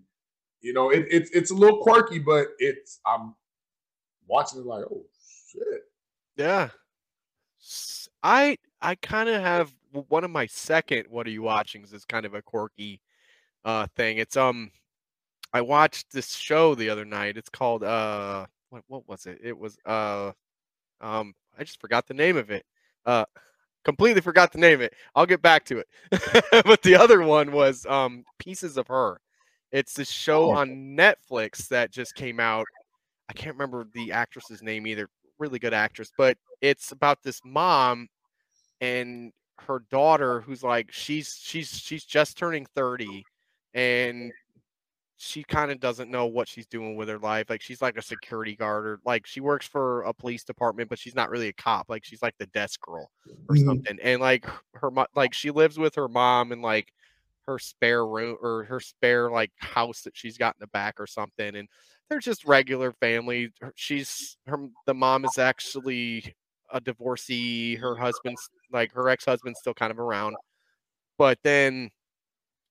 [0.60, 3.34] you know it, it's it's a little quirky, but it's I'm
[4.26, 5.06] watching it like oh
[5.50, 5.82] shit.
[6.36, 6.70] Yeah.
[8.22, 9.72] I I kind of have
[10.08, 13.00] one of my second what are you watching is kind of a quirky
[13.64, 14.18] uh thing.
[14.18, 14.70] It's um
[15.52, 17.36] I watched this show the other night.
[17.36, 19.38] It's called uh what what was it?
[19.42, 20.32] It was uh
[21.00, 22.64] um I just forgot the name of it.
[23.04, 23.24] Uh
[23.84, 24.94] completely forgot the name of it.
[25.14, 25.88] I'll get back to it.
[26.64, 29.20] but the other one was um Pieces of Her.
[29.72, 30.56] It's this show Oh.
[30.56, 32.66] on Netflix that just came out.
[33.28, 35.08] I can't remember the actress's name either.
[35.38, 38.08] really good actress, but it's about this mom
[38.80, 43.24] and her daughter who's like she's she's she's just turning 30
[43.74, 44.32] and
[45.24, 47.48] she kind of doesn't know what she's doing with her life.
[47.48, 50.98] Like she's like a security guard or like she works for a police department, but
[50.98, 51.88] she's not really a cop.
[51.88, 53.08] Like she's like the desk girl
[53.48, 53.64] or Mhm.
[53.66, 53.98] something.
[54.02, 56.92] And like her like she lives with her mom and like
[57.46, 61.06] her spare room or her spare like house that she's got in the back or
[61.06, 61.54] something.
[61.54, 61.68] And
[62.08, 63.52] they're just regular family.
[63.76, 66.34] She's her the mom is actually
[66.72, 67.76] a divorcee.
[67.76, 70.36] Her husband's like her ex-husband's still kind of around.
[71.18, 71.90] But then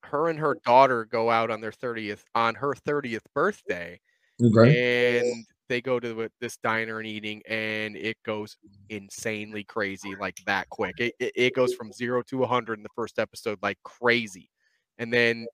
[0.04, 4.00] her and her daughter go out on their 30th on her 30th birthday
[4.44, 5.20] Okay.
[5.22, 8.58] and they go to this diner and eating and it goes
[8.90, 12.90] insanely crazy like that quick it, it, it goes from zero to 100 in the
[12.96, 14.50] first episode like crazy
[14.98, 15.46] and then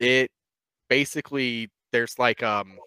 [0.00, 0.30] it
[0.88, 2.78] basically there's like um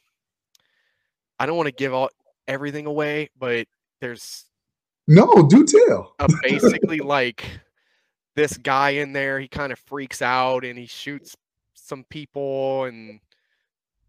[1.40, 2.10] i don't want to give all
[2.48, 3.66] everything away but
[4.02, 4.46] there's
[5.08, 6.16] No, do tell.
[6.44, 7.46] basically like
[8.38, 11.38] this guy in there he kind of freaks out and he shoots
[11.76, 13.22] some people and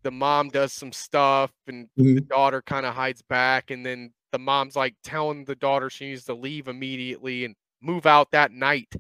[0.02, 2.28] the mom does some stuff and the Mhm.
[2.28, 6.24] daughter kind of hides back and then the mom's like telling the daughter she needs
[6.24, 8.92] to leave immediately and move out that night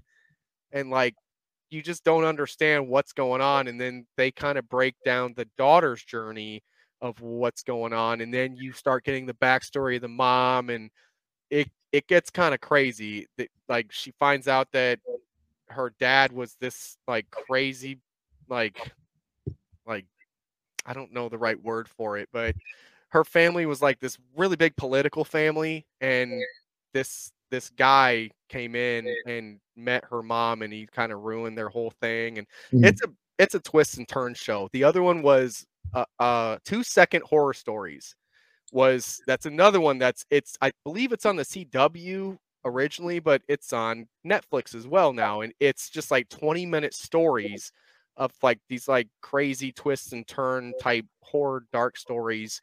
[0.72, 1.14] and like
[1.70, 5.48] you just don't understand what's going on and then they kind of break down the
[5.58, 6.62] daughter's journey
[7.02, 10.90] of what's going on and then you start getting the backstory of the mom and
[11.50, 14.98] it it gets kind of crazy that like she finds out that
[15.68, 17.98] her dad was this like crazy
[18.48, 18.92] like
[19.86, 20.04] like
[20.86, 22.54] I don't know the right word for it, but
[23.10, 26.42] her family was like this really big political family and
[26.92, 31.68] this this guy came in and met her mom and he kind of ruined their
[31.70, 32.84] whole thing and Mm.
[32.86, 33.08] it's a
[33.38, 34.68] it's a twist and turn show.
[34.72, 38.14] The other one was uh, uh 2 second horror stories
[38.72, 43.72] was that's another one that's it's I believe it's on the CW originally, but it's
[43.72, 47.72] on Netflix as well now and it's just like 20 minute stories
[48.16, 52.60] of like these like crazy twists and turn type horror dark stories.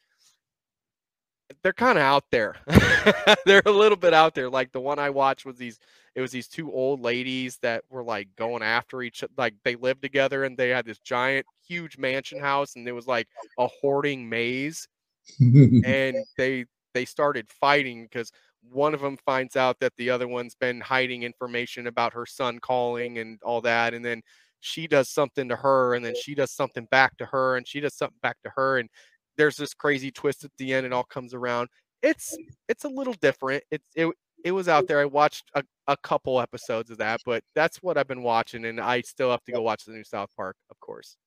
[1.64, 2.56] They're kind of out there.
[3.46, 4.50] They're a little bit out there.
[4.50, 5.80] Like the one I watched was these
[6.16, 10.02] it was these two old ladies that were like going after each like they lived
[10.02, 13.28] together and they had this giant huge mansion house and it was like
[13.60, 14.88] a hoarding maze
[15.40, 18.32] and they they started fighting because
[18.72, 22.60] one of them finds out that the other one's been hiding information about her son
[22.60, 24.22] calling and all that and then
[24.60, 27.80] she does something to her and then she does something back to her and she
[27.80, 28.90] does something back to her and
[29.38, 31.68] there's this crazy twist at the end and all comes around.
[32.02, 32.36] It's
[32.68, 33.64] it's a little different.
[33.70, 34.10] It's it
[34.44, 35.00] it was out there.
[35.00, 38.80] I watched a, a couple episodes of that but that's what i've been watching and
[38.80, 41.18] i still have to go watch the new south park of course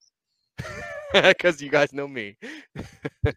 [1.22, 2.36] because you guys know me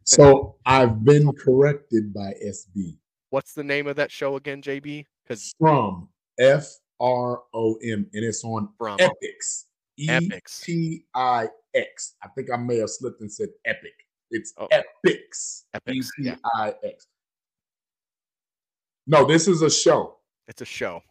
[0.03, 2.97] so I've been corrected by SB
[3.31, 5.05] What's the name of that show again, JB?
[5.23, 6.67] Because from F
[6.99, 8.97] R O M, and it's on From.
[8.99, 9.65] Epix.
[9.95, 10.29] E.
[10.65, 12.15] P I X.
[12.21, 13.93] I think I may have slipped and said Epic.
[14.31, 14.67] It's Oh.
[14.67, 15.63] Epix.
[15.73, 16.23] Epix, E.
[16.23, 17.07] P I X.
[19.07, 20.17] No, this is a show.
[20.49, 21.01] it's a show.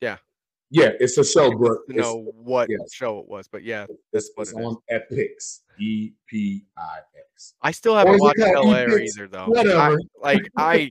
[0.00, 0.18] Yeah.
[0.74, 1.76] Yeah, it's a show, bro.
[1.90, 2.94] To know what yes.
[2.94, 3.84] show it was, but yeah,
[4.14, 4.64] It's, what it's it is.
[4.66, 5.60] on Epix.
[5.78, 6.98] E P I
[7.34, 7.54] X.
[7.60, 9.44] I still haven't watched Bel Air either, though.
[9.44, 9.98] I, Whatever.
[10.22, 10.90] like I,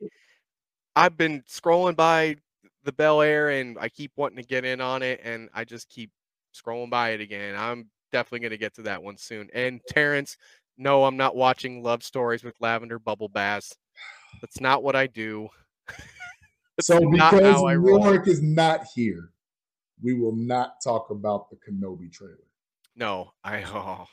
[0.96, 2.36] I've been scrolling by
[2.84, 5.90] the Bel Air, and I keep wanting to get in on it, and I just
[5.90, 6.12] keep
[6.54, 7.56] scrolling by it again.
[7.58, 9.50] I'm definitely gonna get to that one soon.
[9.52, 10.38] And Terrence,
[10.78, 13.74] no, I'm not watching love stories with lavender bubble Bass.
[14.42, 15.50] That's not what I do.
[16.80, 18.00] So because I roll.
[18.00, 19.30] Warrick is not here,
[20.02, 22.38] we will not talk about the Kenobi trailer.
[22.96, 24.06] No, I oh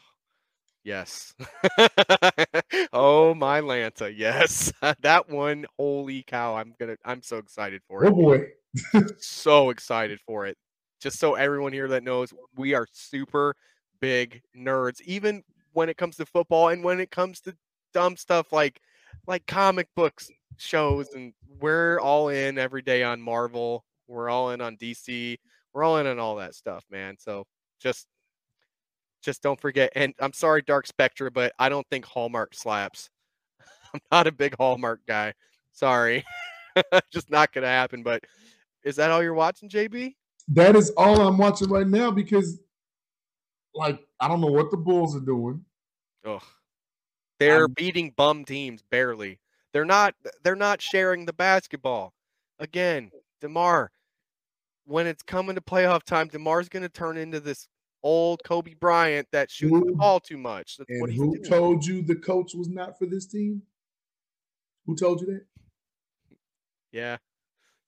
[0.85, 1.35] yes.
[2.93, 4.73] oh my Lanta, yes.
[5.03, 6.57] that one, holy cow.
[6.57, 8.13] I'm gonna I'm so excited for Oh it.
[8.13, 9.07] boy.
[9.19, 10.57] so excited for it.
[11.01, 13.55] Just so everyone here that knows we are super
[14.01, 15.43] big nerds, even
[15.73, 17.57] when it comes to football and when it comes to
[17.95, 18.81] dumb stuff like
[19.27, 23.85] like comic books shows and we're all in every day on Marvel.
[24.07, 25.37] We're all in on DC.
[25.73, 27.17] We're all all that stuff, man.
[27.19, 27.47] So
[27.81, 28.07] just
[29.23, 29.93] just don't forget.
[29.95, 33.11] And I'm sorry, Dark Spectre, but I don't think Hallmark slaps.
[33.95, 35.35] I'm not a big Hallmark guy.
[35.73, 36.25] Sorry.
[37.13, 38.03] just not gonna happen.
[38.03, 38.25] But
[38.85, 40.15] is that all you're watching, JB?
[40.49, 42.59] That is all I'm watching right now because,
[43.75, 45.65] like, I don't know what the Bulls are doing.
[46.25, 46.43] Ugh.
[47.39, 49.41] They're I'm- beating bum teams barely.
[49.73, 52.15] They're not they're not sharing the basketball.
[52.59, 53.91] Again, DeMar,
[54.89, 57.69] when it's coming to playoff time, DeMar's gonna turn into this
[58.03, 60.77] old Kobe Bryant that shoots the ball too much.
[60.79, 61.45] That's And who doing.
[61.45, 63.63] told you the coach was not for this team?
[64.87, 65.45] Who told you that?
[66.93, 67.19] Yeah.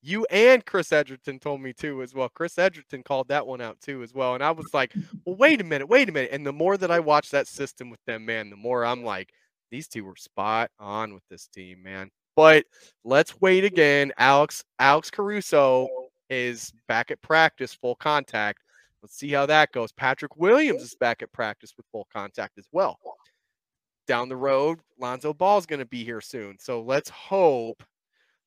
[0.02, 2.28] You and Chris Edgerton told me too as well.
[2.28, 4.34] Chris Edgerton called that one out too as well.
[4.34, 6.30] And I was like, well, wait a minute, wait a minute.
[6.32, 9.32] And the more that I watch that system with them, man, the more I'm like,
[9.70, 12.10] these two were spot on with this team, man.
[12.34, 12.64] But
[13.04, 14.12] let's wait again.
[14.16, 15.88] Alex Alex Caruso
[16.30, 18.62] is back at practice, full contact.
[19.02, 19.92] Let's see how that goes.
[19.92, 22.98] Patrick Williams is back at practice with full contact as well.
[24.06, 26.56] Down the road, Lonzo Ball's going to be here soon.
[26.58, 27.82] So let's hope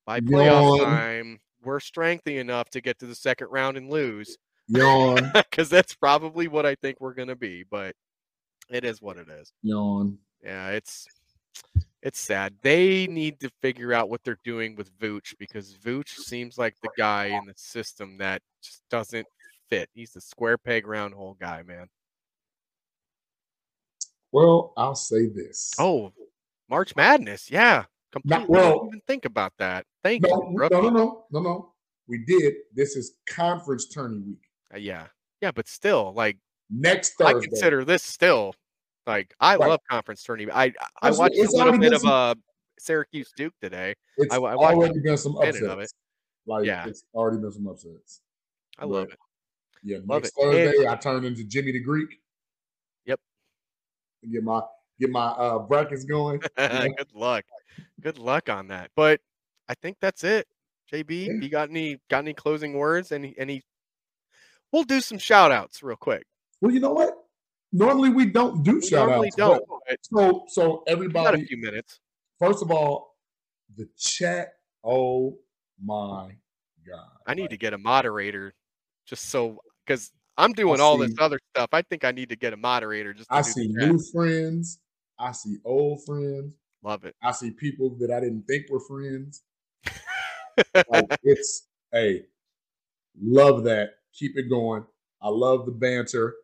[0.06, 0.86] by playoff Yawn.
[0.86, 4.38] time we're strengthy enough to get to the second round and lose
[4.68, 7.64] Yawn, because that's probably what I think we're going to be.
[7.70, 7.96] But
[8.70, 9.52] it is what it is.
[9.62, 10.18] yawn.
[10.44, 11.08] Yeah, it's
[12.04, 12.54] it's sad.
[12.62, 16.90] They need to figure out what they're doing with Vooch because Vooch seems like the
[16.98, 19.26] guy in the system that just doesn't
[19.70, 19.90] fit.
[19.94, 21.88] He's the square peg round hole guy, man.
[24.34, 25.72] Well, I'll say this.
[25.80, 26.12] Oh,
[26.70, 27.86] March Madness, yeah.
[28.12, 29.86] Completely well- didn't even think about that.
[30.04, 30.76] Thank no, you, no, rookie.
[30.76, 31.74] no, no, no, no.
[32.10, 32.54] We did.
[32.74, 34.42] This is conference tourney week.
[34.74, 35.08] Uh, yeah,
[35.42, 36.38] yeah, but still, like
[36.70, 38.56] Next I consider this still
[39.08, 39.70] like I Right.
[39.70, 40.56] love conference tournament.
[40.58, 42.36] I I watched a little bit of some- uh
[42.80, 43.96] Syracuse Duke today.
[44.18, 45.62] It's I, I watched already been some upsets.
[45.62, 45.94] of it.
[46.46, 46.86] Like Yeah.
[46.88, 48.22] it's already been some upsets.
[48.78, 49.20] I love But, it.
[49.84, 50.44] Yeah, Love next it.
[50.44, 52.20] And- Thursday I turn into Jimmy the Greek.
[53.06, 53.20] Yep.
[54.32, 54.62] Get my
[55.00, 56.40] get my uh brackets going.
[56.58, 57.46] Good luck.
[58.02, 58.92] Good luck on that.
[58.96, 59.22] But
[59.70, 60.48] I think that's it.
[60.92, 61.34] JB, Yeah.
[61.42, 63.12] you got any got any closing words?
[63.12, 63.64] Any any
[64.72, 66.26] We'll do some shout outs real quick.
[66.60, 67.14] Well, you know what?
[67.74, 69.36] Normally we don't do We shout normally outs.
[69.36, 69.64] don't.
[70.04, 72.00] So so everybody a few minutes.
[72.40, 73.18] first of all,
[73.76, 74.54] the chat.
[74.84, 75.40] Oh
[75.84, 76.36] my
[76.88, 77.10] god.
[77.26, 78.54] I need to get a moderator
[79.08, 81.70] just so because I'm doing all this other stuff.
[81.74, 84.80] I think I need to get a moderator just to I see new friends.
[85.18, 86.56] I see old friends.
[86.84, 87.16] Love it.
[87.24, 89.42] I see people that I didn't think were friends.
[90.88, 92.26] Like it's hey,
[93.20, 93.96] love that.
[94.14, 94.86] Keep it going.
[95.20, 96.36] I love the banter.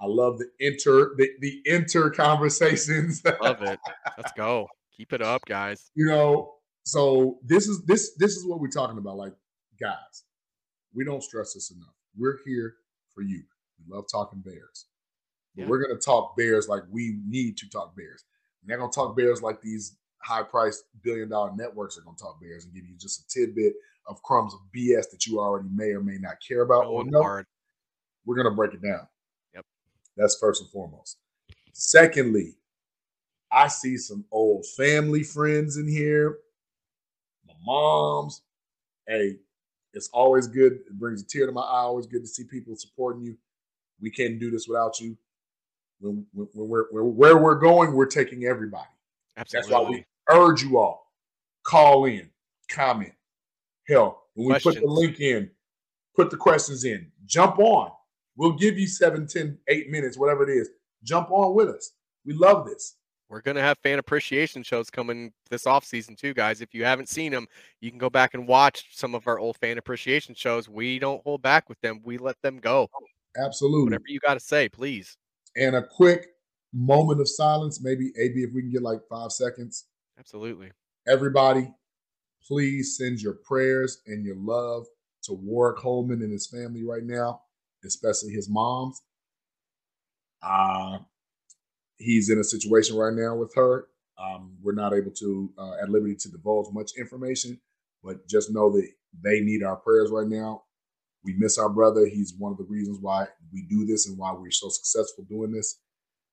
[0.00, 3.22] I love the inter the, the inter conversations.
[3.40, 3.78] Love it.
[4.18, 4.68] Let's go.
[4.96, 5.90] Keep it up, guys.
[5.94, 9.16] you know, so this is this this is what we're talking about.
[9.16, 9.32] Like,
[9.80, 10.24] guys,
[10.94, 11.94] we don't stress this enough.
[12.16, 12.74] We're here
[13.14, 13.42] for you.
[13.78, 14.86] We love talking bears.
[15.56, 15.68] But Yeah.
[15.68, 18.24] we're gonna talk bears like we need to talk bears.
[18.66, 22.40] We're not gonna talk bears like these high priced billion dollar networks are gonna talk
[22.40, 23.74] bears and give you just a tidbit
[24.06, 27.10] of crumbs of BS that you already may or may not care about or Going
[27.12, 27.22] know.
[27.22, 27.46] hard.
[28.26, 29.06] We're gonna break it down.
[30.16, 31.18] That's first and foremost.
[31.72, 32.54] Secondly,
[33.52, 36.38] I see some old family friends in here.
[37.46, 38.42] My mom's.
[39.06, 39.36] Hey,
[39.92, 40.72] it's always good.
[40.72, 41.80] It brings a tear to my eye.
[41.82, 43.36] Always good to see people supporting you.
[44.00, 45.16] We can't do this without you.
[46.00, 48.88] When, when, when we're, when- where we're going, we're taking everybody.
[49.36, 49.70] Absolutely.
[49.70, 51.04] That's why we urge you all
[51.64, 52.28] call in,
[52.70, 53.12] comment.
[53.88, 55.50] Hell, when we put the link in,
[56.14, 57.90] put the questions in, jump on.
[58.36, 60.70] We'll give you seven, ten, eight minutes, whatever it is.
[61.02, 61.92] Jump on with us.
[62.24, 62.96] We love this.
[63.28, 66.60] We're gonna have fan appreciation shows coming this off season too, guys.
[66.60, 67.46] If you haven't seen them,
[67.80, 70.68] you can go back and watch some of our old fan appreciation shows.
[70.68, 72.00] We don't hold back with them.
[72.04, 72.88] We let them go.
[73.36, 73.84] Absolutely.
[73.84, 75.16] Whatever you got to say, please.
[75.56, 76.28] And a quick
[76.72, 79.86] moment of silence, maybe AB, if we can get like five seconds.
[80.18, 80.70] Absolutely.
[81.08, 81.72] Everybody,
[82.46, 84.86] please send your prayers and your love
[85.22, 87.42] to Warrick Holdman and his family right now,
[87.84, 89.00] especially his mom's.
[90.42, 90.98] Uh,
[91.98, 93.88] he's in a situation right now with her.
[94.18, 97.60] Um, we're not able to, uh, at liberty to divulge much information,
[98.02, 98.88] but just know that
[99.22, 100.62] they need our prayers right now.
[101.24, 102.06] We miss our brother.
[102.06, 105.52] He's one of the reasons why we do this and why we're so successful doing
[105.52, 105.80] this.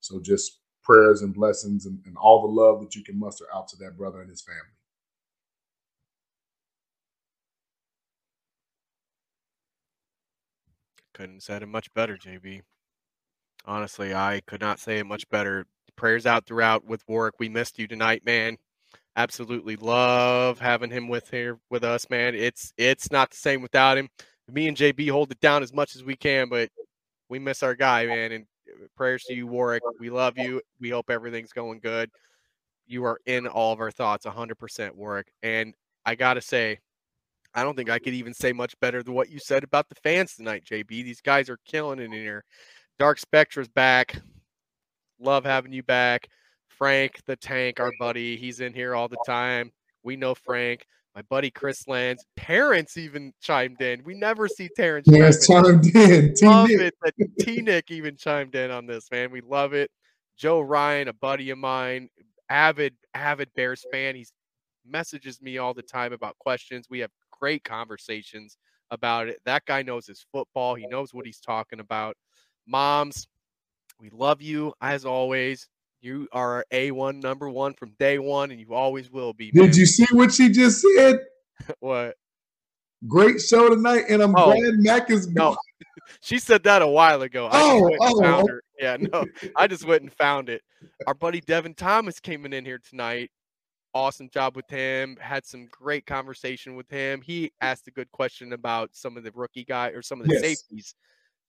[0.02, 3.68] So just prayers and blessings and, and all the love that you can muster out
[3.70, 4.81] to that brother and his family.
[11.22, 12.62] Couldn't said it much better, JB.
[13.66, 15.68] Honestly, I could not say it much better.
[15.96, 17.36] Prayers out throughout with Warrick.
[17.38, 18.58] We missed you tonight, man.
[19.16, 22.34] Absolutely love having him with here with us, man.
[22.34, 24.10] It's it's not the same without him.
[24.52, 26.70] Me and JB hold it down as much as we can, but
[27.30, 28.32] we miss our guy, man.
[28.32, 29.84] And uh, prayers to you, Warrick.
[30.00, 30.60] We love you.
[30.80, 32.10] We hope everything's going good.
[32.88, 35.32] You are in all of our thoughts, 100%, Warrick.
[35.44, 36.80] And I gotta say,
[37.54, 39.96] I don't think I could even say much better than what you said about the
[39.96, 40.88] fans tonight, JB.
[40.88, 42.44] These guys are killing it in here.
[42.98, 44.16] Dark Spectra's back.
[45.20, 46.28] Love having you back.
[46.70, 49.72] Frank the Tank, our buddy, he's in here all the time.
[50.04, 50.86] We know Frank.
[51.14, 54.04] my buddy Chris Lands, parents even chimed in.
[54.04, 55.08] We never see Terrence.
[55.08, 56.34] Yes, chimed in.
[56.42, 59.30] Love it that T Nick even chimed in on this, man.
[59.30, 59.92] We love it.
[60.38, 62.10] Joe Ryan, a buddy of mine,
[62.50, 64.16] avid, avid Bears fan.
[64.16, 64.26] He
[64.86, 66.88] messages me all the time about questions.
[66.90, 68.58] We have great conversations
[68.92, 69.40] about it.
[69.46, 70.76] That guy knows his football.
[70.76, 72.16] He knows what he's talking about.
[72.68, 73.28] Moms,
[74.00, 75.68] we love you as always.
[76.02, 79.52] You are A1 number one from day one, and you always will be.
[79.54, 79.66] Man.
[79.66, 81.20] Did you see what she just said?
[81.80, 82.16] what?
[83.08, 85.56] Great show tonight, and I'm oh, glad Mack is no.
[86.22, 87.48] she said that a while ago.
[87.48, 88.24] I oh, oh.
[88.24, 88.48] oh.
[88.80, 90.64] Yeah, no, I just went and found it.
[91.06, 93.30] Our buddy Devin Thomas came in here tonight.
[93.94, 95.18] Awesome job with him.
[95.20, 97.22] Had some great conversation with him.
[97.22, 100.34] He asked a good question about some of the rookie guy or some of the
[100.34, 100.42] yes.
[100.42, 100.96] safeties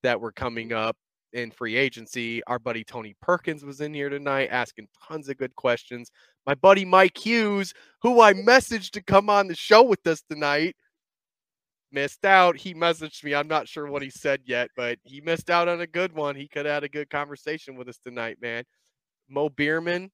[0.03, 0.97] that were coming up
[1.33, 2.43] in free agency.
[2.47, 6.11] Our buddy Tony Perkins was in here tonight asking tons of good questions.
[6.47, 7.73] My buddy Mike Hughes,
[8.03, 10.75] who I messaged to come on the show with us tonight,
[11.93, 12.57] missed out.
[12.57, 13.35] He messaged me.
[13.35, 16.35] I'm not sure what he said yet, but he missed out on a good one.
[16.35, 18.65] He could have had a good conversation with us tonight, man.
[19.29, 20.11] Mo Bierman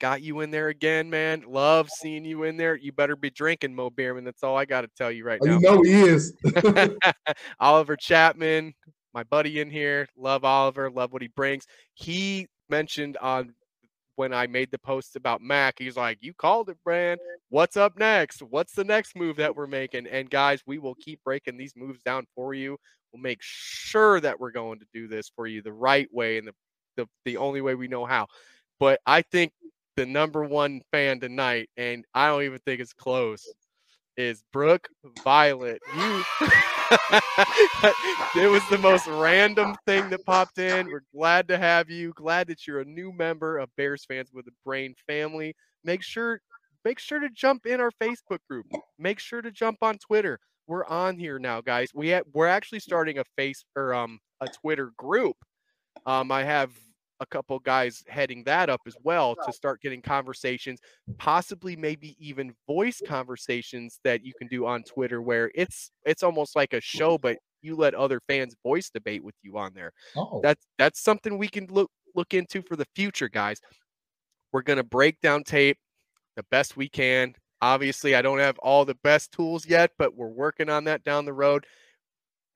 [0.00, 1.44] got you in there again, man.
[1.46, 2.76] Love seeing you in there.
[2.76, 4.24] You better be drinking, Mo Bierman.
[4.24, 5.54] That's all I got to tell you right oh, now.
[5.54, 6.34] You know he is.
[7.60, 8.74] Oliver Chapman,
[9.14, 10.08] my buddy in here.
[10.16, 10.90] Love Oliver.
[10.90, 11.66] Love what he brings.
[11.94, 13.54] He mentioned on
[14.16, 17.20] when I made the post about Mack, he's like, You called it, Brand.
[17.48, 18.42] What's up next?
[18.42, 20.06] What's the next move that we're making?
[20.08, 22.76] And guys, we will keep breaking these moves down for you.
[23.12, 26.48] We'll make sure that we're going to do this for you the right way and
[26.48, 26.52] the,
[26.96, 28.26] the, the only way we know how.
[28.78, 29.52] But I think
[29.96, 33.46] the number one fan tonight, and I don't even think it's close,
[34.16, 34.88] is Brooke
[35.24, 35.80] Violet.
[35.96, 36.24] You
[38.36, 40.88] it was the most random thing that popped in.
[40.88, 42.12] We're glad to have you.
[42.14, 45.54] Glad that you're a new member of Bears fans with a brain family.
[45.84, 46.40] Make sure
[46.84, 48.66] make sure to jump in our Facebook group.
[48.98, 50.38] Make sure to jump on Twitter.
[50.66, 51.90] We're on here now, guys.
[51.94, 55.36] We ha- we're actually starting a face or um a Twitter group.
[56.06, 56.70] Um, I have
[57.20, 60.80] a couple guys heading that up as well to start getting conversations,
[61.18, 66.56] possibly maybe even voice conversations that you can do on Twitter where it's it's almost
[66.56, 69.92] like a show, but you let other fans voice debate with you on there.
[70.16, 70.40] Oh.
[70.42, 73.60] That's that's something we can look look into for the future, guys.
[74.52, 75.78] We're gonna break down tape
[76.36, 77.34] the best we can.
[77.62, 81.26] Obviously, I don't have all the best tools yet, but we're working on that down
[81.26, 81.66] the road.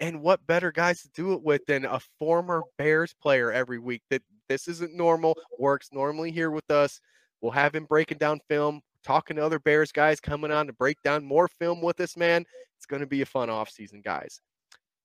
[0.00, 4.02] And what better guys to do it with than a former Bears player every week
[4.10, 7.00] that this isn't normal, works normally here with us.
[7.40, 11.00] We'll have him breaking down film, talking to other Bears guys coming on to break
[11.02, 12.44] down more film with us, man.
[12.76, 14.40] It's going to be a fun off season, guys.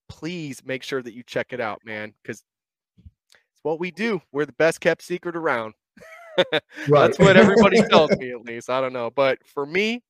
[0.07, 2.43] Please make sure that you check it out, man, because
[2.97, 4.21] it's what we do.
[4.31, 5.73] We're the best kept secret around.
[6.87, 8.69] That's what everybody tells me, at least.
[8.69, 9.09] I don't know.
[9.09, 10.01] But for me,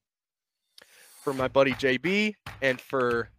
[1.24, 3.30] for my buddy JB, and for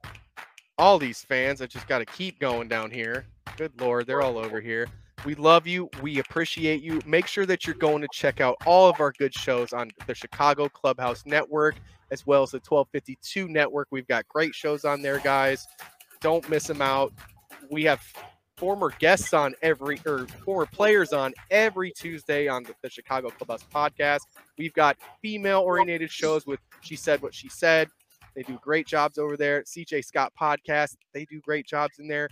[0.78, 3.26] all these fans, I just got to keep going down here.
[3.56, 4.88] Good Lord, they're all over here.
[5.24, 5.90] We love you.
[6.02, 7.00] We appreciate you.
[7.04, 10.14] Make sure that you're going to check out all of our good shows on the
[10.14, 11.76] Chicago Clubhouse Network
[12.10, 13.88] as well as the 1252 Network.
[13.90, 15.66] We've got great shows on there, guys.
[16.20, 17.12] Don't miss them out.
[17.70, 18.02] We have
[18.56, 23.64] former guests on every or former players on every Tuesday on the, the Chicago Clubhouse
[23.74, 24.20] podcast.
[24.58, 27.88] We've got female oriented shows with She Said What She Said.
[28.34, 29.62] They do great jobs over there.
[29.62, 30.96] CJ Scott podcast.
[31.14, 32.28] They do great jobs in there.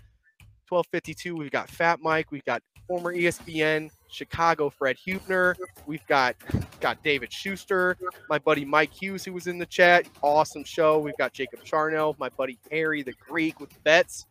[0.68, 5.54] 1252, we've got Fat Mike, we've got former ESPN Chicago Fred Hubner.
[5.86, 6.34] We've got
[6.80, 7.96] got David Schuster,
[8.28, 10.06] my buddy Mike Hughes, who was in the chat.
[10.22, 10.98] Awesome show.
[10.98, 14.26] We've got Jacob Charno, my buddy Harry the Greek with the bets.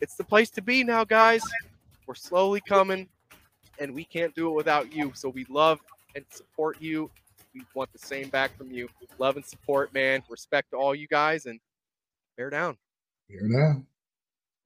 [0.00, 1.42] It's the place to be now, guys.
[2.06, 3.08] We're slowly coming,
[3.78, 5.12] and we can't do it without you.
[5.14, 5.80] So we love
[6.14, 7.10] and support you.
[7.54, 8.88] We want the same back from you.
[9.18, 10.22] Love and support, man.
[10.28, 11.58] Respect to all you guys, and
[12.36, 12.76] bear down.
[13.28, 13.86] Bear down.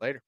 [0.00, 0.22] Later.